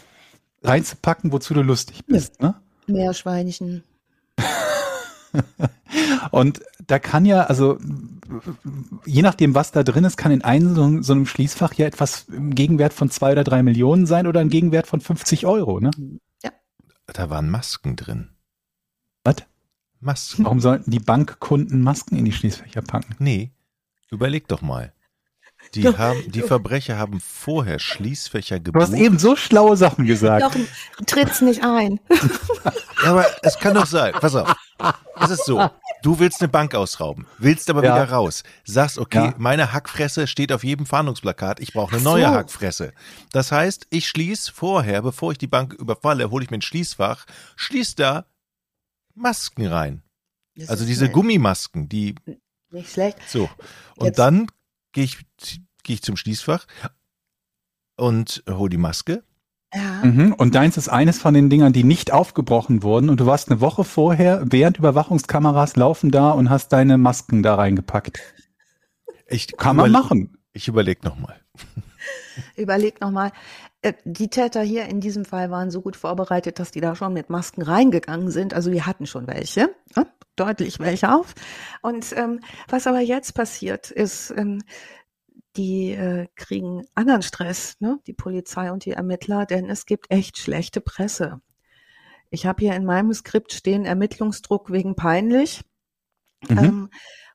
reinzupacken, 0.63 1.33
wozu 1.33 1.55
du 1.55 1.63
lustig 1.63 2.05
bist. 2.07 2.41
Ne? 2.43 2.55
Meerschweinchen. 2.87 3.85
Und 6.31 6.61
da 6.87 6.99
kann 6.99 7.25
ja, 7.25 7.45
also 7.45 7.79
je 9.07 9.23
nachdem, 9.23 9.55
was 9.55 9.73
da 9.73 9.83
drin 9.83 10.05
ist, 10.05 10.17
kann 10.17 10.33
in 10.33 10.43
einem 10.43 10.75
so, 10.75 11.03
so 11.03 11.13
einem 11.13 11.27
Schließfach 11.27 11.75
ja 11.75 11.87
etwas 11.87 12.27
im 12.29 12.55
Gegenwert 12.55 12.93
von 12.93 13.11
zwei 13.11 13.33
oder 13.33 13.45
drei 13.45 13.63
Millionen 13.63 14.07
sein 14.07 14.27
oder 14.27 14.41
ein 14.41 14.51
Gegenwert 14.51 14.87
von 14.87 15.01
50 15.01 15.47
Euro. 15.47 15.81
Ne? 15.81 15.91
Da 17.13 17.31
waren 17.31 17.51
Masken 17.51 17.97
drin. 17.97 18.31
Was? 19.25 19.37
Masken. 20.01 20.45
Warum 20.45 20.61
sollten 20.61 20.91
die 20.91 21.01
Bankkunden 21.01 21.83
Masken 21.83 22.17
in 22.17 22.25
die 22.25 22.33
Schließfächer 22.33 22.83
packen? 22.83 23.15
Nee, 23.19 23.51
überleg 24.11 24.49
doch 24.49 24.63
mal. 24.63 24.93
Die, 25.75 25.83
Du- 25.83 25.99
haben, 25.99 26.19
die 26.33 26.41
Verbrecher 26.41 26.97
haben 26.97 27.21
vorher 27.21 27.79
Schließfächer 27.79 28.61
Du 28.61 28.73
hast 28.81 28.93
gebucht. 28.93 29.05
eben 29.05 29.19
so 29.19 29.37
schlaue 29.37 29.77
Sachen 29.77 30.07
gesagt. 30.07 30.43
Doch, 30.43 31.05
tritt's 31.07 31.43
nicht 31.43 31.63
ein. 31.63 32.01
Ja, 33.05 33.11
aber 33.11 33.27
es 33.43 33.59
kann 33.59 33.75
doch 33.75 33.85
sein. 33.87 34.13
Pass 34.15 34.35
auf. 34.37 34.55
Es 35.21 35.31
ist 35.31 35.45
so. 35.45 35.69
Du 36.03 36.19
willst 36.19 36.41
eine 36.41 36.49
Bank 36.49 36.75
ausrauben, 36.75 37.27
willst 37.39 37.69
aber 37.71 37.85
Ja. 37.85 37.95
wieder 37.95 38.11
raus. 38.11 38.43
Sagst, 38.65 38.99
okay, 38.99 39.27
Ja. 39.27 39.35
meine 39.39 39.73
Hackfresse 39.73 40.27
steht 40.27 40.53
auf 40.53 40.65
jedem 40.65 40.87
Fahndungsplakat. 40.87 41.61
Ich 41.61 41.73
brauche 41.73 41.93
eine 41.93 42.01
so. 42.03 42.11
neue 42.11 42.31
Hackfresse. 42.31 42.93
Das 43.33 43.53
heißt, 43.53 43.87
ich 43.91 44.09
schließe 44.09 44.53
vorher, 44.53 45.03
bevor 45.03 45.33
ich 45.33 45.39
die 45.39 45.47
Bank 45.47 45.75
überfalle, 45.75 46.31
hole 46.31 46.45
ich 46.45 46.51
mir 46.51 46.59
ein 46.59 46.63
Schließfach, 46.63 47.27
schließ 47.57 47.97
da 47.97 48.25
Masken 49.15 49.67
rein. 49.67 50.03
Das 50.57 50.69
Also 50.71 50.85
diese 50.87 51.05
nett. 51.05 51.13
Gummimasken, 51.13 51.89
die 51.89 52.15
Nicht 52.71 52.93
schlecht. 52.93 53.19
so. 53.29 53.51
Und 53.97 54.07
Jetzt- 54.07 54.19
dann 54.19 54.47
gehe 54.93 55.05
ich, 55.05 55.19
gehe 55.83 55.95
ich 55.95 56.03
zum 56.03 56.17
Schließfach 56.17 56.67
und 57.97 58.43
hole 58.49 58.71
die 58.71 58.77
Maske. 58.79 59.23
Ja. 59.75 60.05
Mhm. 60.05 60.33
Und 60.33 60.55
deins 60.55 60.77
ist 60.77 60.89
eines 60.89 61.19
von 61.19 61.35
den 61.35 61.49
Dingern, 61.49 61.73
die 61.73 61.85
nicht 61.85 62.13
aufgebrochen 62.13 62.83
wurden 62.83 63.09
und 63.09 63.21
du 63.21 63.27
warst 63.27 63.51
eine 63.51 63.61
Woche 63.61 63.85
vorher, 63.85 64.43
während 64.45 64.79
Überwachungskameras 64.79 65.77
laufen 65.77 66.11
da 66.11 66.31
und 66.31 66.51
hast 66.51 66.73
deine 66.73 66.99
Masken 66.99 67.43
da 67.43 67.55
reingepackt. 67.55 68.21
Ich 69.29 69.57
Kann 69.57 69.77
man 69.77 69.93
machen. 69.93 70.37
Ich 70.53 70.67
überlege 70.67 71.07
nochmal. 71.07 71.37
Überleg 72.57 73.01
nochmal. 73.01 73.31
Die 74.05 74.29
Täter 74.29 74.61
hier 74.61 74.87
in 74.87 75.01
diesem 75.01 75.25
Fall 75.25 75.51
waren 75.51 75.71
so 75.71 75.81
gut 75.81 75.97
vorbereitet, 75.97 76.59
dass 76.59 76.71
die 76.71 76.83
da 76.83 76.95
schon 76.95 77.15
mit 77.15 77.31
Masken 77.31 77.63
reingegangen 77.63 78.31
sind. 78.31 78.53
Also 78.53 78.71
die 78.71 78.83
hatten 78.83 79.07
schon 79.07 79.27
welche, 79.27 79.71
ja, 79.97 80.07
deutlich 80.37 80.81
welche 80.81 81.15
auf. 81.15 81.35
Und 81.81 82.13
ähm, 82.15 82.41
was 82.69 82.87
aber 82.87 83.01
jetzt 83.01 83.33
passiert, 83.33 83.91
ist, 83.91 84.35
ähm, 84.37 84.63
die 85.57 85.93
äh, 85.93 86.29
kriegen 86.37 86.85
anderen 86.95 87.23
Stress, 87.23 87.77
ne? 87.81 87.99
die 88.07 88.13
Polizei 88.13 88.71
und 88.71 88.85
die 88.85 88.93
Ermittler, 88.93 89.47
denn 89.47 89.69
es 89.69 89.87
gibt 89.87 90.11
echt 90.11 90.39
schlechte 90.39 90.81
Presse. 90.81 91.41
Ich 92.31 92.47
habe 92.47 92.65
hier 92.65 92.75
in 92.75 92.85
meinem 92.85 93.13
Skript 93.13 93.53
stehen 93.53 93.85
Ermittlungsdruck 93.85 94.71
wegen 94.71 94.95
peinlich. 94.95 95.63
Mhm. 96.49 96.59
Ähm, 96.59 96.91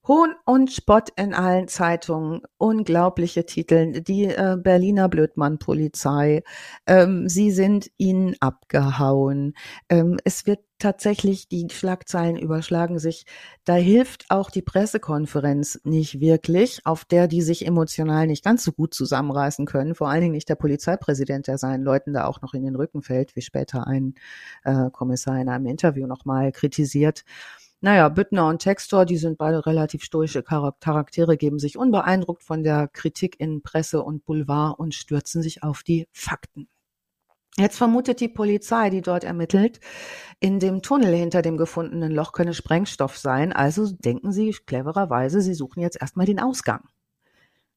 Hohn 0.08 0.36
und 0.46 0.72
Spott 0.72 1.10
in 1.16 1.34
allen 1.34 1.68
Zeitungen, 1.68 2.42
unglaubliche 2.58 3.46
Titel, 3.46 4.02
die 4.02 4.26
äh, 4.26 4.56
Berliner 4.56 5.10
Blödmann-Polizei, 5.10 6.44
ähm, 6.86 7.28
sie 7.28 7.50
sind 7.50 7.90
ihnen 7.98 8.36
abgehauen. 8.40 9.54
Ähm, 9.90 10.18
es 10.24 10.46
wird 10.46 10.60
tatsächlich, 10.78 11.48
die 11.48 11.68
Schlagzeilen 11.72 12.38
überschlagen 12.38 13.00
sich. 13.00 13.26
Da 13.64 13.74
hilft 13.74 14.26
auch 14.30 14.52
die 14.52 14.62
Pressekonferenz 14.62 15.80
nicht 15.84 16.20
wirklich, 16.20 16.86
auf 16.86 17.06
der 17.06 17.28
die 17.28 17.42
sich 17.42 17.66
emotional 17.66 18.28
nicht 18.28 18.44
ganz 18.44 18.64
so 18.64 18.74
gut 18.74 18.94
zusammenreißen 18.94 19.66
können. 19.66 19.96
Vor 19.96 20.10
allen 20.10 20.22
Dingen 20.22 20.34
nicht 20.34 20.50
der 20.50 20.56
Polizeipräsident, 20.56 21.48
der 21.48 21.58
seinen 21.58 21.84
Leuten 21.84 22.14
da 22.14 22.26
auch 22.26 22.42
noch 22.42 22.54
in 22.54 22.64
den 22.64 22.76
Rücken 22.76 23.02
fällt, 23.02 23.36
wie 23.36 23.42
später 23.42 23.88
ein 23.88 24.14
äh, 24.64 24.92
Kommissar 24.92 25.40
in 25.40 25.50
einem 25.50 25.66
Interview 25.66 26.06
nochmal 26.06 26.52
kritisiert. 26.52 27.24
Naja, 27.86 28.10
Büttner 28.10 28.48
und 28.48 28.64
Textor, 28.64 29.06
die 29.06 29.18
sind 29.18 29.38
beide 29.38 29.68
relativ 29.68 30.04
stoische 30.04 30.42
Charaktere, 30.42 31.38
geben 31.38 31.60
sich 31.60 31.78
unbeeindruckt 31.78 32.42
von 32.42 32.64
der 32.64 32.88
Kritik 32.88 33.40
in 33.40 33.62
Presse 33.62 34.02
und 34.02 34.26
Boulevard 34.26 34.80
und 34.80 34.96
stürzen 34.96 35.44
sich 35.44 35.62
auf 35.62 35.84
die 35.84 36.08
Fakten. 36.12 36.68
Jetzt 37.58 37.78
vermutet 37.78 38.22
die 38.22 38.28
Polizei, 38.28 38.90
die 38.90 39.04
dort 39.04 39.24
ermittelt, 39.24 39.82
in 40.40 40.60
dem 40.60 40.82
Tunnel 40.82 41.14
hinter 41.14 41.44
dem 41.44 41.58
gefundenen 41.58 42.12
Loch 42.12 42.32
könne 42.32 42.56
Sprengstoff 42.56 43.20
sein. 43.20 43.54
Also 43.54 43.92
denken 43.92 44.32
sie 44.32 44.56
clevererweise, 44.66 45.42
sie 45.42 45.54
suchen 45.54 45.82
jetzt 45.82 46.02
erstmal 46.02 46.26
den 46.26 46.40
Ausgang. 46.40 46.90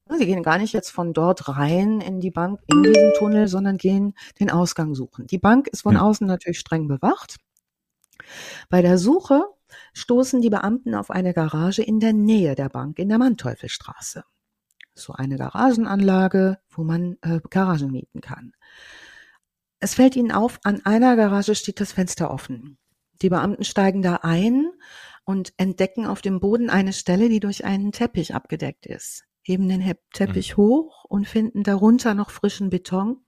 Sie 0.09 0.25
gehen 0.25 0.41
gar 0.41 0.57
nicht 0.57 0.73
jetzt 0.73 0.89
von 0.89 1.13
dort 1.13 1.49
rein 1.49 2.01
in 2.01 2.19
die 2.19 2.31
Bank, 2.31 2.61
in 2.65 2.81
diesen 2.81 3.13
Tunnel, 3.19 3.47
sondern 3.47 3.77
gehen 3.77 4.15
den 4.39 4.49
Ausgang 4.49 4.95
suchen. 4.95 5.27
Die 5.27 5.37
Bank 5.37 5.67
ist 5.67 5.83
von 5.83 5.97
außen 5.97 6.25
natürlich 6.25 6.57
streng 6.57 6.87
bewacht. 6.87 7.35
Bei 8.69 8.81
der 8.81 8.97
Suche 8.97 9.43
stoßen 9.93 10.41
die 10.41 10.49
Beamten 10.49 10.95
auf 10.95 11.09
eine 11.11 11.33
Garage 11.33 11.83
in 11.83 11.99
der 11.99 12.13
Nähe 12.13 12.55
der 12.55 12.69
Bank 12.69 12.99
in 12.99 13.09
der 13.09 13.17
Manteuffelstraße. 13.17 14.23
So 14.95 15.13
eine 15.13 15.37
Garagenanlage, 15.37 16.57
wo 16.69 16.83
man 16.83 17.17
äh, 17.21 17.39
Garagen 17.49 17.91
mieten 17.91 18.21
kann. 18.21 18.53
Es 19.79 19.95
fällt 19.95 20.15
ihnen 20.15 20.31
auf, 20.31 20.59
an 20.63 20.85
einer 20.85 21.15
Garage 21.15 21.55
steht 21.55 21.79
das 21.79 21.93
Fenster 21.93 22.31
offen. 22.31 22.77
Die 23.21 23.29
Beamten 23.29 23.63
steigen 23.63 24.01
da 24.01 24.15
ein 24.23 24.69
und 25.23 25.53
entdecken 25.57 26.05
auf 26.05 26.21
dem 26.21 26.39
Boden 26.39 26.69
eine 26.69 26.93
Stelle, 26.93 27.29
die 27.29 27.39
durch 27.39 27.63
einen 27.63 27.91
Teppich 27.91 28.35
abgedeckt 28.35 28.85
ist. 28.85 29.23
Heben 29.41 29.69
den 29.69 29.93
Teppich 30.13 30.57
mhm. 30.57 30.61
hoch 30.61 31.05
und 31.05 31.27
finden 31.27 31.63
darunter 31.63 32.13
noch 32.13 32.29
frischen 32.29 32.69
Beton. 32.69 33.21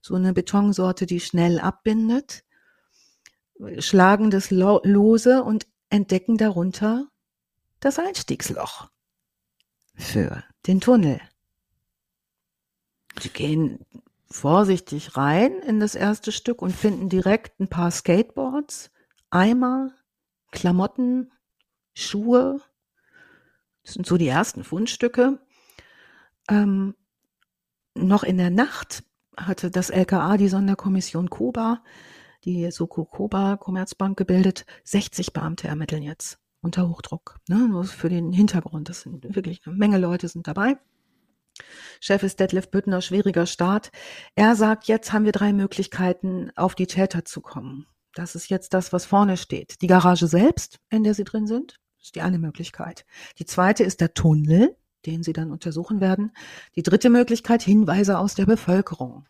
So 0.00 0.14
eine 0.14 0.32
Betonsorte, 0.32 1.06
die 1.06 1.20
schnell 1.20 1.58
abbindet 1.58 2.43
schlagen 3.78 4.30
das 4.30 4.50
lose 4.50 5.42
und 5.42 5.66
entdecken 5.90 6.36
darunter 6.36 7.08
das 7.80 7.98
Einstiegsloch 7.98 8.88
für 9.94 10.42
den 10.66 10.80
Tunnel. 10.80 11.20
Sie 13.20 13.28
gehen 13.28 13.84
vorsichtig 14.28 15.16
rein 15.16 15.60
in 15.60 15.78
das 15.78 15.94
erste 15.94 16.32
Stück 16.32 16.62
und 16.62 16.72
finden 16.72 17.08
direkt 17.08 17.60
ein 17.60 17.68
paar 17.68 17.90
Skateboards, 17.90 18.90
Eimer, 19.30 19.92
Klamotten, 20.50 21.30
Schuhe. 21.92 22.60
Das 23.84 23.94
sind 23.94 24.06
so 24.06 24.16
die 24.16 24.26
ersten 24.26 24.64
Fundstücke. 24.64 25.38
Ähm, 26.48 26.94
noch 27.94 28.24
in 28.24 28.38
der 28.38 28.50
Nacht 28.50 29.04
hatte 29.36 29.70
das 29.70 29.90
LKA, 29.90 30.36
die 30.36 30.48
Sonderkommission 30.48 31.30
Koba, 31.30 31.82
die 32.44 32.70
Soko 32.70 33.04
Koba 33.04 33.56
Commerzbank 33.56 34.16
gebildet. 34.16 34.66
60 34.84 35.32
Beamte 35.32 35.68
ermitteln 35.68 36.02
jetzt 36.02 36.38
unter 36.60 36.88
Hochdruck. 36.88 37.38
Ne? 37.48 37.68
Nur 37.68 37.84
für 37.84 38.08
den 38.08 38.32
Hintergrund. 38.32 38.88
Das 38.88 39.02
sind 39.02 39.34
wirklich 39.34 39.66
eine 39.66 39.76
Menge 39.76 39.98
Leute 39.98 40.28
sind 40.28 40.46
dabei. 40.46 40.78
Chef 42.00 42.22
ist 42.22 42.40
Detlef 42.40 42.70
Büttner, 42.70 43.00
schwieriger 43.00 43.46
Start. 43.46 43.90
Er 44.34 44.56
sagt, 44.56 44.88
jetzt 44.88 45.12
haben 45.12 45.24
wir 45.24 45.32
drei 45.32 45.52
Möglichkeiten, 45.52 46.50
auf 46.56 46.74
die 46.74 46.86
Täter 46.86 47.24
zu 47.24 47.40
kommen. 47.40 47.86
Das 48.14 48.34
ist 48.34 48.48
jetzt 48.48 48.74
das, 48.74 48.92
was 48.92 49.06
vorne 49.06 49.36
steht. 49.36 49.80
Die 49.82 49.86
Garage 49.86 50.26
selbst, 50.26 50.80
in 50.90 51.04
der 51.04 51.14
sie 51.14 51.24
drin 51.24 51.46
sind, 51.46 51.80
ist 52.00 52.14
die 52.14 52.22
eine 52.22 52.38
Möglichkeit. 52.38 53.04
Die 53.38 53.46
zweite 53.46 53.84
ist 53.84 54.00
der 54.00 54.14
Tunnel, 54.14 54.76
den 55.06 55.22
sie 55.22 55.32
dann 55.32 55.50
untersuchen 55.50 56.00
werden. 56.00 56.32
Die 56.76 56.82
dritte 56.82 57.10
Möglichkeit, 57.10 57.62
Hinweise 57.62 58.18
aus 58.18 58.34
der 58.34 58.46
Bevölkerung. 58.46 59.26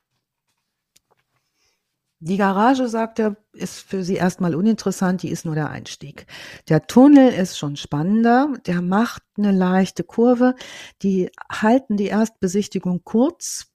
Die 2.27 2.39
Garage, 2.39 2.89
sagt 2.89 3.19
er, 3.19 3.37
ist 3.53 3.81
für 3.81 4.03
sie 4.03 4.15
erstmal 4.15 4.55
uninteressant, 4.55 5.23
die 5.23 5.29
ist 5.29 5.45
nur 5.45 5.55
der 5.55 5.69
Einstieg. 5.69 6.27
Der 6.71 6.87
Tunnel 6.87 7.31
ist 7.31 7.59
schon 7.59 7.77
spannender, 7.77 8.55
der 8.67 8.81
macht 8.81 9.23
eine 9.37 9.53
leichte 9.53 10.05
Kurve, 10.05 10.55
die 11.03 11.31
halten 11.53 11.99
die 11.99 12.07
Erstbesichtigung 12.07 13.03
kurz, 13.05 13.67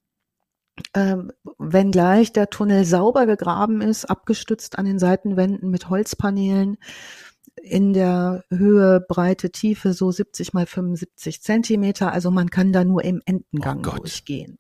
ähm, 0.96 1.32
wenngleich 1.60 2.34
der 2.34 2.50
Tunnel 2.50 2.86
sauber 2.86 3.28
gegraben 3.28 3.82
ist, 3.82 4.06
abgestützt 4.06 4.80
an 4.80 4.86
den 4.86 4.98
Seitenwänden 4.98 5.70
mit 5.70 5.92
Holzpaneelen 5.92 6.78
in 7.62 7.94
der 7.94 8.46
Höhe, 8.50 9.00
Breite, 9.00 9.52
Tiefe 9.52 9.94
so 9.94 10.10
70 10.10 10.54
mal 10.54 10.66
75 10.66 11.44
Zentimeter. 11.44 12.12
Also 12.14 12.32
man 12.32 12.50
kann 12.50 12.74
da 12.74 12.84
nur 12.84 13.04
im 13.04 13.22
Endengang 13.28 13.86
oh 13.86 13.98
durchgehen 13.98 14.58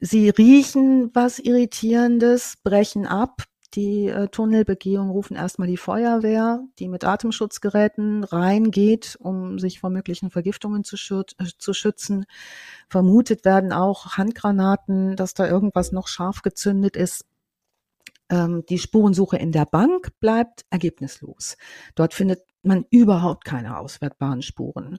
sie 0.00 0.30
riechen 0.30 1.10
was 1.14 1.38
Irritierendes, 1.38 2.56
brechen 2.62 3.06
ab. 3.06 3.42
Die 3.74 4.06
äh, 4.06 4.28
Tunnelbegehung 4.28 5.10
rufen 5.10 5.36
erstmal 5.36 5.66
die 5.66 5.76
Feuerwehr, 5.76 6.62
die 6.78 6.88
mit 6.88 7.04
Atemschutzgeräten 7.04 8.22
reingeht, 8.22 9.16
um 9.18 9.58
sich 9.58 9.80
vor 9.80 9.90
möglichen 9.90 10.30
Vergiftungen 10.30 10.84
zu, 10.84 10.96
schü 10.96 11.22
äh, 11.38 11.46
zu 11.58 11.72
schützen. 11.72 12.24
Vermutet 12.88 13.44
werden 13.44 13.72
auch 13.72 14.16
Handgranaten, 14.16 15.16
dass 15.16 15.34
da 15.34 15.48
irgendwas 15.48 15.90
noch 15.90 16.06
scharf 16.06 16.42
gezündet 16.42 16.96
ist. 16.96 17.26
Ähm, 18.30 18.64
die 18.68 18.78
Spurensuche 18.78 19.38
in 19.38 19.50
der 19.50 19.66
Bank 19.66 20.12
bleibt 20.20 20.64
ergebnislos. 20.70 21.56
Dort 21.96 22.14
findet 22.14 22.42
man 22.62 22.84
überhaupt 22.90 23.44
keine 23.44 23.78
auswertbaren 23.78 24.42
Spuren. 24.42 24.98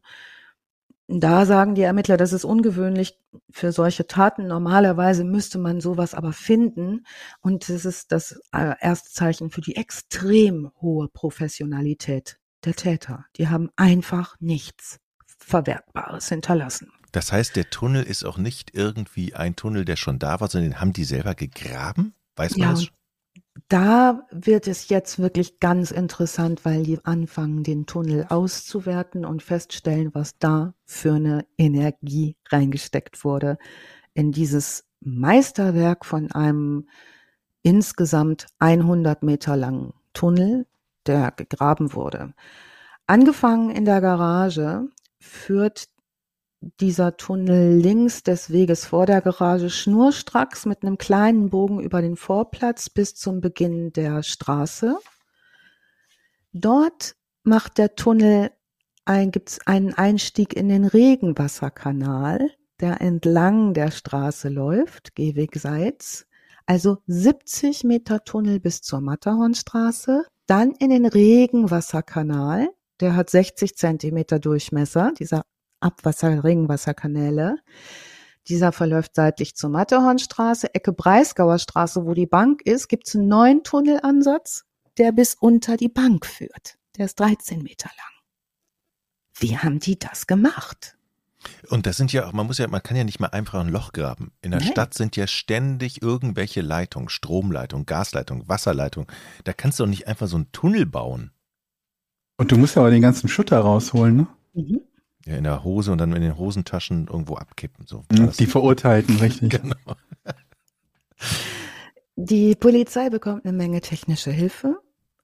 Da 1.07 1.45
sagen 1.45 1.75
die 1.75 1.83
Ermittler, 1.83 2.17
das 2.17 2.33
ist 2.33 2.45
ungewöhnlich 2.45 3.19
für 3.51 3.71
solche 3.71 4.07
Taten. 4.07 4.47
Normalerweise 4.47 5.23
müsste 5.23 5.59
man 5.59 5.79
sowas 5.79 6.15
aber 6.15 6.33
finden. 6.33 7.05
Und 7.41 7.69
das 7.69 7.85
ist 7.85 8.11
das 8.11 8.39
äh, 8.51 8.73
erste 8.79 9.11
Zeichen 9.11 9.51
für 9.51 9.61
die 9.61 9.75
extrem 9.75 10.71
hohe 10.81 11.07
Professionalität 11.07 12.39
der 12.63 12.73
Täter. 12.73 13.25
Die 13.35 13.49
haben 13.49 13.69
einfach 13.75 14.35
nichts 14.39 14.99
Verwertbares 15.37 16.27
hinterlassen. 16.29 16.91
Das 17.11 17.31
heißt, 17.31 17.55
der 17.55 17.69
Tunnel 17.69 18.03
ist 18.03 18.25
auch 18.25 18.37
nicht 18.37 18.73
irgendwie 18.73 19.35
ein 19.35 19.55
Tunnel, 19.55 19.85
der 19.85 19.95
schon 19.95 20.17
da 20.17 20.39
war, 20.39 20.49
sondern 20.49 20.71
den 20.71 20.81
haben 20.81 20.91
die 20.91 21.05
selber 21.05 21.35
gegraben? 21.35 22.13
Weiß 22.35 22.57
man 22.57 22.69
ja, 22.69 22.73
das? 22.73 22.87
Da 23.69 24.27
wird 24.31 24.67
es 24.67 24.89
jetzt 24.89 25.17
wirklich 25.17 25.59
ganz 25.59 25.91
interessant, 25.91 26.65
weil 26.65 26.83
die 26.83 27.03
anfangen, 27.03 27.63
den 27.63 27.85
Tunnel 27.85 28.25
auszuwerten 28.29 29.25
und 29.25 29.41
feststellen, 29.43 30.13
was 30.13 30.37
da 30.37 30.73
für 30.85 31.13
eine 31.13 31.45
Energie 31.57 32.35
reingesteckt 32.49 33.23
wurde 33.23 33.57
in 34.13 34.31
dieses 34.31 34.85
Meisterwerk 34.99 36.05
von 36.05 36.31
einem 36.31 36.87
insgesamt 37.61 38.47
100 38.59 39.23
Meter 39.23 39.55
langen 39.55 39.93
Tunnel, 40.13 40.67
der 41.05 41.31
gegraben 41.31 41.93
wurde. 41.93 42.33
Angefangen 43.07 43.69
in 43.69 43.85
der 43.85 44.01
Garage 44.01 44.87
führt 45.19 45.87
dieser 46.79 47.17
Tunnel 47.17 47.77
links 47.77 48.23
des 48.23 48.51
Weges 48.51 48.85
vor 48.85 49.05
der 49.05 49.21
Garage 49.21 49.69
schnurstracks 49.69 50.65
mit 50.65 50.83
einem 50.83 50.97
kleinen 50.97 51.49
Bogen 51.49 51.79
über 51.79 52.01
den 52.01 52.15
Vorplatz 52.15 52.89
bis 52.89 53.15
zum 53.15 53.41
Beginn 53.41 53.93
der 53.93 54.23
Straße. 54.23 54.97
Dort 56.53 57.15
macht 57.43 57.77
der 57.77 57.95
Tunnel 57.95 58.51
ein, 59.05 59.31
gibt's 59.31 59.59
einen 59.67 59.93
Einstieg 59.93 60.55
in 60.55 60.69
den 60.69 60.85
Regenwasserkanal, 60.85 62.49
der 62.79 63.01
entlang 63.01 63.73
der 63.73 63.91
Straße 63.91 64.49
läuft, 64.49 65.15
gehwegseits. 65.15 66.25
Also 66.65 66.97
70 67.05 67.83
Meter 67.83 68.23
Tunnel 68.23 68.59
bis 68.59 68.81
zur 68.81 69.01
Matterhornstraße, 69.01 70.25
dann 70.47 70.71
in 70.71 70.89
den 70.89 71.05
Regenwasserkanal, 71.05 72.69
der 72.99 73.15
hat 73.15 73.29
60 73.29 73.75
Zentimeter 73.75 74.39
Durchmesser, 74.39 75.11
dieser 75.19 75.43
Abwasser, 75.85 76.43
Regenwasserkanäle. 76.43 77.57
Dieser 78.47 78.71
verläuft 78.71 79.15
seitlich 79.15 79.55
zur 79.55 79.69
Matterhornstraße, 79.69 80.73
Ecke 80.73 80.93
Breisgauer 80.93 81.59
Straße, 81.59 82.05
wo 82.05 82.13
die 82.13 82.27
Bank 82.27 82.61
ist, 82.63 82.87
gibt 82.87 83.07
es 83.07 83.15
einen 83.15 83.27
neuen 83.27 83.63
Tunnelansatz, 83.63 84.65
der 84.97 85.11
bis 85.11 85.35
unter 85.35 85.77
die 85.77 85.89
Bank 85.89 86.25
führt. 86.25 86.77
Der 86.97 87.05
ist 87.05 87.19
13 87.19 87.61
Meter 87.61 87.89
lang. 87.89 88.15
Wie 89.37 89.57
haben 89.57 89.79
die 89.79 89.97
das 89.97 90.27
gemacht? 90.27 90.95
Und 91.69 91.85
das 91.85 91.97
sind 91.97 92.13
ja, 92.13 92.31
man 92.33 92.47
muss 92.47 92.57
ja, 92.57 92.67
man 92.67 92.81
kann 92.81 92.97
ja 92.97 93.03
nicht 93.03 93.19
mal 93.19 93.27
einfach 93.27 93.59
ein 93.59 93.69
Loch 93.69 93.91
graben. 93.91 94.31
In 94.41 94.51
der 94.51 94.61
Nein. 94.61 94.69
Stadt 94.69 94.93
sind 94.93 95.15
ja 95.15 95.27
ständig 95.27 96.01
irgendwelche 96.01 96.61
Leitungen, 96.61 97.09
Stromleitung, 97.09 97.85
Gasleitung, 97.85 98.47
Wasserleitung. 98.47 99.11
Da 99.43 99.53
kannst 99.53 99.79
du 99.79 99.83
doch 99.83 99.89
nicht 99.89 100.07
einfach 100.07 100.27
so 100.27 100.37
einen 100.37 100.51
Tunnel 100.51 100.85
bauen. 100.85 101.31
Und 102.37 102.51
du 102.51 102.57
musst 102.57 102.75
ja 102.75 102.81
aber 102.81 102.91
den 102.91 103.01
ganzen 103.01 103.27
Schutter 103.27 103.59
rausholen, 103.59 104.15
ne? 104.15 104.27
Mhm. 104.53 104.81
Ja, 105.25 105.37
in 105.37 105.43
der 105.43 105.63
Hose 105.63 105.91
und 105.91 105.97
dann 105.97 106.13
in 106.13 106.21
den 106.21 106.37
Hosentaschen 106.37 107.07
irgendwo 107.07 107.35
abkippen. 107.35 107.87
So. 107.87 108.03
Mhm, 108.11 108.31
die 108.39 108.45
Verurteilten, 108.45 109.17
richtig. 109.17 109.49
genau. 109.61 109.75
Die 112.17 112.55
Polizei 112.55 113.09
bekommt 113.09 113.45
eine 113.45 113.55
Menge 113.55 113.81
technische 113.81 114.31
Hilfe. 114.31 114.79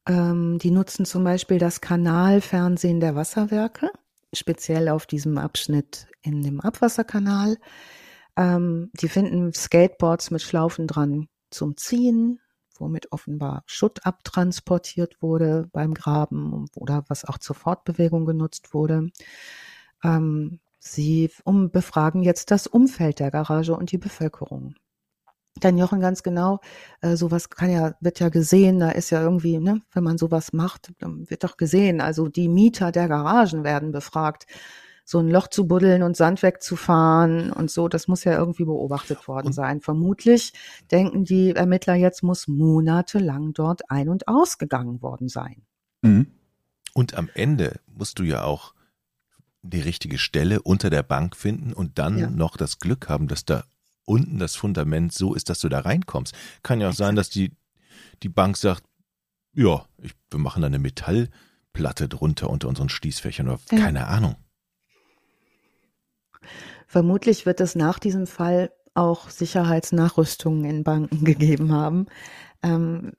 Ähm, 0.07 0.57
die 0.57 0.71
nutzen 0.71 1.05
zum 1.05 1.23
Beispiel 1.23 1.57
das 1.57 1.79
Kanalfernsehen 1.79 2.99
der 2.99 3.15
Wasserwerke, 3.15 3.91
speziell 4.33 4.89
auf 4.89 5.05
diesem 5.05 5.37
Abschnitt 5.37 6.07
in 6.21 6.41
dem 6.41 6.59
Abwasserkanal. 6.59 7.57
Ähm, 8.35 8.89
die 8.99 9.07
finden 9.07 9.53
Skateboards 9.53 10.31
mit 10.31 10.41
Schlaufen 10.41 10.87
dran 10.87 11.27
zum 11.49 11.77
Ziehen, 11.77 12.39
womit 12.77 13.11
offenbar 13.11 13.63
Schutt 13.67 14.05
abtransportiert 14.05 15.21
wurde 15.21 15.69
beim 15.71 15.93
Graben 15.93 16.65
oder 16.75 17.05
was 17.07 17.23
auch 17.23 17.37
zur 17.37 17.55
Fortbewegung 17.55 18.25
genutzt 18.25 18.73
wurde. 18.73 19.11
Ähm, 20.03 20.59
sie 20.79 21.31
um, 21.43 21.71
befragen 21.71 22.23
jetzt 22.23 22.51
das 22.51 22.67
Umfeld 22.67 23.19
der 23.19 23.31
Garage 23.31 23.75
und 23.75 23.91
die 23.91 23.97
Bevölkerung. 23.97 24.75
Dann 25.59 25.77
Jochen 25.77 25.99
ganz 25.99 26.23
genau, 26.23 26.59
äh, 27.01 27.15
sowas 27.15 27.49
kann 27.49 27.69
ja, 27.71 27.93
wird 27.99 28.19
ja 28.19 28.29
gesehen, 28.29 28.79
da 28.79 28.89
ist 28.89 29.09
ja 29.09 29.21
irgendwie, 29.21 29.59
ne, 29.59 29.81
wenn 29.91 30.03
man 30.03 30.17
sowas 30.17 30.53
macht, 30.53 30.93
dann 30.99 31.29
wird 31.29 31.43
doch 31.43 31.57
gesehen. 31.57 32.01
Also 32.01 32.29
die 32.29 32.47
Mieter 32.47 32.91
der 32.91 33.07
Garagen 33.07 33.63
werden 33.63 33.91
befragt 33.91 34.47
so 35.03 35.19
ein 35.19 35.29
Loch 35.29 35.47
zu 35.47 35.67
buddeln 35.67 36.03
und 36.03 36.15
Sand 36.15 36.41
wegzufahren 36.41 37.51
und 37.51 37.69
so, 37.69 37.89
das 37.89 38.07
muss 38.07 38.23
ja 38.23 38.37
irgendwie 38.37 38.63
beobachtet 38.63 39.27
worden 39.27 39.51
sein. 39.51 39.81
Vermutlich 39.81 40.53
denken 40.89 41.25
die 41.25 41.51
Ermittler 41.51 41.95
jetzt, 41.95 42.23
muss 42.23 42.47
monatelang 42.47 43.53
dort 43.53 43.89
ein- 43.91 44.09
und 44.09 44.27
ausgegangen 44.29 45.01
worden 45.01 45.27
sein. 45.27 45.63
Mhm. 46.01 46.27
Und 46.93 47.17
am 47.17 47.29
Ende 47.33 47.79
musst 47.87 48.19
du 48.19 48.23
ja 48.23 48.43
auch 48.43 48.73
die 49.63 49.81
richtige 49.81 50.17
Stelle 50.17 50.61
unter 50.61 50.89
der 50.89 51.03
Bank 51.03 51.35
finden 51.35 51.73
und 51.73 51.99
dann 51.99 52.17
ja. 52.17 52.29
noch 52.29 52.57
das 52.57 52.79
Glück 52.79 53.09
haben, 53.09 53.27
dass 53.27 53.45
da 53.45 53.63
unten 54.05 54.39
das 54.39 54.55
Fundament 54.55 55.13
so 55.13 55.33
ist, 55.33 55.49
dass 55.49 55.59
du 55.59 55.69
da 55.69 55.79
reinkommst. 55.79 56.35
Kann 56.63 56.81
ja 56.81 56.89
auch 56.89 56.93
sein, 56.93 57.15
dass 57.15 57.29
die, 57.29 57.51
die 58.23 58.29
Bank 58.29 58.57
sagt, 58.57 58.83
ja, 59.53 59.85
ich, 59.97 60.13
wir 60.29 60.39
machen 60.39 60.61
da 60.61 60.67
eine 60.67 60.79
Metallplatte 60.79 62.09
drunter 62.09 62.49
unter 62.49 62.67
unseren 62.67 62.89
Schließfächern 62.89 63.47
oder 63.47 63.59
ja. 63.71 63.77
keine 63.77 64.07
Ahnung. 64.07 64.35
Vermutlich 66.87 67.45
wird 67.45 67.61
es 67.61 67.75
nach 67.75 67.99
diesem 67.99 68.27
Fall 68.27 68.71
auch 68.93 69.29
Sicherheitsnachrüstungen 69.29 70.65
in 70.65 70.83
Banken 70.83 71.23
gegeben 71.25 71.71
haben. 71.71 72.07
Ähm, 72.63 73.13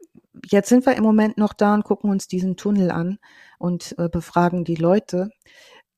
jetzt 0.44 0.68
sind 0.68 0.86
wir 0.86 0.96
im 0.96 1.04
Moment 1.04 1.38
noch 1.38 1.52
da 1.52 1.74
und 1.74 1.84
gucken 1.84 2.10
uns 2.10 2.28
diesen 2.28 2.56
Tunnel 2.56 2.90
an 2.90 3.18
und 3.58 3.94
äh, 3.98 4.08
befragen 4.08 4.64
die 4.64 4.76
Leute. 4.76 5.30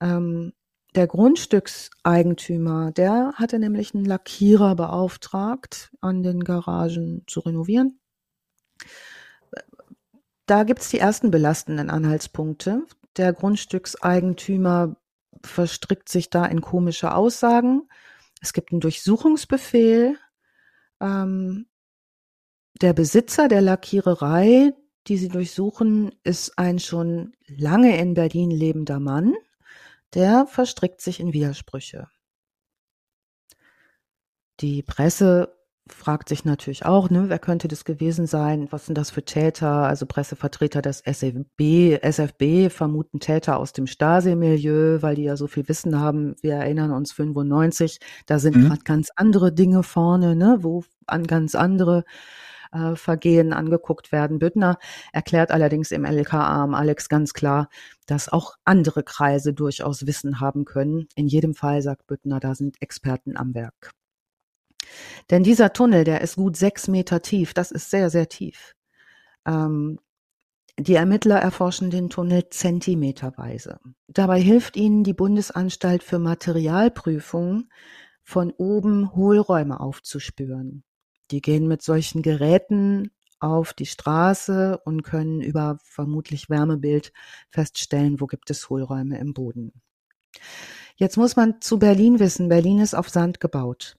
Ähm, 0.01 0.53
der 0.95 1.09
Grundstückseigentümer, 1.09 2.93
der 2.93 3.33
hatte 3.35 3.59
nämlich 3.59 3.95
einen 3.95 4.05
Lackierer 4.05 4.77
beauftragt, 4.77 5.93
an 6.01 6.23
den 6.23 6.45
Garagen 6.45 7.25
zu 7.27 7.41
renovieren. 7.41 7.99
Da 10.47 10.63
gibt's 10.63 10.91
die 10.91 10.99
ersten 10.99 11.31
belastenden 11.31 11.91
Anhaltspunkte. 11.91 12.85
Der 13.17 13.33
Grundstückseigentümer 13.33 14.97
verstrickt 15.43 16.09
sich 16.09 16.31
da 16.31 16.45
in 16.47 16.61
komische 16.61 17.15
Aussagen. 17.15 17.89
Es 18.41 18.53
gibt 18.53 18.73
einen 18.73 18.81
Durchsuchungsbefehl. 18.81 20.17
Ähm, 21.01 21.67
der 22.81 22.93
Besitzer 22.93 23.49
der 23.49 23.63
Lackiererei, 23.63 24.75
die 25.07 25.17
sie 25.17 25.29
durchsuchen, 25.29 26.13
ist 26.25 26.59
ein 26.59 26.79
schon 26.79 27.35
lange 27.47 27.99
in 27.99 28.15
Berlin 28.15 28.51
lebender 28.51 29.01
Mann. 29.01 29.35
Der 30.15 30.47
verstrickt 30.47 31.01
sich 31.01 31.21
in 31.21 31.33
Widersprüche. 31.33 32.09
Die 34.61 34.83
Presse 34.83 35.53
fragt 35.87 36.31
sich 36.31 36.47
natürlich 36.47 36.87
auch, 36.87 37.11
ne, 37.11 37.29
wer 37.29 37.39
könnte 37.39 37.69
das 37.69 37.85
gewesen 37.85 38.27
sein? 38.27 38.69
Was 38.71 38.87
sind 38.87 38.97
das 38.97 39.11
für 39.11 39.25
Täter? 39.25 39.69
Also 39.69 40.07
Pressevertreter 40.07 40.81
des 40.81 41.03
SFB, 41.03 41.99
SFB 42.01 42.71
vermuten 42.71 43.21
Täter 43.21 43.59
aus 43.59 43.75
dem 43.75 43.87
Stasi-Milieu, 43.87 45.03
weil 45.03 45.17
die 45.17 45.25
ja 45.25 45.37
so 45.37 45.47
viel 45.47 45.69
Wissen 45.69 45.99
haben. 46.01 46.37
Wir 46.41 46.55
erinnern 46.55 46.93
uns 46.93 47.13
95, 47.13 47.99
da 48.27 48.39
sind 48.39 48.57
mhm. 48.57 48.69
gerade 48.69 48.85
ganz 48.85 49.11
andere 49.15 49.53
Dinge 49.53 49.83
vorne, 49.83 50.37
ne, 50.37 50.59
wo 50.61 50.85
an 51.07 51.27
ganz 51.27 51.55
andere 51.55 52.05
äh, 52.75 52.97
Vergehen 52.97 53.53
angeguckt 53.53 54.13
werden. 54.13 54.39
Büttner 54.39 54.79
erklärt 55.13 55.51
allerdings 55.51 55.91
im 55.91 56.05
LKA 56.05 56.63
am 56.65 56.75
Alex 56.75 57.09
ganz 57.09 57.33
klar, 57.33 57.69
dass 58.07 58.29
auch 58.29 58.57
andere 58.65 59.03
Kreise 59.03 59.55
durchaus 59.55 60.07
Wissen 60.07 60.41
haben 60.41 60.65
können. 60.65 61.07
In 61.15 61.27
jedem 61.27 61.55
Fall, 61.55 61.81
sagt 61.81 62.07
Büttner, 62.07 62.41
da 62.41 62.55
sind 62.55 62.83
Experten 62.83 63.37
am 63.37 63.55
Werk. 63.55 63.93
Denn 65.31 65.43
dieser 65.43 65.73
Tunnel, 65.73 66.05
der 66.05 66.21
ist 66.21 66.37
gut 66.37 66.57
sechs 66.57 66.89
Meter 66.89 67.23
tief, 67.23 67.55
das 67.55 67.71
ist 67.71 67.91
sehr, 67.91 68.11
sehr 68.11 68.29
tief. 68.29 68.75
Ähm, 69.47 69.99
die 70.79 70.95
Ermittler 70.97 71.39
erforschen 71.39 71.91
den 71.91 72.11
Tunnel 72.11 72.49
zentimeterweise. 72.51 73.79
Dabei 74.09 74.41
hilft 74.41 74.77
ihnen 74.77 75.05
die 75.05 75.15
Bundesanstalt 75.15 76.03
für 76.03 76.19
Materialprüfung, 76.19 77.69
von 78.25 78.53
oben 78.57 79.15
Hohlräume 79.15 79.79
aufzuspüren. 79.79 80.83
Die 81.31 81.41
gehen 81.41 81.67
mit 81.67 81.83
solchen 81.83 82.23
Geräten 82.23 83.11
auf 83.41 83.73
die 83.75 83.87
Straße 83.87 84.81
und 84.85 85.03
können 85.03 85.41
über 85.41 85.79
vermutlich 85.83 86.49
Wärmebild 86.49 87.13
feststellen, 87.51 88.21
wo 88.21 88.27
gibt 88.27 88.51
es 88.51 88.71
Hohlräume 88.71 89.19
im 89.19 89.35
Boden. 89.35 89.73
Jetzt 90.97 91.17
muss 91.17 91.37
man 91.37 91.61
zu 91.61 91.79
Berlin 91.79 92.21
wissen, 92.21 92.49
Berlin 92.49 92.79
ist 92.79 92.95
auf 92.95 93.09
Sand 93.09 93.41
gebaut. 93.41 93.97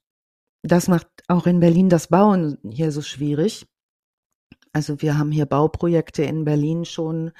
Das 0.63 0.87
macht 0.87 1.07
auch 1.27 1.45
in 1.45 1.59
Berlin 1.59 1.89
das 1.89 2.07
Bauen 2.07 2.57
hier 2.67 2.91
so 2.91 3.01
schwierig. 3.01 3.67
Also 4.73 5.01
wir 5.01 5.17
haben 5.17 5.31
hier 5.31 5.45
Bauprojekte 5.45 6.23
in 6.23 6.43
Berlin 6.43 6.83
schon 6.83 7.31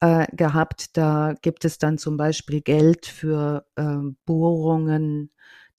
äh, 0.00 0.26
gehabt. 0.34 0.96
Da 0.96 1.34
gibt 1.40 1.64
es 1.64 1.78
dann 1.78 1.98
zum 1.98 2.16
Beispiel 2.16 2.62
Geld 2.62 3.06
für 3.06 3.66
äh, 3.76 3.98
Bohrungen, 4.24 5.30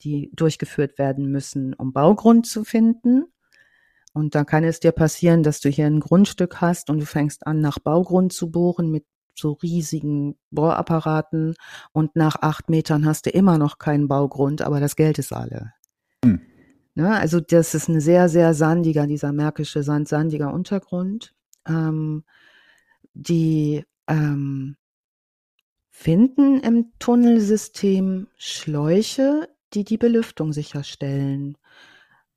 die 0.04 0.32
durchgeführt 0.34 0.98
werden 0.98 1.30
müssen, 1.32 1.74
um 1.74 1.92
Baugrund 1.92 2.48
zu 2.48 2.64
finden. 2.64 3.26
Und 4.14 4.36
dann 4.36 4.46
kann 4.46 4.64
es 4.64 4.80
dir 4.80 4.92
passieren, 4.92 5.44
dass 5.44 5.62
du 5.62 5.70
hier 5.70 5.86
ein 5.86 6.00
Grundstück 6.00 6.60
hast 6.60 6.90
und 6.90 7.00
du 7.00 7.06
fängst 7.06 7.48
an, 7.48 7.62
nach 7.62 7.80
Baugrund 7.80 8.34
zu 8.34 8.52
bohren 8.52 8.92
mit 8.92 9.06
so 9.34 9.54
riesigen 9.54 10.38
Bohrapparaten 10.52 11.56
und 11.94 12.16
nach 12.16 12.36
acht 12.42 12.70
Metern 12.70 13.06
hast 13.06 13.26
du 13.26 13.30
immer 13.30 13.58
noch 13.58 13.78
keinen 13.78 14.08
Baugrund, 14.08 14.62
aber 14.62 14.80
das 14.80 14.96
Geld 14.96 15.20
ist 15.20 15.32
alle. 15.32 15.74
Hm. 16.24 16.42
Ne? 16.96 17.16
Also 17.18 17.40
das 17.40 17.74
ist 17.74 17.88
ein 17.88 18.02
sehr, 18.02 18.28
sehr 18.28 18.54
sandiger, 18.54 19.08
dieser 19.08 19.32
märkische 19.32 19.84
Sand, 19.84 20.08
sandiger 20.08 20.54
Untergrund. 20.54 21.34
Ähm, 21.66 22.24
die 23.14 23.84
ähm, 24.08 24.76
finden 25.90 26.60
im 26.60 26.92
Tunnelsystem 27.00 28.28
Schläuche, 28.38 29.50
die 29.74 29.84
die 29.84 29.98
Belüftung 29.98 30.54
sicherstellen. 30.54 31.58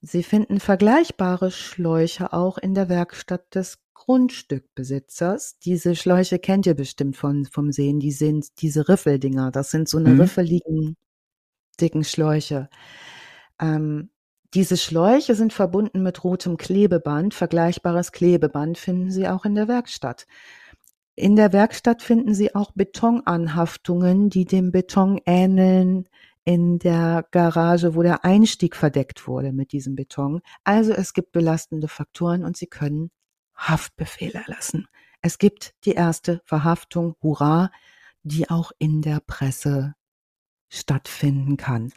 Sie 0.06 0.22
finden 0.22 0.60
vergleichbare 0.60 1.50
Schläuche 1.50 2.34
auch 2.34 2.58
in 2.58 2.74
der 2.74 2.90
Werkstatt 2.90 3.54
des 3.54 3.78
Grundstückbesitzers. 3.94 5.58
Diese 5.60 5.96
Schläuche 5.96 6.38
kennt 6.38 6.66
ihr 6.66 6.74
bestimmt 6.74 7.16
von, 7.16 7.46
vom 7.46 7.72
Sehen. 7.72 8.00
Die 8.00 8.12
sind 8.12 8.60
diese 8.60 8.86
Riffeldinger. 8.90 9.50
Das 9.50 9.70
sind 9.70 9.88
so 9.88 9.96
eine 9.96 10.10
mhm. 10.10 10.20
riffeligen, 10.20 10.96
dicken 11.80 12.04
Schläuche. 12.04 12.68
Ähm, 13.58 14.10
diese 14.52 14.76
Schläuche 14.76 15.34
sind 15.34 15.54
verbunden 15.54 16.02
mit 16.02 16.22
rotem 16.22 16.58
Klebeband. 16.58 17.32
Vergleichbares 17.32 18.12
Klebeband 18.12 18.76
finden 18.76 19.10
Sie 19.10 19.26
auch 19.26 19.46
in 19.46 19.54
der 19.54 19.68
Werkstatt. 19.68 20.26
In 21.14 21.34
der 21.34 21.54
Werkstatt 21.54 22.02
finden 22.02 22.34
Sie 22.34 22.54
auch 22.54 22.72
Betonanhaftungen, 22.72 24.28
die 24.28 24.44
dem 24.44 24.70
Beton 24.70 25.18
ähneln 25.24 26.08
in 26.44 26.78
der 26.78 27.26
Garage, 27.30 27.94
wo 27.94 28.02
der 28.02 28.24
Einstieg 28.24 28.76
verdeckt 28.76 29.26
wurde 29.26 29.52
mit 29.52 29.72
diesem 29.72 29.94
Beton. 29.94 30.40
Also 30.62 30.92
es 30.92 31.14
gibt 31.14 31.32
belastende 31.32 31.88
Faktoren 31.88 32.44
und 32.44 32.56
Sie 32.56 32.66
können 32.66 33.10
Haftbefehle 33.56 34.42
erlassen. 34.46 34.86
Es 35.22 35.38
gibt 35.38 35.74
die 35.84 35.92
erste 35.92 36.42
Verhaftung, 36.44 37.14
hurra, 37.22 37.70
die 38.22 38.50
auch 38.50 38.72
in 38.78 39.00
der 39.00 39.20
Presse 39.20 39.94
stattfinden 40.68 41.56
kann. 41.56 41.92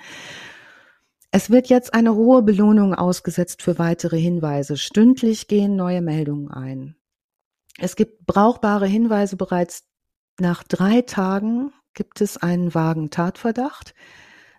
Es 1.31 1.49
wird 1.49 1.67
jetzt 1.67 1.93
eine 1.93 2.15
hohe 2.15 2.41
Belohnung 2.41 2.95
ausgesetzt 2.95 3.61
für 3.61 3.77
weitere 3.79 4.17
Hinweise. 4.17 4.77
Stündlich 4.77 5.47
gehen 5.47 5.75
neue 5.75 6.01
Meldungen 6.01 6.49
ein. 6.49 6.95
Es 7.77 7.95
gibt 7.95 8.25
brauchbare 8.25 8.87
Hinweise 8.87 9.35
bereits 9.35 9.83
nach 10.39 10.63
drei 10.63 11.01
Tagen 11.01 11.73
gibt 11.93 12.21
es 12.21 12.37
einen 12.37 12.73
vagen 12.73 13.09
Tatverdacht. 13.09 13.93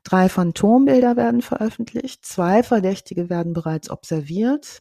Drei 0.08 0.30
Phantombilder 0.30 1.16
werden 1.16 1.42
veröffentlicht. 1.42 2.24
Zwei 2.24 2.62
Verdächtige 2.62 3.28
werden 3.28 3.52
bereits 3.52 3.90
observiert. 3.90 4.78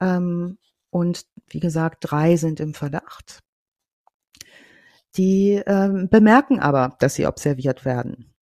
Ähm, 0.00 0.58
und 0.90 1.26
wie 1.48 1.58
gesagt, 1.58 1.98
drei 2.02 2.36
sind 2.36 2.60
im 2.60 2.72
Verdacht. 2.72 3.40
Die 5.16 5.54
äh, 5.54 6.06
bemerken 6.08 6.60
aber, 6.60 6.94
dass 7.00 7.14
sie 7.14 7.26
observiert 7.26 7.84
werden. 7.84 8.32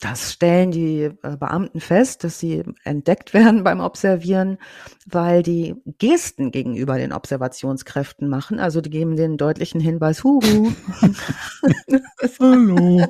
Das 0.00 0.32
stellen 0.32 0.72
die 0.72 1.02
äh, 1.04 1.36
Beamten 1.36 1.78
fest, 1.80 2.24
dass 2.24 2.40
sie 2.40 2.64
entdeckt 2.82 3.34
werden 3.34 3.62
beim 3.62 3.78
Observieren, 3.78 4.58
weil 5.06 5.44
die 5.44 5.76
Gesten 5.98 6.50
gegenüber 6.50 6.98
den 6.98 7.12
Observationskräften 7.12 8.28
machen. 8.28 8.58
Also 8.58 8.80
die 8.80 8.90
geben 8.90 9.14
den 9.14 9.36
deutlichen 9.36 9.80
Hinweis, 9.80 10.24
huhu. 10.24 10.72
Hallo. 12.40 13.08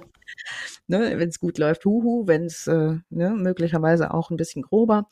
Ne, 0.88 1.18
wenn 1.18 1.28
es 1.28 1.40
gut 1.40 1.58
läuft, 1.58 1.84
huhu, 1.84 2.26
wenn 2.26 2.46
es 2.46 2.66
äh, 2.66 2.96
ne, 3.10 3.30
möglicherweise 3.30 4.12
auch 4.12 4.30
ein 4.30 4.36
bisschen 4.36 4.62
grober. 4.62 5.08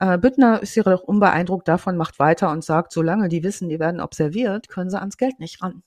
Äh, 0.00 0.18
Büttner 0.18 0.62
ist 0.62 0.74
jedoch 0.74 1.02
unbeeindruckt 1.02 1.68
davon, 1.68 1.96
macht 1.96 2.18
weiter 2.18 2.50
und 2.50 2.64
sagt, 2.64 2.92
solange 2.92 3.28
die 3.28 3.42
wissen, 3.44 3.68
die 3.68 3.78
werden 3.78 4.00
observiert, 4.00 4.68
können 4.68 4.90
sie 4.90 4.98
ans 4.98 5.18
Geld 5.18 5.38
nicht 5.38 5.62
ran. 5.62 5.82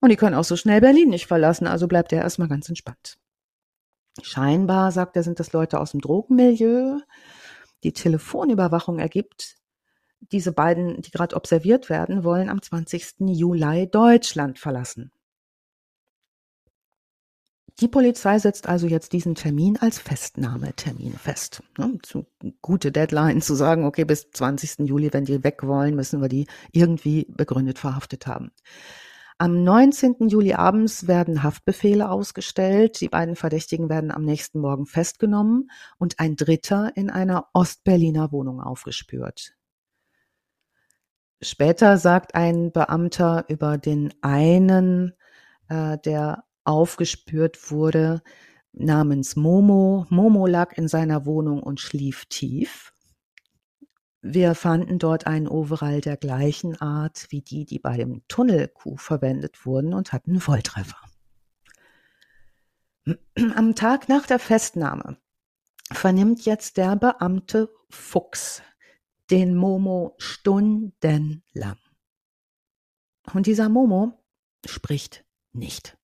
Und 0.00 0.10
die 0.10 0.16
können 0.16 0.36
auch 0.36 0.44
so 0.44 0.56
schnell 0.56 0.80
Berlin 0.80 1.08
nicht 1.10 1.26
verlassen, 1.26 1.66
also 1.66 1.88
bleibt 1.88 2.12
er 2.12 2.22
erstmal 2.22 2.48
ganz 2.48 2.68
entspannt. 2.68 3.18
Scheinbar, 4.22 4.92
sagt 4.92 5.16
er, 5.16 5.22
sind 5.22 5.40
das 5.40 5.52
Leute 5.52 5.80
aus 5.80 5.92
dem 5.92 6.00
Drogenmilieu. 6.00 6.98
Die 7.84 7.92
Telefonüberwachung 7.92 8.98
ergibt, 8.98 9.56
diese 10.32 10.52
beiden, 10.52 11.00
die 11.00 11.10
gerade 11.10 11.36
observiert 11.36 11.88
werden, 11.88 12.24
wollen 12.24 12.50
am 12.50 12.60
20. 12.60 13.14
Juli 13.20 13.88
Deutschland 13.90 14.58
verlassen. 14.58 15.10
Die 17.80 17.88
Polizei 17.88 18.38
setzt 18.38 18.68
also 18.68 18.86
jetzt 18.86 19.14
diesen 19.14 19.34
Termin 19.34 19.78
als 19.78 19.98
Festnahmetermin 19.98 21.14
fest. 21.14 21.62
Ne, 21.78 21.98
zu, 22.02 22.26
gute 22.60 22.92
Deadline 22.92 23.40
zu 23.40 23.54
sagen, 23.54 23.86
okay, 23.86 24.04
bis 24.04 24.30
20. 24.30 24.80
Juli, 24.80 25.10
wenn 25.14 25.24
die 25.24 25.42
weg 25.42 25.62
wollen, 25.62 25.96
müssen 25.96 26.20
wir 26.20 26.28
die 26.28 26.46
irgendwie 26.72 27.26
begründet 27.30 27.78
verhaftet 27.78 28.26
haben. 28.26 28.50
Am 29.38 29.64
19. 29.64 30.28
Juli 30.28 30.52
abends 30.52 31.06
werden 31.06 31.42
Haftbefehle 31.42 32.10
ausgestellt. 32.10 33.00
Die 33.00 33.08
beiden 33.08 33.34
Verdächtigen 33.34 33.88
werden 33.88 34.10
am 34.10 34.26
nächsten 34.26 34.60
Morgen 34.60 34.84
festgenommen 34.84 35.70
und 35.96 36.20
ein 36.20 36.36
Dritter 36.36 36.92
in 36.94 37.08
einer 37.08 37.46
Ostberliner 37.54 38.32
Wohnung 38.32 38.60
aufgespürt. 38.60 39.54
Später 41.40 41.96
sagt 41.96 42.34
ein 42.34 42.72
Beamter 42.72 43.46
über 43.48 43.78
den 43.78 44.12
einen, 44.20 45.14
äh, 45.70 45.96
der 46.04 46.44
aufgespürt 46.70 47.70
wurde, 47.70 48.22
namens 48.72 49.36
Momo. 49.36 50.06
Momo 50.10 50.46
lag 50.46 50.76
in 50.76 50.88
seiner 50.88 51.26
Wohnung 51.26 51.62
und 51.62 51.80
schlief 51.80 52.26
tief. 52.26 52.92
Wir 54.22 54.54
fanden 54.54 54.98
dort 54.98 55.26
einen 55.26 55.48
Overall 55.48 56.00
der 56.00 56.16
gleichen 56.16 56.80
Art 56.80 57.26
wie 57.30 57.40
die, 57.40 57.64
die 57.64 57.78
bei 57.78 57.96
dem 57.96 58.22
Tunnelkuh 58.28 58.96
verwendet 58.96 59.64
wurden 59.64 59.94
und 59.94 60.12
hatten 60.12 60.40
Volltreffer. 60.40 60.98
Am 63.56 63.74
Tag 63.74 64.08
nach 64.08 64.26
der 64.26 64.38
Festnahme 64.38 65.16
vernimmt 65.90 66.44
jetzt 66.44 66.76
der 66.76 66.96
Beamte 66.96 67.70
Fuchs 67.88 68.62
den 69.30 69.54
Momo 69.54 70.14
stundenlang. 70.18 71.78
Und 73.32 73.46
dieser 73.46 73.68
Momo 73.68 74.24
spricht 74.66 75.24
nicht. 75.52 75.96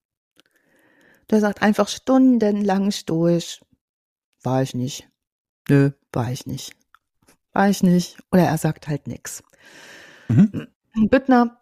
Der 1.29 1.39
sagt 1.39 1.61
einfach 1.61 1.87
stundenlang 1.87 2.91
stoisch, 2.91 3.61
war 4.43 4.61
ich 4.61 4.73
nicht. 4.73 5.09
Nö, 5.69 5.91
war 6.13 6.31
ich 6.31 6.45
nicht 6.45 6.77
war 7.57 7.69
ich 7.69 7.81
nicht. 7.81 8.17
Oder 8.31 8.43
er 8.43 8.57
sagt 8.57 8.87
halt 8.87 9.07
nichts. 9.07 9.43
Mhm. 10.27 10.67
Büttner, 11.09 11.57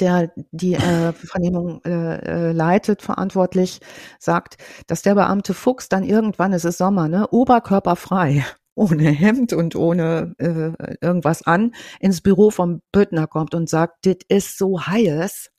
der 0.00 0.32
die 0.50 0.74
äh, 0.74 1.12
Vernehmung 1.12 1.82
äh, 1.84 2.48
äh, 2.48 2.52
leitet, 2.52 3.02
verantwortlich, 3.02 3.80
sagt, 4.18 4.56
dass 4.86 5.02
der 5.02 5.14
Beamte 5.14 5.52
Fuchs 5.52 5.88
dann 5.90 6.04
irgendwann, 6.04 6.54
es 6.54 6.64
ist 6.64 6.78
Sommer, 6.78 7.08
ne, 7.08 7.28
oberkörperfrei, 7.28 8.44
ohne 8.74 9.10
Hemd 9.10 9.52
und 9.52 9.76
ohne 9.76 10.34
äh, 10.38 10.72
irgendwas 11.02 11.42
an, 11.42 11.74
ins 12.00 12.22
Büro 12.22 12.50
vom 12.50 12.80
Büttner 12.90 13.26
kommt 13.26 13.54
und 13.54 13.68
sagt, 13.68 14.06
dit 14.06 14.24
ist 14.24 14.56
so 14.56 14.86
heiß. 14.86 15.50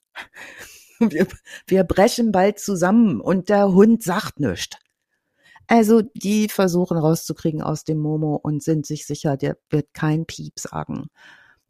Wir, 1.10 1.26
wir 1.66 1.84
brechen 1.84 2.32
bald 2.32 2.58
zusammen 2.58 3.20
und 3.20 3.48
der 3.48 3.72
Hund 3.72 4.02
sagt 4.02 4.40
nichts. 4.40 4.76
Also 5.66 6.02
die 6.02 6.48
versuchen 6.48 6.98
rauszukriegen 6.98 7.62
aus 7.62 7.84
dem 7.84 7.98
Momo 7.98 8.36
und 8.36 8.62
sind 8.62 8.86
sich 8.86 9.06
sicher, 9.06 9.36
der 9.36 9.56
wird 9.70 9.94
kein 9.94 10.26
Piep 10.26 10.58
sagen. 10.58 11.08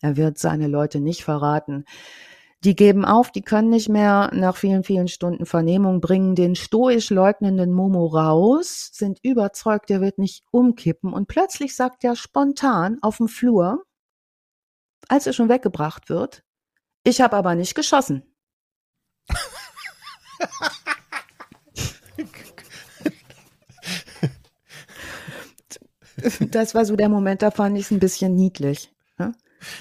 Er 0.00 0.16
wird 0.16 0.38
seine 0.38 0.66
Leute 0.66 1.00
nicht 1.00 1.24
verraten. 1.24 1.84
Die 2.64 2.76
geben 2.76 3.04
auf, 3.04 3.32
die 3.32 3.42
können 3.42 3.70
nicht 3.70 3.88
mehr 3.88 4.30
nach 4.34 4.56
vielen, 4.56 4.84
vielen 4.84 5.08
Stunden 5.08 5.46
Vernehmung 5.46 6.00
bringen 6.00 6.34
den 6.36 6.54
stoisch 6.54 7.10
leugnenden 7.10 7.72
Momo 7.72 8.06
raus, 8.06 8.90
sind 8.92 9.18
überzeugt, 9.22 9.90
der 9.90 10.00
wird 10.00 10.18
nicht 10.18 10.44
umkippen 10.52 11.12
und 11.12 11.26
plötzlich 11.26 11.74
sagt 11.74 12.04
er 12.04 12.14
spontan 12.14 12.98
auf 13.02 13.16
dem 13.16 13.28
Flur, 13.28 13.84
als 15.08 15.26
er 15.26 15.32
schon 15.32 15.48
weggebracht 15.48 16.08
wird, 16.08 16.44
ich 17.04 17.20
habe 17.20 17.36
aber 17.36 17.56
nicht 17.56 17.74
geschossen. 17.74 18.31
Das 26.50 26.74
war 26.74 26.84
so 26.84 26.96
der 26.96 27.08
Moment, 27.08 27.42
da 27.42 27.50
fand 27.50 27.76
ich 27.76 27.84
es 27.86 27.90
ein 27.90 28.00
bisschen 28.00 28.34
niedlich. 28.34 28.92
Ne? 29.18 29.32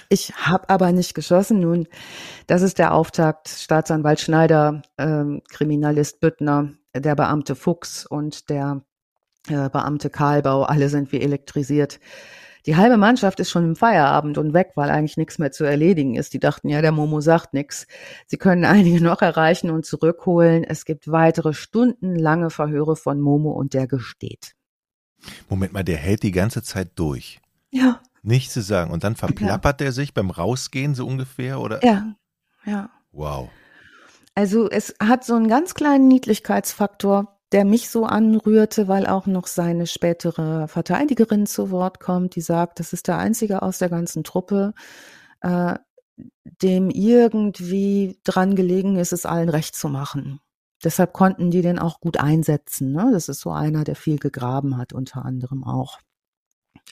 Ich 0.10 0.34
habe 0.36 0.70
aber 0.70 0.92
nicht 0.92 1.14
geschossen. 1.14 1.60
Nun, 1.60 1.88
das 2.48 2.62
ist 2.62 2.80
der 2.80 2.94
Auftakt. 2.94 3.50
Staatsanwalt 3.50 4.20
Schneider, 4.20 4.82
ähm, 4.98 5.42
Kriminalist 5.50 6.20
Büttner, 6.20 6.74
der 6.96 7.16
Beamte 7.16 7.56
Fuchs 7.56 8.06
und 8.06 8.50
der 8.50 8.82
äh, 9.48 9.70
Beamte 9.70 10.10
Karlbau, 10.10 10.64
alle 10.64 10.90
sind 10.90 11.12
wie 11.12 11.22
elektrisiert. 11.22 12.00
Die 12.66 12.76
halbe 12.76 12.98
Mannschaft 12.98 13.40
ist 13.40 13.50
schon 13.50 13.66
im 13.66 13.76
Feierabend 13.76 14.38
und 14.38 14.54
weg, 14.54 14.72
weil 14.76 14.90
eigentlich 14.90 15.18
nichts 15.18 15.40
mehr 15.40 15.52
zu 15.52 15.64
erledigen 15.64 16.16
ist. 16.16 16.34
Die 16.34 16.40
dachten, 16.40 16.70
ja, 16.70 16.82
der 16.82 16.92
Momo 16.92 17.22
sagt 17.22 17.54
nichts. 17.54 17.88
Sie 18.28 18.38
können 18.38 18.66
einige 18.66 19.04
noch 19.04 19.22
erreichen 19.22 19.70
und 19.70 19.86
zurückholen. 19.86 20.64
Es 20.64 20.86
gibt 20.86 21.12
weitere 21.12 21.54
stundenlange 21.54 22.50
Verhöre 22.50 22.96
von 22.96 23.20
Momo 23.20 23.52
und 23.52 23.74
der 23.74 23.88
gesteht. 23.88 24.56
Moment 25.50 25.74
mal, 25.74 25.84
der 25.84 25.98
hält 25.98 26.24
die 26.24 26.32
ganze 26.32 26.64
Zeit 26.64 26.92
durch. 26.96 27.40
Ja. 27.70 28.02
Nichts 28.24 28.54
zu 28.54 28.62
sagen. 28.62 28.92
Und 28.92 29.04
dann 29.04 29.16
verplappert 29.18 29.82
ja. 29.82 29.88
er 29.88 29.92
sich 29.92 30.14
beim 30.14 30.30
Rausgehen 30.30 30.96
so 30.96 31.08
ungefähr, 31.08 31.60
oder? 31.60 31.84
Ja, 31.84 32.16
ja. 32.66 32.90
Wow. 33.12 33.50
Also 34.34 34.70
es 34.70 34.96
hat 35.02 35.26
so 35.26 35.36
einen 35.36 35.50
ganz 35.50 35.74
kleinen 35.74 36.08
Niedlichkeitsfaktor, 36.08 37.31
der 37.52 37.66
mich 37.66 37.90
so 37.90 38.06
anrührte, 38.06 38.88
weil 38.88 39.08
auch 39.08 39.26
noch 39.28 39.48
seine 39.48 39.88
spätere 39.88 40.68
Verteidigerin 40.68 41.46
zu 41.46 41.70
Wort 41.72 42.00
kommt, 42.00 42.36
die 42.36 42.42
sagt, 42.42 42.80
das 42.80 42.94
ist 42.94 43.08
der 43.08 43.18
einzige 43.18 43.62
aus 43.62 43.80
der 43.80 43.90
ganzen 43.90 44.24
Truppe, 44.24 44.74
äh, 45.42 45.76
dem 46.62 46.90
irgendwie 46.90 48.20
dran 48.24 48.56
gelegen 48.56 48.98
ist, 48.98 49.12
es 49.12 49.26
allen 49.26 49.50
recht 49.50 49.76
zu 49.76 49.90
machen. 49.90 50.40
Deshalb 50.84 51.14
konnten 51.14 51.52
die 51.52 51.62
den 51.62 51.80
auch 51.80 52.00
gut 52.00 52.18
einsetzen. 52.18 52.92
Ne? 52.92 53.10
Das 53.12 53.30
ist 53.30 53.42
so 53.42 53.52
einer, 53.52 53.84
der 53.84 53.96
viel 53.96 54.18
gegraben 54.18 54.78
hat, 54.78 54.94
unter 54.94 55.26
anderem 55.26 55.64
auch. 55.64 56.00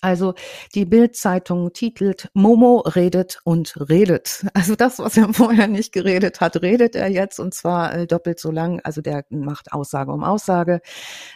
Also 0.01 0.33
die 0.75 0.85
Bild-Zeitung 0.85 1.73
titelt 1.73 2.29
Momo 2.33 2.79
redet 2.79 3.39
und 3.43 3.75
redet. 3.89 4.45
Also 4.53 4.75
das, 4.75 4.99
was 4.99 5.17
er 5.17 5.33
vorher 5.33 5.67
nicht 5.67 5.91
geredet 5.93 6.41
hat, 6.41 6.61
redet 6.61 6.95
er 6.95 7.09
jetzt 7.09 7.39
und 7.39 7.53
zwar 7.53 7.93
äh, 7.93 8.07
doppelt 8.07 8.39
so 8.39 8.51
lang. 8.51 8.79
Also 8.83 9.01
der 9.01 9.25
macht 9.29 9.71
Aussage 9.73 10.11
um 10.11 10.23
Aussage. 10.23 10.81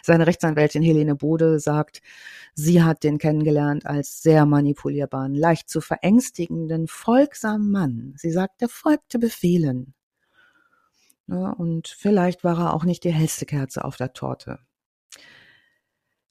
Seine 0.02 0.26
Rechtsanwältin 0.26 0.82
Helene 0.82 1.14
Bode 1.14 1.58
sagt, 1.58 2.00
sie 2.54 2.82
hat 2.82 3.02
den 3.02 3.18
kennengelernt 3.18 3.86
als 3.86 4.22
sehr 4.22 4.46
manipulierbaren, 4.46 5.34
leicht 5.34 5.68
zu 5.68 5.80
verängstigenden, 5.80 6.86
folgsamen 6.86 7.70
Mann. 7.70 8.14
Sie 8.16 8.30
sagt, 8.30 8.62
er 8.62 8.68
folgte 8.68 9.18
Befehlen. 9.18 9.94
Ne? 11.26 11.54
Und 11.56 11.88
vielleicht 11.88 12.44
war 12.44 12.58
er 12.58 12.74
auch 12.74 12.84
nicht 12.84 13.04
die 13.04 13.12
hellste 13.12 13.46
Kerze 13.46 13.84
auf 13.84 13.96
der 13.96 14.12
Torte. 14.12 14.58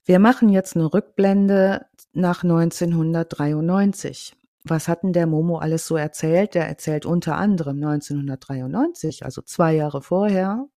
Wir 0.06 0.20
machen 0.20 0.50
jetzt 0.50 0.76
eine 0.76 0.94
Rückblende 0.94 1.86
nach 2.12 2.44
1993. 2.44 4.36
Was 4.66 4.88
hatten 4.88 5.14
der 5.14 5.28
Momo 5.28 5.58
alles 5.58 5.88
so 5.88 5.96
erzählt? 5.96 6.56
Der 6.56 6.68
erzählt 6.68 7.06
unter 7.06 7.38
anderem 7.38 7.78
1993, 7.78 9.24
also 9.26 9.42
zwei 9.42 9.74
Jahre 9.74 10.02
vorher, 10.02 10.68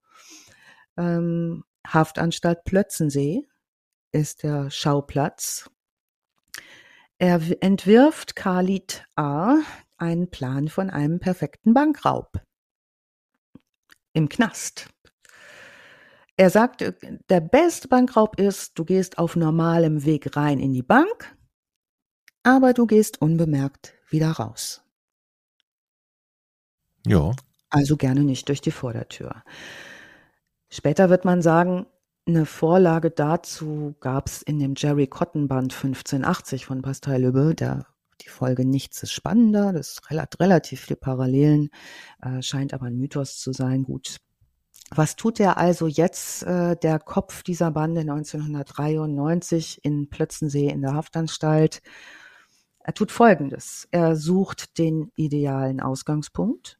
ähm, 0.96 1.64
Haftanstalt 1.86 2.64
Plötzensee 2.64 3.46
ist 4.12 4.42
der 4.42 4.70
Schauplatz. 4.70 5.70
Er 7.18 7.40
entwirft 7.60 8.36
Khalid 8.36 9.06
A. 9.14 9.56
einen 9.96 10.30
Plan 10.30 10.68
von 10.68 10.90
einem 10.90 11.18
perfekten 11.20 11.74
Bankraub 11.74 12.40
im 14.12 14.28
Knast. 14.28 14.88
Er 16.36 16.50
sagt, 16.50 16.84
der 17.30 17.40
beste 17.40 17.88
Bankraub 17.88 18.38
ist, 18.38 18.78
du 18.78 18.84
gehst 18.84 19.18
auf 19.18 19.36
normalem 19.36 20.04
Weg 20.04 20.36
rein 20.36 20.60
in 20.60 20.72
die 20.72 20.82
Bank, 20.82 21.34
aber 22.42 22.74
du 22.74 22.86
gehst 22.86 23.22
unbemerkt 23.22 23.94
wieder 24.10 24.32
raus. 24.32 24.82
Ja. 27.06 27.32
Also 27.70 27.96
gerne 27.96 28.20
nicht 28.20 28.48
durch 28.48 28.60
die 28.60 28.70
Vordertür. 28.70 29.42
Später 30.68 31.08
wird 31.08 31.24
man 31.24 31.40
sagen, 31.40 31.86
eine 32.26 32.44
Vorlage 32.44 33.10
dazu 33.10 33.94
gab 34.00 34.26
es 34.26 34.42
in 34.42 34.58
dem 34.58 34.74
Jerry 34.76 35.06
Cotton 35.06 35.48
Band 35.48 35.72
1580 35.72 36.66
von 36.66 36.82
Pascal 36.82 37.22
Lübbe, 37.22 37.54
der 37.54 37.86
die 38.22 38.28
Folge 38.28 38.64
Nichts 38.64 39.02
ist 39.02 39.12
spannender, 39.12 39.72
das 39.72 39.90
ist 39.90 40.10
relativ 40.10 40.80
viele 40.80 40.96
Parallelen, 40.96 41.70
äh, 42.22 42.42
scheint 42.42 42.74
aber 42.74 42.86
ein 42.86 42.96
Mythos 42.96 43.38
zu 43.38 43.52
sein. 43.52 43.84
Gut. 43.84 44.16
Was 44.94 45.16
tut 45.16 45.40
er 45.40 45.56
also 45.56 45.86
jetzt, 45.86 46.44
äh, 46.44 46.76
der 46.76 47.00
Kopf 47.00 47.42
dieser 47.42 47.70
Bande 47.72 48.02
1993 48.02 49.80
in 49.84 50.08
Plötzensee 50.08 50.68
in 50.68 50.82
der 50.82 50.94
Haftanstalt? 50.94 51.82
Er 52.78 52.94
tut 52.94 53.10
Folgendes. 53.10 53.88
Er 53.90 54.14
sucht 54.14 54.78
den 54.78 55.10
idealen 55.16 55.80
Ausgangspunkt. 55.80 56.78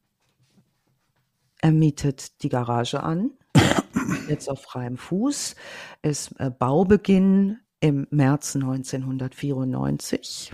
Er 1.59 1.71
mietet 1.71 2.43
die 2.43 2.49
Garage 2.49 3.03
an, 3.03 3.31
jetzt 4.29 4.49
auf 4.49 4.61
freiem 4.61 4.97
Fuß, 4.97 5.55
ist 6.01 6.31
äh, 6.39 6.49
Baubeginn 6.49 7.59
im 7.81 8.07
März 8.09 8.55
1994. 8.55 10.53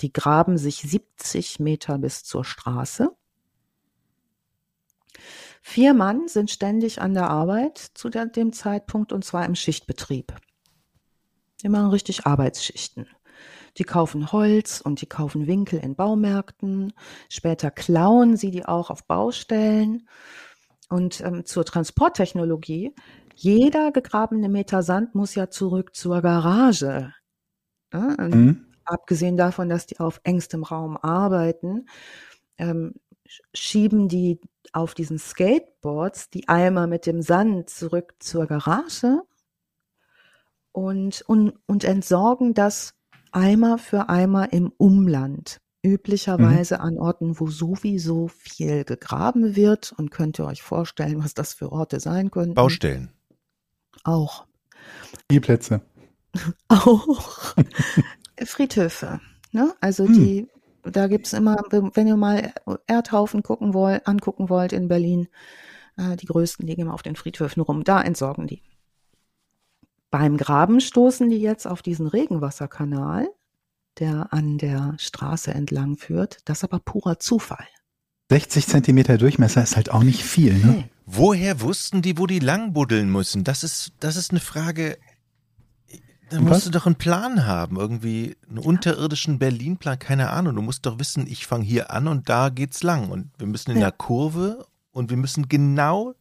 Die 0.00 0.12
graben 0.12 0.58
sich 0.58 0.76
70 0.76 1.58
Meter 1.58 1.98
bis 1.98 2.22
zur 2.22 2.44
Straße. 2.44 3.10
Vier 5.70 5.92
Mann 5.92 6.28
sind 6.28 6.50
ständig 6.50 7.02
an 7.02 7.12
der 7.12 7.28
Arbeit 7.28 7.76
zu 7.76 8.08
der, 8.08 8.24
dem 8.24 8.54
Zeitpunkt 8.54 9.12
und 9.12 9.22
zwar 9.22 9.44
im 9.44 9.54
Schichtbetrieb. 9.54 10.34
Die 11.62 11.68
machen 11.68 11.90
richtig 11.90 12.24
Arbeitsschichten. 12.24 13.06
Die 13.76 13.84
kaufen 13.84 14.32
Holz 14.32 14.80
und 14.80 15.02
die 15.02 15.06
kaufen 15.06 15.46
Winkel 15.46 15.78
in 15.78 15.94
Baumärkten. 15.94 16.94
Später 17.28 17.70
klauen 17.70 18.38
sie 18.38 18.50
die 18.50 18.64
auch 18.64 18.88
auf 18.88 19.06
Baustellen 19.06 20.08
und 20.88 21.20
ähm, 21.20 21.44
zur 21.44 21.66
Transporttechnologie, 21.66 22.94
jeder 23.34 23.92
gegrabene 23.92 24.48
Meter 24.48 24.82
Sand 24.82 25.14
muss 25.14 25.34
ja 25.34 25.50
zurück 25.50 25.94
zur 25.94 26.22
Garage. 26.22 27.12
Ja, 27.92 28.16
mhm. 28.18 28.64
Abgesehen 28.86 29.36
davon, 29.36 29.68
dass 29.68 29.84
die 29.84 30.00
auf 30.00 30.18
engstem 30.24 30.64
Raum 30.64 30.96
arbeiten, 30.96 31.84
ähm, 32.56 32.94
schieben 33.54 34.08
die 34.08 34.40
auf 34.72 34.94
diesen 34.94 35.18
Skateboards 35.18 36.30
die 36.30 36.48
Eimer 36.48 36.86
mit 36.86 37.06
dem 37.06 37.22
Sand 37.22 37.70
zurück 37.70 38.14
zur 38.18 38.46
Garage 38.46 39.22
und, 40.72 41.22
und, 41.22 41.54
und 41.66 41.84
entsorgen 41.84 42.54
das 42.54 42.94
Eimer 43.32 43.78
für 43.78 44.08
Eimer 44.08 44.52
im 44.52 44.72
Umland 44.76 45.60
üblicherweise 45.82 46.76
mhm. 46.76 46.80
an 46.80 46.98
Orten, 46.98 47.40
wo 47.40 47.48
sowieso 47.48 48.28
viel 48.28 48.84
gegraben 48.84 49.56
wird. 49.56 49.92
Und 49.96 50.10
könnt 50.10 50.38
ihr 50.38 50.46
euch 50.46 50.62
vorstellen, 50.62 51.22
was 51.22 51.34
das 51.34 51.54
für 51.54 51.72
Orte 51.72 52.00
sein 52.00 52.30
könnten? 52.30 52.54
Baustellen. 52.54 53.10
Auch. 54.04 54.46
Spielplätze. 55.24 55.80
Auch. 56.68 57.54
Friedhöfe. 58.44 59.20
Ne? 59.52 59.74
Also 59.80 60.06
hm. 60.06 60.12
die, 60.12 60.48
da 60.90 61.06
gibt's 61.06 61.32
immer, 61.32 61.56
wenn 61.70 62.06
ihr 62.06 62.16
mal 62.16 62.52
Erdhaufen 62.86 63.42
gucken 63.42 63.74
wollt, 63.74 64.06
angucken 64.06 64.48
wollt 64.48 64.72
in 64.72 64.88
Berlin, 64.88 65.28
äh, 65.96 66.16
die 66.16 66.26
größten 66.26 66.66
liegen 66.66 66.82
immer 66.82 66.94
auf 66.94 67.02
den 67.02 67.16
Friedhöfen 67.16 67.62
rum. 67.62 67.84
Da 67.84 68.02
entsorgen 68.02 68.46
die. 68.46 68.62
Beim 70.10 70.36
Graben 70.36 70.80
stoßen 70.80 71.28
die 71.28 71.40
jetzt 71.40 71.66
auf 71.66 71.82
diesen 71.82 72.06
Regenwasserkanal 72.06 73.28
der 73.98 74.32
an 74.32 74.58
der 74.58 74.94
Straße 74.98 75.52
entlang 75.52 75.96
führt. 75.96 76.38
Das 76.44 76.58
ist 76.58 76.64
aber 76.64 76.78
purer 76.78 77.18
Zufall. 77.18 77.66
60 78.30 78.66
Zentimeter 78.66 79.18
Durchmesser 79.18 79.62
ist 79.62 79.76
halt 79.76 79.90
auch 79.90 80.02
nicht 80.02 80.22
viel, 80.22 80.54
ne? 80.54 80.66
Nee. 80.66 80.84
Woher 81.06 81.62
wussten 81.62 82.02
die, 82.02 82.18
wo 82.18 82.26
die 82.26 82.40
lang 82.40 82.74
buddeln 82.74 83.10
müssen? 83.10 83.42
Das 83.42 83.64
ist, 83.64 83.92
das 84.00 84.16
ist 84.16 84.30
eine 84.30 84.40
Frage. 84.40 84.98
Da 86.30 86.40
musst 86.40 86.66
du 86.66 86.70
doch 86.70 86.86
einen 86.86 86.96
Plan 86.96 87.46
haben, 87.46 87.76
irgendwie 87.76 88.36
einen 88.48 88.58
unterirdischen 88.58 89.38
Berlin-Plan, 89.38 89.98
keine 89.98 90.30
Ahnung. 90.30 90.56
Du 90.56 90.62
musst 90.62 90.84
doch 90.84 90.98
wissen, 90.98 91.26
ich 91.26 91.46
fange 91.46 91.64
hier 91.64 91.90
an 91.90 92.06
und 92.08 92.28
da 92.28 92.50
geht's 92.50 92.82
lang. 92.82 93.10
Und 93.10 93.30
wir 93.38 93.46
müssen 93.46 93.70
in 93.70 93.78
ja. 93.78 93.84
der 93.84 93.92
Kurve 93.92 94.66
und 94.92 95.10
wir 95.10 95.16
müssen 95.16 95.48
genau, 95.48 96.14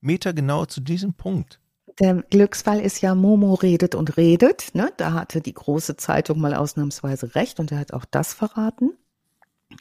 Meter 0.00 0.32
genau 0.32 0.64
zu 0.64 0.80
diesem 0.80 1.14
Punkt. 1.14 1.60
Der 2.00 2.22
Glücksfall 2.22 2.80
ist 2.80 3.02
ja 3.02 3.14
Momo 3.14 3.54
redet 3.54 3.94
und 3.94 4.16
redet. 4.16 4.74
Ne? 4.74 4.90
Da 4.96 5.12
hatte 5.12 5.40
die 5.40 5.54
große 5.54 5.96
Zeitung 5.96 6.40
mal 6.40 6.54
ausnahmsweise 6.54 7.34
recht 7.34 7.60
und 7.60 7.70
er 7.70 7.78
hat 7.78 7.92
auch 7.92 8.04
das 8.04 8.32
verraten. 8.32 8.92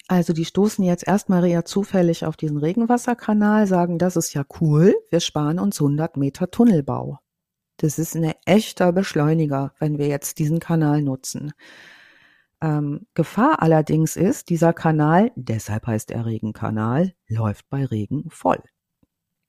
Also 0.07 0.33
die 0.33 0.45
stoßen 0.45 0.83
jetzt 0.83 1.07
erstmal 1.07 1.45
eher 1.45 1.65
zufällig 1.65 2.25
auf 2.25 2.37
diesen 2.37 2.57
Regenwasserkanal, 2.57 3.67
sagen, 3.67 3.97
das 3.97 4.15
ist 4.15 4.33
ja 4.33 4.43
cool, 4.61 4.93
wir 5.09 5.19
sparen 5.19 5.59
uns 5.59 5.81
100 5.81 6.17
Meter 6.17 6.49
Tunnelbau. 6.49 7.19
Das 7.81 7.97
ist 7.97 8.15
ein 8.15 8.31
echter 8.45 8.91
Beschleuniger, 8.91 9.73
wenn 9.79 9.97
wir 9.97 10.07
jetzt 10.07 10.37
diesen 10.37 10.59
Kanal 10.59 11.01
nutzen. 11.01 11.51
Ähm, 12.61 13.07
Gefahr 13.15 13.63
allerdings 13.63 14.15
ist, 14.15 14.49
dieser 14.49 14.71
Kanal, 14.71 15.31
deshalb 15.35 15.87
heißt 15.87 16.11
er 16.11 16.27
Regenkanal, 16.27 17.15
läuft 17.27 17.67
bei 17.71 17.83
Regen 17.83 18.29
voll. 18.29 18.61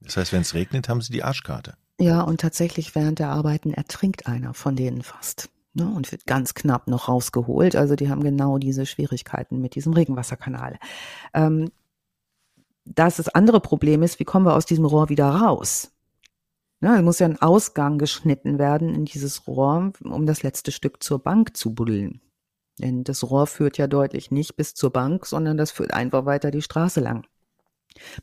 Das 0.00 0.16
heißt, 0.16 0.32
wenn 0.32 0.40
es 0.40 0.54
regnet, 0.54 0.88
haben 0.88 1.02
sie 1.02 1.12
die 1.12 1.22
Arschkarte. 1.22 1.74
Ja, 2.00 2.22
und 2.22 2.40
tatsächlich 2.40 2.94
während 2.94 3.18
der 3.18 3.28
Arbeiten 3.28 3.74
ertrinkt 3.74 4.26
einer 4.26 4.54
von 4.54 4.76
denen 4.76 5.02
fast. 5.02 5.50
Ne, 5.74 5.86
und 5.86 6.10
wird 6.10 6.26
ganz 6.26 6.54
knapp 6.54 6.88
noch 6.88 7.08
rausgeholt. 7.08 7.76
Also 7.76 7.96
die 7.96 8.08
haben 8.08 8.22
genau 8.22 8.56
diese 8.56 8.86
Schwierigkeiten 8.86 9.60
mit 9.60 9.74
diesem 9.74 9.92
Regenwasserkanal. 9.92 10.78
Ähm, 11.34 11.70
dass 12.86 13.16
das 13.16 13.28
andere 13.28 13.60
Problem 13.60 14.02
ist, 14.02 14.18
wie 14.18 14.24
kommen 14.24 14.46
wir 14.46 14.54
aus 14.54 14.66
diesem 14.66 14.86
Rohr 14.86 15.10
wieder 15.10 15.28
raus? 15.28 15.91
Ja, 16.82 16.96
es 16.96 17.02
muss 17.02 17.20
ja 17.20 17.26
ein 17.26 17.40
Ausgang 17.40 17.96
geschnitten 17.98 18.58
werden 18.58 18.92
in 18.92 19.04
dieses 19.04 19.46
Rohr, 19.46 19.92
um 20.02 20.26
das 20.26 20.42
letzte 20.42 20.72
Stück 20.72 21.00
zur 21.00 21.20
Bank 21.20 21.56
zu 21.56 21.74
buddeln. 21.74 22.20
Denn 22.80 23.04
das 23.04 23.22
Rohr 23.22 23.46
führt 23.46 23.78
ja 23.78 23.86
deutlich 23.86 24.32
nicht 24.32 24.56
bis 24.56 24.74
zur 24.74 24.90
Bank, 24.90 25.24
sondern 25.26 25.56
das 25.56 25.70
führt 25.70 25.94
einfach 25.94 26.26
weiter 26.26 26.50
die 26.50 26.62
Straße 26.62 26.98
lang. 26.98 27.24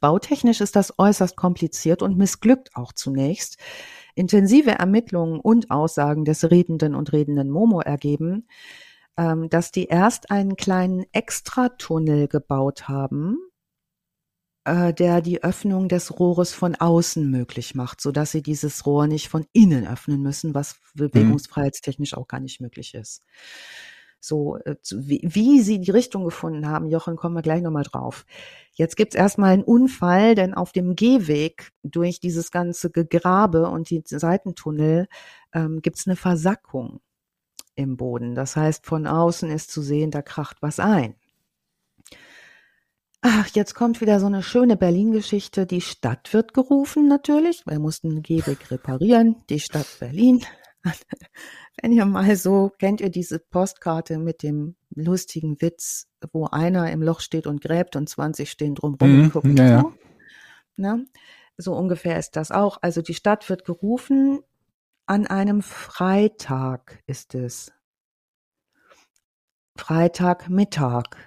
Bautechnisch 0.02 0.60
ist 0.60 0.76
das 0.76 0.94
äußerst 0.98 1.38
kompliziert 1.38 2.02
und 2.02 2.18
missglückt 2.18 2.76
auch 2.76 2.92
zunächst. 2.92 3.58
Intensive 4.14 4.72
Ermittlungen 4.72 5.40
und 5.40 5.72
Aussagen 5.72 6.26
des 6.26 6.52
Redenden 6.52 6.96
und 6.96 7.14
Redenden 7.14 7.50
Momo 7.50 7.80
ergeben, 7.80 8.48
ähm, 9.16 9.50
dass 9.50 9.72
die 9.72 9.86
erst 9.86 10.32
einen 10.32 10.58
kleinen 10.58 11.06
Extratunnel 11.14 12.28
gebaut 12.28 12.90
haben, 12.90 13.38
äh, 14.70 14.94
der 14.94 15.22
die 15.22 15.44
Öffnung 15.44 15.90
des 15.90 16.20
Rohres 16.20 16.54
von 16.54 16.76
außen 16.76 17.28
möglich 17.30 17.74
macht, 17.74 18.02
so 18.02 18.12
dass 18.12 18.32
sie 18.32 18.44
dieses 18.44 18.86
Rohr 18.86 19.08
nicht 19.08 19.28
von 19.28 19.46
innen 19.52 19.88
öffnen 19.88 20.22
müssen, 20.22 20.54
was 20.54 20.76
mhm. 20.94 21.10
bewegungsfreiheitstechnisch 21.10 22.14
auch 22.14 22.28
gar 22.28 22.40
nicht 22.40 22.62
möglich 22.62 22.94
ist. 22.94 23.24
So, 24.20 24.58
äh, 24.58 24.76
wie, 24.92 25.22
wie 25.24 25.62
sie 25.62 25.80
die 25.80 25.92
Richtung 25.92 26.24
gefunden 26.24 26.68
haben, 26.68 26.88
Jochen, 26.88 27.16
kommen 27.16 27.36
wir 27.36 27.42
gleich 27.42 27.64
nochmal 27.64 27.84
drauf. 27.84 28.26
Jetzt 28.74 28.96
gibt's 28.96 29.16
erstmal 29.16 29.54
einen 29.54 29.64
Unfall, 29.64 30.36
denn 30.36 30.54
auf 30.54 30.72
dem 30.72 30.96
Gehweg 30.96 31.72
durch 31.84 32.20
dieses 32.20 32.52
ganze 32.52 32.92
Gegrabe 32.92 33.70
und 33.70 33.90
die 33.90 34.04
Seitentunnel 34.06 35.08
ähm, 35.54 35.82
gibt's 35.82 36.06
eine 36.06 36.16
Versackung 36.16 37.00
im 37.76 37.98
Boden. 37.98 38.36
Das 38.36 38.56
heißt, 38.56 38.86
von 38.86 39.08
außen 39.08 39.50
ist 39.50 39.72
zu 39.72 39.82
sehen, 39.82 40.12
da 40.12 40.22
kracht 40.22 40.62
was 40.62 40.80
ein. 40.80 41.16
Ach, 43.22 43.48
jetzt 43.54 43.76
kommt 43.76 44.00
wieder 44.00 44.20
so 44.20 44.28
eine 44.28 44.44
schöne 44.44 44.78
Berlin-Geschichte. 44.78 45.66
Die 45.66 45.82
Stadt 45.82 46.34
wird 46.34 46.54
gerufen 46.54 47.08
natürlich. 47.08 47.66
Wir 47.66 47.80
mussten 47.80 48.22
Gehweg 48.22 48.72
reparieren. 48.72 49.36
Die 49.50 49.60
Stadt 49.60 49.88
Berlin 50.00 50.46
wenn 51.82 51.92
ihr 51.92 52.06
mal 52.06 52.36
so, 52.36 52.72
kennt 52.78 53.02
ihr 53.02 53.10
diese 53.10 53.40
Postkarte 53.40 54.18
mit 54.18 54.44
dem 54.44 54.76
lustigen 54.90 55.62
Witz, 55.62 56.08
wo 56.32 56.46
einer 56.46 56.92
im 56.92 57.02
Loch 57.02 57.20
steht 57.22 57.48
und 57.48 57.62
gräbt 57.62 57.96
und 57.96 58.10
20 58.10 58.50
stehen 58.50 58.76
drumrum 58.76 59.12
mhm, 59.12 59.24
und 59.24 59.32
gucken 59.32 59.58
ja? 59.58 59.86
Ja. 60.78 61.00
So 61.58 61.74
ungefähr 61.74 62.18
ist 62.18 62.36
das 62.36 62.52
auch. 62.52 62.78
Also 62.82 63.02
die 63.02 63.14
Stadt 63.14 63.50
wird 63.50 63.66
gerufen, 63.66 64.40
an 65.06 65.28
einem 65.28 65.62
Freitag 65.62 67.04
ist 67.06 67.36
es. 67.36 67.74
Freitagmittag. 69.76 71.18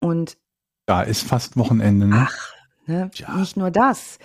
Und 0.00 0.38
da 0.90 1.02
ist 1.02 1.22
fast 1.22 1.56
Wochenende, 1.56 2.08
ne? 2.08 2.26
Ach, 2.28 2.54
ne? 2.86 3.12
Ja. 3.14 3.36
nicht 3.36 3.56
nur 3.56 3.70
das. 3.70 4.18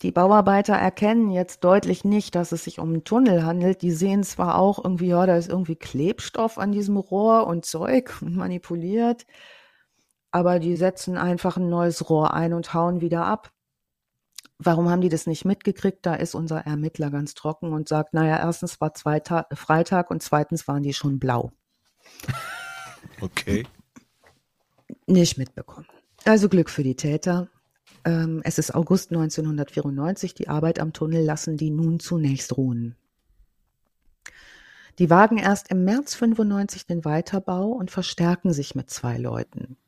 Die 0.00 0.10
Bauarbeiter 0.10 0.72
erkennen 0.72 1.30
jetzt 1.30 1.64
deutlich 1.64 2.02
nicht, 2.02 2.34
dass 2.34 2.50
es 2.50 2.64
sich 2.64 2.78
um 2.78 2.88
einen 2.88 3.04
Tunnel 3.04 3.44
handelt. 3.44 3.82
Die 3.82 3.90
sehen 3.90 4.22
zwar 4.24 4.56
auch 4.56 4.82
irgendwie, 4.82 5.08
ja, 5.08 5.26
da 5.26 5.36
ist 5.36 5.50
irgendwie 5.50 5.76
Klebstoff 5.76 6.56
an 6.56 6.72
diesem 6.72 6.96
Rohr 6.96 7.46
und 7.46 7.66
Zeug 7.66 8.22
und 8.22 8.36
manipuliert, 8.36 9.26
aber 10.30 10.58
die 10.60 10.76
setzen 10.76 11.18
einfach 11.18 11.58
ein 11.58 11.68
neues 11.68 12.08
Rohr 12.08 12.32
ein 12.32 12.54
und 12.54 12.72
hauen 12.72 13.02
wieder 13.02 13.26
ab. 13.26 13.52
Warum 14.58 14.88
haben 14.88 15.02
die 15.02 15.10
das 15.10 15.26
nicht 15.26 15.44
mitgekriegt? 15.44 16.06
Da 16.06 16.14
ist 16.14 16.34
unser 16.34 16.60
Ermittler 16.60 17.10
ganz 17.10 17.34
trocken 17.34 17.74
und 17.74 17.86
sagt, 17.86 18.14
naja, 18.14 18.38
erstens 18.38 18.80
war 18.80 18.92
Freitag 18.94 20.10
und 20.10 20.22
zweitens 20.22 20.66
waren 20.68 20.82
die 20.82 20.94
schon 20.94 21.18
blau. 21.18 21.52
Okay. 23.20 23.66
Nicht 25.06 25.36
mitbekommen. 25.36 25.86
Also 26.28 26.50
Glück 26.50 26.68
für 26.68 26.82
die 26.82 26.94
Täter. 26.94 27.48
Ähm, 28.04 28.42
es 28.44 28.58
ist 28.58 28.74
August 28.74 29.12
1994. 29.12 30.34
Die 30.34 30.48
Arbeit 30.48 30.78
am 30.78 30.92
Tunnel 30.92 31.24
lassen 31.24 31.56
die 31.56 31.70
nun 31.70 32.00
zunächst 32.00 32.54
ruhen. 32.58 32.96
Die 34.98 35.08
wagen 35.08 35.38
erst 35.38 35.70
im 35.70 35.84
März 35.84 36.14
95 36.16 36.84
den 36.84 37.06
Weiterbau 37.06 37.68
und 37.68 37.90
verstärken 37.90 38.52
sich 38.52 38.74
mit 38.74 38.90
zwei 38.90 39.16
Leuten. 39.16 39.78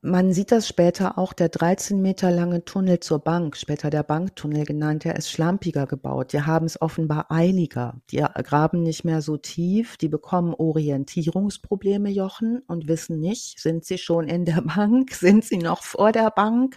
Man 0.00 0.32
sieht 0.32 0.52
das 0.52 0.68
später 0.68 1.18
auch, 1.18 1.32
der 1.32 1.48
13 1.48 2.00
Meter 2.00 2.30
lange 2.30 2.64
Tunnel 2.64 3.00
zur 3.00 3.18
Bank, 3.18 3.56
später 3.56 3.90
der 3.90 4.04
Banktunnel 4.04 4.64
genannt, 4.64 5.02
der 5.02 5.16
ist 5.16 5.28
schlampiger 5.28 5.86
gebaut. 5.88 6.32
Die 6.32 6.42
haben 6.42 6.66
es 6.66 6.80
offenbar 6.80 7.32
eiliger. 7.32 8.00
Die 8.12 8.18
graben 8.18 8.84
nicht 8.84 9.04
mehr 9.04 9.22
so 9.22 9.36
tief, 9.36 9.96
die 9.96 10.08
bekommen 10.08 10.54
Orientierungsprobleme, 10.54 12.10
Jochen, 12.10 12.60
und 12.68 12.86
wissen 12.86 13.18
nicht, 13.18 13.58
sind 13.58 13.84
sie 13.84 13.98
schon 13.98 14.28
in 14.28 14.44
der 14.44 14.62
Bank, 14.62 15.10
sind 15.14 15.44
sie 15.44 15.58
noch 15.58 15.82
vor 15.82 16.12
der 16.12 16.30
Bank, 16.30 16.76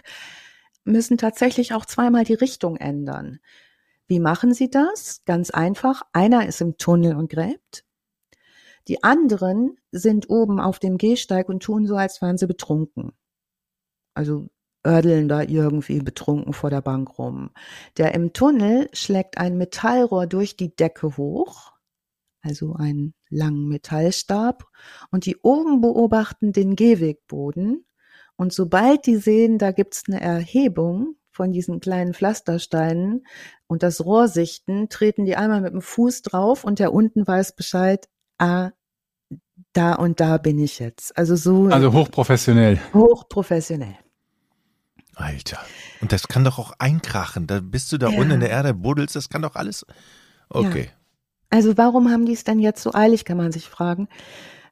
müssen 0.84 1.16
tatsächlich 1.16 1.74
auch 1.74 1.86
zweimal 1.86 2.24
die 2.24 2.34
Richtung 2.34 2.76
ändern. 2.76 3.38
Wie 4.08 4.18
machen 4.18 4.52
sie 4.52 4.68
das? 4.68 5.22
Ganz 5.26 5.50
einfach. 5.50 6.02
Einer 6.12 6.48
ist 6.48 6.60
im 6.60 6.76
Tunnel 6.76 7.14
und 7.14 7.30
gräbt. 7.30 7.84
Die 8.88 9.02
anderen 9.02 9.76
sind 9.90 10.28
oben 10.30 10.60
auf 10.60 10.78
dem 10.78 10.98
Gehsteig 10.98 11.48
und 11.48 11.62
tun 11.62 11.86
so, 11.86 11.96
als 11.96 12.20
wären 12.20 12.38
sie 12.38 12.46
betrunken. 12.46 13.12
Also 14.14 14.48
ördeln 14.86 15.28
da 15.28 15.42
irgendwie 15.42 16.00
betrunken 16.00 16.52
vor 16.52 16.70
der 16.70 16.80
Bank 16.80 17.18
rum. 17.18 17.50
Der 17.96 18.14
im 18.14 18.32
Tunnel 18.32 18.88
schlägt 18.92 19.38
ein 19.38 19.56
Metallrohr 19.56 20.26
durch 20.26 20.56
die 20.56 20.74
Decke 20.74 21.16
hoch, 21.16 21.72
also 22.42 22.74
einen 22.74 23.14
langen 23.30 23.68
Metallstab, 23.68 24.64
und 25.10 25.26
die 25.26 25.36
oben 25.36 25.80
beobachten 25.80 26.52
den 26.52 26.74
Gehwegboden. 26.74 27.86
Und 28.36 28.52
sobald 28.52 29.06
die 29.06 29.16
sehen, 29.16 29.58
da 29.58 29.70
gibt's 29.70 30.04
eine 30.08 30.20
Erhebung 30.20 31.16
von 31.30 31.52
diesen 31.52 31.80
kleinen 31.80 32.12
Pflastersteinen 32.12 33.24
und 33.66 33.82
das 33.82 34.04
Rohr 34.04 34.28
sichten, 34.28 34.88
treten 34.88 35.24
die 35.24 35.36
einmal 35.36 35.60
mit 35.60 35.72
dem 35.72 35.80
Fuß 35.80 36.22
drauf 36.22 36.64
und 36.64 36.78
der 36.78 36.92
unten 36.92 37.26
weiß 37.26 37.54
Bescheid, 37.54 38.08
ah, 38.38 38.70
da 39.72 39.94
und 39.94 40.20
da 40.20 40.38
bin 40.38 40.58
ich 40.58 40.78
jetzt. 40.78 41.16
Also 41.16 41.36
so. 41.36 41.66
Also 41.66 41.92
hochprofessionell. 41.92 42.80
Hochprofessionell. 42.92 43.96
Alter. 45.14 45.58
Und 46.00 46.12
das 46.12 46.28
kann 46.28 46.44
doch 46.44 46.58
auch 46.58 46.72
einkrachen. 46.78 47.46
Da 47.46 47.60
bist 47.60 47.92
du 47.92 47.98
da 47.98 48.08
ja. 48.08 48.18
unten 48.18 48.32
in 48.32 48.40
der 48.40 48.50
Erde, 48.50 48.74
buddelst, 48.74 49.14
das 49.14 49.28
kann 49.28 49.42
doch 49.42 49.56
alles. 49.56 49.86
Okay. 50.48 50.84
Ja. 50.84 50.90
Also 51.50 51.76
warum 51.76 52.10
haben 52.10 52.24
die 52.24 52.32
es 52.32 52.44
denn 52.44 52.58
jetzt 52.58 52.82
so 52.82 52.94
eilig, 52.94 53.24
kann 53.24 53.36
man 53.36 53.52
sich 53.52 53.68
fragen. 53.68 54.08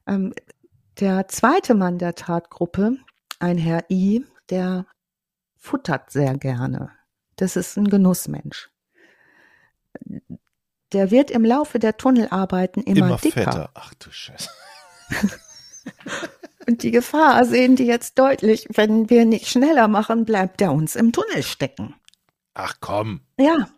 Ähm, 0.07 0.33
der 0.99 1.27
zweite 1.27 1.75
Mann 1.75 1.99
der 1.99 2.15
Tatgruppe, 2.15 2.97
ein 3.39 3.57
Herr 3.57 3.85
I, 3.89 4.25
der 4.49 4.87
futtert 5.55 6.09
sehr 6.09 6.37
gerne. 6.37 6.91
Das 7.35 7.55
ist 7.55 7.77
ein 7.77 7.87
Genussmensch 7.87 8.69
der 10.93 11.11
wird 11.11 11.31
im 11.31 11.45
Laufe 11.45 11.79
der 11.79 11.97
Tunnelarbeiten 11.97 12.83
immer, 12.83 13.07
immer 13.07 13.17
dicker. 13.17 13.43
Fetter. 13.43 13.69
Ach 13.73 13.93
du 13.95 14.11
Scheiße. 14.11 14.49
Und 16.67 16.83
die 16.83 16.91
Gefahr 16.91 17.43
sehen 17.45 17.75
die 17.75 17.85
jetzt 17.85 18.19
deutlich. 18.19 18.67
Wenn 18.73 19.09
wir 19.09 19.25
nicht 19.25 19.47
schneller 19.47 19.87
machen, 19.87 20.25
bleibt 20.25 20.61
er 20.61 20.71
uns 20.71 20.95
im 20.95 21.11
Tunnel 21.11 21.43
stecken. 21.43 21.95
Ach 22.53 22.75
komm. 22.81 23.21
Ja. 23.39 23.69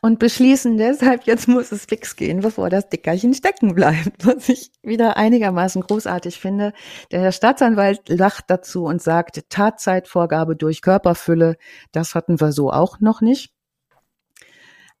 Und 0.00 0.18
beschließen 0.18 0.78
deshalb, 0.78 1.24
jetzt 1.24 1.48
muss 1.48 1.70
es 1.70 1.84
fix 1.84 2.16
gehen, 2.16 2.40
bevor 2.40 2.70
das 2.70 2.88
Dickerchen 2.88 3.34
stecken 3.34 3.74
bleibt. 3.74 4.26
Was 4.26 4.48
ich 4.48 4.72
wieder 4.82 5.16
einigermaßen 5.16 5.82
großartig 5.82 6.40
finde. 6.40 6.72
Der 7.10 7.20
Herr 7.20 7.32
Staatsanwalt 7.32 8.08
lacht 8.08 8.46
dazu 8.48 8.84
und 8.84 9.02
sagt, 9.02 9.50
Tatzeitvorgabe 9.50 10.56
durch 10.56 10.80
Körperfülle, 10.80 11.56
das 11.92 12.14
hatten 12.14 12.40
wir 12.40 12.52
so 12.52 12.72
auch 12.72 13.00
noch 13.00 13.20
nicht. 13.20 13.55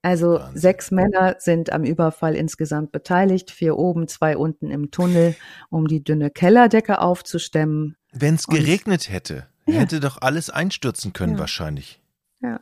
Also 0.06 0.34
Wahnsinn. 0.34 0.60
sechs 0.60 0.90
Männer 0.92 1.34
sind 1.40 1.72
am 1.72 1.82
Überfall 1.82 2.36
insgesamt 2.36 2.92
beteiligt, 2.92 3.50
vier 3.50 3.76
oben, 3.76 4.06
zwei 4.06 4.36
unten 4.36 4.70
im 4.70 4.92
Tunnel, 4.92 5.34
um 5.68 5.88
die 5.88 6.04
dünne 6.04 6.30
Kellerdecke 6.30 7.00
aufzustemmen. 7.00 7.96
Wenn 8.12 8.36
es 8.36 8.46
geregnet 8.46 9.10
hätte, 9.10 9.48
ja. 9.66 9.80
hätte 9.80 9.98
doch 9.98 10.22
alles 10.22 10.48
einstürzen 10.48 11.12
können 11.12 11.32
ja. 11.32 11.38
wahrscheinlich. 11.40 12.00
Ja. 12.40 12.60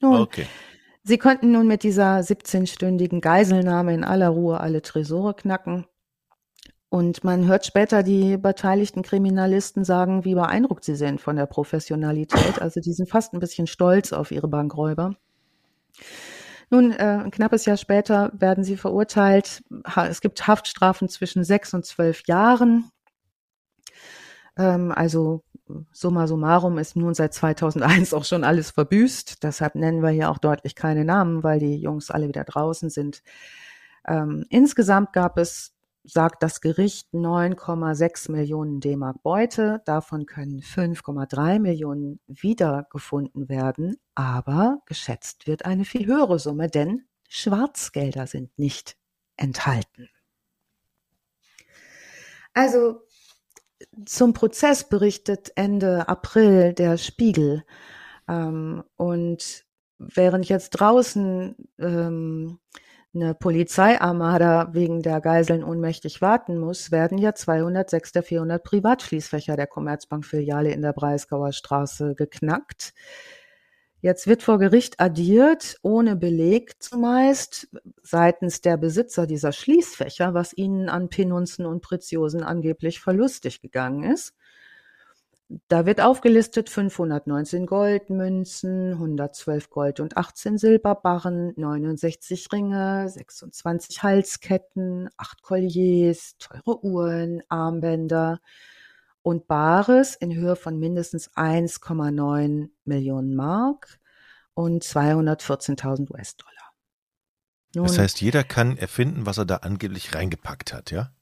Nun, 0.00 0.22
okay. 0.22 0.46
Sie 1.04 1.18
konnten 1.18 1.52
nun 1.52 1.66
mit 1.66 1.82
dieser 1.82 2.20
17-stündigen 2.20 3.20
Geiselnahme 3.20 3.92
in 3.92 4.02
aller 4.02 4.30
Ruhe 4.30 4.58
alle 4.58 4.80
Tresore 4.80 5.34
knacken. 5.34 5.84
Und 6.88 7.22
man 7.22 7.46
hört 7.48 7.66
später 7.66 8.02
die 8.02 8.38
beteiligten 8.38 9.02
Kriminalisten 9.02 9.84
sagen, 9.84 10.24
wie 10.24 10.34
beeindruckt 10.34 10.84
sie 10.84 10.96
sind 10.96 11.20
von 11.20 11.36
der 11.36 11.46
Professionalität. 11.46 12.62
Also 12.62 12.80
die 12.80 12.94
sind 12.94 13.10
fast 13.10 13.34
ein 13.34 13.40
bisschen 13.40 13.66
stolz 13.66 14.14
auf 14.14 14.30
ihre 14.30 14.48
Bankräuber. 14.48 15.16
Nun, 16.72 16.90
äh, 16.92 17.20
ein 17.22 17.30
knappes 17.30 17.66
Jahr 17.66 17.76
später 17.76 18.32
werden 18.32 18.64
sie 18.64 18.78
verurteilt. 18.78 19.62
Es 20.08 20.22
gibt 20.22 20.46
Haftstrafen 20.46 21.10
zwischen 21.10 21.44
sechs 21.44 21.74
und 21.74 21.84
zwölf 21.84 22.26
Jahren. 22.26 22.90
Ähm, 24.56 24.90
also 24.90 25.44
summa 25.92 26.26
summarum 26.26 26.78
ist 26.78 26.96
nun 26.96 27.12
seit 27.12 27.34
2001 27.34 28.14
auch 28.14 28.24
schon 28.24 28.42
alles 28.42 28.70
verbüßt. 28.70 29.42
Deshalb 29.42 29.74
nennen 29.74 30.02
wir 30.02 30.08
hier 30.08 30.30
auch 30.30 30.38
deutlich 30.38 30.74
keine 30.74 31.04
Namen, 31.04 31.42
weil 31.42 31.58
die 31.58 31.76
Jungs 31.76 32.10
alle 32.10 32.26
wieder 32.26 32.44
draußen 32.44 32.88
sind. 32.88 33.22
Ähm, 34.08 34.46
insgesamt 34.48 35.12
gab 35.12 35.36
es 35.36 35.71
sagt 36.04 36.42
das 36.42 36.60
Gericht 36.60 37.12
9,6 37.12 38.30
Millionen 38.30 38.80
D-Mark 38.80 39.22
Beute. 39.22 39.82
Davon 39.84 40.26
können 40.26 40.60
5,3 40.60 41.58
Millionen 41.58 42.20
wiedergefunden 42.26 43.48
werden. 43.48 43.96
Aber 44.14 44.80
geschätzt 44.86 45.46
wird 45.46 45.64
eine 45.64 45.84
viel 45.84 46.06
höhere 46.06 46.38
Summe, 46.38 46.68
denn 46.68 47.06
Schwarzgelder 47.28 48.26
sind 48.26 48.58
nicht 48.58 48.96
enthalten. 49.36 50.08
Also 52.54 53.02
zum 54.04 54.32
Prozess 54.32 54.88
berichtet 54.88 55.52
Ende 55.56 56.08
April 56.08 56.74
der 56.74 56.98
Spiegel. 56.98 57.64
Ähm, 58.28 58.82
und 58.96 59.64
während 59.98 60.48
jetzt 60.48 60.70
draußen 60.70 61.56
ähm, 61.78 62.58
eine 63.14 63.34
Polizeiarmada 63.34 64.70
wegen 64.72 65.02
der 65.02 65.20
Geiseln 65.20 65.64
ohnmächtig 65.64 66.22
warten 66.22 66.58
muss, 66.58 66.90
werden 66.90 67.18
ja 67.18 67.34
206 67.34 68.12
der 68.12 68.22
400 68.22 68.62
Privatschließfächer 68.62 69.56
der 69.56 69.66
Commerzbank-Filiale 69.66 70.72
in 70.72 70.82
der 70.82 70.92
Breisgauer 70.92 71.52
Straße 71.52 72.14
geknackt. 72.14 72.94
Jetzt 74.00 74.26
wird 74.26 74.42
vor 74.42 74.58
Gericht 74.58 74.98
addiert, 74.98 75.76
ohne 75.82 76.16
Beleg 76.16 76.82
zumeist, 76.82 77.68
seitens 78.02 78.60
der 78.60 78.76
Besitzer 78.76 79.28
dieser 79.28 79.52
Schließfächer, 79.52 80.34
was 80.34 80.52
ihnen 80.52 80.88
an 80.88 81.08
Penunzen 81.08 81.66
und 81.66 81.82
Preziosen 81.82 82.42
angeblich 82.42 82.98
verlustig 82.98 83.60
gegangen 83.60 84.02
ist. 84.10 84.34
Da 85.68 85.86
wird 85.86 86.00
aufgelistet 86.00 86.70
519 86.70 87.66
Goldmünzen, 87.66 88.92
112 88.92 89.70
Gold- 89.70 90.00
und 90.00 90.16
18 90.16 90.56
Silberbarren, 90.56 91.52
69 91.56 92.48
Ringe, 92.52 93.08
26 93.08 94.02
Halsketten, 94.02 95.10
8 95.16 95.42
Colliers, 95.42 96.36
teure 96.38 96.82
Uhren, 96.84 97.42
Armbänder 97.48 98.40
und 99.22 99.46
Bares 99.46 100.14
in 100.14 100.34
Höhe 100.34 100.56
von 100.56 100.78
mindestens 100.78 101.30
1,9 101.36 102.70
Millionen 102.84 103.34
Mark 103.34 104.00
und 104.54 104.84
214.000 104.84 106.10
US-Dollar. 106.10 106.52
Das 107.74 107.98
heißt, 107.98 108.20
jeder 108.20 108.44
kann 108.44 108.76
erfinden, 108.76 109.26
was 109.26 109.38
er 109.38 109.46
da 109.46 109.56
angeblich 109.56 110.14
reingepackt 110.14 110.72
hat, 110.72 110.90
ja? 110.90 111.12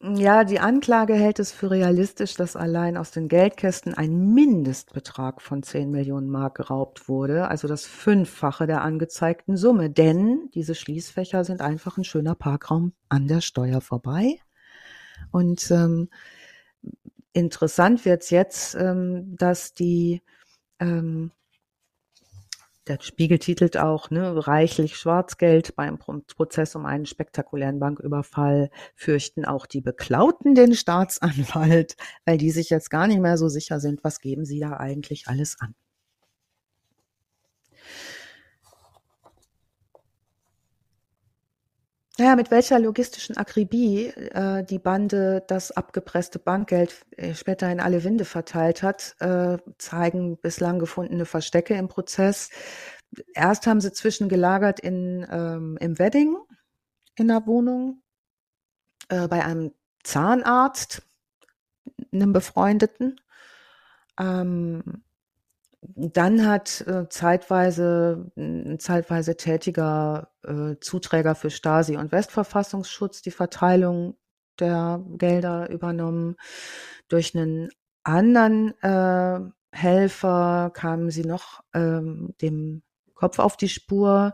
Ja, 0.00 0.44
die 0.44 0.60
Anklage 0.60 1.14
hält 1.14 1.40
es 1.40 1.50
für 1.50 1.72
realistisch, 1.72 2.34
dass 2.34 2.54
allein 2.54 2.96
aus 2.96 3.10
den 3.10 3.26
Geldkästen 3.26 3.94
ein 3.94 4.32
Mindestbetrag 4.32 5.42
von 5.42 5.64
10 5.64 5.90
Millionen 5.90 6.28
Mark 6.28 6.54
geraubt 6.56 7.08
wurde, 7.08 7.48
also 7.48 7.66
das 7.66 7.84
Fünffache 7.84 8.68
der 8.68 8.82
angezeigten 8.82 9.56
Summe. 9.56 9.90
Denn 9.90 10.50
diese 10.54 10.76
Schließfächer 10.76 11.42
sind 11.42 11.60
einfach 11.62 11.98
ein 11.98 12.04
schöner 12.04 12.36
Parkraum 12.36 12.92
an 13.08 13.26
der 13.26 13.40
Steuer 13.40 13.80
vorbei. 13.80 14.38
Und 15.32 15.68
ähm, 15.72 16.10
interessant 17.32 18.04
wird's 18.04 18.30
jetzt, 18.30 18.76
ähm, 18.76 19.36
dass 19.36 19.74
die 19.74 20.22
ähm, 20.78 21.32
der 22.88 22.98
Spiegel 23.00 23.38
titelt 23.38 23.76
auch, 23.76 24.10
ne, 24.10 24.46
reichlich 24.46 24.96
Schwarzgeld 24.96 25.76
beim 25.76 25.98
Prozess 25.98 26.74
um 26.74 26.86
einen 26.86 27.06
spektakulären 27.06 27.78
Banküberfall 27.78 28.70
fürchten 28.94 29.44
auch 29.44 29.66
die 29.66 29.80
Beklauten 29.80 30.54
den 30.54 30.74
Staatsanwalt, 30.74 31.96
weil 32.24 32.38
die 32.38 32.50
sich 32.50 32.70
jetzt 32.70 32.90
gar 32.90 33.06
nicht 33.06 33.20
mehr 33.20 33.38
so 33.38 33.48
sicher 33.48 33.80
sind, 33.80 34.02
was 34.04 34.20
geben 34.20 34.44
sie 34.44 34.60
da 34.60 34.76
eigentlich 34.76 35.28
alles 35.28 35.56
an. 35.60 35.74
Naja, 42.20 42.34
mit 42.34 42.50
welcher 42.50 42.80
logistischen 42.80 43.36
Akribie 43.36 44.06
äh, 44.06 44.64
die 44.64 44.80
Bande 44.80 45.44
das 45.46 45.70
abgepresste 45.70 46.40
Bankgeld 46.40 47.06
äh, 47.16 47.32
später 47.32 47.70
in 47.70 47.78
alle 47.78 48.02
Winde 48.02 48.24
verteilt 48.24 48.82
hat, 48.82 49.14
äh, 49.20 49.58
zeigen 49.78 50.36
bislang 50.36 50.80
gefundene 50.80 51.26
Verstecke 51.26 51.74
im 51.74 51.86
Prozess. 51.86 52.50
Erst 53.34 53.68
haben 53.68 53.80
sie 53.80 53.92
zwischengelagert 53.92 54.80
in, 54.80 55.24
ähm, 55.30 55.78
im 55.80 55.96
Wedding 56.00 56.36
in 57.14 57.28
der 57.28 57.46
Wohnung 57.46 58.02
äh, 59.10 59.28
bei 59.28 59.44
einem 59.44 59.72
Zahnarzt, 60.02 61.02
einem 62.12 62.32
Befreundeten. 62.32 63.20
Ähm, 64.18 65.04
dann 65.80 66.46
hat 66.46 66.80
äh, 66.82 67.08
zeitweise 67.08 68.30
ein 68.36 68.78
zeitweise 68.80 69.36
tätiger 69.36 70.30
äh, 70.42 70.76
Zuträger 70.80 71.34
für 71.34 71.50
Stasi 71.50 71.96
und 71.96 72.10
Westverfassungsschutz 72.10 73.22
die 73.22 73.30
Verteilung 73.30 74.16
der 74.58 75.04
Gelder 75.16 75.70
übernommen. 75.70 76.36
Durch 77.08 77.36
einen 77.36 77.68
anderen 78.02 78.74
äh, 78.82 79.40
Helfer 79.70 80.70
kamen 80.74 81.10
sie 81.10 81.24
noch 81.24 81.60
ähm, 81.74 82.34
dem 82.42 82.82
Kopf 83.14 83.38
auf 83.38 83.56
die 83.56 83.68
Spur. 83.68 84.32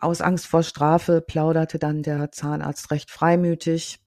Aus 0.00 0.20
Angst 0.20 0.46
vor 0.46 0.62
Strafe 0.62 1.20
plauderte 1.20 1.78
dann 1.78 2.02
der 2.02 2.32
Zahnarzt 2.32 2.90
recht 2.90 3.10
freimütig. 3.10 3.98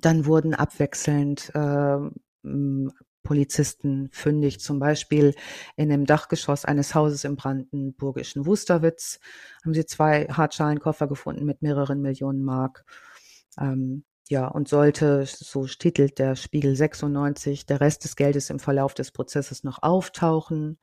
Dann 0.00 0.26
wurden 0.26 0.54
abwechselnd 0.54 1.54
äh, 1.54 1.98
Polizisten 3.24 4.08
fündig, 4.12 4.60
zum 4.60 4.78
Beispiel 4.78 5.34
in 5.76 5.88
dem 5.88 6.06
Dachgeschoss 6.06 6.64
eines 6.64 6.94
Hauses 6.94 7.24
im 7.24 7.34
brandenburgischen 7.34 8.46
Wusterwitz 8.46 9.18
haben 9.64 9.74
sie 9.74 9.86
zwei 9.86 10.26
Hartschalenkoffer 10.26 11.08
gefunden 11.08 11.44
mit 11.44 11.62
mehreren 11.62 12.00
Millionen 12.00 12.44
Mark. 12.44 12.84
Ähm, 13.58 14.04
ja, 14.28 14.46
und 14.46 14.68
sollte, 14.68 15.26
so 15.26 15.66
titelt 15.66 16.18
der 16.18 16.36
Spiegel 16.36 16.76
96, 16.76 17.66
der 17.66 17.80
Rest 17.80 18.04
des 18.04 18.16
Geldes 18.16 18.50
im 18.50 18.58
Verlauf 18.58 18.94
des 18.94 19.10
Prozesses 19.10 19.64
noch 19.64 19.82
auftauchen, 19.82 20.78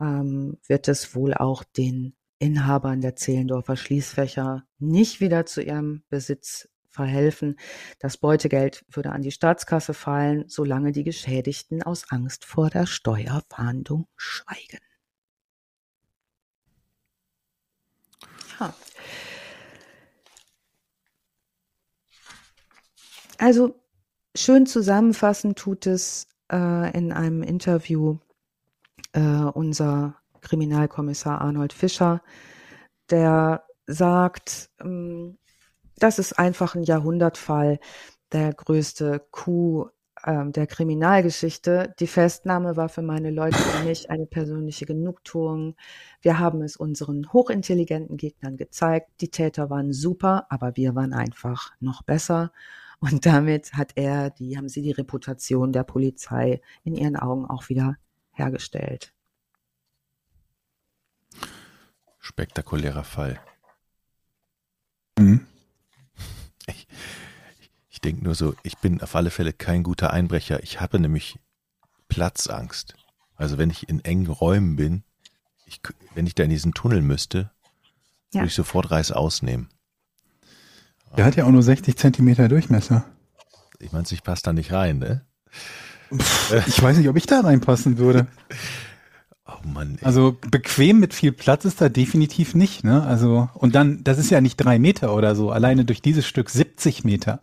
ähm, 0.00 0.58
wird 0.66 0.88
es 0.88 1.14
wohl 1.14 1.34
auch 1.34 1.64
den 1.64 2.14
Inhabern 2.38 3.02
der 3.02 3.16
Zehlendorfer 3.16 3.76
Schließfächer 3.76 4.64
nicht 4.78 5.20
wieder 5.20 5.44
zu 5.46 5.62
ihrem 5.62 6.04
Besitz 6.08 6.69
verhelfen. 6.90 7.58
Das 7.98 8.16
Beutegeld 8.16 8.84
würde 8.88 9.12
an 9.12 9.22
die 9.22 9.30
Staatskasse 9.32 9.94
fallen, 9.94 10.44
solange 10.48 10.92
die 10.92 11.04
Geschädigten 11.04 11.82
aus 11.82 12.10
Angst 12.10 12.44
vor 12.44 12.70
der 12.70 12.86
Steuerfahndung 12.86 14.06
schweigen. 14.16 14.80
Ja. 18.58 18.74
Also 23.38 23.80
schön 24.36 24.66
zusammenfassend 24.66 25.58
tut 25.58 25.86
es 25.86 26.26
äh, 26.52 26.96
in 26.96 27.12
einem 27.12 27.42
Interview 27.42 28.18
äh, 29.12 29.20
unser 29.20 30.20
Kriminalkommissar 30.40 31.40
Arnold 31.40 31.72
Fischer, 31.72 32.22
der 33.10 33.64
sagt, 33.86 34.70
ähm, 34.80 35.38
das 36.02 36.18
ist 36.18 36.38
einfach 36.38 36.74
ein 36.74 36.82
Jahrhundertfall, 36.82 37.78
der 38.32 38.52
größte 38.52 39.24
Coup 39.30 39.90
ähm, 40.24 40.52
der 40.52 40.66
Kriminalgeschichte. 40.66 41.94
Die 41.98 42.06
Festnahme 42.06 42.76
war 42.76 42.88
für 42.88 43.02
meine 43.02 43.30
Leute 43.30 43.56
und 43.56 43.86
mich 43.86 44.10
eine 44.10 44.26
persönliche 44.26 44.86
Genugtuung. 44.86 45.76
Wir 46.20 46.38
haben 46.38 46.62
es 46.62 46.76
unseren 46.76 47.32
hochintelligenten 47.32 48.16
Gegnern 48.16 48.56
gezeigt. 48.56 49.10
Die 49.20 49.30
Täter 49.30 49.70
waren 49.70 49.92
super, 49.92 50.46
aber 50.50 50.76
wir 50.76 50.94
waren 50.94 51.12
einfach 51.12 51.72
noch 51.80 52.02
besser. 52.02 52.52
Und 52.98 53.24
damit 53.24 53.72
hat 53.72 53.92
er, 53.94 54.30
die, 54.30 54.58
haben 54.58 54.68
sie 54.68 54.82
die 54.82 54.90
Reputation 54.90 55.72
der 55.72 55.84
Polizei 55.84 56.60
in 56.84 56.94
ihren 56.94 57.16
Augen 57.16 57.46
auch 57.46 57.68
wieder 57.68 57.96
hergestellt. 58.32 59.14
Spektakulärer 62.18 63.04
Fall. 63.04 63.40
Mhm. 65.18 65.46
Ich, 68.00 68.02
denke 68.02 68.24
nur 68.24 68.34
so, 68.34 68.54
ich 68.62 68.78
bin 68.78 69.02
auf 69.02 69.14
alle 69.14 69.28
Fälle 69.28 69.52
kein 69.52 69.82
guter 69.82 70.10
Einbrecher. 70.10 70.62
Ich 70.62 70.80
habe 70.80 70.98
nämlich 70.98 71.38
Platzangst. 72.08 72.94
Also 73.36 73.58
wenn 73.58 73.68
ich 73.68 73.90
in 73.90 74.02
engen 74.02 74.26
Räumen 74.26 74.76
bin, 74.76 75.02
ich, 75.66 75.82
wenn 76.14 76.26
ich 76.26 76.34
da 76.34 76.44
in 76.44 76.48
diesen 76.48 76.72
Tunnel 76.72 77.02
müsste, 77.02 77.50
ja. 78.32 78.40
würde 78.40 78.46
ich 78.48 78.54
sofort 78.54 78.90
Reiß 78.90 79.12
ausnehmen. 79.12 79.68
Der 81.14 81.26
hat 81.26 81.36
ja 81.36 81.44
auch 81.44 81.50
nur 81.50 81.62
60 81.62 81.94
Zentimeter 81.98 82.48
Durchmesser. 82.48 83.04
Ich 83.80 83.92
meine, 83.92 84.06
ich 84.10 84.22
passe 84.22 84.44
da 84.44 84.54
nicht 84.54 84.72
rein, 84.72 84.98
ne? 84.98 85.26
Ich 86.10 86.82
weiß 86.82 86.96
nicht, 86.96 87.08
ob 87.10 87.16
ich 87.16 87.26
da 87.26 87.40
reinpassen 87.40 87.98
würde. 87.98 88.26
Oh 89.46 89.66
Mann. 89.66 89.98
Ey. 90.00 90.04
Also 90.06 90.38
bequem 90.48 91.00
mit 91.00 91.12
viel 91.12 91.32
Platz 91.32 91.64
ist 91.64 91.80
da 91.80 91.88
definitiv 91.88 92.54
nicht, 92.54 92.84
ne? 92.84 93.02
Also, 93.02 93.48
und 93.54 93.74
dann, 93.74 94.04
das 94.04 94.16
ist 94.16 94.30
ja 94.30 94.40
nicht 94.40 94.56
drei 94.56 94.78
Meter 94.78 95.12
oder 95.12 95.34
so, 95.34 95.50
alleine 95.50 95.84
durch 95.84 96.00
dieses 96.00 96.24
Stück 96.24 96.50
70 96.50 97.02
Meter. 97.02 97.42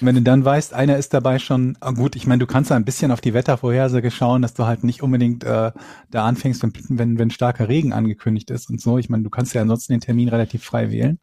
Wenn 0.00 0.14
du 0.14 0.22
dann 0.22 0.44
weißt, 0.44 0.72
einer 0.72 0.96
ist 0.96 1.12
dabei 1.12 1.38
schon, 1.38 1.76
ah 1.80 1.90
gut, 1.90 2.16
ich 2.16 2.26
meine, 2.26 2.38
du 2.38 2.46
kannst 2.46 2.70
da 2.70 2.76
ein 2.76 2.84
bisschen 2.84 3.10
auf 3.10 3.20
die 3.20 3.34
Wettervorhersage 3.34 4.10
schauen, 4.10 4.42
dass 4.42 4.54
du 4.54 4.64
halt 4.64 4.82
nicht 4.82 5.02
unbedingt 5.02 5.44
äh, 5.44 5.72
da 6.10 6.24
anfängst, 6.26 6.62
wenn, 6.62 6.72
wenn, 6.88 7.18
wenn 7.18 7.30
starker 7.30 7.68
Regen 7.68 7.92
angekündigt 7.92 8.50
ist 8.50 8.70
und 8.70 8.80
so. 8.80 8.98
Ich 8.98 9.08
meine, 9.10 9.22
du 9.22 9.30
kannst 9.30 9.54
ja 9.54 9.60
ansonsten 9.60 9.92
den 9.92 10.00
Termin 10.00 10.28
relativ 10.28 10.64
frei 10.64 10.90
wählen. 10.90 11.18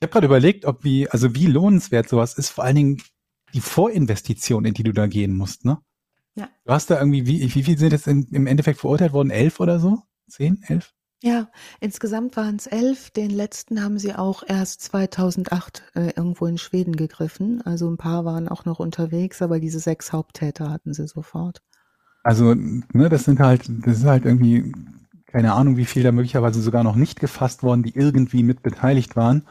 Ich 0.00 0.06
habe 0.06 0.12
gerade 0.12 0.26
überlegt, 0.26 0.64
ob 0.64 0.84
wie, 0.84 1.08
also 1.08 1.34
wie 1.34 1.46
lohnenswert 1.46 2.08
sowas 2.08 2.34
ist, 2.34 2.50
vor 2.50 2.64
allen 2.64 2.76
Dingen 2.76 3.02
die 3.54 3.60
Vorinvestition, 3.60 4.64
in 4.64 4.74
die 4.74 4.82
du 4.82 4.92
da 4.92 5.06
gehen 5.06 5.34
musst, 5.34 5.64
ne? 5.64 5.78
Ja. 6.36 6.48
Du 6.64 6.72
hast 6.72 6.90
da 6.90 6.98
irgendwie, 6.98 7.26
wie, 7.26 7.54
wie 7.54 7.62
viel 7.62 7.78
sind 7.78 7.92
jetzt 7.92 8.08
in, 8.08 8.26
im 8.32 8.46
Endeffekt 8.46 8.80
verurteilt 8.80 9.12
worden? 9.12 9.30
Elf 9.30 9.60
oder 9.60 9.78
so? 9.78 10.02
Zehn? 10.28 10.62
Elf? 10.66 10.93
Ja, 11.24 11.48
insgesamt 11.80 12.36
waren 12.36 12.56
es 12.56 12.66
elf. 12.66 13.08
Den 13.08 13.30
letzten 13.30 13.82
haben 13.82 13.98
sie 13.98 14.14
auch 14.14 14.42
erst 14.46 14.82
2008 14.82 15.82
äh, 15.94 16.10
irgendwo 16.14 16.44
in 16.44 16.58
Schweden 16.58 16.96
gegriffen. 16.96 17.62
Also 17.62 17.88
ein 17.88 17.96
paar 17.96 18.26
waren 18.26 18.46
auch 18.46 18.66
noch 18.66 18.78
unterwegs, 18.78 19.40
aber 19.40 19.58
diese 19.58 19.78
sechs 19.78 20.12
Haupttäter 20.12 20.68
hatten 20.68 20.92
sie 20.92 21.08
sofort. 21.08 21.62
Also, 22.24 22.54
ne, 22.54 23.08
das 23.08 23.24
sind 23.24 23.40
halt, 23.40 23.62
das 23.86 24.00
ist 24.00 24.04
halt 24.04 24.26
irgendwie, 24.26 24.74
keine 25.24 25.54
Ahnung, 25.54 25.78
wie 25.78 25.86
viel 25.86 26.02
da 26.02 26.12
möglicherweise 26.12 26.60
sogar 26.60 26.84
noch 26.84 26.94
nicht 26.94 27.20
gefasst 27.20 27.62
worden, 27.62 27.84
die 27.84 27.96
irgendwie 27.96 28.42
mit 28.42 28.62
beteiligt 28.62 29.16
waren 29.16 29.46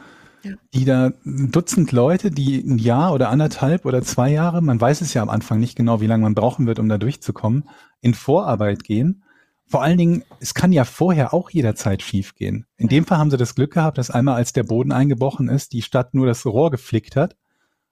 die 0.74 0.84
da 0.84 1.12
ein 1.24 1.50
Dutzend 1.50 1.92
Leute, 1.92 2.30
die 2.30 2.58
ein 2.58 2.78
Jahr 2.78 3.12
oder 3.12 3.30
anderthalb 3.30 3.84
oder 3.84 4.02
zwei 4.02 4.30
Jahre, 4.30 4.60
man 4.62 4.80
weiß 4.80 5.00
es 5.00 5.14
ja 5.14 5.22
am 5.22 5.30
Anfang 5.30 5.58
nicht 5.58 5.76
genau, 5.76 6.00
wie 6.00 6.06
lange 6.06 6.24
man 6.24 6.34
brauchen 6.34 6.66
wird, 6.66 6.78
um 6.78 6.88
da 6.88 6.98
durchzukommen, 6.98 7.64
in 8.00 8.14
Vorarbeit 8.14 8.84
gehen. 8.84 9.23
Vor 9.66 9.82
allen 9.82 9.98
Dingen, 9.98 10.24
es 10.40 10.54
kann 10.54 10.72
ja 10.72 10.84
vorher 10.84 11.32
auch 11.32 11.50
jederzeit 11.50 12.02
schiefgehen. 12.02 12.66
In 12.76 12.88
dem 12.88 13.06
Fall 13.06 13.18
haben 13.18 13.30
sie 13.30 13.36
das 13.36 13.54
Glück 13.54 13.72
gehabt, 13.72 13.98
dass 13.98 14.10
einmal, 14.10 14.36
als 14.36 14.52
der 14.52 14.62
Boden 14.62 14.92
eingebrochen 14.92 15.48
ist, 15.48 15.72
die 15.72 15.82
Stadt 15.82 16.14
nur 16.14 16.26
das 16.26 16.44
Rohr 16.44 16.70
geflickt 16.70 17.16
hat. 17.16 17.36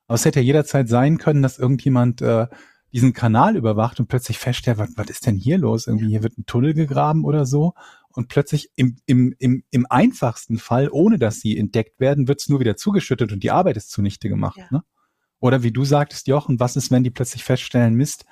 Aber 0.07 0.16
es 0.16 0.24
hätte 0.24 0.40
ja 0.40 0.47
jederzeit 0.47 0.89
sein 0.89 1.19
können, 1.19 1.43
dass 1.43 1.59
irgendjemand 1.59 2.20
äh, 2.20 2.47
diesen 2.93 3.15
Kanal 3.15 3.57
überwacht 3.57 4.01
und 4.01 4.07
plötzlich 4.07 4.39
feststellt, 4.39 4.78
was, 4.78 4.90
was 4.97 5.09
ist 5.09 5.27
denn 5.27 5.36
hier 5.36 5.57
los? 5.57 5.86
Irgendwie 5.86 6.09
hier 6.09 6.23
wird 6.23 6.36
ein 6.36 6.47
Tunnel 6.47 6.74
gegraben 6.74 7.24
oder 7.24 7.47
so 7.47 7.73
und 8.15 8.28
plötzlich 8.28 8.70
im, 8.77 8.97
im, 9.07 9.35
im, 9.39 9.65
im 9.70 9.86
einfachsten 9.89 10.59
Fall, 10.59 10.89
ohne 10.90 11.19
dass 11.19 11.40
sie 11.40 11.57
entdeckt 11.57 11.99
werden, 12.01 12.28
wird 12.28 12.40
es 12.40 12.49
nur 12.49 12.61
wieder 12.61 12.77
zugeschüttet 12.77 13.32
und 13.32 13.43
die 13.43 13.51
Arbeit 13.51 13.77
ist 13.77 13.90
zunichte 13.90 14.28
gemacht. 14.28 14.59
Ja. 14.59 14.66
Ne? 14.70 14.82
Oder 15.40 15.62
wie 15.62 15.73
du 15.73 15.85
sagtest, 15.85 16.28
Jochen, 16.28 16.61
was 16.61 16.77
ist, 16.77 16.90
wenn 16.90 17.03
die 17.03 17.11
plötzlich 17.11 17.43
feststellen, 17.43 17.94
Mist, 17.94 18.27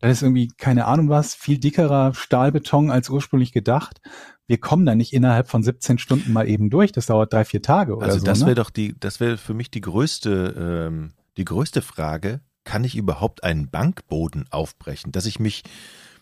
da 0.00 0.08
ist 0.08 0.22
irgendwie, 0.22 0.48
keine 0.48 0.86
Ahnung 0.86 1.08
was, 1.10 1.34
viel 1.34 1.58
dickerer 1.58 2.14
Stahlbeton 2.14 2.90
als 2.90 3.10
ursprünglich 3.10 3.52
gedacht. 3.52 4.00
Wir 4.46 4.58
kommen 4.58 4.86
da 4.86 4.94
nicht 4.94 5.12
innerhalb 5.12 5.48
von 5.48 5.62
17 5.62 5.98
Stunden 5.98 6.32
mal 6.32 6.48
eben 6.48 6.70
durch. 6.70 6.90
Das 6.90 7.06
dauert 7.06 7.32
drei, 7.32 7.44
vier 7.44 7.62
Tage 7.62 7.94
oder 7.94 8.06
also 8.06 8.18
so. 8.18 8.22
Also 8.22 8.26
das 8.26 8.40
wäre 8.40 8.50
ne? 8.50 8.54
doch 8.56 8.70
die, 8.70 8.98
das 8.98 9.20
wäre 9.20 9.36
für 9.36 9.54
mich 9.54 9.70
die 9.70 9.82
größte, 9.82 10.88
ähm, 10.88 11.12
die 11.36 11.44
größte 11.44 11.82
Frage. 11.82 12.40
Kann 12.64 12.84
ich 12.84 12.96
überhaupt 12.96 13.44
einen 13.44 13.70
Bankboden 13.70 14.46
aufbrechen? 14.50 15.12
Dass 15.12 15.26
ich 15.26 15.38
mich 15.38 15.64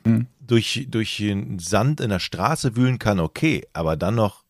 hm. 0.05 0.27
durch, 0.41 0.89
durch 0.91 1.17
den 1.17 1.59
Sand 1.59 2.01
in 2.01 2.11
der 2.11 2.21
Straße 2.21 2.77
wühlen 2.77 2.99
kann, 2.99 3.21
okay, 3.21 3.67
aber 3.73 3.97
dann 3.97 4.17
noch 4.17 4.45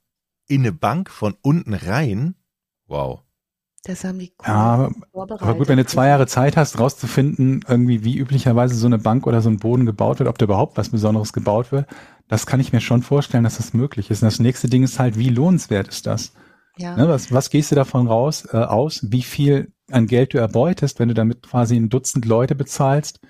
in 0.46 0.62
eine 0.62 0.72
Bank 0.72 1.10
von 1.10 1.36
unten 1.42 1.74
rein, 1.74 2.34
wow. 2.86 3.22
Das 3.88 4.04
haben 4.04 4.18
die 4.18 4.34
cool 4.40 4.44
ja, 4.46 4.90
aber 5.14 5.54
gut, 5.54 5.68
wenn 5.68 5.78
du 5.78 5.86
zwei 5.86 6.08
Jahre 6.08 6.26
Zeit 6.26 6.58
hast, 6.58 6.78
rauszufinden, 6.78 7.64
irgendwie 7.66 8.04
wie 8.04 8.18
üblicherweise 8.18 8.74
so 8.74 8.86
eine 8.86 8.98
Bank 8.98 9.26
oder 9.26 9.40
so 9.40 9.48
ein 9.48 9.56
Boden 9.56 9.86
gebaut 9.86 10.18
wird, 10.18 10.28
ob 10.28 10.36
da 10.36 10.44
überhaupt 10.44 10.76
was 10.76 10.90
Besonderes 10.90 11.32
gebaut 11.32 11.72
wird, 11.72 11.86
das 12.28 12.44
kann 12.44 12.60
ich 12.60 12.70
mir 12.70 12.82
schon 12.82 13.00
vorstellen, 13.00 13.44
dass 13.44 13.56
das 13.56 13.72
möglich 13.72 14.10
ist. 14.10 14.22
Und 14.22 14.26
das 14.26 14.40
nächste 14.40 14.68
Ding 14.68 14.82
ist 14.82 14.98
halt, 14.98 15.16
wie 15.16 15.30
lohnenswert 15.30 15.88
ist 15.88 16.06
das? 16.06 16.34
Ja. 16.76 16.98
Ne, 16.98 17.08
was, 17.08 17.32
was 17.32 17.48
gehst 17.48 17.70
du 17.70 17.76
davon 17.76 18.08
raus, 18.08 18.46
äh, 18.52 18.58
aus? 18.58 19.06
Wie 19.10 19.22
viel 19.22 19.72
an 19.90 20.06
Geld 20.06 20.34
du 20.34 20.38
erbeutest, 20.38 20.98
wenn 20.98 21.08
du 21.08 21.14
damit 21.14 21.42
quasi 21.42 21.74
ein 21.74 21.88
Dutzend 21.88 22.26
Leute 22.26 22.54
bezahlst? 22.54 23.20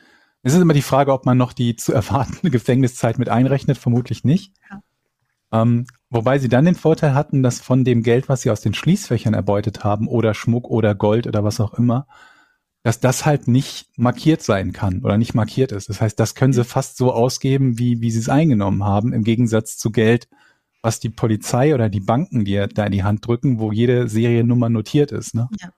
Es 0.43 0.55
ist 0.55 0.61
immer 0.61 0.75
die 0.75 0.83
Frage, 0.83 1.13
ob 1.13 1.25
man 1.25 1.39
noch 1.39 1.53
die 1.53 1.77
zu 1.77 1.93
erwartende 1.93 2.51
Gefängniszeit 2.51 3.21
mit 3.21 3.29
einrechnet, 3.29 3.79
vermutlich 3.79 4.25
nicht. 4.25 4.55
Ja. 4.69 4.83
Ähm, 5.63 5.87
Wobei 6.11 6.39
sie 6.39 6.49
dann 6.49 6.65
den 6.65 6.75
Vorteil 6.75 7.15
hatten, 7.15 7.43
dass 7.43 7.61
von 7.61 7.85
dem 7.85 8.03
Geld, 8.03 8.29
was 8.29 8.43
sie 8.43 8.51
aus 8.51 8.61
den 8.61 8.75
Schließfächern 8.75 9.35
erbeutet 9.35 9.85
haben, 9.85 10.09
oder 10.09 10.35
Schmuck 10.35 10.71
oder 10.71 10.95
Gold 10.95 11.27
oder 11.27 11.45
was 11.45 11.61
auch 11.61 11.75
immer, 11.75 12.07
dass 12.83 13.01
das 13.01 13.27
halt 13.27 13.49
nicht 13.49 13.91
markiert 13.99 14.43
sein 14.43 14.73
kann 14.73 15.05
oder 15.05 15.19
nicht 15.19 15.35
markiert 15.35 15.73
ist. 15.73 15.91
Das 15.91 16.01
heißt, 16.01 16.19
das 16.19 16.35
können 16.35 16.53
sie 16.55 16.65
fast 16.65 16.97
so 16.97 17.13
ausgeben, 17.13 17.79
wie, 17.79 18.01
wie 18.01 18.11
sie 18.11 18.21
es 18.21 18.29
eingenommen 18.29 18.85
haben, 18.85 19.13
im 19.13 19.25
Gegensatz 19.25 19.77
zu 19.77 19.91
Geld, 19.91 20.29
was 20.83 21.01
die 21.01 21.11
Polizei 21.11 21.75
oder 21.75 21.91
die 21.91 22.01
Banken 22.01 22.45
dir 22.45 22.69
da 22.69 22.85
in 22.85 22.93
die 22.93 23.03
Hand 23.05 23.27
drücken, 23.27 23.59
wo 23.59 23.73
jede 23.73 24.09
Seriennummer 24.09 24.71
notiert 24.71 25.13
ist. 25.13 25.35
Ne? 25.35 25.49
Ja. 25.61 25.71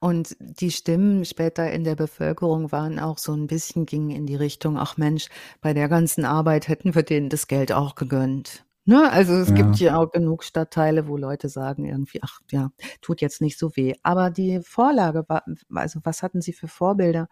Und 0.00 0.36
die 0.38 0.70
Stimmen 0.70 1.24
später 1.24 1.70
in 1.72 1.84
der 1.84 1.94
Bevölkerung 1.94 2.70
waren 2.72 2.98
auch 2.98 3.16
so 3.16 3.32
ein 3.32 3.46
bisschen, 3.46 3.86
gingen 3.86 4.10
in 4.10 4.26
die 4.26 4.36
Richtung, 4.36 4.76
ach 4.76 4.98
Mensch, 4.98 5.28
bei 5.62 5.72
der 5.72 5.88
ganzen 5.88 6.26
Arbeit 6.26 6.68
hätten 6.68 6.94
wir 6.94 7.02
denen 7.02 7.30
das 7.30 7.48
Geld 7.48 7.72
auch 7.72 7.94
gegönnt. 7.94 8.66
Ne? 8.86 9.10
Also 9.10 9.32
es 9.34 9.48
ja. 9.48 9.54
gibt 9.54 9.76
ja 9.78 9.96
auch 9.96 10.10
genug 10.10 10.44
Stadtteile, 10.44 11.08
wo 11.08 11.16
Leute 11.16 11.48
sagen 11.48 11.86
irgendwie, 11.86 12.20
ach 12.22 12.40
ja, 12.50 12.70
tut 13.00 13.22
jetzt 13.22 13.40
nicht 13.40 13.58
so 13.58 13.74
weh. 13.76 13.94
Aber 14.02 14.30
die 14.30 14.60
Vorlage 14.62 15.24
war, 15.28 15.44
also 15.74 16.00
was 16.04 16.22
hatten 16.22 16.42
sie 16.42 16.52
für 16.52 16.68
Vorbilder? 16.68 17.28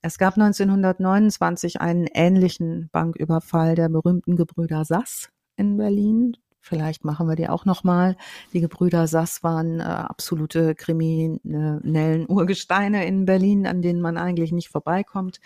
Es 0.00 0.16
gab 0.16 0.34
1929 0.34 1.80
einen 1.80 2.06
ähnlichen 2.06 2.88
Banküberfall 2.92 3.74
der 3.74 3.88
berühmten 3.88 4.36
Gebrüder 4.36 4.84
Sass 4.84 5.28
in 5.56 5.76
Berlin. 5.76 6.36
Vielleicht 6.60 7.04
machen 7.04 7.28
wir 7.28 7.36
die 7.36 7.48
auch 7.48 7.64
nochmal. 7.64 8.16
Die 8.52 8.60
Gebrüder 8.60 9.06
Sass 9.06 9.42
waren 9.42 9.80
äh, 9.80 9.84
absolute 9.84 10.74
kriminellen 10.74 12.26
Urgesteine 12.28 13.06
in 13.06 13.24
Berlin, 13.24 13.66
an 13.66 13.82
denen 13.82 14.00
man 14.00 14.16
eigentlich 14.16 14.52
nicht 14.52 14.68
vorbeikommt. 14.68 15.40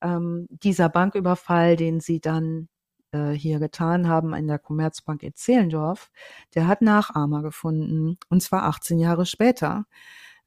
Ähm, 0.00 0.46
dieser 0.50 0.88
Banküberfall, 0.88 1.76
den 1.76 2.00
sie 2.00 2.20
dann 2.20 2.68
äh, 3.12 3.30
hier 3.30 3.58
getan 3.58 4.08
haben 4.08 4.34
in 4.34 4.46
der 4.46 4.58
Commerzbank 4.58 5.22
in 5.22 5.34
Zehlendorf, 5.34 6.10
der 6.54 6.66
hat 6.66 6.82
Nachahmer 6.82 7.42
gefunden. 7.42 8.18
Und 8.28 8.42
zwar 8.42 8.64
18 8.64 8.98
Jahre 8.98 9.26
später 9.26 9.86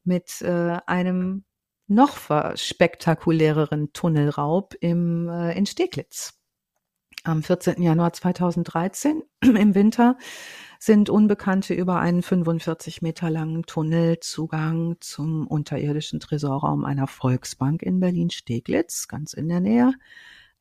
mit 0.03 0.41
äh, 0.41 0.77
einem 0.85 1.45
noch 1.87 2.17
spektakuläreren 2.55 3.93
Tunnelraub 3.93 4.73
im, 4.79 5.29
äh, 5.29 5.55
in 5.57 5.65
Steglitz. 5.65 6.39
Am 7.23 7.41
14. 7.41 7.81
Januar 7.81 8.13
2013 8.13 9.23
im 9.41 9.73
Winter 9.73 10.17
sind 10.79 11.09
Unbekannte 11.09 11.73
über 11.73 11.99
einen 11.99 12.21
45 12.21 13.01
Meter 13.01 13.31
langen 13.31 13.63
Tunnelzugang 13.63 14.97
zum 14.99 15.47
unterirdischen 15.47 16.19
Tresorraum 16.19 16.85
einer 16.85 17.07
Volksbank 17.07 17.81
in 17.81 17.99
Berlin-Steglitz, 17.99 19.07
ganz 19.07 19.33
in 19.33 19.47
der 19.47 19.59
Nähe, 19.59 19.93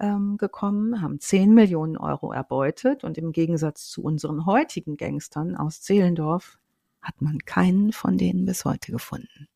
ähm, 0.01 0.37
gekommen, 0.37 1.01
haben 1.01 1.21
10 1.21 1.55
Millionen 1.55 1.97
Euro 1.97 2.33
erbeutet 2.33 3.05
und 3.05 3.19
im 3.19 3.33
Gegensatz 3.33 3.89
zu 3.89 4.03
unseren 4.03 4.47
heutigen 4.47 4.97
Gangstern 4.97 5.57
aus 5.57 5.81
Zehlendorf 5.83 6.59
hat 7.01 7.21
man 7.21 7.39
keinen 7.39 7.93
von 7.93 8.17
denen 8.17 8.47
bis 8.47 8.65
heute 8.65 8.91
gefunden. 8.91 9.49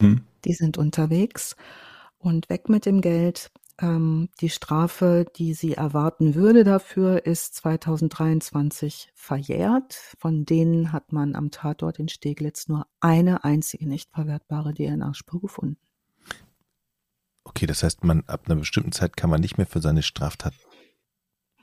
Hm. 0.00 0.22
Die 0.44 0.54
sind 0.54 0.78
unterwegs 0.78 1.56
und 2.18 2.48
weg 2.48 2.68
mit 2.68 2.86
dem 2.86 3.00
Geld. 3.00 3.50
Ähm, 3.80 4.28
die 4.40 4.50
Strafe, 4.50 5.26
die 5.36 5.54
sie 5.54 5.74
erwarten 5.74 6.34
würde 6.34 6.64
dafür, 6.64 7.26
ist 7.26 7.54
2023 7.56 9.10
verjährt. 9.14 9.94
Von 10.18 10.44
denen 10.44 10.92
hat 10.92 11.12
man 11.12 11.34
am 11.34 11.50
Tatort 11.50 11.98
in 11.98 12.08
Steglitz 12.08 12.68
nur 12.68 12.86
eine 13.00 13.44
einzige 13.44 13.88
nicht 13.88 14.10
verwertbare 14.10 14.74
DNA-Spur 14.74 15.40
gefunden. 15.40 15.78
Okay, 17.50 17.66
das 17.66 17.82
heißt, 17.82 18.04
man 18.04 18.22
ab 18.28 18.42
einer 18.46 18.54
bestimmten 18.54 18.92
Zeit 18.92 19.16
kann 19.16 19.28
man 19.28 19.40
nicht 19.40 19.58
mehr 19.58 19.66
für 19.66 19.80
seine 19.80 20.04
Straftat 20.04 20.54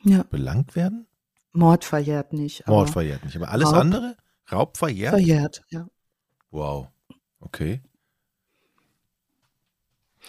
ja. 0.04 0.24
belangt 0.24 0.76
werden? 0.76 1.08
Mord 1.54 1.86
verjährt 1.86 2.34
nicht. 2.34 2.68
Mord 2.68 2.90
verjährt 2.90 3.24
nicht, 3.24 3.38
aber 3.38 3.50
alles 3.50 3.70
Raub, 3.70 3.76
andere? 3.78 4.18
Raub 4.52 4.76
verjährt? 4.76 5.14
Verjährt, 5.14 5.64
ja. 5.70 5.88
Wow. 6.52 6.90
Okay. 7.40 7.82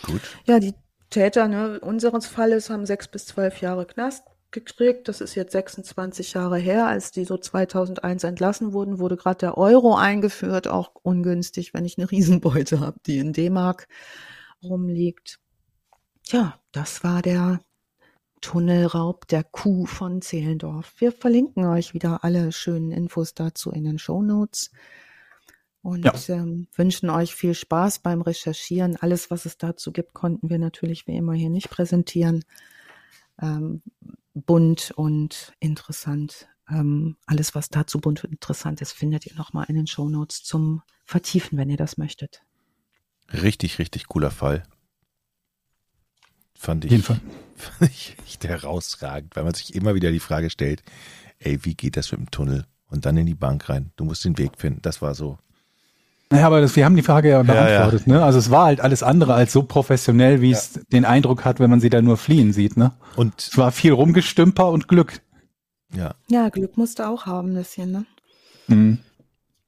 Gut. 0.03 0.23
Ja, 0.47 0.61
die 0.61 0.75
Täter 1.11 1.49
ne, 1.49 1.81
unseres 1.81 2.27
Falles 2.27 2.71
haben 2.71 2.87
sechs 2.87 3.09
bis 3.09 3.27
zwölf 3.27 3.61
Jahre 3.61 3.85
Knast 3.85 4.23
gekriegt. 4.53 5.09
Das 5.09 5.21
ist 5.21 5.35
jetzt 5.35 5.51
26 5.51 6.35
Jahre 6.35 6.59
her, 6.59 6.87
als 6.87 7.11
die 7.11 7.25
so 7.25 7.37
2001 7.37 8.23
entlassen 8.23 8.73
wurden, 8.73 9.01
wurde 9.01 9.17
gerade 9.17 9.39
der 9.39 9.59
Euro 9.59 9.97
eingeführt, 9.97 10.69
auch 10.69 10.93
ungünstig, 11.03 11.75
wenn 11.75 11.85
ich 11.85 11.99
eine 11.99 12.09
Riesenbeute 12.09 12.79
habe, 12.79 13.01
die 13.07 13.19
in 13.19 13.33
D-Mark 13.33 13.89
rumliegt. 14.63 15.41
Ja, 16.31 16.61
das 16.73 17.03
war 17.05 17.23
der 17.23 17.61
Tunnelraub 18.43 19.27
der 19.29 19.45
Kuh 19.45 19.87
von 19.87 20.21
Zehlendorf. 20.21 20.93
Wir 20.99 21.11
verlinken 21.11 21.65
euch 21.65 21.95
wieder 21.95 22.23
alle 22.23 22.53
schönen 22.53 22.93
Infos 22.93 23.33
dazu 23.33 23.71
in 23.71 23.85
den 23.85 23.99
Show 23.99 24.23
Notes 24.23 24.71
und 25.81 26.05
ja. 26.05 26.13
ähm, 26.29 26.69
wünschen 26.77 27.09
euch 27.09 27.35
viel 27.35 27.55
Spaß 27.55 28.01
beim 28.01 28.21
Recherchieren. 28.21 28.97
Alles, 28.97 29.31
was 29.31 29.47
es 29.47 29.57
dazu 29.57 29.91
gibt, 29.91 30.13
konnten 30.13 30.51
wir 30.51 30.59
natürlich 30.59 31.07
wie 31.07 31.17
immer 31.17 31.33
hier 31.33 31.49
nicht 31.49 31.71
präsentieren. 31.71 32.45
Ähm, 33.41 33.83
bunt 34.35 34.93
und 34.97 35.55
interessant. 35.61 36.47
Ähm, 36.69 37.17
alles, 37.25 37.55
was 37.55 37.71
dazu 37.71 38.01
bunt 38.01 38.23
und 38.25 38.33
interessant 38.33 38.83
ist, 38.83 38.93
findet 38.93 39.25
ihr 39.25 39.35
nochmal 39.35 39.65
in 39.69 39.77
den 39.77 39.87
Show 39.87 40.11
Notes 40.11 40.43
zum 40.43 40.83
Vertiefen, 41.07 41.57
wenn 41.57 41.71
ihr 41.71 41.79
das 41.79 41.97
möchtet. 41.97 42.43
Richtig, 43.33 43.79
richtig 43.79 44.09
cooler 44.09 44.31
Fall. 44.31 44.63
Fand 46.59 46.85
ich, 46.85 47.05
fand 47.05 47.23
ich 47.83 48.17
echt 48.27 48.45
herausragend, 48.45 49.37
weil 49.37 49.45
man 49.45 49.55
sich 49.55 49.75
immer 49.75 49.95
wieder 49.95 50.11
die 50.11 50.21
Frage 50.21 50.51
stellt, 50.51 50.83
ey, 51.39 51.65
wie 51.65 51.75
geht 51.75 51.97
das 51.97 52.11
mit 52.11 52.21
dem 52.21 52.31
Tunnel? 52.31 52.67
Und 52.91 53.07
dann 53.07 53.17
in 53.17 53.27
die 53.27 53.35
Bank 53.35 53.69
rein. 53.69 53.93
Du 53.97 54.05
musst 54.05 54.25
den 54.25 54.39
Weg 54.39 54.53
finden. 54.57 54.81
Das 54.83 55.01
war 55.01 55.15
so. 55.15 55.39
Naja, 56.31 56.47
aber 56.47 56.61
das, 56.61 56.75
wir 56.75 56.85
haben 56.85 56.97
die 56.97 57.03
Frage 57.03 57.31
ja 57.31 57.43
beantwortet. 57.43 58.07
Ja, 58.07 58.13
ja. 58.13 58.19
Ne? 58.19 58.25
Also 58.25 58.39
es 58.39 58.51
war 58.51 58.65
halt 58.67 58.81
alles 58.81 59.03
andere 59.03 59.35
als 59.35 59.53
so 59.53 59.63
professionell, 59.63 60.41
wie 60.41 60.51
ja. 60.51 60.59
es 60.59 60.81
den 60.93 61.05
Eindruck 61.05 61.45
hat, 61.45 61.61
wenn 61.61 61.71
man 61.71 61.81
sie 61.81 61.91
da 61.91 62.03
nur 62.03 62.17
fliehen 62.17 62.53
sieht. 62.53 62.77
Ne? 62.77 62.93
Und 63.15 63.41
es 63.41 63.57
war 63.57 63.73
viel 63.73 63.93
Rumgestümper 63.93 64.69
und 64.69 64.89
Glück. 64.89 65.21
Ja. 65.95 66.15
Ja, 66.29 66.49
Glück 66.49 66.77
musste 66.77 67.09
auch 67.09 67.27
haben, 67.27 67.51
ein 67.51 67.55
bisschen. 67.55 67.93
Ne? 67.93 68.07
Mhm. 68.67 68.99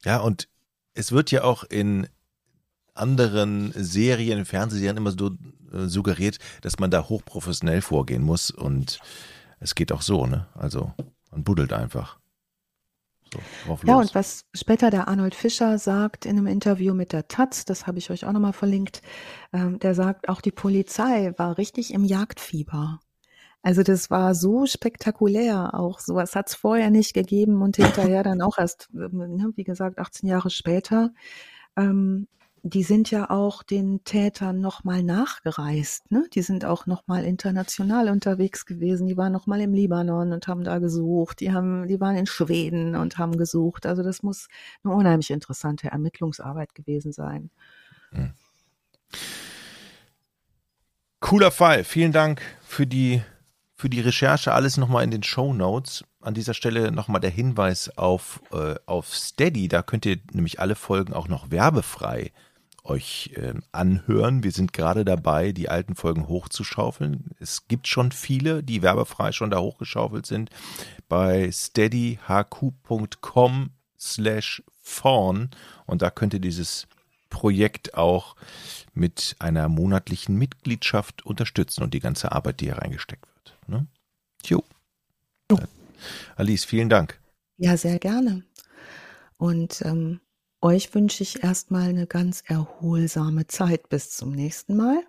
Ja, 0.04 0.18
und 0.18 0.48
es 0.94 1.12
wird 1.12 1.30
ja 1.30 1.44
auch 1.44 1.64
in 1.64 2.08
anderen 2.94 3.72
Serien, 3.74 4.44
Fernsehserien 4.44 4.96
immer 4.96 5.12
so 5.12 5.30
äh, 5.72 5.86
suggeriert, 5.86 6.38
dass 6.62 6.78
man 6.78 6.90
da 6.90 7.08
hochprofessionell 7.08 7.82
vorgehen 7.82 8.22
muss 8.22 8.50
und 8.50 8.98
es 9.60 9.74
geht 9.74 9.92
auch 9.92 10.02
so, 10.02 10.26
ne? 10.26 10.46
Also 10.54 10.92
man 11.30 11.44
buddelt 11.44 11.72
einfach. 11.72 12.18
So, 13.32 13.78
ja, 13.84 13.96
und 13.96 14.12
was 14.14 14.44
später 14.54 14.90
der 14.90 15.06
Arnold 15.06 15.36
Fischer 15.36 15.78
sagt 15.78 16.26
in 16.26 16.36
einem 16.36 16.48
Interview 16.48 16.94
mit 16.94 17.12
der 17.12 17.28
Taz, 17.28 17.64
das 17.64 17.86
habe 17.86 17.98
ich 17.98 18.10
euch 18.10 18.24
auch 18.24 18.32
nochmal 18.32 18.52
verlinkt, 18.52 19.02
ähm, 19.52 19.78
der 19.78 19.94
sagt, 19.94 20.28
auch 20.28 20.40
die 20.40 20.50
Polizei 20.50 21.32
war 21.36 21.56
richtig 21.56 21.94
im 21.94 22.04
Jagdfieber. 22.04 22.98
Also 23.62 23.82
das 23.82 24.10
war 24.10 24.34
so 24.34 24.66
spektakulär, 24.66 25.74
auch 25.74 26.00
sowas 26.00 26.34
hat 26.34 26.48
es 26.48 26.54
vorher 26.54 26.90
nicht 26.90 27.12
gegeben 27.14 27.62
und 27.62 27.76
hinterher 27.76 28.22
dann 28.24 28.40
auch 28.40 28.58
erst, 28.58 28.88
ähm, 28.94 29.36
ne, 29.36 29.52
wie 29.54 29.64
gesagt, 29.64 29.98
18 29.98 30.28
Jahre 30.28 30.50
später. 30.50 31.10
Ähm, 31.76 32.26
die 32.62 32.82
sind 32.82 33.10
ja 33.10 33.30
auch 33.30 33.62
den 33.62 34.04
Tätern 34.04 34.60
nochmal 34.60 35.02
nachgereist. 35.02 36.10
Ne? 36.10 36.26
Die 36.34 36.42
sind 36.42 36.64
auch 36.64 36.86
nochmal 36.86 37.24
international 37.24 38.08
unterwegs 38.10 38.66
gewesen. 38.66 39.06
Die 39.06 39.16
waren 39.16 39.32
nochmal 39.32 39.60
im 39.60 39.72
Libanon 39.72 40.32
und 40.32 40.46
haben 40.46 40.64
da 40.64 40.78
gesucht. 40.78 41.40
Die, 41.40 41.52
haben, 41.52 41.88
die 41.88 42.00
waren 42.00 42.16
in 42.16 42.26
Schweden 42.26 42.96
und 42.96 43.18
haben 43.18 43.38
gesucht. 43.38 43.86
Also 43.86 44.02
das 44.02 44.22
muss 44.22 44.48
eine 44.84 44.94
unheimlich 44.94 45.30
interessante 45.30 45.88
Ermittlungsarbeit 45.88 46.74
gewesen 46.74 47.12
sein. 47.12 47.50
Hm. 48.10 48.32
Cooler 51.20 51.50
Fall. 51.50 51.84
Vielen 51.84 52.12
Dank 52.12 52.42
für 52.62 52.86
die, 52.86 53.22
für 53.74 53.88
die 53.88 54.00
Recherche. 54.00 54.52
Alles 54.52 54.76
nochmal 54.76 55.04
in 55.04 55.10
den 55.10 55.22
Show 55.22 55.54
Notes. 55.54 56.04
An 56.20 56.34
dieser 56.34 56.52
Stelle 56.52 56.92
nochmal 56.92 57.22
der 57.22 57.30
Hinweis 57.30 57.96
auf, 57.96 58.42
äh, 58.52 58.74
auf 58.84 59.14
Steady. 59.14 59.68
Da 59.68 59.82
könnt 59.82 60.04
ihr 60.04 60.18
nämlich 60.32 60.60
alle 60.60 60.74
Folgen 60.74 61.14
auch 61.14 61.28
noch 61.28 61.50
werbefrei 61.50 62.32
euch 62.84 63.32
äh, 63.36 63.54
anhören. 63.72 64.42
Wir 64.42 64.52
sind 64.52 64.72
gerade 64.72 65.04
dabei, 65.04 65.52
die 65.52 65.68
alten 65.68 65.94
Folgen 65.94 66.28
hochzuschaufeln. 66.28 67.30
Es 67.38 67.68
gibt 67.68 67.88
schon 67.88 68.12
viele, 68.12 68.62
die 68.62 68.80
werbefrei 68.82 69.32
schon 69.32 69.50
da 69.50 69.60
hochgeschaufelt 69.60 70.24
sind. 70.26 70.50
Bei 71.08 71.50
steadyhq.com 71.50 73.70
slash 73.98 74.62
fawn 74.80 75.50
und 75.86 76.02
da 76.02 76.10
könnt 76.10 76.34
ihr 76.34 76.40
dieses 76.40 76.86
Projekt 77.28 77.94
auch 77.94 78.36
mit 78.92 79.36
einer 79.38 79.68
monatlichen 79.68 80.36
Mitgliedschaft 80.36 81.24
unterstützen 81.24 81.82
und 81.82 81.94
die 81.94 82.00
ganze 82.00 82.32
Arbeit, 82.32 82.60
die 82.60 82.66
hier 82.66 82.78
reingesteckt 82.78 83.26
wird. 83.26 83.56
Ne? 83.66 83.86
Jo. 84.44 84.64
jo. 85.50 85.58
Alice, 86.36 86.64
vielen 86.64 86.88
Dank. 86.88 87.20
Ja, 87.56 87.76
sehr 87.76 87.98
gerne. 87.98 88.42
Und 89.36 89.82
ähm, 89.82 90.20
euch 90.62 90.94
wünsche 90.94 91.22
ich 91.22 91.42
erstmal 91.42 91.88
eine 91.88 92.06
ganz 92.06 92.42
erholsame 92.46 93.46
Zeit 93.46 93.88
bis 93.88 94.10
zum 94.10 94.32
nächsten 94.32 94.76
Mal. 94.76 95.02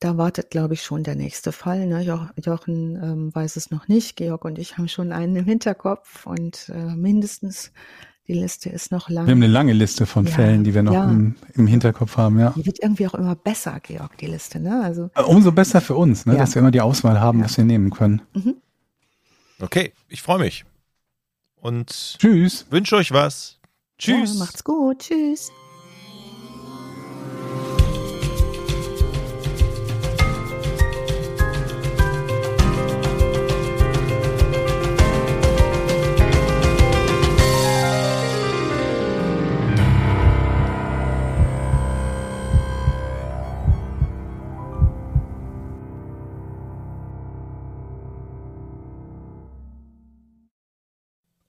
da 0.00 0.16
wartet, 0.16 0.50
glaube 0.50 0.74
ich, 0.74 0.82
schon 0.82 1.02
der 1.02 1.16
nächste 1.16 1.50
Fall. 1.52 1.86
Ne? 1.86 2.02
Jo 2.02 2.20
Jochen 2.44 2.96
ähm, 3.02 3.34
weiß 3.34 3.56
es 3.56 3.70
noch 3.72 3.88
nicht. 3.88 4.16
Georg 4.16 4.44
und 4.44 4.58
ich 4.58 4.78
haben 4.78 4.86
schon 4.88 5.10
einen 5.12 5.34
im 5.36 5.44
Hinterkopf 5.44 6.24
und 6.26 6.68
äh, 6.72 6.94
mindestens 6.94 7.72
die 8.28 8.34
Liste 8.34 8.68
ist 8.68 8.92
noch 8.92 9.08
lang. 9.08 9.26
Wir 9.26 9.32
haben 9.32 9.42
eine 9.42 9.50
lange 9.52 9.72
Liste 9.72 10.04
von 10.06 10.26
Ja, 10.26 10.32
Fällen, 10.32 10.62
die 10.62 10.74
wir 10.74 10.82
noch 10.82 10.92
ja. 10.92 11.10
im, 11.10 11.34
im 11.54 11.66
Hinterkopf 11.66 12.16
haben, 12.18 12.38
ja. 12.38 12.50
Die 12.54 12.64
wird 12.66 12.78
irgendwie 12.82 13.06
auch 13.08 13.14
immer 13.14 13.34
besser, 13.34 13.80
Georg, 13.82 14.18
die 14.18 14.26
Liste. 14.26 14.60
Ne? 14.60 14.82
Also 14.84 15.10
Äh, 15.14 15.22
Umso 15.22 15.50
besser 15.50 15.80
für 15.80 15.96
uns, 15.96 16.26
ne, 16.26 16.34
Ja. 16.34 16.40
dass 16.40 16.54
wir 16.54 16.60
immer 16.60 16.70
die 16.70 16.82
Auswahl 16.82 17.18
haben, 17.20 17.38
Ja. 17.40 17.46
was 17.46 17.56
wir 17.56 17.64
nehmen 17.64 17.90
können. 17.90 18.20
Okay, 19.60 19.92
ich 20.08 20.22
freue 20.22 20.38
mich. 20.38 20.64
Und 21.56 22.16
Tschüss. 22.18 22.66
wünsche 22.70 22.94
euch 22.96 23.10
was. 23.12 23.57
Tschüss. 23.98 24.34
Ja, 24.34 24.38
macht's 24.38 24.64
gut. 24.64 25.00
Tschüss. 25.00 25.52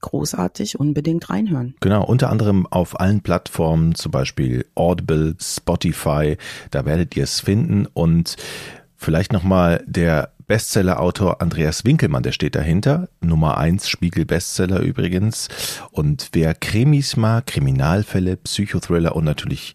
großartig, 0.00 0.78
unbedingt 0.78 1.30
reinhören. 1.30 1.74
Genau, 1.80 2.04
unter 2.04 2.30
anderem 2.30 2.66
auf 2.66 3.00
allen 3.00 3.20
Plattformen, 3.20 3.94
zum 3.94 4.12
Beispiel 4.12 4.66
Audible, 4.74 5.36
Spotify, 5.40 6.36
da 6.70 6.84
werdet 6.84 7.16
ihr 7.16 7.24
es 7.24 7.40
finden. 7.40 7.86
Und 7.86 8.36
vielleicht 8.96 9.32
nochmal 9.32 9.82
der 9.86 10.32
Bestseller-Autor 10.46 11.40
Andreas 11.42 11.84
Winkelmann, 11.84 12.22
der 12.22 12.32
steht 12.32 12.54
dahinter, 12.54 13.08
Nummer 13.20 13.58
eins 13.58 13.88
Spiegel-Bestseller 13.88 14.80
übrigens. 14.80 15.48
Und 15.90 16.28
wer 16.32 16.54
Krimis 16.54 17.16
mag, 17.16 17.46
Kriminalfälle, 17.46 18.36
Psychothriller 18.36 19.16
und 19.16 19.24
natürlich 19.24 19.74